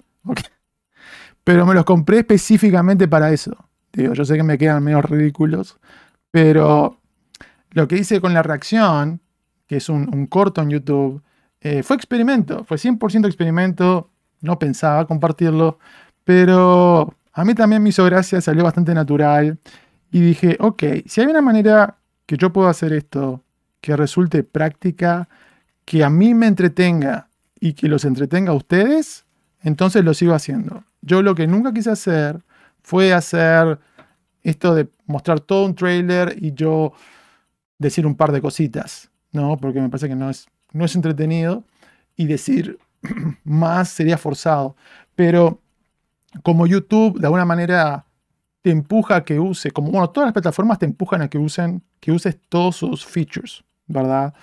Pero 1.43 1.65
me 1.65 1.73
los 1.73 1.83
compré 1.83 2.19
específicamente 2.19 3.07
para 3.07 3.31
eso. 3.31 3.55
Digo, 3.91 4.13
yo 4.13 4.25
sé 4.25 4.35
que 4.35 4.43
me 4.43 4.57
quedan 4.57 4.83
medio 4.83 5.01
ridículos, 5.01 5.77
pero 6.33 6.99
lo 7.73 7.87
que 7.87 7.95
hice 7.95 8.19
con 8.19 8.33
la 8.33 8.41
reacción, 8.41 9.21
que 9.67 9.77
es 9.77 9.87
un, 9.87 10.25
corto 10.25 10.63
en 10.63 10.71
YouTube, 10.71 11.21
eh, 11.61 11.83
fue 11.83 11.95
experimento, 11.95 12.63
fue 12.63 12.77
100% 12.77 13.27
experimento, 13.27 14.09
no 14.41 14.57
pensaba 14.57 15.05
compartirlo, 15.05 15.77
pero 16.23 17.13
a 17.33 17.45
mí 17.45 17.53
también 17.53 17.83
me 17.83 17.89
hizo 17.89 18.03
gracia, 18.05 18.41
salió 18.41 18.63
bastante 18.63 18.95
natural 18.95 19.59
y 20.11 20.21
dije, 20.21 20.57
ok, 20.59 20.83
si 21.05 21.21
hay 21.21 21.27
una 21.27 21.43
manera 21.43 21.97
que 22.25 22.35
yo 22.35 22.51
puedo 22.51 22.67
hacer 22.67 22.93
esto, 22.93 23.43
que 23.79 23.95
resulte 23.95 24.41
práctica, 24.41 25.29
que 25.85 26.03
a 26.03 26.09
mí 26.09 26.33
me 26.33 26.47
entretenga 26.47 27.29
y 27.59 27.73
que 27.73 27.87
los 27.87 28.05
entretenga 28.05 28.53
a 28.53 28.55
ustedes, 28.55 29.25
entonces 29.61 30.03
lo 30.03 30.15
sigo 30.15 30.33
haciendo. 30.33 30.83
Yo 31.03 31.21
lo 31.21 31.35
que 31.35 31.45
nunca 31.45 31.71
quise 31.73 31.91
hacer 31.91 32.41
fue 32.81 33.13
hacer 33.13 33.77
esto 34.43 34.75
de 34.75 34.89
mostrar 35.05 35.39
todo 35.39 35.65
un 35.65 35.75
trailer 35.75 36.35
y 36.39 36.53
yo 36.53 36.93
decir 37.77 38.05
un 38.05 38.15
par 38.15 38.31
de 38.31 38.41
cositas, 38.41 39.09
¿no? 39.31 39.57
Porque 39.57 39.81
me 39.81 39.89
parece 39.89 40.09
que 40.09 40.15
no 40.15 40.29
es, 40.29 40.47
no 40.71 40.85
es 40.85 40.95
entretenido 40.95 41.63
y 42.15 42.27
decir 42.27 42.77
más 43.43 43.89
sería 43.89 44.17
forzado. 44.17 44.75
Pero 45.15 45.61
como 46.41 46.67
YouTube 46.67 47.19
de 47.19 47.27
alguna 47.27 47.45
manera 47.45 48.05
te 48.61 48.71
empuja 48.71 49.17
a 49.17 49.25
que 49.25 49.39
use, 49.39 49.71
como 49.71 49.91
bueno, 49.91 50.09
todas 50.09 50.27
las 50.27 50.33
plataformas 50.33 50.79
te 50.79 50.85
empujan 50.85 51.21
a 51.21 51.29
que 51.29 51.37
usen, 51.37 51.83
que 51.99 52.11
uses 52.11 52.37
todos 52.49 52.77
sus 52.77 53.05
features, 53.05 53.63
¿verdad? 53.87 54.33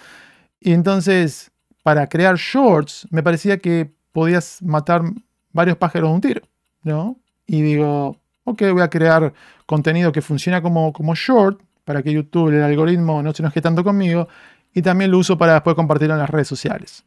Y 0.61 0.73
entonces, 0.73 1.51
para 1.83 2.07
crear 2.07 2.37
shorts, 2.37 3.09
me 3.11 3.23
parecía 3.23 3.59
que 3.59 3.91
podías 4.13 4.61
matar 4.63 5.03
varios 5.53 5.79
pájaros 5.79 6.11
de 6.11 6.15
un 6.15 6.21
tiro, 6.21 6.43
¿no? 6.83 7.17
Y 7.47 7.63
digo, 7.63 8.20
ok, 8.51 8.63
voy 8.73 8.83
a 8.83 8.91
crear 8.91 9.33
contenido 9.67 10.13
que 10.13 10.23
funciona 10.23 10.63
como, 10.63 10.93
como 10.93 11.15
short 11.15 11.61
para 11.85 12.03
que 12.03 12.13
YouTube, 12.13 12.51
el 12.51 12.63
algoritmo, 12.63 13.23
no 13.23 13.33
se 13.33 13.43
enoje 13.43 13.61
tanto 13.61 13.83
conmigo. 13.83 14.29
Y 14.73 14.83
también 14.83 15.11
lo 15.11 15.19
uso 15.19 15.37
para 15.37 15.55
después 15.55 15.75
compartirlo 15.75 16.15
en 16.15 16.21
las 16.21 16.31
redes 16.31 16.47
sociales. 16.47 17.05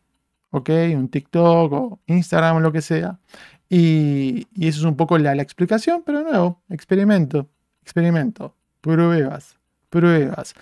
¿Ok? 0.52 0.70
Un 0.95 1.07
TikTok 1.07 1.72
o 1.72 1.99
Instagram 2.07 2.57
o 2.57 2.60
lo 2.60 2.72
que 2.72 2.82
sea. 2.82 3.18
Y, 3.70 4.45
eso 4.60 4.80
es 4.80 4.86
un 4.86 4.95
poco 4.95 5.18
la, 5.18 5.34
la, 5.36 5.41
explicación, 5.41 6.03
pero 6.06 6.20
de 6.20 6.26
nuevo, 6.26 6.61
experimento, 6.70 7.48
experimento, 7.82 8.56
pruebas, 8.82 9.57
pruebas. 9.90 10.53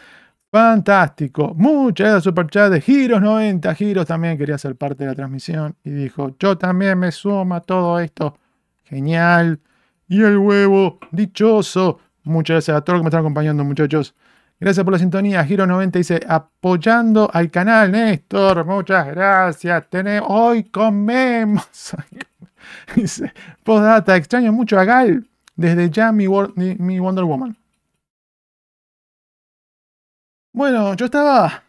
Fantástico. 0.51 1.53
Muchas 1.55 2.05
gracias, 2.05 2.23
Superchat 2.25 2.71
de 2.71 2.81
Giros 2.81 3.21
90. 3.21 3.73
Giros 3.73 4.05
también 4.05 4.37
quería 4.37 4.57
ser 4.57 4.75
parte 4.75 5.03
de 5.03 5.09
la 5.09 5.15
transmisión 5.15 5.75
y 5.83 5.89
dijo, 5.89 6.35
yo 6.39 6.57
también 6.57 6.99
me 6.99 7.11
sumo 7.11 7.55
a 7.55 7.61
todo 7.61 7.99
esto. 7.99 8.37
Genial 8.83 9.59
y 10.11 10.21
el 10.23 10.37
huevo 10.37 10.99
dichoso. 11.11 11.99
Muchas 12.23 12.55
gracias 12.55 12.77
a 12.77 12.81
todos 12.81 12.95
los 12.95 12.99
que 12.99 13.03
me 13.05 13.07
están 13.07 13.21
acompañando, 13.21 13.63
muchachos. 13.63 14.13
Gracias 14.59 14.83
por 14.83 14.91
la 14.91 14.99
sintonía. 14.99 15.41
Giro 15.45 15.65
90 15.65 15.99
dice, 15.99 16.19
apoyando 16.27 17.31
al 17.33 17.49
canal, 17.49 17.93
Néstor. 17.93 18.65
Muchas 18.65 19.07
gracias. 19.07 19.89
Tenemos, 19.89 20.27
hoy 20.29 20.65
comemos. 20.65 21.95
dice, 22.93 23.31
postdata, 23.63 24.17
extraño 24.17 24.51
mucho 24.51 24.77
a 24.77 24.83
Gal. 24.83 25.29
Desde 25.55 25.89
ya 25.89 26.11
mi, 26.11 26.27
mi 26.27 26.99
Wonder 26.99 27.23
Woman. 27.23 27.55
Bueno, 30.51 30.93
yo 30.95 31.05
estaba 31.05 31.63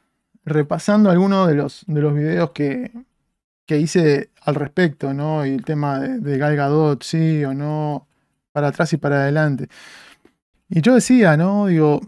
repasando 0.45 1.11
algunos 1.11 1.47
de 1.47 1.55
los, 1.55 1.85
de 1.87 2.01
los 2.01 2.13
videos 2.13 2.51
que, 2.51 2.91
que 3.67 3.79
hice 3.79 4.31
al 4.41 4.57
respecto, 4.57 5.15
¿no? 5.15 5.47
Y 5.47 5.51
el 5.51 5.65
tema 5.65 6.01
de, 6.01 6.19
de 6.19 6.39
Gal 6.39 6.57
Gadot, 6.57 7.05
sí 7.05 7.45
o 7.45 7.55
no 7.55 8.09
para 8.53 8.69
atrás 8.69 8.93
y 8.93 8.97
para 8.97 9.23
adelante. 9.23 9.69
Y 10.69 10.81
yo 10.81 10.95
decía, 10.95 11.37
¿no? 11.37 11.67
Digo, 11.67 12.01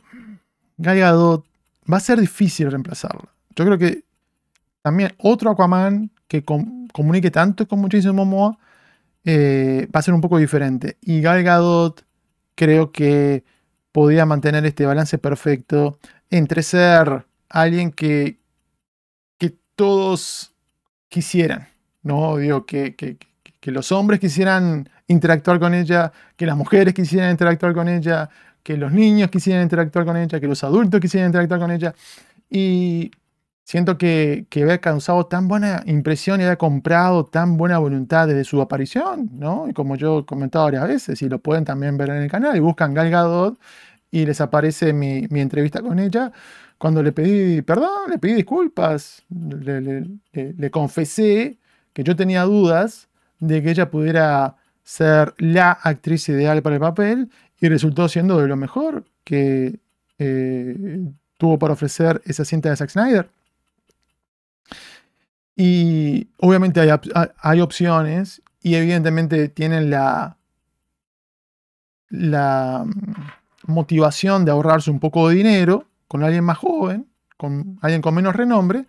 Gal 0.76 0.98
Gadot 0.98 1.44
va 1.90 1.98
a 1.98 2.00
ser 2.00 2.20
difícil 2.20 2.70
reemplazarla. 2.70 3.28
Yo 3.56 3.64
creo 3.64 3.78
que 3.78 4.04
también 4.82 5.12
otro 5.18 5.50
Aquaman 5.50 6.10
que 6.28 6.44
comunique 6.44 7.30
tanto 7.30 7.66
con 7.68 7.88
Jason 7.88 8.16
Momoa 8.16 8.58
eh, 9.24 9.88
va 9.94 10.00
a 10.00 10.02
ser 10.02 10.14
un 10.14 10.20
poco 10.20 10.38
diferente. 10.38 10.98
Y 11.00 11.20
Gal 11.20 11.42
Gadot 11.42 12.04
creo 12.54 12.92
que 12.92 13.44
podía 13.92 14.26
mantener 14.26 14.64
este 14.66 14.86
balance 14.86 15.18
perfecto 15.18 15.98
entre 16.30 16.62
ser 16.62 17.26
alguien 17.48 17.92
que, 17.92 18.40
que 19.38 19.54
todos 19.76 20.52
quisieran, 21.08 21.68
¿no? 22.02 22.36
Digo, 22.38 22.66
que, 22.66 22.96
que, 22.96 23.18
que 23.64 23.70
los 23.70 23.92
hombres 23.92 24.20
quisieran 24.20 24.90
interactuar 25.06 25.58
con 25.58 25.72
ella, 25.72 26.12
que 26.36 26.44
las 26.44 26.54
mujeres 26.54 26.92
quisieran 26.92 27.30
interactuar 27.30 27.72
con 27.72 27.88
ella, 27.88 28.28
que 28.62 28.76
los 28.76 28.92
niños 28.92 29.30
quisieran 29.30 29.62
interactuar 29.62 30.04
con 30.04 30.18
ella, 30.18 30.38
que 30.38 30.46
los 30.46 30.62
adultos 30.64 31.00
quisieran 31.00 31.30
interactuar 31.30 31.60
con 31.60 31.70
ella. 31.70 31.94
Y 32.50 33.10
siento 33.64 33.96
que, 33.96 34.44
que 34.50 34.64
había 34.64 34.82
causado 34.82 35.24
tan 35.24 35.48
buena 35.48 35.82
impresión 35.86 36.42
y 36.42 36.44
había 36.44 36.56
comprado 36.56 37.24
tan 37.24 37.56
buena 37.56 37.78
voluntad 37.78 38.28
desde 38.28 38.44
su 38.44 38.60
aparición, 38.60 39.30
¿no? 39.32 39.66
Y 39.66 39.72
como 39.72 39.96
yo 39.96 40.18
he 40.18 40.26
comentado 40.26 40.66
varias 40.66 40.86
veces, 40.86 41.22
y 41.22 41.30
lo 41.30 41.38
pueden 41.38 41.64
también 41.64 41.96
ver 41.96 42.10
en 42.10 42.16
el 42.16 42.30
canal, 42.30 42.54
y 42.54 42.60
buscan 42.60 42.92
Gal 42.92 43.08
Gadot 43.08 43.58
y 44.10 44.26
les 44.26 44.42
aparece 44.42 44.92
mi, 44.92 45.26
entrevista 45.40 45.80
con 45.80 45.98
ella, 45.98 46.32
cuando 46.76 47.02
le 47.02 47.12
pedí 47.12 47.62
perdón, 47.62 48.10
le 48.10 48.18
pedí 48.18 48.34
disculpas, 48.34 49.24
le, 49.30 50.06
le 50.34 50.70
confesé 50.70 51.56
que 51.94 52.04
yo 52.04 52.14
tenía 52.14 52.42
dudas 52.42 53.08
de 53.46 53.62
que 53.62 53.70
ella 53.70 53.90
pudiera 53.90 54.56
ser 54.82 55.34
la 55.38 55.72
actriz 55.72 56.28
ideal 56.28 56.62
para 56.62 56.76
el 56.76 56.80
papel 56.80 57.30
y 57.60 57.68
resultó 57.68 58.08
siendo 58.08 58.40
de 58.40 58.48
lo 58.48 58.56
mejor 58.56 59.04
que 59.22 59.78
eh, 60.18 61.06
tuvo 61.38 61.58
para 61.58 61.74
ofrecer 61.74 62.22
esa 62.24 62.44
cinta 62.44 62.70
de 62.70 62.76
Zack 62.76 62.90
Snyder. 62.90 63.30
Y 65.56 66.28
obviamente 66.38 66.80
hay, 66.80 66.90
hay, 67.38 67.60
opciones 67.60 68.42
y 68.60 68.74
evidentemente 68.74 69.48
tienen 69.48 69.88
la, 69.88 70.36
la 72.08 72.84
mm, 72.84 73.72
motivación 73.72 74.44
de 74.44 74.50
ahorrarse 74.50 74.90
un 74.90 75.00
poco 75.00 75.28
de 75.28 75.36
dinero 75.36 75.86
con 76.08 76.24
alguien 76.24 76.44
más 76.44 76.58
joven, 76.58 77.06
con 77.36 77.78
alguien 77.82 78.02
con 78.02 78.14
menos 78.14 78.34
renombre, 78.34 78.86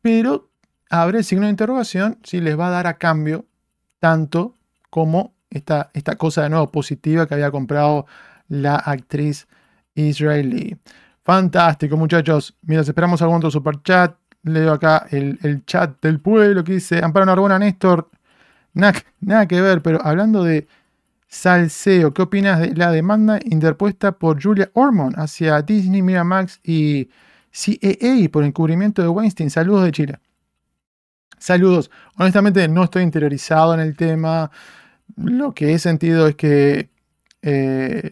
pero 0.00 0.48
abre 0.88 1.18
el 1.18 1.24
signo 1.24 1.44
de 1.44 1.50
interrogación 1.50 2.18
si 2.22 2.40
les 2.40 2.58
va 2.58 2.68
a 2.68 2.70
dar 2.70 2.86
a 2.86 2.98
cambio 2.98 3.44
tanto 3.98 4.54
como 4.90 5.34
esta, 5.50 5.90
esta 5.94 6.16
cosa 6.16 6.42
de 6.42 6.50
nuevo 6.50 6.70
positiva 6.70 7.26
que 7.26 7.34
había 7.34 7.50
comprado 7.50 8.06
la 8.48 8.76
actriz 8.76 9.46
israelí. 9.94 10.76
Fantástico, 11.24 11.96
muchachos. 11.96 12.56
Mientras 12.62 12.88
esperamos 12.88 13.20
algún 13.22 13.38
otro 13.38 13.50
super 13.50 13.82
chat, 13.82 14.16
leo 14.42 14.72
acá 14.72 15.06
el, 15.10 15.64
chat 15.66 16.00
del 16.00 16.20
pueblo 16.20 16.62
que 16.62 16.74
dice: 16.74 17.02
Amparo 17.02 17.26
Narbona, 17.26 17.58
Néstor. 17.58 18.08
Nada, 18.74 18.94
nada 19.20 19.46
que 19.46 19.60
ver, 19.60 19.82
pero 19.82 19.98
hablando 20.04 20.44
de 20.44 20.68
salseo, 21.26 22.14
¿qué 22.14 22.22
opinas 22.22 22.60
de 22.60 22.74
la 22.76 22.92
demanda 22.92 23.40
interpuesta 23.44 24.12
por 24.12 24.40
Julia 24.42 24.70
Ormond 24.74 25.18
hacia 25.18 25.62
Disney, 25.62 26.02
Miramax 26.02 26.60
y 26.62 27.08
CAA 27.50 28.28
por 28.30 28.44
encubrimiento 28.44 29.02
de 29.02 29.08
Weinstein? 29.08 29.50
Saludos 29.50 29.84
de 29.84 29.92
Chile. 29.92 30.18
Saludos. 31.38 31.90
Honestamente 32.16 32.66
no 32.68 32.84
estoy 32.84 33.02
interiorizado 33.02 33.74
en 33.74 33.80
el 33.80 33.96
tema. 33.96 34.50
Lo 35.16 35.54
que 35.54 35.72
he 35.72 35.78
sentido 35.78 36.26
es 36.28 36.36
que 36.36 36.90
eh, 37.42 38.10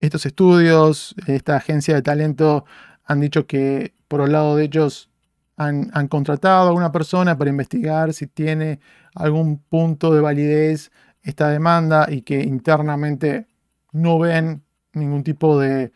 estos 0.00 0.26
estudios, 0.26 1.14
esta 1.26 1.56
agencia 1.56 1.94
de 1.94 2.02
talento, 2.02 2.64
han 3.04 3.20
dicho 3.20 3.46
que 3.46 3.94
por 4.08 4.20
el 4.22 4.32
lado 4.32 4.56
de 4.56 4.64
ellos 4.64 5.10
han, 5.56 6.08
contratado 6.08 6.70
a 6.70 6.72
una 6.72 6.92
persona 6.92 7.38
para 7.38 7.50
investigar 7.50 8.12
si 8.12 8.26
tiene 8.26 8.80
algún 9.14 9.58
punto 9.58 10.12
de 10.12 10.20
validez 10.20 10.90
esta 11.22 11.48
demanda 11.50 12.06
y 12.10 12.22
que 12.22 12.42
internamente 12.42 13.46
no 13.92 14.18
ven 14.18 14.64
ningún 14.92 15.22
tipo 15.22 15.58
de, 15.60 15.92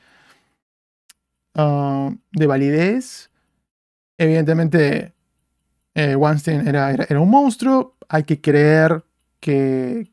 ah, 1.54 2.10
de 2.32 2.46
validez. 2.46 3.30
Evidentemente, 4.18 5.15
eh, 5.96 6.14
Weinstein 6.14 6.68
era, 6.68 6.92
era, 6.92 7.20
un 7.20 7.30
monstruo. 7.30 7.96
Hay 8.08 8.24
que 8.24 8.40
creer 8.40 9.02
que, 9.40 10.12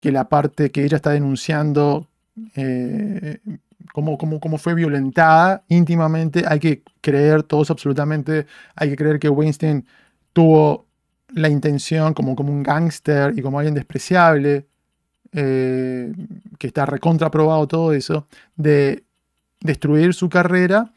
que 0.00 0.12
la 0.12 0.28
parte 0.28 0.70
que 0.70 0.84
ella 0.84 0.96
está 0.96 1.10
denunciando 1.10 2.08
eh, 2.54 3.40
como, 3.92 4.58
fue 4.58 4.74
violentada 4.74 5.64
íntimamente, 5.68 6.44
hay 6.48 6.58
que 6.58 6.82
creer 7.00 7.44
todos 7.44 7.70
absolutamente, 7.70 8.46
hay 8.74 8.90
que 8.90 8.96
creer 8.96 9.20
que 9.20 9.28
Weinstein 9.28 9.86
tuvo 10.32 10.86
la 11.28 11.48
intención 11.48 12.12
como, 12.12 12.34
como 12.34 12.52
un 12.52 12.62
gángster 12.62 13.38
y 13.38 13.42
como 13.42 13.58
alguien 13.58 13.74
despreciable, 13.74 14.66
eh, 15.32 16.12
que 16.58 16.66
está 16.66 16.86
recontraprobado 16.86 17.68
todo 17.68 17.92
eso, 17.92 18.26
de 18.56 19.04
destruir 19.60 20.14
su 20.14 20.28
carrera. 20.28 20.92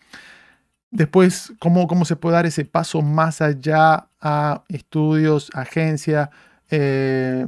Después, 0.92 1.54
¿cómo, 1.60 1.88
¿cómo 1.88 2.06
se 2.06 2.16
puede 2.16 2.36
dar 2.36 2.46
ese 2.46 2.66
paso 2.66 3.02
más 3.02 3.42
allá 3.42 4.10
a 4.22 4.64
estudios, 4.70 5.50
agencia? 5.54 6.32
Eh, 6.70 7.48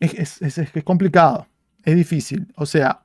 es, 0.00 0.40
es 0.42 0.84
complicado 0.84 1.46
es 1.90 1.96
difícil. 1.96 2.52
O 2.56 2.66
sea, 2.66 3.02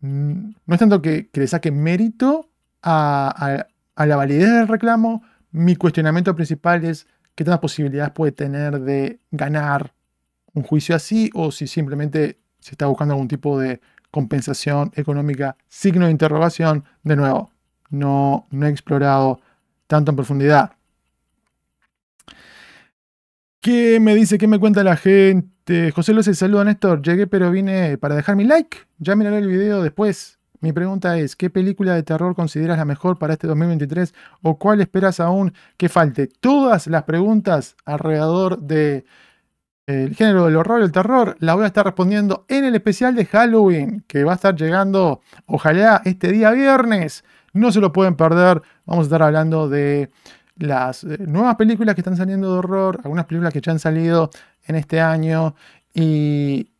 mm, 0.00 0.50
no 0.66 0.74
es 0.74 0.78
tanto 0.78 1.00
que, 1.02 1.30
le 1.32 1.46
saque 1.46 1.70
mérito 1.70 2.50
a, 2.82 3.66
la 3.96 4.16
validez 4.16 4.50
del 4.50 4.68
reclamo. 4.68 5.22
Mi 5.50 5.76
cuestionamiento 5.76 6.34
principal 6.34 6.84
es 6.84 7.06
qué 7.34 7.44
tantas 7.44 7.60
posibilidades 7.60 8.12
puede 8.12 8.32
tener 8.32 8.80
de 8.80 9.20
ganar 9.30 9.94
un 10.52 10.62
juicio 10.62 10.94
así 10.94 11.30
o 11.34 11.50
si 11.50 11.66
simplemente 11.66 12.38
se 12.60 12.72
está 12.72 12.86
buscando 12.86 13.14
algún 13.14 13.28
tipo 13.28 13.58
de 13.58 13.80
compensación 14.10 14.92
económica. 14.94 15.56
Signo 15.68 16.06
de 16.06 16.12
interrogación. 16.12 16.84
De 17.02 17.16
nuevo, 17.16 17.52
no, 17.90 18.46
no 18.50 18.66
he 18.66 18.70
explorado 18.70 19.40
tanto 19.86 20.10
en 20.10 20.16
profundidad. 20.16 20.72
¿Qué 23.60 23.98
me 24.00 24.14
dice? 24.14 24.38
¿Qué 24.38 24.46
me 24.46 24.60
cuenta 24.60 24.84
la 24.84 24.96
gente? 24.96 25.90
José 25.90 26.12
Luis, 26.12 26.26
saludo 26.38 26.64
Néstor. 26.64 27.02
Llegué 27.02 27.26
pero 27.26 27.50
vine 27.50 27.98
para 27.98 28.14
dejar 28.14 28.36
mi 28.36 28.44
like. 28.44 28.78
Ya 28.98 29.16
miraré 29.16 29.38
el 29.38 29.48
video 29.48 29.82
después. 29.82 30.38
Mi 30.60 30.72
pregunta 30.72 31.18
es, 31.18 31.36
¿qué 31.36 31.50
película 31.50 31.94
de 31.94 32.02
terror 32.02 32.34
consideras 32.34 32.78
la 32.78 32.84
mejor 32.84 33.18
para 33.18 33.34
este 33.34 33.46
2023 33.46 34.14
o 34.42 34.58
cuál 34.58 34.80
esperas 34.80 35.20
aún 35.20 35.52
que 35.76 35.88
falte? 35.88 36.28
Todas 36.28 36.86
las 36.86 37.02
preguntas 37.02 37.76
alrededor 37.84 38.60
del 38.60 39.04
género 39.86 40.46
del 40.46 40.56
horror 40.56 40.80
y 40.80 40.84
el 40.84 40.92
terror 40.92 41.36
las 41.40 41.56
voy 41.56 41.64
a 41.64 41.68
estar 41.68 41.84
respondiendo 41.84 42.46
en 42.48 42.64
el 42.64 42.74
especial 42.74 43.14
de 43.14 43.26
Halloween 43.26 44.04
que 44.06 44.24
va 44.24 44.32
a 44.32 44.36
estar 44.36 44.56
llegando, 44.56 45.20
ojalá, 45.46 46.02
este 46.04 46.32
día 46.32 46.52
viernes. 46.52 47.24
No 47.56 47.72
se 47.72 47.80
lo 47.80 47.92
pueden 47.92 48.16
perder. 48.16 48.62
Vamos 48.84 49.04
a 49.04 49.06
estar 49.06 49.22
hablando 49.22 49.68
de 49.68 50.10
las 50.56 51.04
eh, 51.04 51.18
nuevas 51.26 51.56
películas 51.56 51.94
que 51.94 52.00
están 52.00 52.16
saliendo 52.16 52.52
de 52.52 52.58
horror, 52.58 53.00
algunas 53.02 53.26
películas 53.26 53.52
que 53.52 53.60
ya 53.60 53.72
han 53.72 53.78
salido 53.78 54.30
en 54.66 54.76
este 54.76 55.00
año 55.00 55.54
y 55.94 56.70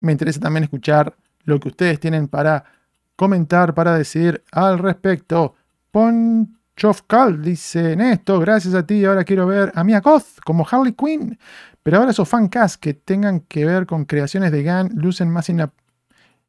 me 0.00 0.12
interesa 0.12 0.40
también 0.40 0.64
escuchar 0.64 1.14
lo 1.44 1.58
que 1.60 1.68
ustedes 1.68 2.00
tienen 2.00 2.28
para 2.28 2.64
comentar, 3.16 3.74
para 3.74 3.96
decir 3.96 4.42
al 4.52 4.78
respecto. 4.78 5.54
Ponchofcal 5.90 7.42
dice, 7.42 7.96
Néstor, 7.96 8.40
gracias 8.40 8.74
a 8.74 8.86
ti, 8.86 9.04
ahora 9.04 9.24
quiero 9.24 9.46
ver 9.46 9.72
a 9.74 9.84
Mia 9.84 10.00
Goth 10.00 10.40
como 10.44 10.66
Harley 10.70 10.92
Quinn, 10.92 11.38
pero 11.82 11.98
ahora 11.98 12.10
esos 12.10 12.28
fancast 12.28 12.80
que 12.80 12.94
tengan 12.94 13.40
que 13.40 13.64
ver 13.64 13.86
con 13.86 14.04
creaciones 14.04 14.52
de 14.52 14.62
Gunn 14.64 14.90
lucen 14.94 15.30
más 15.30 15.50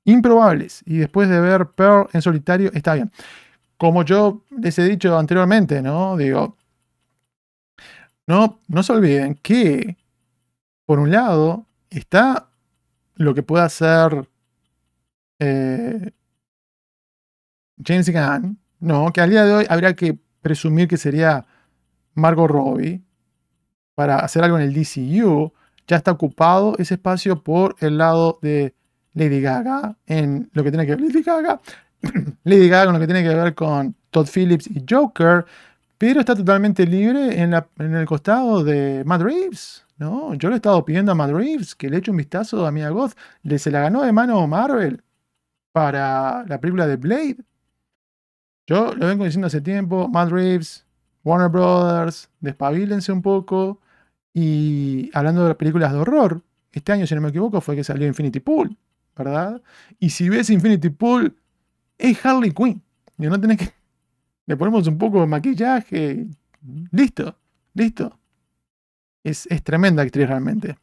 improbables 0.06 0.82
y 0.86 0.98
después 0.98 1.30
de 1.30 1.40
ver 1.40 1.68
Pearl 1.68 2.08
en 2.14 2.22
solitario 2.22 2.72
está 2.74 2.96
bien. 2.96 3.12
Como 3.78 4.04
yo 4.04 4.44
les 4.50 4.78
he 4.80 4.84
dicho 4.84 5.18
anteriormente, 5.18 5.82
¿no? 5.82 6.18
Digo, 6.18 6.58
no, 8.28 8.60
no 8.68 8.84
se 8.84 8.94
olviden 8.94 9.36
que 9.36 9.98
por 10.86 11.00
un 11.00 11.12
lado, 11.12 11.66
está 11.90 12.50
lo 13.16 13.34
que 13.34 13.44
puede 13.44 13.64
hacer 13.64 14.30
eh, 15.40 16.12
James 17.84 18.10
Gunn, 18.10 18.60
¿no? 18.80 19.12
Que 19.12 19.22
al 19.22 19.30
día 19.32 19.46
de 19.46 19.54
hoy 19.54 19.66
habría 19.70 19.96
que 19.96 20.18
presumir 20.42 20.88
que 20.88 20.98
sería 20.98 21.46
Margot 22.14 22.50
Robbie 22.50 23.04
para 23.96 24.20
hacer 24.20 24.44
algo 24.44 24.60
en 24.60 24.64
el 24.64 24.74
DCU. 24.74 25.54
Ya 25.88 25.98
está 25.98 26.12
ocupado 26.12 26.76
ese 26.78 26.96
espacio 26.96 27.44
por 27.44 27.76
el 27.80 27.98
lado 27.98 28.40
de 28.42 28.76
Lady 29.14 29.42
Gaga, 29.42 29.98
en 30.06 30.50
lo 30.54 30.64
que 30.64 30.72
tiene 30.72 30.86
que 30.86 30.96
ver 30.96 31.02
Lady 31.02 31.24
Gaga, 31.24 31.62
Lady 32.44 32.69
Gaga 32.69 32.86
con 32.86 32.94
lo 32.94 32.99
que 32.99 33.07
tiene 33.07 33.23
que 33.23 33.36
ver 33.36 33.56
con 33.56 33.95
Todd 34.10 34.27
Phillips 34.34 34.68
y 34.68 34.84
Joker, 34.90 35.45
pero 35.98 36.19
está 36.19 36.36
totalmente 36.36 36.86
libre 36.86 37.41
en, 37.41 37.53
el 37.53 38.06
costado 38.06 38.64
de 38.64 39.03
Matt 39.06 39.22
Reeves. 39.22 39.86
No, 39.98 40.34
yo 40.34 40.49
le 40.49 40.56
he 40.56 40.57
estado 40.57 40.84
pidiendo 40.84 41.11
a 41.11 41.15
Matt 41.15 41.32
Reeves 41.32 41.73
que 41.76 41.90
le 41.90 41.98
eche 41.98 42.11
un 42.11 42.18
vistazo 42.18 42.65
a 42.65 42.72
Mia 42.72 42.90
Goth. 42.90 43.14
Le 43.44 43.57
se 43.60 43.72
la 43.72 43.80
ganó 43.82 44.02
de 44.03 44.11
mano 44.11 44.45
Marvel 44.45 45.02
para 45.72 46.45
la 46.48 46.60
película 46.60 46.86
de 46.88 46.98
Blade. 46.98 47.38
Yo 48.68 48.94
lo 48.95 49.07
vengo 49.07 49.23
diciendo 49.23 49.48
hace 49.48 49.61
tiempo. 49.61 50.07
Matt 50.10 50.32
Reeves, 50.32 50.86
Warner 51.23 51.49
Brothers, 51.49 52.30
despabilense 52.41 53.11
un 53.11 53.22
poco. 53.22 53.80
Y 54.34 55.10
hablando 55.14 55.44
de 55.44 55.49
las 55.49 55.57
películas 55.57 55.94
de 55.94 55.99
horror, 55.99 56.41
este 56.73 56.91
año, 56.91 57.07
si 57.07 57.15
no 57.15 57.22
me 57.22 57.30
equivoco, 57.30 57.61
fue 57.61 57.76
que 57.76 57.86
salió 57.86 58.06
Infinity 58.06 58.41
Pool, 58.41 58.77
¿verdad? 59.15 59.61
Y 59.98 60.10
si 60.10 60.27
ves 60.27 60.49
Infinity 60.49 60.90
Pool, 60.90 61.36
es 61.98 62.26
Harley 62.26 62.52
Quinn. 62.52 62.82
Y 63.18 63.28
no 63.28 63.40
tenés 63.40 63.58
que. 63.58 63.74
Le 64.46 64.58
ponemos 64.58 64.88
un 64.88 64.98
poco 64.98 65.22
de 65.22 65.28
maquillaje. 65.28 66.28
Listo, 66.92 67.38
listo. 67.74 68.20
Es, 69.24 69.48
tremenda 69.64 70.04
actriz 70.04 70.28
realmente. 70.28 70.78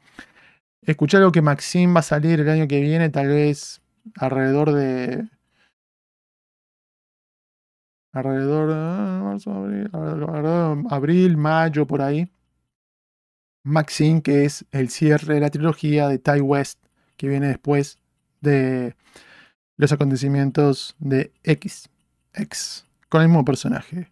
Escuché 0.83 1.19
algo 1.19 1.31
que 1.31 1.43
Maxine 1.43 1.93
va 1.93 2.01
a 2.01 2.03
salir 2.03 2.41
el 2.41 2.49
año 2.49 2.67
que 2.67 2.81
viene, 2.81 3.09
tal 3.11 3.29
vez 3.29 3.81
alrededor 4.17 4.73
de. 4.73 5.29
Alrededor 8.13 8.69
de. 8.69 9.51
abril, 9.51 10.87
abril, 10.91 11.37
mayo, 11.37 11.87
por 11.87 12.03
ahí. 12.03 12.29
Maxine, 13.65 14.23
que 14.23 14.45
es 14.45 14.65
el 14.73 14.89
cierre 14.91 15.35
de 15.35 15.41
la 15.41 15.51
trilogía 15.51 16.09
de 16.09 16.19
Ty 16.19 16.41
West, 16.41 16.85
que 17.17 17.29
viene 17.29 17.47
después 17.47 17.99
de 18.41 18.97
los 19.77 19.93
acontecimientos 19.93 20.95
de 20.99 21.33
X. 21.45 21.89
X, 22.35 22.87
con 23.09 23.23
el 23.23 23.29
mismo 23.29 23.45
personaje. 23.45 24.11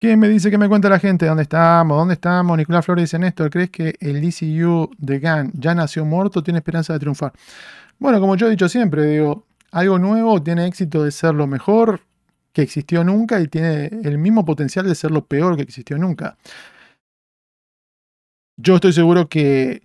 ¿Qué 0.00 0.16
me 0.16 0.28
dice? 0.28 0.50
¿Qué 0.50 0.56
me 0.56 0.68
cuenta 0.68 0.88
la 0.88 0.98
gente? 0.98 1.26
¿Dónde 1.26 1.42
estamos? 1.42 1.96
¿Dónde 1.96 2.14
estamos? 2.14 2.56
Nicolás 2.56 2.86
Flores 2.86 3.04
dice, 3.04 3.18
Néstor, 3.18 3.50
¿crees 3.50 3.70
que 3.70 3.96
el 4.00 4.22
DCU 4.22 4.90
de 4.96 5.18
Gunn 5.18 5.52
ya 5.52 5.74
nació 5.74 6.06
muerto? 6.06 6.42
¿Tiene 6.42 6.58
esperanza 6.58 6.94
de 6.94 7.00
triunfar? 7.00 7.32
Bueno, 7.98 8.18
como 8.18 8.34
yo 8.34 8.46
he 8.46 8.50
dicho 8.50 8.66
siempre, 8.68 9.04
digo, 9.04 9.44
algo 9.72 9.98
nuevo 9.98 10.42
tiene 10.42 10.66
éxito 10.66 11.04
de 11.04 11.10
ser 11.10 11.34
lo 11.34 11.46
mejor 11.46 12.00
que 12.54 12.62
existió 12.62 13.04
nunca 13.04 13.40
y 13.40 13.48
tiene 13.48 13.86
el 14.02 14.16
mismo 14.16 14.44
potencial 14.46 14.86
de 14.86 14.94
ser 14.94 15.10
lo 15.10 15.26
peor 15.26 15.56
que 15.56 15.62
existió 15.62 15.98
nunca. 15.98 16.38
Yo 18.56 18.76
estoy 18.76 18.94
seguro 18.94 19.28
que 19.28 19.82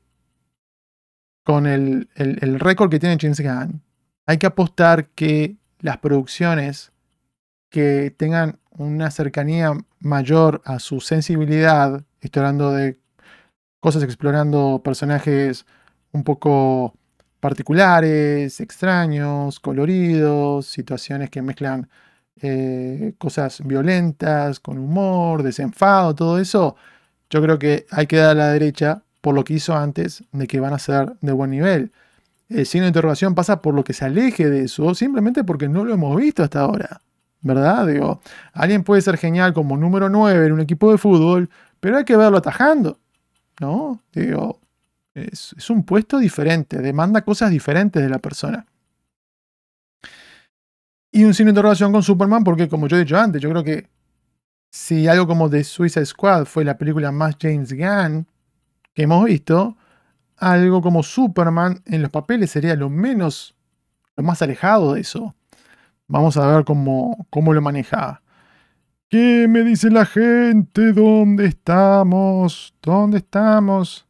con 1.43 1.67
el, 1.67 2.09
el, 2.15 2.39
el 2.41 2.59
récord 2.61 2.89
que 2.89 2.99
tiene 2.99 3.17
James 3.19 3.41
Gunn, 3.41 3.81
hay 4.25 4.37
que 4.37 4.47
apostar 4.47 5.09
que 5.09 5.57
las 5.79 5.97
producciones 5.97 6.91
que 7.69 8.13
tengan 8.15 8.59
una 8.71 9.11
cercanía 9.11 9.73
mayor 9.99 10.61
a 10.65 10.79
su 10.79 10.99
sensibilidad, 10.99 12.03
estoy 12.21 12.41
hablando 12.41 12.71
de 12.71 12.99
cosas 13.79 14.03
explorando 14.03 14.81
personajes 14.83 15.65
un 16.11 16.23
poco 16.23 16.95
particulares, 17.39 18.59
extraños, 18.59 19.59
coloridos, 19.59 20.65
situaciones 20.65 21.29
que 21.29 21.41
mezclan 21.41 21.89
eh, 22.41 23.13
cosas 23.17 23.61
violentas 23.65 24.59
con 24.59 24.77
humor, 24.77 25.43
desenfado, 25.43 26.15
todo 26.15 26.39
eso, 26.39 26.75
yo 27.29 27.41
creo 27.41 27.59
que 27.59 27.85
hay 27.91 28.07
que 28.07 28.17
dar 28.17 28.31
a 28.31 28.33
la 28.33 28.51
derecha 28.51 29.03
por 29.21 29.35
lo 29.35 29.43
que 29.43 29.53
hizo 29.53 29.75
antes 29.75 30.23
de 30.31 30.47
que 30.47 30.59
van 30.59 30.73
a 30.73 30.79
ser 30.79 31.15
de 31.21 31.31
buen 31.31 31.51
nivel. 31.51 31.91
El 32.49 32.65
signo 32.65 32.83
de 32.83 32.89
interrogación 32.89 33.33
pasa 33.33 33.61
por 33.61 33.73
lo 33.73 33.83
que 33.83 33.93
se 33.93 34.05
aleje 34.05 34.49
de 34.49 34.65
eso, 34.65 34.93
simplemente 34.93 35.43
porque 35.43 35.67
no 35.67 35.83
lo 35.83 35.93
hemos 35.93 36.15
visto 36.15 36.43
hasta 36.43 36.61
ahora. 36.61 37.01
¿Verdad? 37.41 37.87
Digo, 37.87 38.21
alguien 38.53 38.83
puede 38.83 39.01
ser 39.01 39.17
genial 39.17 39.53
como 39.53 39.77
número 39.77 40.09
9 40.09 40.47
en 40.47 40.53
un 40.53 40.61
equipo 40.61 40.91
de 40.91 40.97
fútbol, 40.97 41.49
pero 41.79 41.97
hay 41.97 42.03
que 42.03 42.17
verlo 42.17 42.37
atajando. 42.37 42.99
¿No? 43.59 44.01
Digo, 44.13 44.59
es, 45.15 45.69
un 45.69 45.83
puesto 45.83 46.19
diferente, 46.19 46.79
demanda 46.79 47.23
cosas 47.23 47.49
diferentes 47.49 48.01
de 48.01 48.09
la 48.09 48.19
persona. 48.19 48.65
Y 51.11 51.23
un 51.23 51.33
signo 51.33 51.49
de 51.49 51.51
interrogación 51.51 51.91
con 51.91 52.03
Superman, 52.03 52.43
porque 52.43 52.67
como 52.67 52.87
yo 52.87 52.97
he 52.97 53.01
dicho 53.01 53.17
antes, 53.17 53.41
yo 53.41 53.49
creo 53.49 53.63
que 53.63 53.87
si 54.69 55.07
algo 55.07 55.25
como 55.25 55.49
The 55.49 55.63
Suicide 55.63 56.05
Squad 56.05 56.45
fue 56.45 56.65
la 56.65 56.77
película 56.77 57.11
más 57.11 57.37
James 57.39 57.71
Gunn 57.71 58.27
que 58.93 59.03
hemos 59.03 59.23
visto, 59.25 59.77
algo 60.45 60.79
como 60.81 61.01
Superman 61.01 61.81
en 61.85 62.03
los 62.03 62.11
papeles 62.11 62.51
sería 62.51 62.75
lo 62.75 62.87
menos, 62.87 63.55
lo 64.15 64.23
más 64.23 64.43
alejado 64.43 64.93
de 64.93 65.01
eso. 65.01 65.35
Vamos 66.07 66.37
a 66.37 66.45
ver 66.45 66.65
cómo, 66.65 67.25
cómo 67.31 67.51
lo 67.51 67.61
maneja. 67.61 68.21
¿Qué 69.09 69.47
me 69.49 69.63
dice 69.63 69.89
la 69.89 70.05
gente? 70.05 70.93
¿Dónde 70.93 71.47
estamos? 71.47 72.75
¿Dónde 72.79 73.17
estamos? 73.17 74.07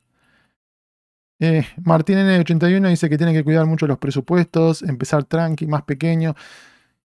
Eh, 1.39 1.65
Martín 1.83 2.17
N81 2.17 2.89
dice 2.89 3.09
que 3.09 3.17
tiene 3.17 3.33
que 3.33 3.43
cuidar 3.45 3.65
mucho 3.65 3.87
los 3.87 3.97
presupuestos, 3.97 4.83
empezar 4.83 5.23
tranqui, 5.23 5.67
más 5.67 5.83
pequeño. 5.83 6.35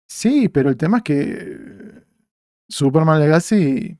Sí, 0.06 0.50
pero 0.50 0.68
el 0.68 0.76
tema 0.76 0.98
es 0.98 1.02
que 1.04 2.04
Superman 2.68 3.20
Legacy 3.20 3.98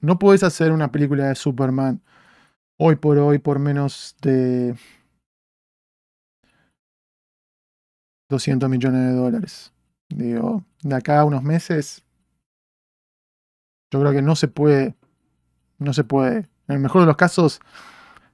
no 0.00 0.18
puedes 0.18 0.42
hacer 0.42 0.72
una 0.72 0.92
película 0.92 1.28
de 1.28 1.34
Superman 1.34 2.02
hoy 2.82 2.96
por 2.96 3.18
hoy 3.18 3.38
por 3.38 3.58
menos 3.58 4.16
de 4.22 4.74
200 8.30 8.70
millones 8.70 9.06
de 9.06 9.12
dólares. 9.12 9.72
Digo, 10.08 10.64
de 10.82 10.94
acá 10.94 11.20
a 11.20 11.24
unos 11.26 11.42
meses, 11.42 12.02
yo 13.92 14.00
creo 14.00 14.12
que 14.12 14.22
no 14.22 14.34
se 14.34 14.48
puede, 14.48 14.94
no 15.78 15.92
se 15.92 16.04
puede. 16.04 16.48
En 16.68 16.76
el 16.76 16.78
mejor 16.78 17.02
de 17.02 17.06
los 17.08 17.16
casos, 17.16 17.60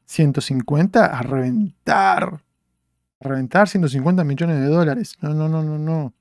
150 0.04 1.06
a 1.06 1.22
reventar. 1.22 2.44
Reventar 3.18 3.68
150 3.68 4.22
millones 4.22 4.60
de 4.60 4.68
dólares. 4.68 5.16
No, 5.22 5.34
no, 5.34 5.48
no, 5.48 5.64
no, 5.64 6.12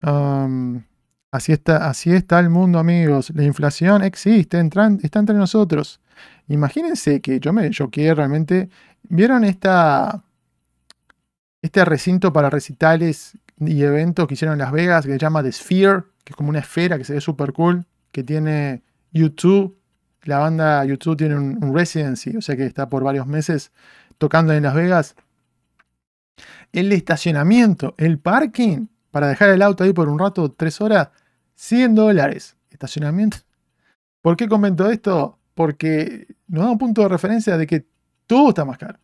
no. 0.00 0.82
así, 1.30 1.52
está, 1.52 1.90
así 1.90 2.10
está 2.10 2.40
el 2.40 2.48
mundo, 2.48 2.78
amigos. 2.78 3.30
La 3.34 3.44
inflación 3.44 4.02
existe, 4.02 4.58
está 5.02 5.18
entre 5.18 5.34
nosotros. 5.34 6.00
Imagínense 6.48 7.20
que 7.20 7.40
yo 7.40 7.52
me 7.52 7.70
choqué 7.70 8.14
realmente. 8.14 8.68
¿Vieron 9.02 9.44
esta, 9.44 10.24
este 11.62 11.84
recinto 11.84 12.32
para 12.32 12.50
recitales 12.50 13.38
y 13.58 13.82
eventos 13.82 14.26
que 14.26 14.34
hicieron 14.34 14.54
en 14.54 14.60
Las 14.60 14.72
Vegas 14.72 15.06
que 15.06 15.12
se 15.12 15.18
llama 15.18 15.42
The 15.42 15.52
Sphere? 15.52 16.04
Que 16.24 16.32
es 16.32 16.36
como 16.36 16.50
una 16.50 16.60
esfera 16.60 16.98
que 16.98 17.04
se 17.04 17.14
ve 17.14 17.20
súper 17.20 17.52
cool. 17.52 17.86
Que 18.12 18.22
tiene 18.22 18.82
YouTube 19.12 19.76
la 20.24 20.38
banda 20.38 20.84
YouTube 20.84 21.16
tiene 21.16 21.36
un, 21.36 21.74
residency, 21.74 22.36
o 22.36 22.42
sea 22.42 22.56
que 22.56 22.66
está 22.66 22.88
por 22.88 23.04
varios 23.04 23.26
meses 23.26 23.72
tocando 24.18 24.52
en 24.52 24.62
Las 24.62 24.74
Vegas. 24.74 25.16
El 26.72 26.92
estacionamiento, 26.92 27.94
el 27.98 28.18
parking, 28.18 28.86
para 29.10 29.28
dejar 29.28 29.50
el 29.50 29.62
auto 29.62 29.84
ahí 29.84 29.92
por 29.92 30.08
un 30.08 30.18
rato, 30.18 30.50
tres 30.50 30.80
horas, 30.80 31.10
100 31.54 31.94
dólares. 31.94 32.56
Estacionamiento. 32.70 33.38
¿Por 34.22 34.36
qué 34.36 34.48
comento 34.48 34.90
esto? 34.90 35.38
Porque 35.54 36.33
nos 36.48 36.64
da 36.64 36.70
un 36.70 36.78
punto 36.78 37.02
de 37.02 37.08
referencia 37.08 37.56
de 37.56 37.66
que 37.66 37.86
todo 38.26 38.50
está 38.50 38.64
más 38.64 38.78
caro. 38.78 38.98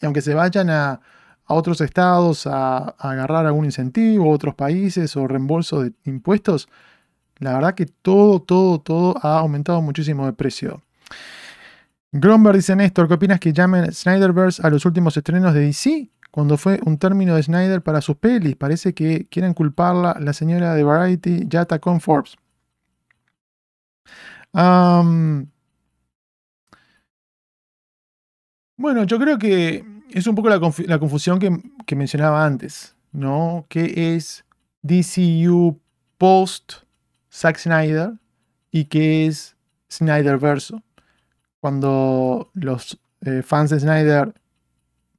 Y 0.00 0.06
aunque 0.06 0.20
se 0.20 0.34
vayan 0.34 0.70
a, 0.70 1.00
otros 1.46 1.80
estados 1.80 2.46
a, 2.46 2.78
a, 2.78 3.10
agarrar 3.10 3.46
algún 3.46 3.64
incentivo, 3.64 4.30
otros 4.30 4.54
países 4.54 5.16
o 5.16 5.26
reembolso 5.28 5.82
de 5.82 5.92
impuestos, 6.04 6.68
la 7.38 7.54
verdad 7.54 7.74
que 7.74 7.86
todo, 7.86 8.40
todo, 8.40 8.80
todo 8.80 9.14
ha 9.22 9.38
aumentado 9.38 9.82
muchísimo 9.82 10.26
de 10.26 10.32
precio. 10.32 10.82
Gromberg 12.12 12.56
dice 12.56 12.76
Néstor, 12.76 13.08
¿qué 13.08 13.14
opinas 13.14 13.40
que 13.40 13.52
llamen 13.52 13.90
Snyderverse 13.90 14.64
a 14.64 14.70
los 14.70 14.84
últimos 14.84 15.16
estrenos 15.16 15.54
de 15.54 15.60
DC? 15.60 16.10
Cuando 16.30 16.56
fue 16.56 16.78
un 16.84 16.98
término 16.98 17.34
de 17.34 17.42
Snyder 17.42 17.82
para 17.82 18.00
sus 18.00 18.16
pelis. 18.16 18.56
Parece 18.56 18.94
que 18.94 19.26
quieren 19.28 19.54
culparla 19.54 20.16
la 20.20 20.32
señora 20.32 20.74
de 20.74 20.82
Variety, 20.82 21.46
Yata 21.48 21.78
con 21.78 22.00
Forbes. 22.00 22.36
Bueno, 28.82 29.04
yo 29.04 29.18
creo 29.18 29.38
que 29.38 29.84
es 30.10 30.26
un 30.26 30.34
poco 30.34 30.50
la, 30.50 30.58
confusión 30.98 31.38
que, 31.38 31.96
mencionaba 31.96 32.44
antes, 32.44 32.96
¿no? 33.12 33.64
¿Qué 33.68 34.14
es 34.14 34.44
DCU 34.82 35.80
post 36.18 36.74
Zack 37.32 37.58
Snyder 37.58 38.12
y 38.70 38.86
que 38.86 39.26
es 39.26 39.56
Snyder 39.90 40.38
Verso. 40.38 40.82
Cuando 41.60 42.50
los 42.54 42.98
eh, 43.20 43.42
fans 43.42 43.70
de 43.70 43.78
Snyder 43.78 44.34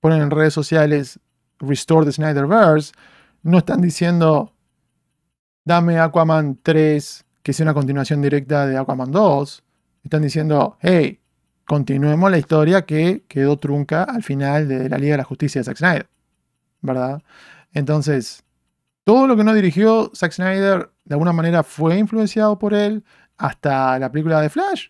ponen 0.01 0.21
en 0.21 0.29
redes 0.29 0.53
sociales 0.53 1.19
Restore 1.59 2.05
the 2.05 2.11
Snyderverse, 2.11 2.91
no 3.43 3.59
están 3.59 3.79
diciendo 3.79 4.53
dame 5.63 5.99
Aquaman 5.99 6.59
3, 6.61 7.25
que 7.41 7.53
sea 7.53 7.63
una 7.63 7.73
continuación 7.73 8.21
directa 8.21 8.67
de 8.67 8.77
Aquaman 8.77 9.11
2. 9.11 9.63
Están 10.03 10.21
diciendo, 10.21 10.77
hey, 10.81 11.21
continuemos 11.65 12.29
la 12.31 12.37
historia 12.37 12.85
que 12.85 13.23
quedó 13.27 13.57
trunca 13.57 14.03
al 14.03 14.23
final 14.23 14.67
de 14.67 14.89
la 14.89 14.97
Liga 14.97 15.13
de 15.13 15.17
la 15.17 15.23
Justicia 15.23 15.59
de 15.59 15.65
Zack 15.65 15.77
Snyder. 15.77 16.09
¿Verdad? 16.81 17.21
Entonces, 17.73 18.43
todo 19.03 19.27
lo 19.27 19.35
que 19.35 19.43
no 19.43 19.53
dirigió 19.53 20.11
Zack 20.15 20.33
Snyder 20.33 20.91
de 21.05 21.15
alguna 21.15 21.33
manera 21.33 21.63
fue 21.63 21.97
influenciado 21.97 22.57
por 22.59 22.73
él, 22.73 23.03
hasta 23.37 23.99
la 23.99 24.11
película 24.11 24.41
de 24.41 24.49
Flash, 24.49 24.87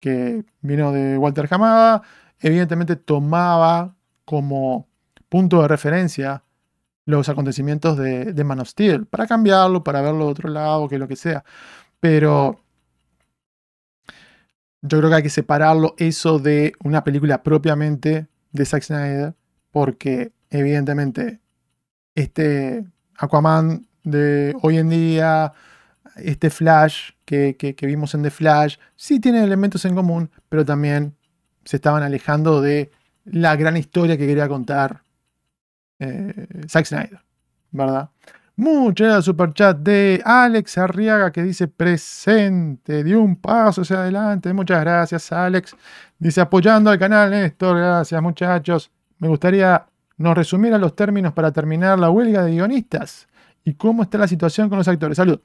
que 0.00 0.44
vino 0.60 0.92
de 0.92 1.16
Walter 1.16 1.48
Hamada, 1.50 2.02
evidentemente 2.40 2.96
tomaba 2.96 3.94
como 4.24 4.88
punto 5.28 5.62
de 5.62 5.68
referencia 5.68 6.44
los 7.06 7.28
acontecimientos 7.28 7.96
de, 7.96 8.44
Man 8.44 8.60
of 8.60 8.68
Steel, 8.68 9.06
para 9.06 9.26
cambiarlo, 9.26 9.84
para 9.84 10.00
verlo 10.00 10.26
de 10.26 10.30
otro 10.32 10.48
lado, 10.48 10.88
que 10.88 10.98
lo 10.98 11.08
que 11.08 11.16
sea. 11.16 11.44
Pero 12.00 12.63
yo 14.86 14.98
creo 14.98 15.08
que 15.08 15.16
hay 15.16 15.22
que 15.22 15.30
separarlo 15.30 15.94
eso 15.96 16.38
de 16.38 16.74
una 16.84 17.04
película 17.04 17.42
propiamente 17.42 18.26
de 18.52 18.64
Zack 18.66 18.82
Snyder, 18.82 19.34
porque 19.70 20.32
evidentemente 20.50 21.40
este 22.14 22.84
Aquaman 23.16 23.86
de 24.02 24.54
hoy 24.60 24.76
en 24.76 24.90
día, 24.90 25.54
este 26.16 26.50
Flash 26.50 27.12
que, 27.24 27.74
vimos 27.80 28.14
en 28.14 28.24
The 28.24 28.30
Flash, 28.30 28.76
sí 28.94 29.20
tienen 29.20 29.42
elementos 29.42 29.86
en 29.86 29.94
común, 29.94 30.30
pero 30.50 30.66
también 30.66 31.16
se 31.64 31.76
estaban 31.76 32.02
alejando 32.02 32.60
de 32.60 32.92
la 33.24 33.56
gran 33.56 33.78
historia 33.78 34.18
que 34.18 34.26
quería 34.26 34.48
contar 34.48 35.02
eh, 35.98 36.46
Zack 36.68 36.84
Snyder, 36.84 37.20
¿verdad? 37.70 38.10
Muchas 38.56 39.24
superchat 39.24 39.78
de 39.78 40.22
Alex 40.24 40.78
Arriaga 40.78 41.32
que 41.32 41.42
dice 41.42 41.66
presente, 41.66 43.02
dio 43.02 43.20
un 43.20 43.36
paso 43.36 43.82
hacia 43.82 43.96
adelante. 43.96 44.52
Muchas 44.52 44.80
gracias, 44.80 45.32
Alex. 45.32 45.74
Dice 46.18 46.40
apoyando 46.40 46.90
al 46.90 46.98
canal, 46.98 47.30
Néstor. 47.30 47.76
Gracias, 47.78 48.22
muchachos. 48.22 48.90
Me 49.18 49.28
gustaría 49.28 49.86
nos 50.16 50.36
resumieran 50.36 50.80
los 50.80 50.94
términos 50.94 51.32
para 51.32 51.52
terminar 51.52 51.98
la 51.98 52.10
huelga 52.10 52.44
de 52.44 52.52
guionistas 52.52 53.26
y 53.64 53.74
cómo 53.74 54.02
está 54.02 54.18
la 54.18 54.28
situación 54.28 54.68
con 54.68 54.78
los 54.78 54.88
actores. 54.88 55.16
Salud. 55.16 55.40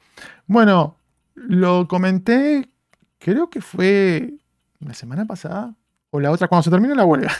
Bueno, 0.46 0.98
lo 1.36 1.88
comenté, 1.88 2.70
creo 3.18 3.50
que 3.50 3.62
fue 3.62 4.34
la 4.80 4.94
semana 4.94 5.26
pasada 5.26 5.76
o 6.12 6.20
la 6.20 6.32
otra, 6.32 6.48
cuando 6.48 6.64
se 6.64 6.70
terminó 6.70 6.96
la 6.96 7.06
huelga. 7.06 7.32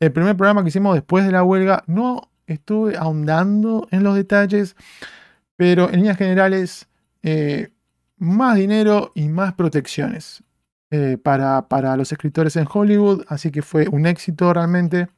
El 0.00 0.12
primer 0.12 0.36
programa 0.36 0.62
que 0.62 0.68
hicimos 0.68 0.94
después 0.94 1.24
de 1.24 1.32
la 1.32 1.44
huelga, 1.44 1.84
no 1.86 2.31
estuve 2.52 2.96
ahondando 2.96 3.88
en 3.90 4.02
los 4.02 4.14
detalles, 4.14 4.76
pero 5.56 5.88
en 5.90 5.96
líneas 5.96 6.18
generales, 6.18 6.88
eh, 7.22 7.70
más 8.16 8.56
dinero 8.56 9.12
y 9.14 9.28
más 9.28 9.54
protecciones 9.54 10.42
eh, 10.90 11.18
para, 11.22 11.68
para 11.68 11.96
los 11.96 12.12
escritores 12.12 12.56
en 12.56 12.66
Hollywood, 12.72 13.24
así 13.28 13.50
que 13.50 13.62
fue 13.62 13.88
un 13.88 14.06
éxito 14.06 14.52
realmente. 14.52 15.08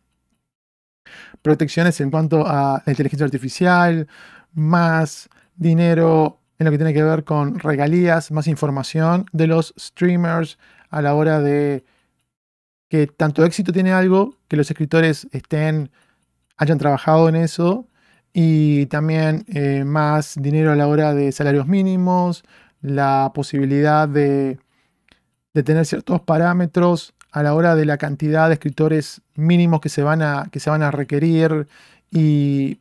protecciones 1.42 2.00
en 2.00 2.10
cuanto 2.10 2.46
a 2.46 2.82
la 2.84 2.92
inteligencia 2.92 3.24
artificial, 3.26 4.08
más 4.52 5.28
dinero 5.56 6.40
en 6.58 6.64
lo 6.66 6.70
que 6.70 6.78
tiene 6.78 6.94
que 6.94 7.02
ver 7.02 7.24
con 7.24 7.58
regalías, 7.58 8.30
más 8.30 8.46
información 8.46 9.26
de 9.32 9.46
los 9.46 9.74
streamers 9.78 10.58
a 10.90 11.02
la 11.02 11.14
hora 11.14 11.40
de 11.40 11.84
que 12.88 13.06
tanto 13.08 13.44
éxito 13.44 13.72
tiene 13.72 13.92
algo, 13.92 14.36
que 14.48 14.56
los 14.56 14.70
escritores 14.70 15.26
estén, 15.32 15.90
hayan 16.56 16.78
trabajado 16.78 17.28
en 17.28 17.36
eso, 17.36 17.88
y 18.32 18.86
también 18.86 19.44
eh, 19.48 19.84
más 19.84 20.34
dinero 20.36 20.72
a 20.72 20.76
la 20.76 20.88
hora 20.88 21.14
de 21.14 21.30
salarios 21.32 21.68
mínimos, 21.68 22.44
la 22.82 23.30
posibilidad 23.34 24.08
de, 24.08 24.58
de, 25.54 25.62
tener 25.62 25.86
ciertos 25.86 26.20
parámetros 26.20 27.14
a 27.30 27.42
la 27.42 27.54
hora 27.54 27.76
de 27.76 27.84
la 27.86 27.96
cantidad 27.96 28.48
de 28.48 28.54
escritores 28.54 29.22
mínimos 29.36 29.80
que 29.80 29.88
se 29.88 30.02
van 30.02 30.20
a, 30.20 30.48
que 30.50 30.60
se 30.60 30.68
van 30.68 30.82
a 30.82 30.90
requerir. 30.90 31.68
Y 32.10 32.80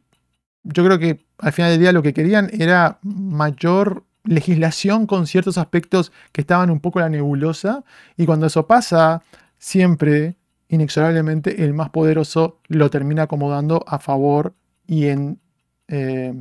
yo 0.63 0.83
creo 0.83 0.99
que 0.99 1.25
al 1.37 1.53
final 1.53 1.71
del 1.71 1.79
día 1.79 1.91
lo 1.91 2.03
que 2.03 2.13
querían 2.13 2.49
era 2.53 2.99
mayor 3.01 4.03
legislación 4.23 5.05
con 5.05 5.27
ciertos 5.27 5.57
aspectos 5.57 6.11
que 6.31 6.41
estaban 6.41 6.69
un 6.69 6.79
poco 6.79 6.99
en 6.99 7.03
la 7.03 7.09
nebulosa. 7.09 7.83
Y 8.17 8.25
cuando 8.25 8.47
eso 8.47 8.67
pasa, 8.67 9.23
siempre, 9.57 10.35
inexorablemente, 10.67 11.63
el 11.63 11.73
más 11.73 11.89
poderoso 11.89 12.59
lo 12.67 12.89
termina 12.89 13.23
acomodando 13.23 13.83
a 13.87 13.99
favor 13.99 14.53
y 14.87 15.07
en, 15.07 15.39
eh, 15.87 16.33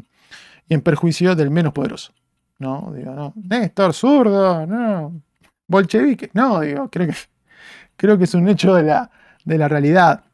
en 0.69 0.81
perjuicio 0.81 1.35
del 1.37 1.51
menos 1.51 1.73
poderoso. 1.73 2.13
No, 2.59 2.93
digo, 2.95 3.13
no. 3.13 3.33
Néstor, 3.37 3.93
zurdo, 3.93 4.67
no. 4.67 5.21
Bolchevique. 5.67 6.31
No, 6.33 6.61
digo, 6.61 6.89
creo 6.91 7.09
que, 7.09 7.15
creo 7.97 8.19
que 8.19 8.25
es 8.25 8.35
un 8.35 8.49
hecho 8.49 8.75
de 8.75 8.85
la, 8.85 9.11
de 9.45 9.59
la 9.59 9.69
realidad. 9.69 10.25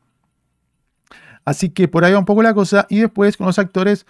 Así 1.44 1.70
que 1.70 1.88
por 1.88 2.04
ahí 2.04 2.12
va 2.12 2.18
un 2.18 2.26
poco 2.26 2.42
la 2.42 2.52
cosa. 2.52 2.86
Y 2.90 3.00
después 3.00 3.36
con 3.38 3.46
los 3.46 3.58
actores, 3.58 4.06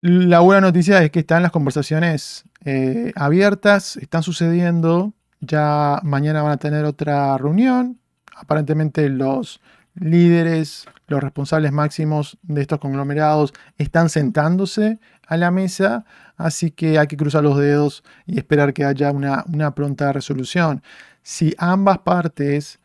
la 0.00 0.40
buena 0.40 0.60
noticia 0.60 1.00
es 1.02 1.12
que 1.12 1.20
están 1.20 1.42
las 1.42 1.52
conversaciones 1.52 2.44
eh, 2.64 3.12
abiertas, 3.14 3.96
están 3.96 4.24
sucediendo. 4.24 5.12
Ya 5.40 6.00
mañana 6.02 6.42
van 6.42 6.52
a 6.52 6.56
tener 6.56 6.84
otra 6.84 7.38
reunión. 7.38 8.00
Aparentemente 8.36 9.08
los 9.08 9.60
líderes, 9.94 10.86
los 11.06 11.22
responsables 11.22 11.72
máximos 11.72 12.38
de 12.42 12.62
estos 12.62 12.78
conglomerados 12.78 13.52
están 13.76 14.08
sentándose 14.08 14.98
a 15.26 15.36
la 15.36 15.50
mesa, 15.50 16.04
así 16.36 16.70
que 16.70 16.98
hay 16.98 17.06
que 17.06 17.16
cruzar 17.16 17.42
los 17.42 17.58
dedos 17.58 18.02
y 18.26 18.38
esperar 18.38 18.72
que 18.72 18.84
haya 18.84 19.10
una, 19.10 19.74
pronta 19.74 20.12
resolución. 20.12 20.82
Si 21.22 21.54
ambas 21.58 21.98
partes 21.98 22.80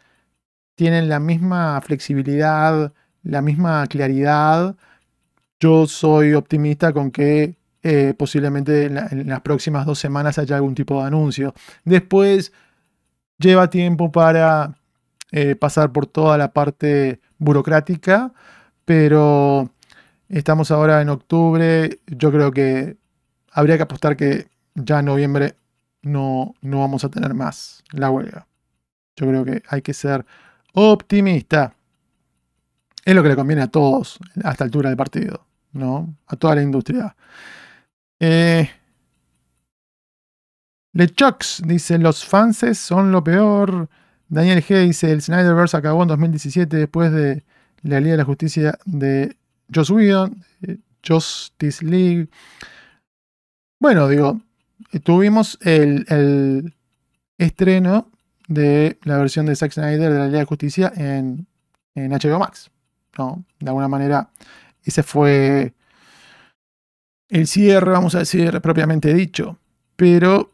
tienen 0.76 1.10
la 1.10 1.20
misma 1.20 1.80
flexibilidad, 1.82 2.94
la 3.24 3.42
misma 3.42 3.86
claridad, 3.88 4.76
yo 5.60 5.88
soy 5.88 6.34
optimista 6.34 6.94
con 6.94 7.12
que 7.12 7.58
eh, 7.84 8.14
posiblemente 8.18 8.86
en, 8.86 9.28
las 9.28 9.42
próximas 9.42 9.86
dos 9.86 9.98
semanas 9.98 10.38
haya 10.38 10.58
algún 10.58 10.76
tipo 10.76 11.02
de 11.02 11.08
anuncio. 11.08 11.54
Después 11.84 12.52
lleva 13.40 13.70
tiempo 13.70 14.12
para 14.12 14.76
eh, 15.32 15.56
pasar 15.56 15.92
por 15.92 16.08
toda 16.08 16.38
la 16.38 16.54
parte 16.54 17.20
burocrática, 17.38 18.34
pero 18.86 19.72
estamos 20.30 20.72
ahora 20.72 21.02
en 21.02 21.10
octubre. 21.10 22.00
Yo 22.08 22.32
creo 22.32 22.52
que 22.52 22.98
habría 23.52 23.78
que 23.78 23.84
apostar 23.84 24.16
que 24.16 24.48
ya 24.76 25.00
en 25.00 25.06
noviembre 25.06 25.56
no, 26.02 26.54
no 26.62 26.80
vamos 26.80 27.04
a 27.04 27.10
tener 27.10 27.34
más 27.34 27.84
la 27.92 28.10
huelga. 28.10 28.48
Yo 29.16 29.28
creo 29.28 29.44
que 29.44 29.64
hay 29.68 29.82
que 29.82 29.94
ser 29.94 30.26
optimista. 30.74 31.74
Es 33.04 33.16
lo 33.16 33.24
que 33.24 33.30
le 33.30 33.36
conviene 33.36 33.64
a 33.64 33.68
todos 33.68 34.20
a 34.44 34.52
esta 34.52 34.64
altura 34.64 34.90
del 34.90 34.98
partido, 34.98 35.46
¿no? 35.72 36.16
A 36.28 36.36
toda 36.36 36.56
la 36.56 36.62
industria. 36.62 37.16
Eh, 38.20 38.70
dice: 40.94 41.98
Los 41.98 42.26
fanses 42.26 42.78
son 42.78 43.12
lo 43.12 43.24
peor. 43.24 43.90
Daniel 44.30 44.64
G 44.64 44.86
dice: 44.86 45.12
El 45.12 45.22
Snyderverse 45.22 45.78
acabó 45.78 46.04
en 46.04 46.10
2017 46.10 46.76
después 46.78 47.12
de 47.12 47.44
la 47.84 48.00
Liga 48.00 48.12
de 48.12 48.18
la 48.18 48.26
Justicia 48.26 48.78
de 48.86 49.36
Joss 49.74 49.90
Whedon, 49.90 50.44
eh, 50.62 50.78
Justice 51.06 51.86
League. 51.86 52.30
Bueno, 53.80 54.08
digo, 54.08 54.42
tuvimos 55.04 55.58
el, 55.62 56.06
el, 56.10 56.74
estreno 57.38 58.10
de 58.48 58.98
la 59.04 59.18
versión 59.18 59.46
de 59.46 59.56
Zack 59.56 59.74
Snyder 59.74 60.12
de 60.12 60.20
la 60.20 60.26
Liga 60.28 60.40
de 60.40 60.46
Justicia 60.46 60.92
en, 60.96 61.48
en 61.94 62.12
HBO 62.12 62.40
Max. 62.40 62.72
¿no? 63.18 63.44
De 63.60 63.70
alguna 63.70 63.88
manera, 63.88 64.30
ese 64.84 65.04
fue 65.04 65.74
el 67.30 67.48
cierre, 67.48 67.92
vamos 67.92 68.16
a 68.16 68.20
decir, 68.20 68.60
propiamente 68.62 69.14
dicho. 69.14 69.60
Pero 69.96 70.54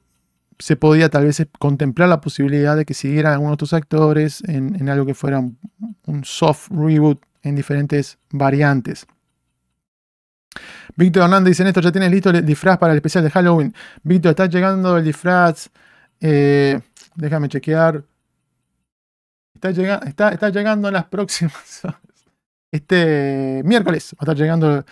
se 0.60 0.76
podía 0.76 1.10
tal 1.10 1.26
vez 1.26 1.46
contemplar 1.60 2.10
la 2.10 2.22
posibilidad 2.22 2.76
de 2.76 2.86
que 2.86 2.94
siguieran 2.94 3.34
algunos 3.34 3.54
otros 3.54 3.74
actores 3.74 4.44
en, 4.48 4.88
algo 4.90 5.06
que 5.06 5.14
fuera 5.14 5.40
un, 5.40 6.24
soft 6.24 6.70
reboot 6.72 7.22
en 7.42 7.56
diferentes 7.56 8.18
variantes. 8.32 9.06
Víctor 10.96 11.24
Hernández 11.24 11.58
dice, 11.58 11.68
esto 11.68 11.82
ya 11.82 11.92
tienes 11.92 12.12
listo 12.12 12.30
el 12.30 12.46
disfraz 12.46 12.78
para 12.78 12.94
el 12.94 12.98
especial 12.98 13.24
de 13.24 13.32
Halloween. 13.32 13.74
Víctor, 14.04 14.32
está 14.32 14.46
llegando 14.46 14.98
el 14.98 15.04
disfraz. 15.04 15.70
Eh, 16.20 16.80
déjame 17.16 17.50
chequear. 17.50 18.04
Está, 19.56 20.30
está 20.30 20.50
llegando 20.50 20.90
en 20.90 20.94
las 20.94 21.06
próximas 21.06 21.82
este 22.74 23.62
miércoles 23.64 24.16
va 24.16 24.18
a 24.20 24.24
estar 24.24 24.36
llegando 24.36 24.84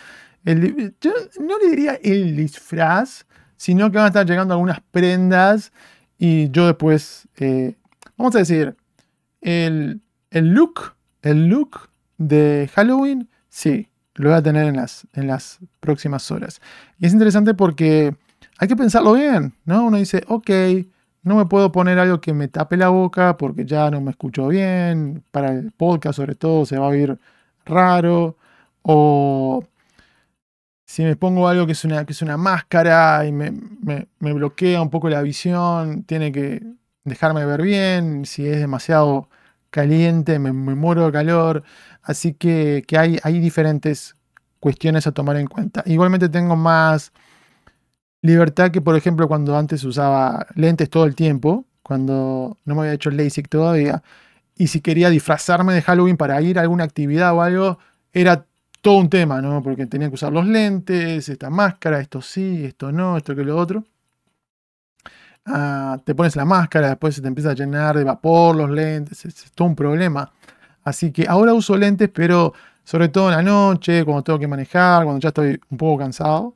el, 0.45 0.95
yo 1.01 1.11
no 1.39 1.57
le 1.59 1.69
diría 1.69 1.99
el 2.03 2.35
disfraz, 2.35 3.25
sino 3.61 3.91
que 3.91 3.97
van 3.97 4.05
a 4.05 4.07
estar 4.07 4.25
llegando 4.25 4.55
algunas 4.55 4.79
prendas 4.89 5.71
y 6.17 6.49
yo 6.49 6.65
después, 6.65 7.27
eh, 7.37 7.75
vamos 8.17 8.33
a 8.33 8.39
decir, 8.39 8.75
el, 9.39 10.01
el, 10.31 10.47
look, 10.47 10.95
el 11.21 11.45
look 11.45 11.91
de 12.17 12.71
Halloween, 12.73 13.29
sí, 13.49 13.87
lo 14.15 14.29
voy 14.29 14.39
a 14.39 14.41
tener 14.41 14.65
en 14.65 14.77
las, 14.77 15.05
en 15.13 15.27
las 15.27 15.59
próximas 15.79 16.31
horas. 16.31 16.59
Y 16.97 17.05
es 17.05 17.13
interesante 17.13 17.53
porque 17.53 18.15
hay 18.57 18.67
que 18.67 18.75
pensarlo 18.75 19.13
bien, 19.13 19.53
¿no? 19.65 19.85
Uno 19.85 19.97
dice, 19.97 20.23
ok, 20.27 20.49
no 21.21 21.35
me 21.35 21.45
puedo 21.45 21.71
poner 21.71 21.99
algo 21.99 22.19
que 22.19 22.33
me 22.33 22.47
tape 22.47 22.77
la 22.77 22.89
boca 22.89 23.37
porque 23.37 23.65
ya 23.65 23.91
no 23.91 24.01
me 24.01 24.09
escucho 24.09 24.47
bien, 24.47 25.23
para 25.29 25.51
el 25.51 25.71
podcast 25.71 26.15
sobre 26.15 26.33
todo 26.33 26.65
se 26.65 26.79
va 26.79 26.87
a 26.87 26.89
oír 26.89 27.19
raro, 27.63 28.37
o 28.81 29.63
si 30.91 31.03
me 31.03 31.15
pongo 31.15 31.47
algo 31.47 31.65
que 31.65 31.71
es 31.71 31.85
una, 31.85 32.05
que 32.05 32.11
es 32.11 32.21
una 32.21 32.35
máscara 32.35 33.25
y 33.25 33.31
me, 33.31 33.53
bloquea 34.19 34.81
un 34.81 34.89
poco 34.89 35.09
la 35.09 35.21
visión, 35.21 36.03
tiene 36.03 36.33
que 36.33 36.61
dejarme 37.05 37.45
ver 37.45 37.61
bien, 37.61 38.25
si 38.25 38.45
es 38.45 38.59
demasiado 38.59 39.29
caliente, 39.69 40.37
me, 40.37 40.51
muero 40.51 41.05
de 41.05 41.13
calor, 41.13 41.63
así 42.03 42.33
que, 42.33 42.83
hay, 42.97 43.17
hay 43.23 43.39
diferentes 43.39 44.17
cuestiones 44.59 45.07
a 45.07 45.13
tomar 45.13 45.37
en 45.37 45.47
cuenta. 45.47 45.81
Igualmente 45.85 46.27
tengo 46.27 46.57
más 46.57 47.13
libertad 48.21 48.69
que, 48.69 48.81
por 48.81 48.97
ejemplo, 48.97 49.29
cuando 49.29 49.57
antes 49.57 49.85
usaba 49.85 50.45
lentes 50.55 50.89
todo 50.89 51.05
el 51.05 51.15
tiempo, 51.15 51.63
cuando 51.83 52.57
no 52.65 52.75
me 52.75 52.81
había 52.81 52.93
hecho 52.95 53.07
el 53.07 53.15
LASIK 53.15 53.47
todavía, 53.47 54.03
y 54.57 54.67
si 54.67 54.81
quería 54.81 55.09
disfrazarme 55.09 55.73
de 55.73 55.83
Halloween 55.83 56.17
para 56.17 56.41
ir 56.41 56.59
a 56.59 56.63
alguna 56.63 56.83
actividad 56.83 57.33
o 57.33 57.41
algo, 57.41 57.79
era 58.11 58.45
todo 58.81 58.97
un 58.97 59.09
tema, 59.09 59.41
¿no? 59.41 59.61
Porque 59.63 59.85
tenía 59.87 60.09
que 60.09 60.15
usar 60.15 60.33
los 60.33 60.45
lentes, 60.47 61.29
esta 61.29 61.49
máscara, 61.49 61.99
esto 61.99 62.21
sí, 62.21 62.65
esto 62.65 62.91
no, 62.91 63.17
esto 63.17 63.35
que 63.35 63.43
lo 63.43 63.57
otro. 63.57 63.83
Ah, 65.45 65.97
te 66.05 66.13
pones 66.13 66.35
la 66.35 66.45
máscara, 66.45 66.89
después 66.89 67.15
se 67.15 67.21
te 67.21 67.27
empieza 67.27 67.51
a 67.51 67.53
llenar 67.55 67.97
de 67.97 68.03
vapor 68.03 68.55
los 68.55 68.69
lentes, 68.69 69.25
es, 69.25 69.51
todo 69.53 69.67
un 69.69 69.75
problema. 69.75 70.31
Así 70.83 71.11
que 71.11 71.27
ahora 71.27 71.53
uso 71.53 71.77
lentes, 71.77 72.09
pero 72.13 72.53
sobre 72.83 73.09
todo 73.09 73.29
en 73.29 73.35
la 73.37 73.43
noche, 73.43 74.03
cuando 74.05 74.23
tengo 74.23 74.39
que 74.39 74.47
manejar, 74.47 75.03
cuando 75.03 75.19
ya 75.19 75.29
estoy 75.29 75.59
un 75.69 75.77
poco 75.77 75.99
cansado. 75.99 76.55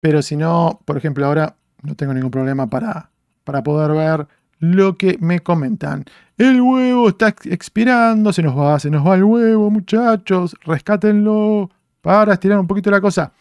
Pero 0.00 0.22
si 0.22 0.36
no, 0.36 0.80
por 0.84 0.96
ejemplo, 0.96 1.26
ahora 1.26 1.56
no 1.82 1.94
tengo 1.94 2.14
ningún 2.14 2.30
problema 2.30 2.66
para, 2.66 3.10
para 3.44 3.62
poder 3.62 3.92
ver 3.92 4.26
lo 4.62 4.96
que 4.96 5.18
me 5.20 5.40
comentan. 5.40 6.04
El 6.38 6.60
huevo 6.60 7.08
está 7.08 7.34
expirando, 7.46 8.32
se 8.32 8.42
nos 8.42 8.56
va, 8.56 8.78
se 8.78 8.90
nos 8.90 9.04
va 9.04 9.16
el 9.16 9.24
huevo, 9.24 9.70
muchachos, 9.70 10.54
rescátenlo 10.64 11.68
para 12.00 12.34
estirar 12.34 12.60
un 12.60 12.68
poquito 12.68 12.88
la 12.88 13.00
cosa. 13.00 13.32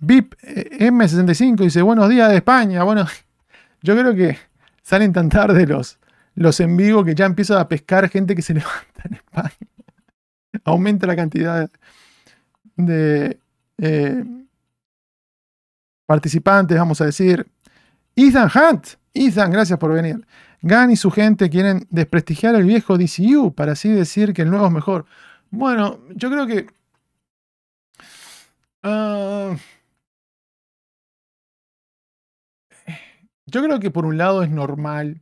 VIP 0.00 0.34
eh, 0.42 0.90
M65 0.90 1.58
dice, 1.58 1.80
buenos 1.80 2.08
días 2.08 2.28
de 2.28 2.36
España. 2.36 2.82
Bueno, 2.82 3.06
yo 3.82 3.96
creo 3.96 4.16
que 4.16 4.36
salen 4.82 5.12
tan 5.12 5.28
tarde 5.28 5.64
los, 5.64 6.00
los 6.34 6.58
en 6.58 6.76
vivo 6.76 7.04
que 7.04 7.14
ya 7.14 7.26
empiezo 7.26 7.56
a 7.56 7.68
pescar 7.68 8.08
gente 8.08 8.34
que 8.34 8.42
se 8.42 8.54
levanta 8.54 9.02
en 9.04 9.14
España. 9.14 9.70
Aumenta 10.64 11.06
la 11.06 11.14
cantidad 11.14 11.70
de 12.74 13.38
eh, 13.78 14.24
participantes, 16.04 16.76
vamos 16.76 17.00
a 17.00 17.04
decir. 17.04 17.46
Ethan 18.16 18.50
Hunt. 18.52 18.86
Ethan, 19.14 19.52
gracias 19.52 19.78
por 19.78 19.92
venir. 19.92 20.26
Gan 20.66 20.90
y 20.90 20.96
su 20.96 21.10
gente 21.10 21.50
quieren 21.50 21.86
desprestigiar 21.90 22.54
el 22.54 22.64
viejo 22.64 22.96
DCU 22.96 23.54
para 23.54 23.72
así 23.72 23.90
decir 23.90 24.32
que 24.32 24.42
el 24.42 24.50
nuevo 24.50 24.66
es 24.66 24.72
mejor. 24.72 25.04
Bueno, 25.50 26.00
yo 26.14 26.30
creo 26.30 26.46
que. 26.46 26.66
ah, 28.82 29.56
yo 33.46 33.62
creo 33.62 33.78
que 33.80 33.90
por 33.90 34.06
un 34.06 34.16
lado 34.18 34.42
es 34.42 34.50
normal 34.50 35.20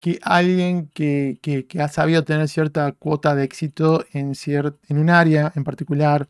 que 0.00 0.18
alguien 0.22 0.88
que, 0.94 1.38
ha 1.80 1.88
sabido 1.88 2.24
tener 2.24 2.48
cierta 2.48 2.92
cuota 2.92 3.34
de 3.34 3.44
éxito 3.44 4.04
en, 4.12 4.32
cier- 4.34 4.76
en 4.88 4.98
un 4.98 5.10
área 5.10 5.52
en 5.56 5.64
particular 5.64 6.28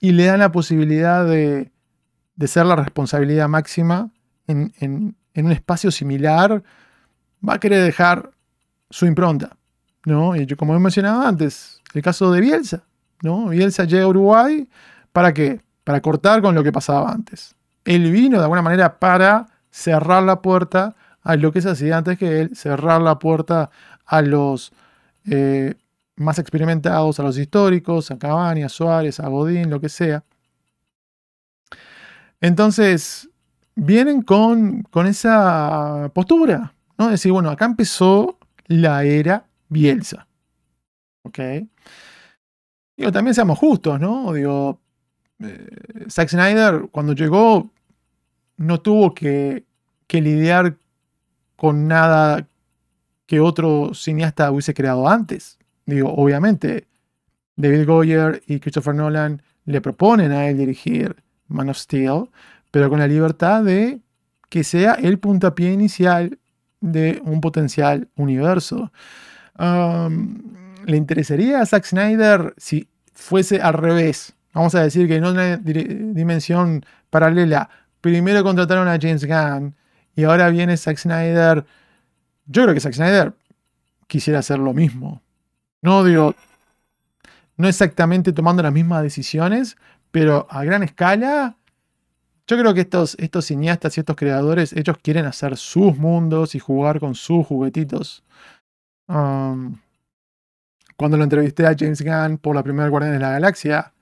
y 0.00 0.12
le 0.12 0.26
dan 0.26 0.40
la 0.40 0.52
posibilidad 0.52 1.26
de, 1.26 1.72
de 2.36 2.48
ser 2.48 2.66
la 2.66 2.76
responsabilidad 2.76 3.48
máxima 3.48 4.10
en- 4.46 4.72
en 5.34 5.46
un 5.46 5.52
espacio 5.52 5.90
similar, 5.92 6.62
va 7.46 7.54
a 7.54 7.60
querer 7.60 7.82
dejar 7.82 8.30
su 8.90 9.06
impronta. 9.06 9.56
¿no? 10.04 10.36
Y 10.36 10.46
yo, 10.46 10.56
como 10.56 10.74
he 10.74 10.78
mencionado 10.78 11.22
antes, 11.22 11.80
el 11.94 12.02
caso 12.02 12.30
de 12.32 12.40
Bielsa. 12.40 12.82
¿no? 13.22 13.48
Bielsa 13.48 13.84
llega 13.84 14.04
a 14.04 14.08
Uruguay 14.08 14.68
para 15.12 15.32
qué? 15.32 15.60
Para 15.84 16.00
cortar 16.00 16.42
con 16.42 16.54
lo 16.54 16.62
que 16.62 16.72
pasaba 16.72 17.10
antes. 17.10 17.54
Él 17.84 18.10
vino 18.10 18.38
de 18.38 18.44
alguna 18.44 18.62
manera 18.62 18.98
para 18.98 19.46
cerrar 19.70 20.22
la 20.22 20.42
puerta 20.42 20.94
a 21.22 21.36
lo 21.36 21.52
que 21.52 21.60
se 21.60 21.70
hacía 21.70 21.98
antes 21.98 22.18
que 22.18 22.40
él, 22.40 22.56
cerrar 22.56 23.00
la 23.00 23.18
puerta 23.18 23.70
a 24.06 24.22
los 24.22 24.72
eh, 25.26 25.74
más 26.16 26.38
experimentados, 26.38 27.20
a 27.20 27.22
los 27.22 27.38
históricos, 27.38 28.10
a 28.10 28.18
Cavani, 28.18 28.62
a 28.62 28.68
Suárez, 28.68 29.20
a 29.20 29.28
Godín, 29.28 29.70
lo 29.70 29.80
que 29.80 29.88
sea. 29.88 30.24
Entonces, 32.40 33.28
vienen 33.74 34.22
con, 34.22 34.82
con 34.84 35.06
esa 35.06 36.10
postura, 36.14 36.74
¿no? 37.00 37.08
Decir, 37.08 37.32
bueno, 37.32 37.48
acá 37.48 37.64
empezó 37.64 38.38
la 38.66 39.04
era 39.04 39.46
Bielsa. 39.70 40.26
¿Ok? 41.22 41.38
Digo, 42.94 43.10
también 43.10 43.34
seamos 43.34 43.58
justos, 43.58 43.98
¿no? 43.98 44.34
Digo, 44.34 44.78
eh, 45.38 45.66
Zack 46.10 46.28
Snyder 46.28 46.88
cuando 46.90 47.14
llegó 47.14 47.70
no 48.58 48.82
tuvo 48.82 49.14
que, 49.14 49.64
que 50.06 50.20
lidiar 50.20 50.76
con 51.56 51.88
nada 51.88 52.46
que 53.24 53.40
otro 53.40 53.94
cineasta 53.94 54.50
hubiese 54.50 54.74
creado 54.74 55.08
antes. 55.08 55.58
Digo, 55.86 56.12
obviamente, 56.14 56.86
David 57.56 57.86
Goyer 57.86 58.42
y 58.46 58.60
Christopher 58.60 58.94
Nolan 58.94 59.40
le 59.64 59.80
proponen 59.80 60.32
a 60.32 60.48
él 60.48 60.58
dirigir 60.58 61.16
Man 61.48 61.70
of 61.70 61.78
Steel, 61.78 62.28
pero 62.70 62.90
con 62.90 62.98
la 62.98 63.06
libertad 63.06 63.64
de 63.64 64.00
que 64.50 64.64
sea 64.64 64.94
el 64.94 65.18
puntapié 65.18 65.72
inicial 65.72 66.39
de 66.80 67.20
un 67.24 67.40
potencial 67.40 68.08
universo. 68.16 68.92
¿Le 69.58 70.96
interesaría 70.96 71.60
a 71.60 71.66
Zack 71.66 71.84
Snyder 71.84 72.54
si 72.56 72.88
fuese 73.12 73.60
al 73.60 73.74
revés? 73.74 74.34
Vamos 74.52 74.74
a 74.74 74.82
decir 74.82 75.06
que 75.06 75.16
en 75.16 75.24
una 75.24 75.56
dimensión 75.58 76.84
paralela, 77.10 77.68
primero 78.00 78.42
contrataron 78.42 78.88
a 78.88 78.98
James 79.00 79.24
Gunn 79.24 79.74
y 80.16 80.24
ahora 80.24 80.48
viene 80.50 80.76
Zack 80.76 80.96
Snyder. 80.96 81.64
Yo 82.46 82.62
creo 82.62 82.74
que 82.74 82.80
Zack 82.80 82.94
Snyder 82.94 83.34
quisiera 84.06 84.40
hacer 84.40 84.58
lo 84.58 84.72
mismo. 84.72 85.22
No 85.82 86.02
digo, 86.02 86.34
no 87.56 87.68
exactamente 87.68 88.32
tomando 88.32 88.62
las 88.62 88.72
mismas 88.72 89.02
decisiones, 89.02 89.76
pero 90.10 90.46
a 90.50 90.64
gran 90.64 90.82
escala, 90.82 91.56
yo 92.50 92.58
creo 92.58 92.74
que 92.74 92.80
estos, 92.80 93.16
estos 93.20 93.44
cineastas 93.44 93.96
y 93.96 94.00
estos 94.00 94.16
creadores, 94.16 94.72
ellos 94.72 94.96
quieren 95.00 95.24
hacer 95.24 95.56
sus 95.56 95.96
mundos 95.96 96.56
y 96.56 96.58
jugar 96.58 96.98
con 96.98 97.14
sus 97.14 97.46
juguetitos. 97.46 98.24
Um, 99.06 99.78
cuando 100.96 101.16
lo 101.16 101.22
entrevisté 101.22 101.64
a 101.64 101.76
James 101.78 102.02
Gunn 102.02 102.38
por 102.38 102.56
la 102.56 102.64
primera 102.64 102.88
Guardián 102.88 103.12
de 103.12 103.20
la 103.20 103.30
Galaxia, 103.30 103.92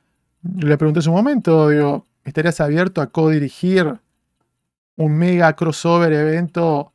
le 0.42 0.78
pregunté 0.78 1.00
en 1.00 1.02
su 1.02 1.12
momento, 1.12 1.68
digo, 1.68 2.06
¿estarías 2.24 2.58
abierto 2.62 3.02
a 3.02 3.08
co-dirigir 3.08 4.00
un 4.96 5.18
mega 5.18 5.52
crossover 5.52 6.10
evento 6.14 6.94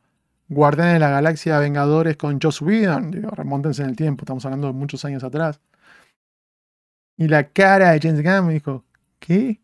Guardianes 0.50 0.94
de 0.96 1.00
la 1.02 1.10
Galaxia 1.12 1.60
Vengadores 1.60 2.18
con 2.18 2.40
Joss 2.42 2.64
Whedon? 2.64 3.12
Digo, 3.12 3.30
remóntense 3.30 3.84
en 3.84 3.90
el 3.90 3.96
tiempo, 3.96 4.24
estamos 4.24 4.44
hablando 4.46 4.68
de 4.68 4.74
muchos 4.74 5.06
años 5.06 5.24
atrás. 5.24 5.62
Y 7.16 7.28
la 7.28 7.50
cara 7.50 7.92
de 7.92 8.00
James 8.00 8.24
Gunn 8.24 8.48
me 8.48 8.54
dijo, 8.54 8.84
¿qué? 9.20 9.62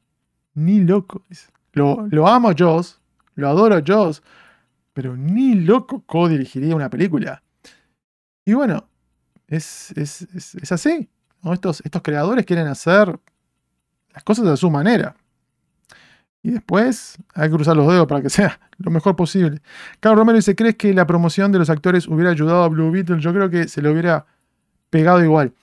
Ni 0.53 0.81
loco. 0.81 1.23
Dice, 1.27 1.47
Lo, 1.73 2.27
amo 2.27 2.51
Joss, 2.57 2.99
lo 3.35 3.49
adoro 3.49 3.81
Joss, 3.85 4.23
pero 4.93 5.15
ni 5.15 5.55
loco 5.55 6.03
co-dirigiría 6.05 6.75
una 6.75 6.89
película. 6.89 7.43
Y 8.45 8.53
bueno, 8.53 8.87
es, 9.47 9.93
así. 10.71 11.09
estos 11.83 12.01
creadores 12.01 12.45
quieren 12.45 12.67
hacer 12.67 13.19
las 14.13 14.23
cosas 14.23 14.45
de 14.45 14.57
su 14.57 14.69
manera. 14.69 15.15
Y 16.41 16.51
después 16.51 17.17
hay 17.33 17.49
que 17.49 17.55
cruzar 17.55 17.75
los 17.75 17.87
dedos 17.87 18.07
para 18.07 18.21
que 18.21 18.29
sea 18.29 18.59
lo 18.77 18.91
mejor 18.91 19.15
posible. 19.15 19.61
Carlos 19.99 20.19
Romero 20.19 20.37
dice, 20.37 20.55
¿crees 20.55 20.75
que 20.75 20.93
la 20.93 21.05
promoción 21.05 21.51
de 21.51 21.59
los 21.59 21.69
actores 21.69 22.07
hubiera 22.07 22.31
ayudado 22.31 22.63
a 22.63 22.69
Blue 22.69 22.91
Beetle? 22.91 23.19
Yo 23.19 23.33
creo 23.33 23.49
que 23.49 23.67
se 23.67 23.81
le 23.81 23.89
hubiera 23.89 24.25
pegado 24.89 25.23
igual. 25.23 25.53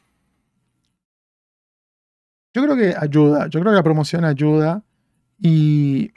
Yo 2.55 2.63
creo 2.63 2.77
que 2.77 2.95
ayuda, 2.99 3.49
yo 3.49 3.61
creo 3.61 3.73
que 3.73 3.77
la 3.77 3.83
promoción 3.83 4.25
ayuda 4.25 4.83
y, 5.41 6.13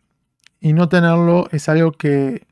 y 0.59 0.73
no 0.73 0.89
tenerlo 0.89 1.47
es 1.51 1.69
algo 1.69 1.91
que, 1.91 2.47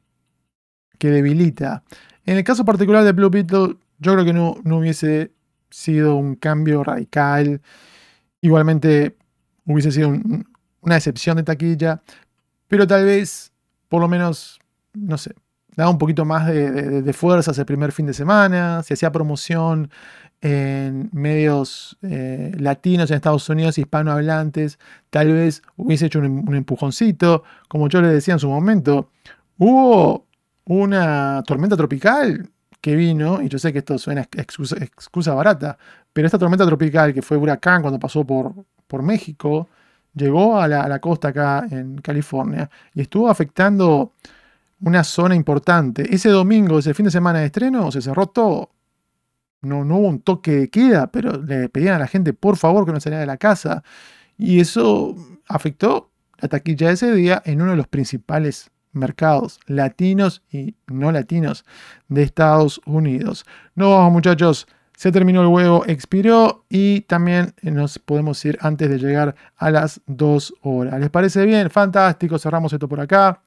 que 0.99 1.09
debilita. 1.09 1.83
En 2.25 2.37
el 2.37 2.43
caso 2.43 2.65
particular 2.65 3.03
de 3.03 3.11
Blue 3.13 3.29
Beetle, 3.29 3.77
yo 3.99 4.13
creo 4.13 4.25
que 4.25 4.33
no, 4.33 4.57
no 4.63 4.77
hubiese 4.79 5.31
sido 5.69 6.15
un 6.15 6.35
cambio 6.35 6.83
radical. 6.83 7.61
Igualmente 8.41 9.15
hubiese 9.65 9.91
sido 9.91 10.09
un- 10.09 10.45
una 10.81 10.95
excepción 10.97 11.37
de 11.37 11.43
taquilla, 11.43 12.01
pero 12.67 12.87
tal 12.87 13.05
vez, 13.05 13.51
por 13.89 14.01
lo 14.01 14.07
menos, 14.07 14.59
no 14.93 15.17
sé, 15.17 15.33
daba 15.75 15.89
un 15.91 15.97
poquito 15.97 16.25
más 16.25 16.47
de, 16.47 16.71
de- 16.71 17.01
de 17.01 17.13
fuerzas 17.13 17.57
el 17.57 17.65
primer 17.65 17.91
fin 17.91 18.05
de 18.07 18.13
semana, 18.13 18.83
se 18.83 18.93
hacía 18.93 19.11
promoción 19.11 19.89
en 20.41 21.09
medios 21.13 21.97
eh, 22.03 22.53
latinos 22.59 23.09
en 23.09 23.15
Estados 23.15 23.49
Unidos, 23.49 23.77
hispanohablantes, 23.77 24.79
tal 25.09 25.33
vez 25.33 25.63
hubiese 25.75 26.07
hecho 26.07 26.19
un, 26.19 26.55
empujoncito, 26.55 27.43
como 27.67 27.89
yo 27.89 28.01
le 28.01 28.09
decía 28.09 28.35
en 28.35 28.39
su 28.39 28.49
momento, 28.49 29.09
hubo 29.57 30.27
una 30.65 31.43
tormenta 31.45 31.75
tropical 31.75 32.49
que 32.81 32.95
vino, 32.95 33.41
y 33.41 33.49
yo 33.49 33.57
sé 33.57 33.73
que 33.73 33.79
esto 33.79 33.97
suena 33.97 34.21
ex- 34.21 34.71
excusa, 34.73 35.33
barata, 35.33 35.77
pero 36.13 36.27
esta 36.27 36.37
tormenta 36.37 36.65
tropical 36.65 37.13
que 37.13 37.21
fue 37.21 37.37
huracán 37.37 37.81
cuando 37.81 37.99
pasó 37.99 38.23
por, 38.25 38.53
por 38.87 39.01
México, 39.01 39.69
llegó 40.13 40.59
a 40.59 40.67
la 40.67 40.99
costa 40.99 41.29
acá 41.29 41.65
en 41.69 41.97
California 41.97 42.69
y 42.93 43.01
estuvo 43.01 43.29
afectando 43.29 44.13
una 44.81 45.03
zona 45.03 45.35
importante. 45.35 46.13
Ese 46.13 46.29
domingo, 46.29 46.79
ese 46.79 46.93
fin 46.93 47.05
de 47.05 47.11
semana 47.11 47.39
de 47.39 47.47
estreno, 47.47 47.91
se 47.91 48.01
cerró 48.01 48.27
todo. 48.27 48.71
No, 49.61 49.83
no 49.83 49.97
hubo 49.97 50.07
un 50.07 50.21
toque 50.21 50.51
de 50.51 50.69
queda, 50.69 51.11
pero 51.11 51.41
le 51.41 51.69
pedían 51.69 51.95
a 51.95 51.99
la 51.99 52.07
gente 52.07 52.33
por 52.33 52.57
favor 52.57 52.85
que 52.85 52.91
no 52.91 52.99
saliera 52.99 53.21
de 53.21 53.27
la 53.27 53.37
casa. 53.37 53.83
Y 54.37 54.59
eso 54.59 55.15
afectó 55.47 56.11
la 56.39 56.47
taquilla 56.47 56.87
de 56.87 56.93
ese 56.93 57.11
día 57.13 57.41
en 57.45 57.61
uno 57.61 57.71
de 57.71 57.77
los 57.77 57.87
principales 57.87 58.69
mercados 58.91 59.59
latinos 59.67 60.43
y 60.51 60.75
no 60.87 61.11
latinos 61.11 61.65
de 62.07 62.23
Estados 62.23 62.81
Unidos. 62.85 63.45
No 63.75 63.91
vamos 63.91 64.13
muchachos, 64.13 64.67
se 64.95 65.11
terminó 65.11 65.41
el 65.41 65.47
huevo, 65.47 65.83
expiró 65.85 66.65
y 66.69 67.01
también 67.01 67.53
nos 67.61 67.99
podemos 67.99 68.43
ir 68.45 68.57
antes 68.61 68.89
de 68.89 68.97
llegar 68.97 69.35
a 69.55 69.69
las 69.69 70.01
2 70.07 70.55
horas. 70.61 70.99
¿Les 70.99 71.09
parece 71.09 71.45
bien? 71.45 71.69
Fantástico, 71.69 72.39
cerramos 72.39 72.73
esto 72.73 72.87
por 72.87 72.99
acá. 72.99 73.41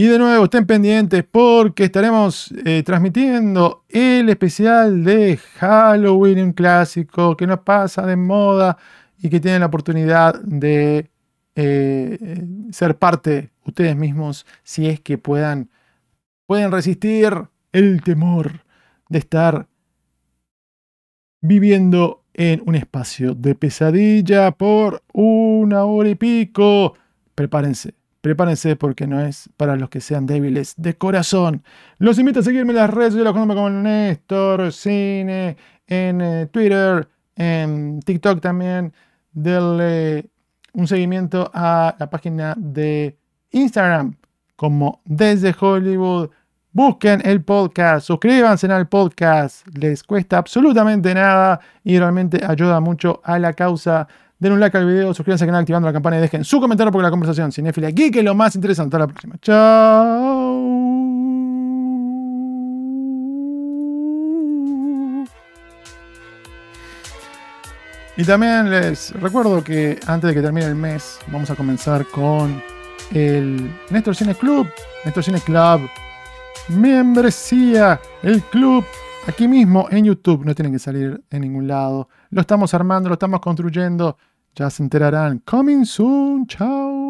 Y 0.00 0.06
de 0.06 0.16
nuevo, 0.16 0.44
estén 0.44 0.64
pendientes 0.64 1.24
porque 1.24 1.82
estaremos 1.82 2.54
eh, 2.64 2.84
transmitiendo 2.84 3.84
el 3.88 4.28
especial 4.28 5.02
de 5.02 5.36
Halloween, 5.58 6.38
un 6.38 6.52
clásico 6.52 7.36
que 7.36 7.48
nos 7.48 7.58
pasa 7.62 8.06
de 8.06 8.14
moda 8.14 8.78
y 9.20 9.28
que 9.28 9.40
tienen 9.40 9.58
la 9.58 9.66
oportunidad 9.66 10.40
de 10.40 11.10
eh, 11.56 12.46
ser 12.70 12.96
parte 12.96 13.50
ustedes 13.64 13.96
mismos 13.96 14.46
si 14.62 14.86
es 14.86 15.00
que 15.00 15.18
puedan, 15.18 15.68
pueden 16.46 16.70
resistir 16.70 17.32
el 17.72 18.00
temor 18.00 18.62
de 19.08 19.18
estar 19.18 19.66
viviendo 21.40 22.22
en 22.34 22.62
un 22.66 22.76
espacio 22.76 23.34
de 23.34 23.56
pesadilla 23.56 24.52
por 24.52 25.02
una 25.12 25.84
hora 25.86 26.08
y 26.08 26.14
pico. 26.14 26.94
Prepárense, 27.34 27.97
prepárense 28.20 28.76
porque 28.76 29.06
no 29.06 29.20
es 29.20 29.48
para 29.56 29.76
los 29.76 29.90
que 29.90 30.00
sean 30.00 30.26
débiles 30.26 30.74
de 30.76 30.96
corazón. 30.96 31.62
Los 31.98 32.18
invito 32.18 32.40
a 32.40 32.42
seguirme 32.42 32.72
en 32.72 32.78
las 32.78 32.90
redes 32.90 33.14
sociales 33.14 33.32
como 33.32 33.70
Néstor 33.70 34.72
Cine, 34.72 35.56
en 35.86 36.20
eh, 36.20 36.46
Twitter, 36.50 37.08
en 37.36 38.00
TikTok 38.00 38.40
también. 38.40 38.92
Denle 39.32 40.30
un 40.72 40.86
seguimiento 40.86 41.50
a 41.54 41.94
la 41.98 42.10
página 42.10 42.54
de 42.56 43.16
Instagram 43.50 44.16
como 44.56 45.00
desde 45.04 45.54
Hollywood. 45.58 46.30
busquen 46.72 47.20
el 47.24 47.42
podcast, 47.42 48.06
suscríbanse 48.06 48.66
al 48.66 48.88
podcast, 48.88 49.66
les 49.76 50.02
cuesta 50.02 50.38
absolutamente 50.38 51.14
nada 51.14 51.60
y 51.82 51.98
realmente 51.98 52.40
ayuda 52.46 52.80
mucho 52.80 53.20
a 53.24 53.38
la 53.38 53.52
causa. 53.52 54.06
Den 54.40 54.52
un 54.52 54.60
like 54.60 54.76
al 54.78 54.86
video, 54.86 55.12
suscríbanse 55.12 55.44
al 55.44 55.48
canal 55.48 55.62
activando 55.62 55.88
la 55.88 55.92
campana 55.92 56.18
y 56.18 56.20
dejen 56.20 56.44
su 56.44 56.60
comentario 56.60 56.92
porque 56.92 57.02
la 57.02 57.10
conversación 57.10 57.50
cinéfila 57.50 57.90
geek 57.90 58.16
es 58.16 58.24
lo 58.24 58.36
más 58.36 58.54
interesante. 58.54 58.96
Hasta 58.96 58.98
la 59.00 59.06
próxima. 59.08 59.36
Chao. 59.42 60.78
Y 68.16 68.24
también 68.24 68.70
les 68.70 69.12
recuerdo 69.20 69.62
que 69.62 69.98
antes 70.06 70.28
de 70.28 70.34
que 70.34 70.42
termine 70.42 70.66
el 70.66 70.74
mes 70.74 71.18
vamos 71.28 71.50
a 71.50 71.56
comenzar 71.56 72.04
con 72.06 72.62
el 73.12 73.70
Néstor 73.90 74.14
Cine 74.14 74.34
Club, 74.34 74.68
Néstor 75.04 75.24
Cine 75.24 75.40
Club, 75.40 75.88
membresía, 76.68 78.00
el 78.22 78.42
club, 78.42 78.84
aquí 79.26 79.46
mismo 79.46 79.86
en 79.90 80.04
YouTube, 80.04 80.44
no 80.44 80.54
tienen 80.54 80.72
que 80.72 80.78
salir 80.78 81.22
en 81.30 81.42
ningún 81.42 81.68
lado. 81.68 82.08
Lo 82.30 82.40
estamos 82.40 82.74
armando, 82.74 83.08
lo 83.08 83.14
estamos 83.14 83.40
construyendo, 83.40 84.16
ya 84.58 84.70
se 84.70 84.82
enterarán. 84.82 85.40
Coming 85.46 85.84
soon, 85.84 86.46
chao. 86.46 87.07